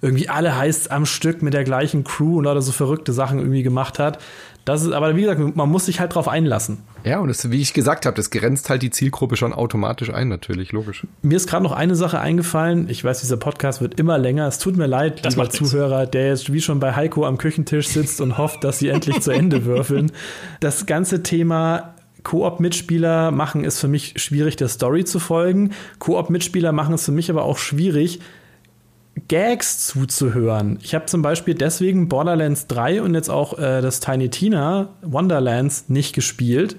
irgendwie 0.00 0.28
alle 0.28 0.56
heißt 0.56 0.90
am 0.92 1.06
Stück 1.06 1.42
mit 1.42 1.54
der 1.54 1.64
gleichen 1.64 2.04
Crew 2.04 2.38
und 2.38 2.46
oder 2.46 2.62
so 2.62 2.72
verrückte 2.72 3.12
Sachen 3.12 3.38
irgendwie 3.38 3.62
gemacht 3.62 3.98
hat. 3.98 4.18
Das 4.64 4.82
ist, 4.82 4.92
aber 4.92 5.16
wie 5.16 5.22
gesagt, 5.22 5.56
man 5.56 5.68
muss 5.70 5.86
sich 5.86 5.98
halt 5.98 6.14
drauf 6.14 6.28
einlassen. 6.28 6.78
Ja, 7.02 7.20
und 7.20 7.28
das, 7.28 7.50
wie 7.50 7.60
ich 7.60 7.72
gesagt 7.72 8.04
habe, 8.04 8.14
das 8.14 8.28
grenzt 8.28 8.68
halt 8.68 8.82
die 8.82 8.90
Zielgruppe 8.90 9.36
schon 9.36 9.54
automatisch 9.54 10.12
ein, 10.12 10.28
natürlich, 10.28 10.72
logisch. 10.72 11.06
Mir 11.22 11.36
ist 11.36 11.48
gerade 11.48 11.62
noch 11.62 11.72
eine 11.72 11.96
Sache 11.96 12.20
eingefallen. 12.20 12.86
Ich 12.90 13.02
weiß, 13.02 13.20
dieser 13.20 13.38
Podcast 13.38 13.80
wird 13.80 13.98
immer 13.98 14.18
länger. 14.18 14.46
Es 14.46 14.58
tut 14.58 14.76
mir 14.76 14.86
leid, 14.86 15.24
das 15.24 15.36
lieber 15.36 15.48
Zuhörer, 15.48 16.06
der 16.06 16.28
jetzt 16.28 16.52
wie 16.52 16.60
schon 16.60 16.80
bei 16.80 16.94
Heiko 16.94 17.24
am 17.24 17.38
Küchentisch 17.38 17.88
sitzt 17.88 18.20
und 18.20 18.36
hofft, 18.36 18.62
dass 18.62 18.78
sie 18.78 18.88
endlich 18.88 19.20
zu 19.20 19.30
Ende 19.30 19.64
würfeln. 19.64 20.12
Das 20.60 20.84
ganze 20.84 21.22
Thema 21.22 21.94
Koop-Mitspieler 22.28 23.30
machen 23.30 23.64
es 23.64 23.80
für 23.80 23.88
mich 23.88 24.12
schwierig, 24.16 24.56
der 24.56 24.68
Story 24.68 25.06
zu 25.06 25.18
folgen. 25.18 25.72
Koop-Mitspieler 25.98 26.72
machen 26.72 26.92
es 26.92 27.06
für 27.06 27.10
mich 27.10 27.30
aber 27.30 27.44
auch 27.44 27.56
schwierig, 27.56 28.20
Gags 29.28 29.86
zuzuhören. 29.86 30.78
Ich 30.82 30.94
habe 30.94 31.06
zum 31.06 31.22
Beispiel 31.22 31.54
deswegen 31.54 32.10
Borderlands 32.10 32.66
3 32.66 33.00
und 33.00 33.14
jetzt 33.14 33.30
auch 33.30 33.58
äh, 33.58 33.80
das 33.80 34.00
Tiny 34.00 34.28
Tina 34.28 34.90
Wonderlands 35.00 35.88
nicht 35.88 36.14
gespielt, 36.14 36.76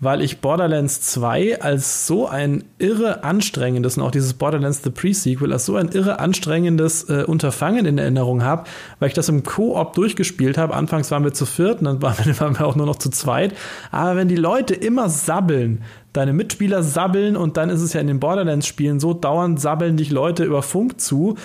weil 0.00 0.22
ich 0.22 0.40
Borderlands 0.40 1.00
2 1.00 1.60
als 1.60 2.06
so 2.06 2.28
ein 2.28 2.64
irre 2.78 3.24
anstrengendes 3.24 3.96
und 3.96 4.04
auch 4.04 4.10
dieses 4.10 4.34
Borderlands 4.34 4.82
The 4.84 4.90
Pre-Sequel 4.90 5.52
als 5.52 5.66
so 5.66 5.76
ein 5.76 5.88
irre 5.88 6.20
anstrengendes 6.20 7.08
äh, 7.08 7.24
Unterfangen 7.26 7.84
in 7.84 7.98
Erinnerung 7.98 8.44
habe, 8.44 8.64
weil 9.00 9.08
ich 9.08 9.14
das 9.14 9.28
im 9.28 9.42
Koop 9.42 9.94
durchgespielt 9.94 10.56
habe. 10.56 10.74
Anfangs 10.74 11.10
waren 11.10 11.24
wir 11.24 11.32
zu 11.32 11.46
viert 11.46 11.80
und 11.80 11.84
dann 11.84 12.02
waren 12.02 12.16
wir, 12.24 12.40
waren 12.40 12.58
wir 12.58 12.66
auch 12.66 12.76
nur 12.76 12.86
noch 12.86 12.96
zu 12.96 13.10
zweit. 13.10 13.54
Aber 13.90 14.16
wenn 14.16 14.28
die 14.28 14.36
Leute 14.36 14.74
immer 14.74 15.08
sabbeln, 15.08 15.82
deine 16.12 16.32
Mitspieler 16.32 16.82
sabbeln 16.82 17.36
und 17.36 17.56
dann 17.56 17.68
ist 17.68 17.82
es 17.82 17.92
ja 17.92 18.00
in 18.00 18.06
den 18.06 18.20
Borderlands-Spielen 18.20 19.00
so, 19.00 19.14
dauernd 19.14 19.60
sabbeln 19.60 19.96
dich 19.96 20.10
Leute 20.10 20.44
über 20.44 20.62
Funk 20.62 21.00
zu. 21.00 21.36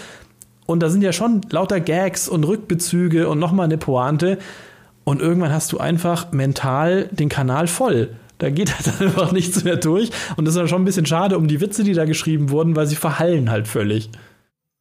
Und 0.66 0.82
da 0.82 0.89
sind 0.89 1.01
ja 1.01 1.12
schon 1.12 1.41
lauter 1.49 1.80
Gags 1.80 2.30
und 2.30 2.43
Rückbezüge 2.43 3.28
und 3.28 3.39
nochmal 3.39 3.66
eine 3.66 3.78
Pointe. 3.78 4.38
Und 5.04 5.22
irgendwann 5.22 5.51
hast 5.51 5.74
du 5.74 5.80
einfach 5.80 6.32
mental 6.32 7.10
den 7.12 7.30
Kanal 7.30 7.68
voll. 7.68 8.16
Da 8.38 8.50
geht 8.50 8.76
halt 8.78 9.02
einfach 9.02 9.32
nichts 9.32 9.64
mehr 9.64 9.78
durch. 9.78 10.10
Und 10.36 10.46
das 10.46 10.56
ist 10.56 10.60
dann 10.60 10.68
schon 10.68 10.82
ein 10.82 10.86
bisschen 10.86 11.05
schade 11.05 11.38
um 11.38 11.47
die 11.47 11.62
Witze, 11.62 11.84
die 11.84 11.93
da 11.93 12.05
geschrieben 12.05 12.50
wurden, 12.50 12.76
weil 12.76 12.88
sie 12.88 12.96
verhallen 12.96 13.50
halt 13.50 13.68
völlig. 13.68 14.10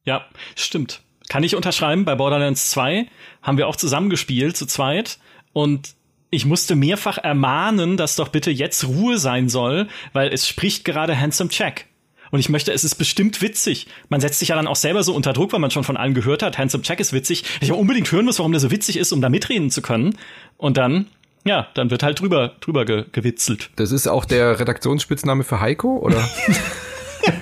Ja, 0.05 0.25
stimmt. 0.55 1.01
Kann 1.29 1.43
ich 1.43 1.55
unterschreiben. 1.55 2.05
Bei 2.05 2.15
Borderlands 2.15 2.69
2 2.71 3.07
haben 3.41 3.57
wir 3.57 3.67
auch 3.67 3.75
zusammengespielt, 3.75 4.57
zu 4.57 4.65
zweit. 4.65 5.19
Und 5.53 5.95
ich 6.29 6.45
musste 6.45 6.75
mehrfach 6.75 7.17
ermahnen, 7.17 7.95
dass 7.95 8.15
doch 8.15 8.29
bitte 8.29 8.51
jetzt 8.51 8.87
Ruhe 8.87 9.17
sein 9.17 9.49
soll, 9.49 9.87
weil 10.13 10.33
es 10.33 10.47
spricht 10.47 10.83
gerade 10.83 11.19
Handsome 11.19 11.49
Jack. 11.51 11.85
Und 12.31 12.39
ich 12.39 12.49
möchte, 12.49 12.73
es 12.73 12.83
ist 12.83 12.95
bestimmt 12.95 13.43
witzig. 13.43 13.85
Man 14.09 14.19
setzt 14.19 14.39
sich 14.39 14.49
ja 14.49 14.55
dann 14.55 14.65
auch 14.65 14.75
selber 14.75 15.03
so 15.03 15.13
unter 15.13 15.33
Druck, 15.33 15.53
weil 15.53 15.59
man 15.59 15.69
schon 15.69 15.83
von 15.83 15.97
allen 15.97 16.15
gehört 16.15 16.41
hat, 16.41 16.57
Handsome 16.57 16.83
Jack 16.83 16.99
ist 16.99 17.13
witzig. 17.13 17.43
Ich 17.61 17.69
aber 17.69 17.79
unbedingt 17.79 18.11
hören 18.11 18.25
muss, 18.25 18.39
warum 18.39 18.51
der 18.51 18.59
so 18.59 18.71
witzig 18.71 18.97
ist, 18.97 19.11
um 19.11 19.21
da 19.21 19.29
mitreden 19.29 19.69
zu 19.69 19.83
können. 19.83 20.17
Und 20.57 20.77
dann, 20.77 21.05
ja, 21.45 21.67
dann 21.73 21.89
wird 21.91 22.03
halt 22.03 22.19
drüber, 22.19 22.55
drüber 22.59 22.85
ge 22.85 23.05
gewitzelt. 23.11 23.69
Das 23.75 23.91
ist 23.91 24.07
auch 24.07 24.25
der 24.25 24.59
Redaktionsspitzname 24.59 25.43
für 25.43 25.59
Heiko, 25.59 25.97
oder? 25.97 26.27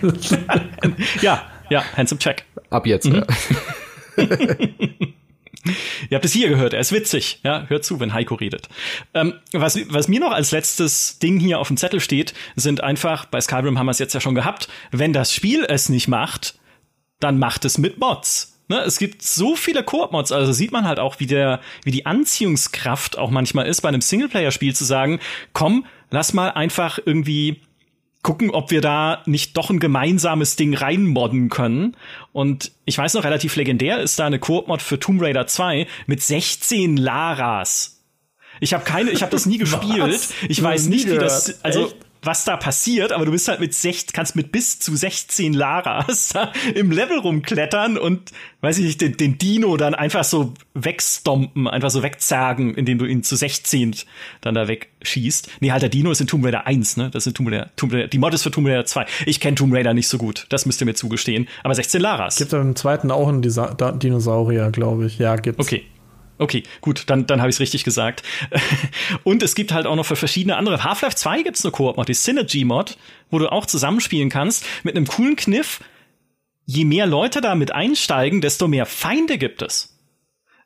ja, 1.22 1.44
ja, 1.70 1.84
Handsome 1.96 2.20
Jack. 2.22 2.46
Ab 2.70 2.86
jetzt, 2.88 3.08
mhm. 3.08 3.24
ja. 4.18 4.26
Ihr 6.10 6.16
habt 6.16 6.26
es 6.26 6.34
hier 6.34 6.50
gehört, 6.50 6.74
er 6.74 6.80
ist 6.80 6.92
witzig. 6.92 7.40
Ja, 7.44 7.66
hört 7.68 7.86
zu, 7.86 8.00
wenn 8.00 8.14
Heiko 8.14 8.36
redet. 8.36 8.68
Ähm, 9.14 9.36
was, 9.54 9.78
was 9.90 10.08
mir 10.08 10.20
noch 10.20 10.32
als 10.32 10.52
letztes 10.52 11.20
Ding 11.20 11.40
hier 11.40 11.60
auf 11.60 11.68
dem 11.68 11.78
Zettel 11.78 12.00
steht, 12.00 12.34
sind 12.56 12.82
einfach, 12.82 13.26
bei 13.26 13.40
Skyrim 13.40 13.78
haben 13.78 13.86
wir 13.86 13.92
es 13.92 14.00
jetzt 14.00 14.14
ja 14.14 14.22
schon 14.22 14.36
gehabt, 14.36 14.70
wenn 14.92 15.14
das 15.14 15.34
Spiel 15.34 15.64
es 15.68 15.90
nicht 15.90 16.08
macht, 16.08 16.56
dann 17.20 17.38
macht 17.38 17.66
es 17.66 17.78
mit 17.78 18.00
Mods. 18.00 18.51
Ne, 18.72 18.80
es 18.84 19.00
gibt 19.00 19.22
so 19.22 19.58
viele 19.58 19.84
Koop-Mods, 19.84 20.32
also 20.32 20.54
sieht 20.54 20.72
man 20.72 20.88
halt 20.88 20.98
auch, 20.98 21.20
wie 21.20 21.26
der, 21.26 21.60
wie 21.84 21.92
die 21.92 22.06
Anziehungskraft 22.06 23.18
auch 23.18 23.30
manchmal 23.30 23.68
ist, 23.68 23.82
bei 23.82 23.90
einem 23.90 24.00
Singleplayer-Spiel 24.00 24.74
zu 24.74 24.86
sagen, 24.86 25.20
komm, 25.52 25.86
lass 26.10 26.32
mal 26.32 26.52
einfach 26.52 26.98
irgendwie 27.06 27.60
gucken, 28.24 28.50
ob 28.50 28.72
wir 28.72 28.80
da 28.80 29.24
nicht 29.26 29.58
doch 29.58 29.72
ein 29.72 29.82
gemeinsames 29.82 30.56
Ding 30.56 30.74
reinmodden 30.74 31.50
können. 31.50 31.98
Und 32.32 32.72
ich 32.86 32.98
weiß 32.98 33.16
noch, 33.16 33.26
relativ 33.26 33.58
legendär 33.58 34.00
ist 34.00 34.18
da 34.20 34.26
eine 34.26 34.40
Koop-Mod 34.40 34.82
für 34.82 35.02
Tomb 35.02 35.22
Raider 35.22 35.48
2 35.48 35.86
mit 36.06 36.22
16 36.22 36.96
Laras. 36.96 38.06
Ich 38.62 38.74
habe 38.74 38.86
keine, 38.86 39.12
ich 39.12 39.22
habe 39.22 39.34
das 39.34 39.46
nie 39.46 39.58
gespielt. 39.58 40.30
Ich 40.48 40.64
weiß 40.64 40.88
nicht, 40.88 41.10
wie 41.10 41.18
das, 41.18 41.62
also 41.62 41.88
Echt? 41.88 41.98
Was 42.24 42.46
da 42.46 42.56
passiert, 42.56 43.12
aber 43.12 43.26
du 43.26 43.32
bist 43.32 43.48
halt 43.48 43.60
mit 43.60 43.74
sech, 43.74 44.06
kannst 44.14 44.36
mit 44.36 44.52
bis 44.52 44.80
zu 44.80 44.96
16 44.96 45.54
Laras 45.54 46.30
da 46.30 46.52
im 46.76 46.92
Level 46.92 47.18
rumklettern 47.20 47.98
und, 47.98 48.32
weiß 48.62 48.78
ich 48.78 48.86
nicht, 48.86 49.02
den, 49.02 49.18
den 49.18 49.38
Dino 49.38 49.76
dann 49.78 49.96
einfach 49.96 50.24
so 50.24 50.54
wegstompen, 50.74 51.68
einfach 51.68 51.90
so 51.90 52.04
wegzagen, 52.04 52.76
indem 52.76 53.00
du 53.00 53.06
ihn 53.06 53.24
zu 53.24 53.36
16 53.36 53.96
dann 54.42 54.54
da 54.54 54.68
wegschießt. 54.68 55.50
Nee, 55.62 55.72
halt, 55.72 55.82
der 55.82 55.90
Dino 55.90 56.12
ist 56.12 56.22
in 56.22 56.28
Tomb 56.28 56.46
Raider 56.46 56.68
1, 56.68 56.98
ne? 56.98 57.10
Das 57.12 57.24
ist 57.24 57.28
in 57.28 57.34
Tomb 57.34 57.50
Raider, 57.50 57.72
Tomb 57.76 57.94
Raider, 57.94 58.08
die 58.08 58.20
Mod 58.20 58.34
ist 58.34 58.44
für 58.44 58.52
Tomb 58.52 58.68
Raider 58.68 58.86
2. 58.86 59.06
Ich 59.26 59.40
kenne 59.40 59.56
Tomb 59.56 59.74
Raider 59.74 59.94
nicht 59.94 60.08
so 60.08 60.18
gut, 60.18 60.46
das 60.50 60.66
müsst 60.66 60.82
ihr 60.82 60.86
mir 60.86 60.94
zugestehen. 60.94 61.48
Aber 61.64 61.74
16 61.74 62.02
Laras. 62.02 62.38
Gibt 62.38 62.54
im 62.54 62.76
zweiten 62.76 63.10
auch 63.10 63.28
einen 63.28 63.42
Disa 63.42 63.74
Dinosaurier, 63.74 64.70
glaube 64.72 65.08
ich. 65.08 65.18
Ja, 65.18 65.36
gibt's. 65.38 65.60
Okay. 65.66 65.86
Okay, 66.42 66.64
gut, 66.82 67.04
dann, 67.06 67.28
dann 67.28 67.40
habe 67.40 67.52
ich 67.52 67.58
es 67.58 67.60
richtig 67.60 67.84
gesagt. 67.84 68.24
Und 69.24 69.44
es 69.44 69.54
gibt 69.54 69.72
halt 69.72 69.86
auch 69.86 69.96
noch 69.96 70.08
für 70.08 70.16
verschiedene 70.16 70.58
andere. 70.58 70.84
Half-Life 70.84 71.16
2 71.16 71.44
gibt's 71.44 71.64
eine 71.64 71.72
Koop-Mod, 71.72 72.10
die 72.10 72.16
Synergy-Mod, 72.16 72.98
wo 73.30 73.38
du 73.38 73.52
auch 73.52 73.68
zusammenspielen 73.68 74.32
kannst 74.32 74.66
mit 74.82 74.96
einem 74.96 75.06
coolen 75.06 75.36
Kniff. 75.36 75.82
Je 76.66 76.84
mehr 76.84 77.06
Leute 77.06 77.42
da 77.42 77.54
mit 77.54 77.76
einsteigen, 77.76 78.42
desto 78.42 78.68
mehr 78.68 78.88
Feinde 78.88 79.38
gibt 79.38 79.62
es. 79.62 80.00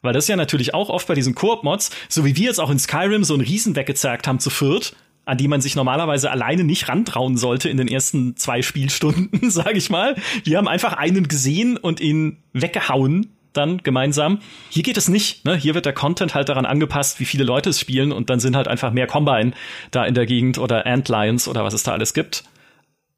Weil 0.02 0.14
das 0.14 0.30
ja 0.30 0.38
natürlich 0.38 0.74
auch 0.74 0.88
oft 0.88 1.10
bei 1.10 1.14
diesen 1.14 1.36
Koop-Mods, 1.36 1.90
so 2.08 2.24
wie 2.24 2.38
wir 2.38 2.46
jetzt 2.46 2.62
auch 2.62 2.70
in 2.70 2.80
Skyrim 2.80 3.26
so 3.26 3.34
einen 3.34 3.44
Riesen 3.44 3.76
weggezerrt 3.76 4.28
haben 4.28 4.40
zu 4.40 4.52
viert, 4.52 4.96
an 5.26 5.38
die 5.38 5.50
man 5.50 5.60
sich 5.60 5.76
normalerweise 5.76 6.32
alleine 6.32 6.64
nicht 6.64 6.88
rantrauen 6.88 7.36
sollte 7.36 7.68
in 7.68 7.76
den 7.76 7.90
ersten 7.90 8.38
zwei 8.38 8.62
Spielstunden, 8.62 9.50
sage 9.52 9.78
ich 9.78 9.90
mal. 9.90 10.16
Wir 10.46 10.58
haben 10.58 10.70
einfach 10.70 10.94
einen 10.94 11.28
gesehen 11.28 11.76
und 11.76 12.00
ihn 12.00 12.38
weggehauen 12.54 13.35
dann 13.58 13.80
gemeinsam. 13.80 14.40
Hier 14.70 14.84
geht 14.84 14.98
es 14.98 15.08
nicht. 15.08 15.46
Ne? 15.46 15.56
Hier 15.56 15.76
wird 15.76 15.86
der 15.86 15.94
Content 15.94 16.36
halt 16.36 16.50
daran 16.50 16.66
angepasst, 16.66 17.20
wie 17.20 17.26
viele 17.26 17.44
Leute 17.44 17.70
es 17.70 17.80
spielen 17.80 18.12
und 18.12 18.30
dann 18.30 18.40
sind 18.40 18.56
halt 18.56 18.68
einfach 18.68 18.92
mehr 18.92 19.08
Combine 19.08 19.54
da 19.92 20.06
in 20.06 20.14
der 20.14 20.26
Gegend 20.26 20.58
oder 20.58 20.86
Antlions 20.86 21.48
oder 21.48 21.64
was 21.64 21.74
es 21.74 21.84
da 21.84 21.94
alles 21.94 22.14
gibt. 22.14 22.44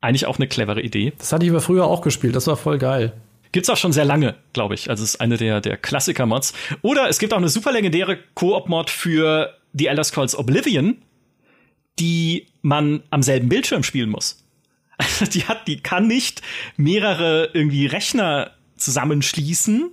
Eigentlich 0.01 0.25
auch 0.25 0.37
eine 0.37 0.47
clevere 0.47 0.81
Idee. 0.81 1.13
Das 1.17 1.33
hatte 1.33 1.45
ich 1.45 1.51
aber 1.51 1.61
früher 1.61 1.85
auch 1.85 2.01
gespielt. 2.01 2.35
Das 2.35 2.47
war 2.47 2.57
voll 2.57 2.77
geil. 2.77 3.13
Gibt's 3.51 3.69
auch 3.69 3.77
schon 3.77 3.93
sehr 3.93 4.05
lange, 4.05 4.35
glaube 4.53 4.75
ich. 4.75 4.89
Also 4.89 5.03
es 5.03 5.15
ist 5.15 5.21
eine 5.21 5.37
der, 5.37 5.61
der 5.61 5.77
Klassiker-Mods. 5.77 6.53
Oder 6.81 7.09
es 7.09 7.17
gibt 7.17 7.33
auch 7.33 7.37
eine 7.37 7.49
super 7.49 7.71
legendäre 7.71 8.17
Koop-Mod 8.35 8.89
für 8.89 9.53
die 9.73 9.87
Elder 9.87 10.03
Scrolls 10.03 10.37
Oblivion, 10.37 10.97
die 11.99 12.47
man 12.61 13.03
am 13.09 13.23
selben 13.23 13.49
Bildschirm 13.49 13.83
spielen 13.83 14.09
muss. 14.09 14.43
Also 14.97 15.25
die 15.31 15.45
hat, 15.45 15.67
die 15.67 15.81
kann 15.81 16.07
nicht 16.07 16.41
mehrere 16.75 17.49
irgendwie 17.53 17.85
Rechner 17.85 18.51
zusammenschließen, 18.75 19.91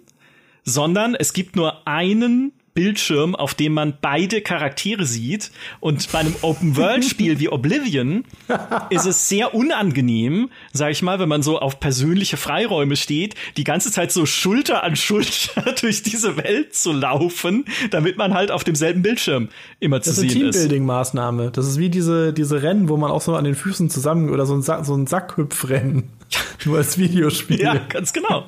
sondern 0.65 1.15
es 1.15 1.33
gibt 1.33 1.57
nur 1.57 1.87
einen 1.87 2.53
Bildschirm, 2.75 3.37
auf 3.37 3.55
dem 3.55 3.73
man 3.73 3.95
beide 4.01 4.43
Charaktere 4.43 5.07
sieht. 5.07 5.53
Und 5.81 6.11
bei 6.11 6.19
einem 6.19 6.35
Open-World-Spiel 6.43 7.39
wie 7.39 7.49
Oblivion 7.49 8.25
ist 8.91 9.07
es 9.07 9.29
sehr 9.29 9.55
unangenehm, 9.55 10.51
sag 10.73 10.91
ich 10.91 11.01
mal, 11.01 11.21
wenn 11.21 11.29
man 11.29 11.43
so 11.43 11.61
auf 11.61 11.79
persönliche 11.79 12.37
Freiräume 12.37 12.97
steht, 12.97 13.37
die 13.57 13.65
ganze 13.65 13.93
Zeit 13.93 14.11
so 14.13 14.27
Schulter 14.27 14.83
an 14.83 14.97
Schulter 14.97 15.73
durch 15.81 16.03
diese 16.03 16.37
Welt 16.37 16.75
zu 16.75 16.93
laufen, 16.93 17.65
damit 17.91 18.19
man 18.19 18.35
halt 18.35 18.51
auf 18.51 18.65
demselben 18.65 19.03
Bildschirm 19.03 19.49
immer 19.79 20.03
zu 20.03 20.13
sehen 20.13 20.27
ist. 20.27 20.35
Das 20.35 20.41
ist 20.41 20.43
eine 20.43 20.69
Teambuilding-Maßnahme. 20.69 21.51
Das 21.51 21.69
ist 21.69 21.79
wie 21.79 21.91
diese, 21.91 22.33
diese 22.33 22.63
Rennen, 22.63 22.89
wo 22.89 22.97
man 22.97 23.13
auch 23.13 23.23
so 23.23 23.37
an 23.37 23.45
den 23.45 23.55
Füßen 23.55 23.89
zusammen 23.89 24.31
oder 24.31 24.47
so 24.47 24.55
ein, 24.55 24.63
Sa 24.63 24.83
so 24.83 24.95
ein 24.95 25.07
Sackhüpfrennen. 25.07 26.11
Nur 26.65 26.79
als 26.79 26.99
Videospiel. 26.99 27.61
Ja, 27.61 27.77
ganz 27.77 28.13
genau. 28.13 28.47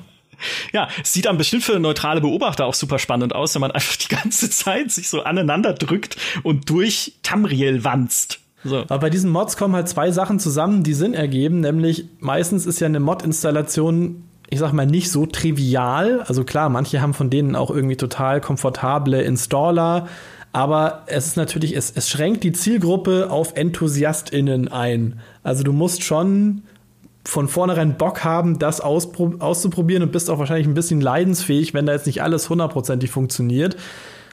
Ja, 0.73 0.87
es 1.01 1.13
sieht 1.13 1.25
dann 1.25 1.37
bestimmt 1.37 1.63
für 1.63 1.79
neutrale 1.79 2.21
Beobachter 2.21 2.65
auch 2.65 2.73
super 2.73 2.99
spannend 2.99 3.33
aus, 3.33 3.55
wenn 3.55 3.61
man 3.61 3.71
einfach 3.71 3.95
die 3.95 4.07
ganze 4.07 4.49
Zeit 4.49 4.91
sich 4.91 5.09
so 5.09 5.23
aneinander 5.23 5.73
drückt 5.73 6.17
und 6.43 6.69
durch 6.69 7.13
Tamriel 7.23 7.83
wanzt. 7.83 8.39
So. 8.63 8.79
Aber 8.81 8.99
bei 8.99 9.09
diesen 9.09 9.31
Mods 9.31 9.57
kommen 9.57 9.75
halt 9.75 9.87
zwei 9.87 10.11
Sachen 10.11 10.39
zusammen, 10.39 10.83
die 10.83 10.93
Sinn 10.93 11.13
ergeben, 11.13 11.61
nämlich 11.61 12.05
meistens 12.19 12.65
ist 12.65 12.79
ja 12.79 12.87
eine 12.87 12.99
Mod-Installation 12.99 14.23
ich 14.49 14.59
sag 14.59 14.71
mal, 14.71 14.85
nicht 14.85 15.11
so 15.11 15.25
trivial. 15.25 16.21
Also 16.21 16.43
klar, 16.43 16.69
manche 16.69 17.01
haben 17.01 17.13
von 17.13 17.29
denen 17.29 17.55
auch 17.55 17.69
irgendwie 17.69 17.97
total 17.97 18.39
komfortable 18.39 19.21
Installer. 19.21 20.07
Aber 20.53 21.03
es 21.07 21.27
ist 21.27 21.37
natürlich, 21.37 21.75
es, 21.75 21.91
es 21.91 22.09
schränkt 22.09 22.43
die 22.43 22.53
Zielgruppe 22.53 23.29
auf 23.29 23.55
EnthusiastInnen 23.55 24.69
ein. 24.69 25.19
Also 25.43 25.63
du 25.63 25.73
musst 25.73 26.03
schon 26.03 26.63
von 27.27 27.49
vornherein 27.49 27.97
Bock 27.97 28.23
haben, 28.23 28.57
das 28.57 28.79
auszuprobieren 28.79 30.01
und 30.03 30.13
bist 30.13 30.29
auch 30.29 30.39
wahrscheinlich 30.39 30.65
ein 30.65 30.73
bisschen 30.73 31.01
leidensfähig, 31.01 31.73
wenn 31.73 31.85
da 31.85 31.91
jetzt 31.91 32.07
nicht 32.07 32.23
alles 32.23 32.49
hundertprozentig 32.49 33.11
funktioniert. 33.11 33.75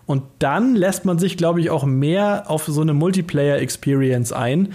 Und 0.07 0.23
dann 0.39 0.77
lässt 0.77 1.05
man 1.05 1.19
sich, 1.19 1.37
glaube 1.37 1.61
ich, 1.61 1.71
auch 1.71 1.85
mehr 1.85 2.45
auf 2.47 2.67
so 2.67 2.83
eine 2.83 2.95
Multiplayer-Experience 2.95 4.33
ein, 4.33 4.75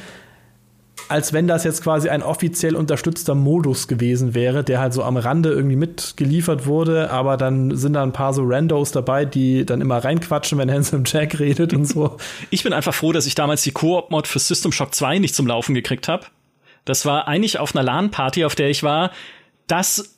als 1.07 1.31
wenn 1.31 1.47
das 1.47 1.63
jetzt 1.63 1.81
quasi 1.81 2.09
ein 2.09 2.21
offiziell 2.21 2.75
unterstützter 2.75 3.35
Modus 3.35 3.87
gewesen 3.87 4.33
wäre, 4.33 4.65
der 4.65 4.81
halt 4.81 4.91
so 4.91 5.01
am 5.03 5.15
Rande 5.15 5.51
irgendwie 5.51 5.77
mitgeliefert 5.77 6.65
wurde, 6.67 7.11
aber 7.11 7.37
dann 7.37 7.77
sind 7.77 7.93
da 7.93 8.03
ein 8.03 8.11
paar 8.11 8.33
so 8.33 8.43
Randos 8.43 8.91
dabei, 8.91 9.23
die 9.23 9.65
dann 9.65 9.79
immer 9.79 10.03
reinquatschen, 10.03 10.57
wenn 10.57 10.69
Handsome 10.69 11.03
Jack 11.05 11.39
redet 11.39 11.73
und 11.73 11.85
so. 11.85 12.17
Ich 12.49 12.63
bin 12.63 12.73
einfach 12.73 12.93
froh, 12.93 13.13
dass 13.13 13.25
ich 13.25 13.35
damals 13.35 13.63
die 13.63 13.71
Koop-Mod 13.71 14.27
für 14.27 14.39
System 14.39 14.73
Shock 14.73 14.93
2 14.93 15.19
nicht 15.19 15.35
zum 15.35 15.47
Laufen 15.47 15.73
gekriegt 15.73 16.09
habe 16.09 16.25
das 16.89 17.05
war 17.05 17.27
eigentlich 17.27 17.59
auf 17.59 17.75
einer 17.75 17.83
LAN-Party, 17.83 18.43
auf 18.43 18.55
der 18.55 18.69
ich 18.69 18.83
war, 18.83 19.11
das 19.67 20.17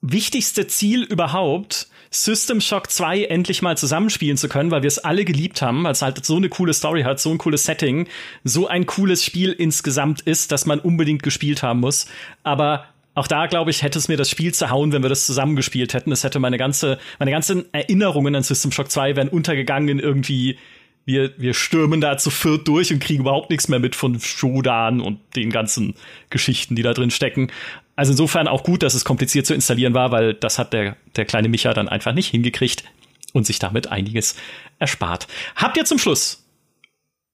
wichtigste 0.00 0.66
Ziel 0.66 1.02
überhaupt, 1.02 1.88
System 2.10 2.60
Shock 2.60 2.90
2 2.90 3.24
endlich 3.24 3.62
mal 3.62 3.76
zusammenspielen 3.76 4.36
zu 4.36 4.48
können, 4.48 4.70
weil 4.70 4.82
wir 4.82 4.88
es 4.88 4.98
alle 4.98 5.24
geliebt 5.24 5.60
haben, 5.60 5.84
weil 5.84 5.92
es 5.92 6.02
halt 6.02 6.24
so 6.24 6.36
eine 6.36 6.48
coole 6.48 6.72
Story 6.72 7.02
hat, 7.02 7.20
so 7.20 7.30
ein 7.30 7.38
cooles 7.38 7.64
Setting, 7.64 8.08
so 8.44 8.68
ein 8.68 8.86
cooles 8.86 9.24
Spiel 9.24 9.52
insgesamt 9.52 10.22
ist, 10.22 10.52
dass 10.52 10.66
man 10.66 10.78
unbedingt 10.78 11.22
gespielt 11.22 11.62
haben 11.62 11.80
muss. 11.80 12.06
Aber 12.42 12.86
auch 13.14 13.26
da, 13.26 13.46
glaube 13.46 13.70
ich, 13.70 13.82
hätte 13.82 13.98
es 13.98 14.08
mir 14.08 14.16
das 14.16 14.30
Spiel 14.30 14.54
zerhauen, 14.54 14.92
wenn 14.92 15.02
wir 15.02 15.08
das 15.08 15.26
zusammengespielt 15.26 15.94
hätten. 15.94 16.12
Es 16.12 16.22
hätte 16.22 16.38
meine 16.38 16.58
ganze, 16.58 16.98
meine 17.18 17.30
ganzen 17.30 17.64
Erinnerungen 17.72 18.34
an 18.34 18.42
System 18.42 18.72
Shock 18.72 18.90
2 18.90 19.16
wären 19.16 19.28
untergegangen 19.28 19.88
in 19.88 19.98
irgendwie 19.98 20.58
wir, 21.06 21.32
wir 21.38 21.54
stürmen 21.54 22.00
da 22.00 22.18
zu 22.18 22.30
viert 22.30 22.68
durch 22.68 22.92
und 22.92 22.98
kriegen 22.98 23.22
überhaupt 23.22 23.48
nichts 23.48 23.68
mehr 23.68 23.78
mit 23.78 23.94
von 23.94 24.20
Shodan 24.20 25.00
und 25.00 25.20
den 25.36 25.50
ganzen 25.50 25.94
Geschichten, 26.30 26.74
die 26.74 26.82
da 26.82 26.92
drin 26.92 27.10
stecken. 27.10 27.50
Also 27.94 28.12
insofern 28.12 28.48
auch 28.48 28.64
gut, 28.64 28.82
dass 28.82 28.94
es 28.94 29.04
kompliziert 29.04 29.46
zu 29.46 29.54
installieren 29.54 29.94
war, 29.94 30.10
weil 30.10 30.34
das 30.34 30.58
hat 30.58 30.72
der, 30.72 30.96
der 31.14 31.24
kleine 31.24 31.48
Micha 31.48 31.72
dann 31.72 31.88
einfach 31.88 32.12
nicht 32.12 32.28
hingekriegt 32.28 32.84
und 33.32 33.46
sich 33.46 33.58
damit 33.58 33.86
einiges 33.86 34.36
erspart. 34.78 35.28
Habt 35.54 35.76
ihr 35.76 35.84
zum 35.84 35.98
Schluss 35.98 36.42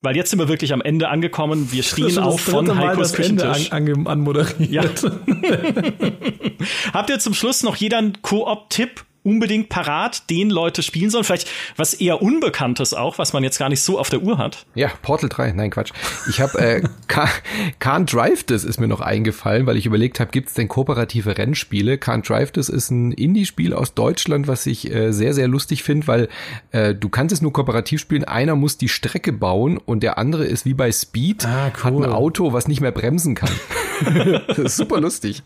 weil 0.04 0.16
jetzt 0.16 0.30
sind 0.30 0.40
wir 0.40 0.48
wirklich 0.48 0.72
am 0.72 0.80
Ende 0.80 1.08
angekommen. 1.08 1.70
Wir 1.70 1.84
stehen 1.84 2.18
auch 2.18 2.40
von 2.40 2.76
Heikos 2.76 3.12
Küchentisch. 3.12 3.70
An, 3.70 3.88
an, 3.88 4.06
anmoderiert. 4.08 4.68
Ja. 4.68 4.82
Habt 6.92 7.08
ihr 7.08 7.20
zum 7.20 7.34
Schluss 7.34 7.62
noch 7.62 7.76
jeder 7.76 7.98
einen 7.98 8.20
Koop-Tipp 8.20 9.04
unbedingt 9.22 9.68
parat, 9.68 10.28
den 10.30 10.50
Leute 10.50 10.82
spielen 10.82 11.10
sollen? 11.10 11.24
Vielleicht 11.24 11.48
was 11.76 11.94
eher 11.94 12.22
Unbekanntes 12.22 12.94
auch, 12.94 13.18
was 13.18 13.32
man 13.32 13.42
jetzt 13.42 13.58
gar 13.58 13.68
nicht 13.68 13.82
so 13.82 13.98
auf 13.98 14.10
der 14.10 14.22
Uhr 14.22 14.38
hat. 14.38 14.66
Ja, 14.74 14.90
Portal 15.02 15.28
3, 15.28 15.52
nein 15.52 15.70
Quatsch. 15.70 15.92
Ich 16.28 16.40
habe 16.40 16.58
äh, 16.58 16.82
Can't 17.80 18.12
Drive 18.12 18.44
This 18.44 18.64
ist 18.64 18.80
mir 18.80 18.88
noch 18.88 19.00
eingefallen, 19.00 19.66
weil 19.66 19.76
ich 19.76 19.86
überlegt 19.86 20.20
habe, 20.20 20.30
gibt 20.30 20.48
es 20.48 20.54
denn 20.54 20.68
kooperative 20.68 21.38
Rennspiele? 21.38 21.94
Can't 21.94 22.26
Drive 22.26 22.52
This 22.52 22.68
ist 22.68 22.90
ein 22.90 23.12
Indie-Spiel 23.12 23.74
aus 23.74 23.94
Deutschland, 23.94 24.48
was 24.48 24.66
ich 24.66 24.92
äh, 24.92 25.12
sehr, 25.12 25.34
sehr 25.34 25.48
lustig 25.48 25.82
finde, 25.82 26.06
weil 26.06 26.28
äh, 26.70 26.94
du 26.94 27.08
kannst 27.08 27.32
es 27.32 27.42
nur 27.42 27.52
kooperativ 27.52 28.00
spielen. 28.00 28.24
Einer 28.24 28.56
muss 28.56 28.78
die 28.78 28.88
Strecke 28.88 29.32
bauen 29.32 29.78
und 29.78 30.02
der 30.02 30.18
andere 30.18 30.44
ist 30.44 30.64
wie 30.64 30.74
bei 30.74 30.90
Speed, 30.92 31.46
ah, 31.46 31.72
cool. 31.84 32.02
hat 32.02 32.08
ein 32.08 32.12
Auto, 32.12 32.52
was 32.52 32.68
nicht 32.68 32.80
mehr 32.80 32.92
bremsen 32.92 33.34
kann. 33.34 33.50
super 34.66 35.00
lustig. 35.00 35.42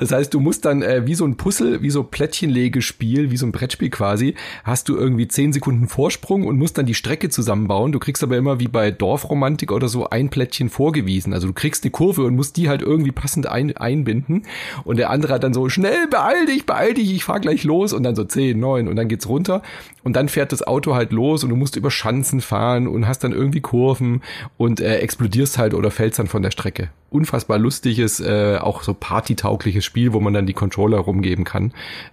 Das 0.00 0.12
heißt, 0.12 0.32
du 0.32 0.40
musst 0.40 0.64
dann 0.64 0.82
äh, 0.82 1.06
wie 1.06 1.14
so 1.14 1.24
ein 1.24 1.36
Puzzle, 1.36 1.82
wie 1.82 1.90
so 1.90 2.02
Plättchenlegespiel, 2.02 3.30
wie 3.30 3.36
so 3.36 3.46
ein 3.46 3.52
Brettspiel 3.52 3.90
quasi, 3.90 4.34
hast 4.64 4.88
du 4.88 4.96
irgendwie 4.96 5.28
zehn 5.28 5.52
Sekunden 5.52 5.88
Vorsprung 5.88 6.46
und 6.46 6.58
musst 6.58 6.78
dann 6.78 6.86
die 6.86 6.94
Strecke 6.94 7.28
zusammenbauen. 7.28 7.92
Du 7.92 7.98
kriegst 7.98 8.22
aber 8.22 8.36
immer 8.36 8.60
wie 8.60 8.68
bei 8.68 8.90
Dorfromantik 8.90 9.72
oder 9.72 9.88
so 9.88 10.10
ein 10.10 10.30
Plättchen 10.30 10.68
vorgewiesen. 10.68 11.32
Also 11.32 11.46
du 11.46 11.52
kriegst 11.52 11.84
eine 11.84 11.90
Kurve 11.90 12.24
und 12.24 12.36
musst 12.36 12.56
die 12.56 12.68
halt 12.68 12.82
irgendwie 12.82 13.12
passend 13.12 13.46
ein, 13.46 13.76
einbinden. 13.76 14.42
Und 14.84 14.98
der 14.98 15.10
andere 15.10 15.34
hat 15.34 15.44
dann 15.44 15.54
so, 15.54 15.68
schnell, 15.68 16.06
beeil 16.08 16.46
dich, 16.46 16.66
beeil 16.66 16.94
dich, 16.94 17.12
ich 17.12 17.24
fahr 17.24 17.40
gleich 17.40 17.64
los. 17.64 17.92
Und 17.92 18.02
dann 18.02 18.14
so 18.14 18.24
zehn, 18.24 18.58
neun 18.58 18.88
und 18.88 18.96
dann 18.96 19.08
geht's 19.08 19.28
runter. 19.28 19.62
Und 20.04 20.14
dann 20.14 20.28
fährt 20.28 20.52
das 20.52 20.66
Auto 20.66 20.94
halt 20.94 21.12
los 21.12 21.44
und 21.44 21.50
du 21.50 21.56
musst 21.56 21.76
über 21.76 21.90
Schanzen 21.90 22.40
fahren 22.40 22.88
und 22.88 23.06
hast 23.06 23.24
dann 23.24 23.32
irgendwie 23.32 23.60
Kurven 23.60 24.22
und 24.56 24.80
äh, 24.80 24.98
explodierst 24.98 25.58
halt 25.58 25.74
oder 25.74 25.90
fällst 25.90 26.18
dann 26.18 26.28
von 26.28 26.42
der 26.42 26.50
Strecke. 26.50 26.90
Unfassbar 27.10 27.58
lustiges, 27.88 28.20
äh, 28.20 28.58
auch 28.58 28.82
so 28.82 28.94
partytaugliches 28.94 29.84
Spiel, 29.84 30.12
wo 30.12 30.20
man 30.20 30.34
dann 30.34 30.46
die 30.46 30.52
Controller 30.52 30.98
rumgeben 30.98 31.44
kann. 31.44 31.72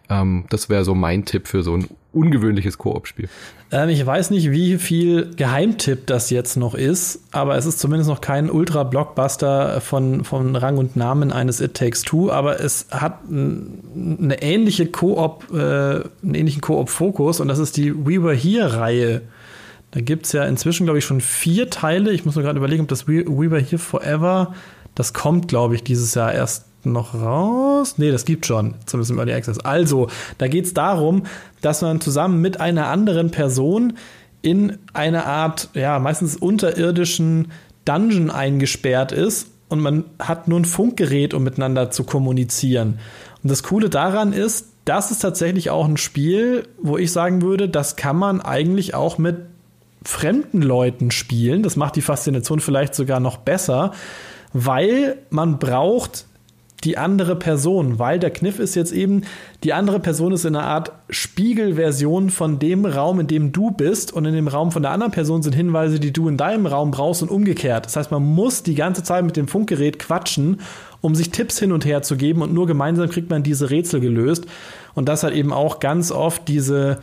Ähm, 0.10 0.46
das 0.50 0.70
wäre 0.70 0.84
so 0.84 0.96
mein 0.96 1.26
Tipp 1.26 1.48
für 1.48 1.64
so 1.64 1.76
ein 1.76 1.88
ungewöhnliches 2.14 2.78
Koop-Spiel. 2.78 3.28
Ähm, 3.72 3.90
ich 3.90 4.06
weiß 4.06 4.32
nicht, 4.32 4.52
wie 4.52 4.78
viel 4.78 5.32
Geheimtipp 5.36 6.08
das 6.08 6.30
jetzt 6.30 6.56
noch 6.56 6.76
ist, 6.76 7.22
aber 7.32 7.58
es 7.58 7.66
ist 7.66 7.80
zumindest 7.80 8.10
noch 8.10 8.22
kein 8.22 8.50
Ultra-Blockbuster 8.50 9.82
von, 9.82 10.24
von 10.24 10.56
Rang 10.56 10.78
und 10.78 10.96
Namen 10.96 11.32
eines 11.32 11.60
It 11.60 11.74
Takes 11.74 12.04
Two, 12.04 12.32
aber 12.32 12.60
es 12.60 12.88
hat 12.92 13.20
eine 13.30 14.42
ähnliche 14.42 14.86
Koop, 14.88 15.46
äh, 15.52 15.56
einen 15.56 16.36
ähnlichen 16.36 16.62
Koop-Fokus 16.62 17.40
und 17.40 17.48
das 17.48 17.60
ist 17.60 17.78
die 17.78 17.94
We 17.94 18.24
Were 18.24 18.36
Here-Reihe. 18.36 19.22
Da 19.92 20.02
gibt 20.02 20.26
es 20.26 20.34
ja 20.34 20.44
inzwischen, 20.44 20.86
glaube 20.86 21.00
ich, 21.00 21.06
schon 21.06 21.22
vier 21.22 21.70
Teile. 21.70 22.12
Ich 22.12 22.26
muss 22.26 22.36
mir 22.36 22.42
gerade 22.42 22.58
überlegen, 22.58 22.84
ob 22.84 22.90
das 22.90 23.08
We, 23.08 23.26
We 23.26 23.50
Were 23.50 23.62
Here 23.62 23.78
Forever, 23.78 24.54
das 24.96 25.14
kommt, 25.14 25.48
glaube 25.48 25.76
ich, 25.76 25.84
dieses 25.84 26.16
Jahr 26.16 26.34
erst 26.34 26.66
noch 26.86 27.14
raus? 27.14 27.96
Nee, 27.98 28.12
das 28.12 28.26
gibt 28.26 28.46
schon, 28.46 28.76
zumindest 28.86 29.12
im 29.12 29.20
Early 29.20 29.34
Access. 29.34 29.60
Also, 29.60 30.08
da 30.38 30.48
geht 30.48 30.66
es 30.66 30.74
darum, 30.74 31.24
dass 31.62 31.82
man 31.82 32.02
zusammen 32.02 32.42
mit 32.42 32.60
einer 32.60 32.88
anderen 32.88 33.32
Person 33.32 33.94
in 34.42 34.78
eine 34.94 35.26
Art, 35.26 35.70
ja, 35.74 36.00
meistens 36.00 36.38
unterirdischen 36.38 37.52
Dungeon 37.86 38.30
eingesperrt 38.30 39.12
ist 39.12 39.48
und 39.70 39.80
man 39.80 40.06
hat 40.20 40.48
nur 40.48 40.60
ein 40.60 40.66
Funkgerät, 40.66 41.34
um 41.34 41.44
miteinander 41.44 41.92
zu 41.92 42.04
kommunizieren. 42.04 43.00
Und 43.44 43.50
das 43.50 43.64
Coole 43.64 43.90
daran 43.90 44.34
ist, 44.34 44.68
das 44.86 45.10
ist 45.10 45.20
tatsächlich 45.20 45.72
auch 45.72 45.88
ein 45.88 45.98
Spiel, 45.98 46.68
wo 46.78 46.98
ich 46.98 47.12
sagen 47.12 47.42
würde, 47.42 47.68
das 47.68 47.96
kann 47.96 48.16
man 48.16 48.42
eigentlich 48.42 48.94
auch 48.94 49.18
mit 49.18 49.38
fremden 50.04 50.62
Leuten 50.62 51.10
spielen. 51.10 51.64
Das 51.64 51.76
macht 51.76 51.96
die 51.96 52.02
Faszination 52.02 52.60
vielleicht 52.60 52.94
sogar 52.94 53.20
noch 53.20 53.38
besser, 53.38 53.92
weil 54.58 55.18
man 55.32 55.60
braucht 55.60 56.28
die 56.86 56.98
andere 56.98 57.36
Person, 57.36 58.00
weil 58.00 58.20
der 58.20 58.32
Kniff 58.32 58.58
ist 58.58 58.74
jetzt 58.76 58.94
eben, 58.94 59.24
die 59.66 59.74
andere 59.74 60.00
Person 60.00 60.32
ist 60.32 60.46
in 60.46 60.56
einer 60.56 60.66
Art 60.66 60.94
Spiegelversion 61.10 62.30
von 62.30 62.58
dem 62.58 62.86
Raum, 62.86 63.20
in 63.20 63.28
dem 63.28 63.52
du 63.52 63.72
bist 63.72 64.14
und 64.14 64.24
in 64.24 64.34
dem 64.34 64.48
Raum 64.48 64.72
von 64.72 64.82
der 64.82 64.92
anderen 64.92 65.12
Person 65.12 65.44
sind 65.44 65.56
Hinweise, 65.56 66.00
die 66.00 66.14
du 66.14 66.30
in 66.30 66.38
deinem 66.38 66.68
Raum 66.68 66.92
brauchst 66.92 67.22
und 67.22 67.32
umgekehrt. 67.32 67.86
Das 67.86 67.98
heißt, 67.98 68.12
man 68.12 68.24
muss 68.24 68.64
die 68.64 68.76
ganze 68.76 69.04
Zeit 69.04 69.26
mit 69.26 69.36
dem 69.36 69.50
Funkgerät 69.50 70.00
quatschen, 70.00 70.62
um 71.02 71.16
sich 71.16 71.32
Tipps 71.32 71.60
hin 71.60 71.74
und 71.74 71.84
her 71.84 72.02
zu 72.02 72.16
geben 72.16 72.42
und 72.42 72.54
nur 72.54 72.66
gemeinsam 72.66 73.10
kriegt 73.10 73.30
man 73.30 73.44
diese 73.44 73.72
Rätsel 73.72 74.00
gelöst 74.00 74.46
und 74.94 75.10
das 75.10 75.24
hat 75.24 75.34
eben 75.34 75.52
auch 75.52 75.82
ganz 75.82 76.12
oft 76.12 76.48
diese 76.48 77.00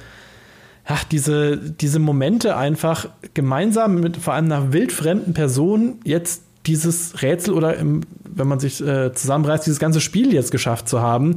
ach, 0.85 1.05
diese, 1.05 1.59
diese 1.59 1.99
Momente 1.99 2.57
einfach 2.57 3.09
gemeinsam 3.35 4.01
mit 4.01 4.17
vor 4.17 4.35
allem 4.35 4.47
einer 4.47 4.73
wildfremden 4.73 5.35
Person 5.35 6.01
jetzt 6.05 6.43
dieses 6.67 7.23
Rätsel 7.23 7.55
oder 7.55 7.77
im, 7.77 8.03
wenn 8.25 8.47
man 8.47 8.61
sich 8.61 8.81
äh, 8.81 9.13
zusammenreißt, 9.13 9.67
dieses 9.67 9.81
ganze 9.81 10.01
Spiel 10.01 10.33
jetzt 10.33 10.51
geschafft 10.51 10.89
zu 10.89 11.01
haben, 11.01 11.35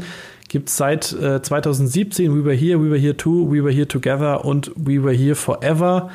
gibt 0.49 0.69
es 0.69 0.77
seit 0.77 1.11
äh, 1.14 1.41
2017 1.41 2.34
We 2.34 2.45
Were 2.45 2.56
Here, 2.56 2.80
We 2.80 2.89
Were 2.91 2.99
Here 2.99 3.18
Too, 3.18 3.52
We 3.52 3.64
Were 3.64 3.73
Here 3.73 3.88
Together 3.88 4.45
und 4.45 4.72
We 4.76 5.03
Were 5.03 5.15
Here 5.15 5.35
Forever. 5.35 6.11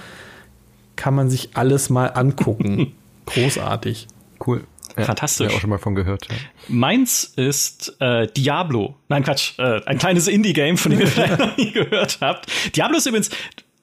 Kann 0.96 1.14
man 1.14 1.30
sich 1.30 1.50
alles 1.54 1.90
mal 1.90 2.06
angucken. 2.06 2.92
Großartig. 3.26 4.06
Cool. 4.46 4.64
Ja, 4.96 5.04
Fantastisch. 5.04 5.50
Ja, 5.50 5.56
auch 5.56 5.60
schon 5.60 5.70
mal 5.70 5.78
von 5.78 5.94
gehört. 5.94 6.26
Ja. 6.28 6.36
Meins 6.68 7.32
ist 7.36 7.96
äh, 8.00 8.26
Diablo. 8.28 8.96
Nein, 9.08 9.22
Quatsch. 9.22 9.58
Äh, 9.58 9.82
ein 9.86 9.98
kleines 9.98 10.28
Indie-Game, 10.28 10.76
von 10.76 10.90
dem 10.90 11.00
ihr 11.00 11.06
vielleicht 11.06 11.38
noch 11.38 11.56
nie 11.56 11.70
gehört 11.72 12.18
habt. 12.20 12.46
Diablo 12.76 12.98
ist 12.98 13.06
übrigens, 13.06 13.30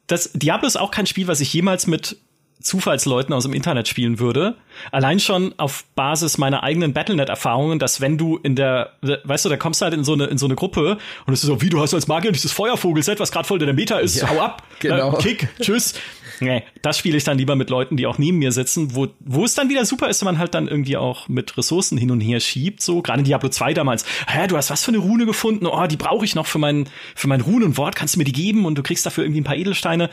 das 0.08 0.32
Diablo 0.34 0.68
ist 0.68 0.78
auch 0.78 0.92
kein 0.92 1.06
Spiel, 1.06 1.28
was 1.28 1.40
ich 1.40 1.54
jemals 1.54 1.88
mit 1.88 2.18
Zufallsleuten 2.62 3.34
aus 3.34 3.44
dem 3.44 3.54
Internet 3.54 3.88
spielen 3.88 4.20
würde. 4.20 4.56
Allein 4.92 5.20
schon 5.20 5.54
auf 5.58 5.86
Basis 5.96 6.38
meiner 6.38 6.64
eigenen 6.64 6.94
Battlenet-Erfahrungen, 6.94 7.80
dass 7.80 8.02
wenn 8.02 8.18
du 8.18 8.38
in 8.38 8.56
der, 8.56 8.94
weißt 9.02 9.46
du, 9.46 9.50
da 9.50 9.58
kommst 9.58 9.82
du 9.82 9.86
halt 9.86 9.94
in 9.94 10.04
so 10.04 10.14
eine, 10.14 10.26
in 10.26 10.38
so 10.38 10.46
eine 10.48 10.56
Gruppe 10.56 10.98
und 11.26 11.34
es 11.34 11.44
ist 11.44 11.48
so, 11.48 11.62
wie 11.62 11.70
du 11.70 11.80
hast 11.80 11.94
als 11.94 12.08
Magier 12.08 12.32
dieses 12.32 12.52
Feuervogelset, 12.52 13.20
was 13.20 13.32
gerade 13.32 13.48
voll 13.48 13.60
der 13.60 13.74
Meter 13.74 14.02
ist, 14.02 14.16
ja, 14.20 14.30
hau 14.30 14.40
ab, 14.40 14.64
genau. 14.80 15.18
Äh, 15.18 15.22
Kick, 15.22 15.50
tschüss. 15.60 15.94
Nee, 16.40 16.64
das 16.82 16.98
spiele 17.00 17.18
ich 17.18 17.24
dann 17.24 17.38
lieber 17.38 17.56
mit 17.56 17.70
Leuten, 17.70 17.98
die 17.98 18.06
auch 18.06 18.18
neben 18.18 18.38
mir 18.38 18.52
sitzen, 18.52 18.96
wo, 18.96 19.08
wo 19.20 19.46
es 19.46 19.56
dann 19.56 19.70
wieder 19.70 19.86
super 19.86 20.10
ist, 20.10 20.22
wenn 20.22 20.28
man 20.28 20.38
halt 20.38 20.54
dann 20.54 20.68
irgendwie 20.68 20.98
auch 20.98 21.28
mit 21.28 21.58
Ressourcen 21.58 21.98
hin 21.98 22.12
und 22.12 22.22
her 22.22 22.40
schiebt, 22.40 22.82
so. 22.82 23.02
Gerade 23.02 23.20
in 23.20 23.26
Diablo 23.26 23.50
2 23.50 23.74
damals. 23.74 24.06
Hä, 24.28 24.48
du 24.48 24.56
hast 24.58 24.70
was 24.70 24.84
für 24.84 24.92
eine 24.92 25.00
Rune 25.00 25.26
gefunden? 25.26 25.66
Oh, 25.66 25.88
die 25.88 25.98
brauche 25.98 26.26
ich 26.26 26.36
noch 26.36 26.46
für 26.46 26.60
mein, 26.60 26.88
für 27.16 27.28
mein 27.28 27.42
Runenwort. 27.42 27.96
Kannst 27.96 28.16
du 28.16 28.20
mir 28.20 28.26
die 28.26 28.34
geben? 28.34 28.66
Und 28.66 28.78
du 28.78 28.84
kriegst 28.84 29.06
dafür 29.06 29.24
irgendwie 29.24 29.42
ein 29.42 29.46
paar 29.46 29.56
Edelsteine. 29.56 30.10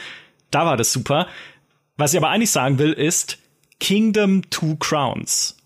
Da 0.50 0.64
war 0.64 0.76
das 0.76 0.92
super. 0.92 1.26
Was 1.96 2.12
ich 2.12 2.18
aber 2.18 2.30
eigentlich 2.30 2.50
sagen 2.50 2.78
will, 2.78 2.92
ist 2.92 3.38
Kingdom 3.80 4.48
Two 4.50 4.76
Crowns. 4.76 5.56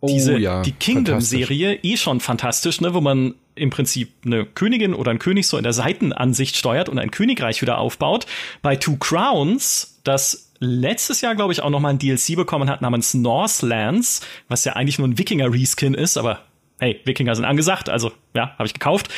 Oh, 0.00 0.06
Diese, 0.06 0.38
ja, 0.38 0.62
die 0.62 0.72
Kingdom-Serie, 0.72 1.80
eh 1.82 1.96
schon 1.96 2.20
fantastisch, 2.20 2.80
ne, 2.80 2.94
wo 2.94 3.00
man 3.00 3.34
im 3.54 3.68
Prinzip 3.68 4.12
eine 4.24 4.46
Königin 4.46 4.94
oder 4.94 5.10
ein 5.10 5.18
König 5.18 5.46
so 5.46 5.58
in 5.58 5.62
der 5.62 5.74
Seitenansicht 5.74 6.56
steuert 6.56 6.88
und 6.88 6.98
ein 6.98 7.10
Königreich 7.10 7.60
wieder 7.60 7.78
aufbaut. 7.78 8.26
Bei 8.62 8.76
Two 8.76 8.96
Crowns, 8.96 10.00
das 10.04 10.52
letztes 10.58 11.20
Jahr, 11.20 11.34
glaube 11.34 11.52
ich, 11.52 11.62
auch 11.62 11.68
noch 11.68 11.80
mal 11.80 11.90
ein 11.90 11.98
DLC 11.98 12.36
bekommen 12.36 12.70
hat 12.70 12.80
namens 12.80 13.12
Northlands, 13.12 14.22
was 14.48 14.64
ja 14.64 14.74
eigentlich 14.74 14.98
nur 14.98 15.08
ein 15.08 15.18
Wikinger-Reskin 15.18 15.94
ist, 15.94 16.16
aber 16.16 16.40
hey, 16.78 17.00
Wikinger 17.04 17.34
sind 17.34 17.44
angesagt, 17.44 17.90
also 17.90 18.12
ja, 18.34 18.54
habe 18.56 18.66
ich 18.66 18.72
gekauft. 18.72 19.10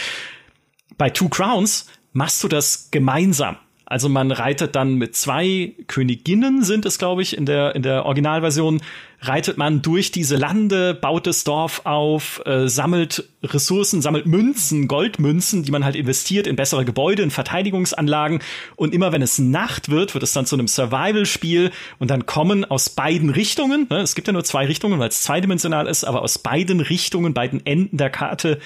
Bei 0.98 1.10
Two 1.10 1.28
Crowns 1.28 1.86
machst 2.12 2.42
du 2.42 2.48
das 2.48 2.88
gemeinsam. 2.90 3.56
Also 3.93 4.09
man 4.09 4.32
reitet 4.32 4.74
dann 4.74 4.94
mit 4.94 5.14
zwei 5.14 5.74
Königinnen, 5.86 6.64
sind 6.64 6.86
es, 6.86 6.97
glaube 6.97 7.20
ich, 7.20 7.36
in 7.36 7.44
der, 7.44 7.74
in 7.77 7.82
der 7.82 8.06
Originalversion, 8.06 8.81
reitet 9.20 9.59
man 9.59 9.82
durch 9.82 10.10
diese 10.10 10.36
Lande, 10.36 10.94
baut 10.94 11.27
das 11.27 11.44
Dorf 11.44 11.82
auf, 11.85 12.40
äh, 12.47 12.69
sammelt 12.69 13.28
Ressourcen, 13.43 14.01
sammelt 14.01 14.24
Münzen, 14.24 14.89
Goldmünzen, 14.89 15.62
die 15.62 15.70
man 15.70 15.85
halt 15.85 15.94
investiert 15.94 16.47
in 16.47 16.56
bessere 16.56 16.86
Gebäude, 16.86 17.23
in 17.23 17.31
Verteidigungsanlagen. 17.31 18.39
Und 18.77 18.94
immer 18.94 19.12
wenn 19.12 19.20
es 19.20 19.39
Nacht 19.39 19.90
wird, 19.90 20.14
wird 20.14 20.24
es 20.24 20.32
dann 20.32 20.47
zu 20.47 20.56
einem 20.56 20.69
Survival-Spiel 20.69 21.70
und 21.98 22.10
dann 22.10 22.24
kommen 22.24 22.64
aus 22.64 22.89
beiden 22.89 23.28
Richtungen, 23.28 23.89
ne, 23.90 23.98
es 23.98 24.14
gibt 24.14 24.27
ja 24.27 24.32
nur 24.32 24.44
zwei 24.44 24.64
Richtungen, 24.64 25.01
weil 25.01 25.10
es 25.10 25.20
zweidimensional 25.20 25.86
ist, 25.86 26.05
aber 26.05 26.23
aus 26.23 26.39
beiden 26.39 26.81
Richtungen, 26.81 27.35
beiden 27.35 27.66
Enden 27.66 27.98
der 27.98 28.09
Karte, 28.09 28.59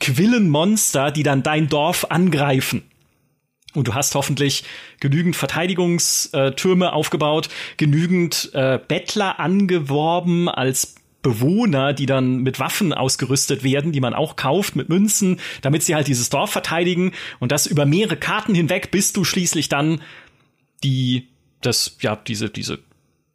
quillen 0.00 0.48
Monster, 0.48 1.10
die 1.10 1.22
dann 1.22 1.42
dein 1.42 1.68
Dorf 1.68 2.06
angreifen. 2.08 2.82
Und 3.74 3.86
du 3.86 3.94
hast 3.94 4.14
hoffentlich 4.14 4.64
genügend 4.98 5.36
Verteidigungstürme 5.36 6.92
aufgebaut, 6.92 7.48
genügend 7.76 8.50
äh, 8.52 8.80
Bettler 8.86 9.38
angeworben 9.38 10.48
als 10.48 10.96
Bewohner, 11.22 11.92
die 11.92 12.06
dann 12.06 12.38
mit 12.38 12.58
Waffen 12.58 12.92
ausgerüstet 12.92 13.62
werden, 13.62 13.92
die 13.92 14.00
man 14.00 14.14
auch 14.14 14.36
kauft 14.36 14.74
mit 14.74 14.88
Münzen, 14.88 15.38
damit 15.60 15.82
sie 15.82 15.94
halt 15.94 16.08
dieses 16.08 16.30
Dorf 16.30 16.50
verteidigen 16.50 17.12
und 17.38 17.52
das 17.52 17.66
über 17.66 17.84
mehrere 17.84 18.16
Karten 18.16 18.54
hinweg, 18.54 18.90
bis 18.90 19.12
du 19.12 19.24
schließlich 19.24 19.68
dann 19.68 20.00
die, 20.82 21.28
das, 21.60 21.98
ja, 22.00 22.16
diese, 22.16 22.48
diese, 22.48 22.78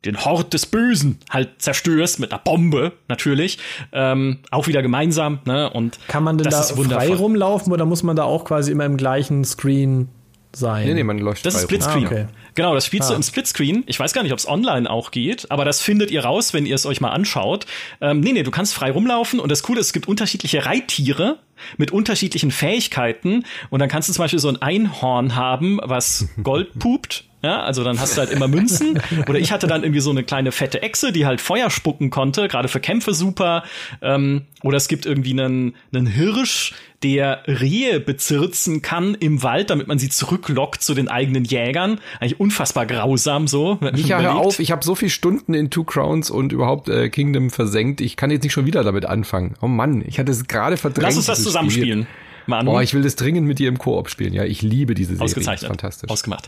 den 0.04 0.26
Hort 0.26 0.54
des 0.54 0.66
Bösen 0.66 1.20
halt 1.30 1.62
zerstörst 1.62 2.20
mit 2.20 2.32
einer 2.32 2.42
Bombe, 2.42 2.94
natürlich. 3.08 3.60
Ähm, 3.92 4.40
auch 4.50 4.68
wieder 4.68 4.82
gemeinsam, 4.82 5.40
ne? 5.46 5.70
Und 5.70 6.00
kann 6.08 6.24
man 6.24 6.38
denn 6.38 6.50
da 6.50 6.64
frei 6.64 7.14
rumlaufen 7.14 7.72
oder 7.72 7.86
muss 7.86 8.04
man 8.04 8.16
da 8.16 8.24
auch 8.24 8.46
quasi 8.46 8.72
immer 8.72 8.86
im 8.86 8.98
gleichen 8.98 9.46
Screen 9.46 10.10
sein. 10.58 10.88
Nee, 10.88 10.94
nee, 10.94 11.04
man 11.04 11.20
läuft 11.20 11.46
Das 11.46 11.56
ist. 11.56 11.64
Splitscreen. 11.64 12.06
Ah, 12.06 12.08
okay. 12.12 12.26
Genau, 12.56 12.74
das 12.74 12.86
spielst 12.86 13.10
du 13.10 13.14
Ah. 13.14 13.18
im 13.18 13.24
Splitscreen. 13.24 13.84
Ich 13.88 14.00
weiß 14.00 14.14
gar 14.14 14.24
nicht, 14.24 14.32
ob 14.32 14.40
es 14.40 14.48
online 14.48 14.90
auch 14.90 15.12
geht, 15.12 15.52
aber 15.52 15.66
das 15.66 15.82
findet 15.82 16.10
ihr 16.12 16.24
raus, 16.24 16.54
wenn 16.54 16.66
ihr 16.66 16.76
es 16.76 16.86
euch 16.86 17.02
mal 17.02 17.10
anschaut. 17.10 17.66
Ähm, 18.02 18.22
nee, 18.22 18.32
nee, 18.32 18.44
du 18.44 18.52
kannst 18.52 18.74
frei 18.74 18.92
rumlaufen 18.92 19.40
und 19.40 19.52
das 19.52 19.62
Coole 19.64 19.80
ist, 19.82 19.88
es 19.88 19.94
gibt 19.94 20.08
unterschiedliche 20.08 20.66
Reittiere 20.66 21.40
mit 21.78 21.92
unterschiedlichen 21.92 22.52
Fähigkeiten 22.52 23.44
und 23.70 23.80
dann 23.80 23.90
kannst 23.90 24.10
du 24.10 24.14
zum 24.14 24.24
Beispiel 24.24 24.40
so 24.40 24.50
ein 24.50 24.62
Einhorn 24.62 25.36
haben, 25.36 25.80
was 25.84 26.28
Gold 26.44 26.78
pupt. 26.80 27.26
Ja, 27.46 27.62
also 27.62 27.84
dann 27.84 28.00
hast 28.00 28.18
du 28.18 28.22
halt 28.22 28.32
immer 28.32 28.48
Münzen. 28.48 29.00
Oder 29.30 29.38
ich 29.38 29.52
hatte 29.52 29.68
dann 29.68 29.84
irgendwie 29.84 30.00
so 30.00 30.10
eine 30.10 30.24
kleine 30.24 30.52
fette 30.52 30.82
Echse, 30.82 31.12
die 31.12 31.28
halt 31.28 31.40
Feuer 31.40 31.70
spucken 31.70 32.10
konnte, 32.10 32.48
gerade 32.48 32.68
für 32.68 32.80
Kämpfe 32.80 33.14
super. 33.14 33.64
Ähm, 34.02 34.46
oder 34.64 34.78
es 34.78 34.88
gibt 34.88 35.06
irgendwie 35.06 35.30
einen, 35.30 35.76
einen 35.94 36.08
Hirsch, 36.08 36.74
der 37.04 37.44
Rehe 37.46 38.00
bezirzen 38.00 38.82
kann 38.82 39.14
im 39.14 39.44
Wald, 39.44 39.70
damit 39.70 39.88
man 39.88 40.00
sie 40.00 40.10
zurücklockt 40.10 40.82
zu 40.82 40.96
den 40.96 41.08
eigenen 41.08 41.44
Jägern. 41.44 42.00
Eigentlich 42.20 42.40
unfassbar 42.40 42.88
grausam 42.88 43.48
so. 43.48 43.78
wenn 43.80 43.92
man 43.92 44.02
Micha, 44.02 44.18
hör 44.20 44.32
überlegt. 44.32 44.46
auf, 44.48 44.60
ich 44.60 44.72
habe 44.72 44.84
so 44.84 44.96
viele 44.96 45.12
Stunden 45.12 45.54
in 45.54 45.70
Two 45.70 45.84
Crowns 45.84 46.32
und 46.32 46.52
überhaupt 46.52 46.90
äh, 46.90 47.10
Kingdom 47.10 47.52
versenkt. 47.52 48.02
Ich 48.02 48.18
kann 48.18 48.32
jetzt 48.32 48.42
nicht 48.42 48.54
schon 48.54 48.66
wieder 48.66 48.84
damit 48.84 49.06
anfangen. 49.06 49.54
Oh 49.62 49.68
Mann, 49.68 50.04
ich 50.04 50.18
hatte 50.18 50.32
es 50.32 50.48
gerade 50.48 50.78
verdrängt. 50.78 51.04
Lass 51.04 51.18
uns 51.18 51.28
das 51.28 51.44
zusammenspielen. 51.44 52.04
Spiel. 52.06 52.48
Manu. 52.48 52.76
Oh, 52.76 52.80
ich 52.80 52.96
will 52.96 53.04
das 53.04 53.16
dringend 53.16 53.48
mit 53.48 53.60
dir 53.60 53.70
im 53.70 53.78
Koop 53.78 54.10
spielen. 54.10 54.34
Ja, 54.34 54.44
ich 54.44 54.64
liebe 54.64 54.96
diese 54.96 55.14
Serie. 55.14 55.26
Ausgezeichnet. 55.26 55.70
Fantastisch. 55.70 56.10
Ausgemacht. 56.10 56.48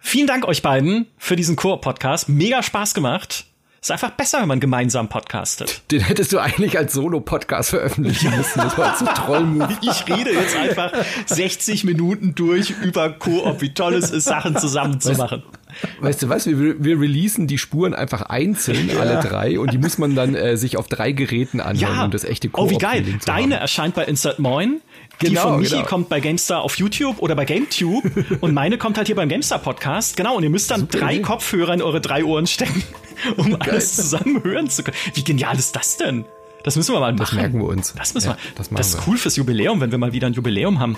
Vielen 0.00 0.26
Dank 0.26 0.46
euch 0.46 0.62
beiden 0.62 1.06
für 1.18 1.36
diesen 1.36 1.56
Koop-Podcast. 1.56 2.28
Mega 2.28 2.62
Spaß 2.62 2.94
gemacht. 2.94 3.44
Ist 3.80 3.92
einfach 3.92 4.10
besser, 4.10 4.40
wenn 4.40 4.48
man 4.48 4.60
gemeinsam 4.60 5.08
podcastet. 5.08 5.82
Den 5.92 6.00
hättest 6.00 6.32
du 6.32 6.38
eigentlich 6.38 6.76
als 6.76 6.92
Solo-Podcast 6.94 7.70
veröffentlichen 7.70 8.36
müssen. 8.36 8.58
Das 8.58 8.76
war 8.76 8.96
so 8.96 9.06
Trollmove. 9.06 9.68
Ich 9.82 10.06
rede 10.08 10.32
jetzt 10.32 10.56
einfach 10.56 10.92
60 11.26 11.84
Minuten 11.84 12.34
durch 12.34 12.70
über 12.70 13.10
Koop, 13.10 13.60
wie 13.60 13.72
toll 13.74 13.94
es 13.94 14.10
ist, 14.10 14.24
Sachen 14.24 14.56
zusammen 14.56 15.00
zu 15.00 15.12
machen. 15.12 15.42
Weißt 16.00 16.22
du 16.22 16.28
was? 16.28 16.46
Wir, 16.46 16.82
wir 16.82 17.00
releasen 17.00 17.46
die 17.46 17.58
Spuren 17.58 17.94
einfach 17.94 18.22
einzeln, 18.22 18.90
alle 18.98 19.20
drei, 19.20 19.58
und 19.58 19.72
die 19.72 19.78
muss 19.78 19.98
man 19.98 20.14
dann 20.14 20.34
äh, 20.34 20.56
sich 20.56 20.76
auf 20.76 20.88
drei 20.88 21.12
Geräten 21.12 21.60
anhören, 21.60 21.96
Ja, 21.96 22.04
um 22.04 22.10
das 22.10 22.24
echte 22.24 22.48
oh 22.52 22.70
wie 22.70 22.78
geil. 22.78 23.04
Deine 23.26 23.56
haben. 23.56 23.62
erscheint 23.62 23.94
bei 23.94 24.04
Insert 24.04 24.38
Moin. 24.38 24.80
Die 25.20 25.26
Genau, 25.26 25.42
von 25.42 25.58
Michi 25.60 25.74
genau. 25.76 25.86
kommt 25.86 26.08
bei 26.08 26.20
GameStar 26.20 26.60
auf 26.62 26.76
YouTube 26.78 27.18
oder 27.20 27.34
bei 27.34 27.44
GameTube 27.44 28.04
und 28.40 28.54
meine 28.54 28.78
kommt 28.78 28.96
halt 28.98 29.08
hier 29.08 29.16
beim 29.16 29.28
GameStar 29.28 29.58
Podcast. 29.58 30.16
Genau, 30.16 30.36
und 30.36 30.42
ihr 30.44 30.50
müsst 30.50 30.70
dann 30.70 30.80
Super 30.80 30.98
drei 30.98 31.14
Idee. 31.14 31.22
Kopfhörer 31.22 31.74
in 31.74 31.82
eure 31.82 32.00
drei 32.00 32.24
Ohren 32.24 32.46
stecken, 32.46 32.82
um 33.36 33.56
alles 33.60 33.96
zusammen 33.96 34.42
hören 34.44 34.70
zu 34.70 34.82
können. 34.84 34.96
Wie 35.14 35.24
genial 35.24 35.56
ist 35.58 35.74
das 35.74 35.96
denn? 35.96 36.24
Das 36.64 36.76
müssen 36.76 36.92
wir 36.94 37.00
mal 37.00 37.12
machen. 37.12 37.18
Das 37.20 37.32
merken 37.32 37.58
wir 37.60 37.66
uns. 37.66 37.94
Das 37.96 38.14
müssen 38.14 38.28
Ja, 38.30 38.34
wir. 38.36 38.52
das 38.56 38.68
das 38.70 38.88
ist 38.94 38.96
wir. 39.06 39.08
cool 39.12 39.16
fürs 39.16 39.36
Jubiläum, 39.36 39.80
wenn 39.80 39.90
wir 39.90 39.98
mal 39.98 40.12
wieder 40.12 40.26
ein 40.28 40.32
Jubiläum 40.34 40.78
haben. 40.80 40.96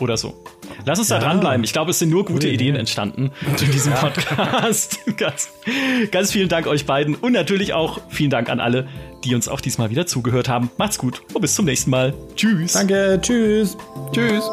Oder 0.00 0.16
so. 0.16 0.34
Lass 0.84 0.98
uns 0.98 1.08
da 1.08 1.18
dranbleiben. 1.18 1.64
Ich 1.64 1.72
glaube, 1.72 1.90
es 1.90 1.98
sind 1.98 2.10
nur 2.10 2.24
gute 2.24 2.48
Ideen 2.48 2.76
entstanden 2.76 3.30
in 3.60 3.70
diesem 3.72 3.92
Podcast. 3.94 5.00
ganz, 5.16 5.50
ganz 6.10 6.32
vielen 6.32 6.48
Dank 6.48 6.66
euch 6.66 6.86
beiden 6.86 7.14
und 7.14 7.32
natürlich 7.32 7.72
auch 7.72 8.00
vielen 8.08 8.30
Dank 8.30 8.48
an 8.48 8.60
alle, 8.60 8.88
die 9.24 9.34
uns 9.34 9.48
auch 9.48 9.60
diesmal 9.60 9.90
wieder 9.90 10.06
zugehört 10.06 10.48
haben. 10.48 10.70
Macht's 10.76 10.98
gut 10.98 11.22
und 11.32 11.40
bis 11.40 11.54
zum 11.54 11.64
nächsten 11.64 11.90
Mal. 11.90 12.14
Tschüss. 12.36 12.72
Danke, 12.72 13.18
tschüss. 13.22 13.76
Tschüss. 14.12 14.44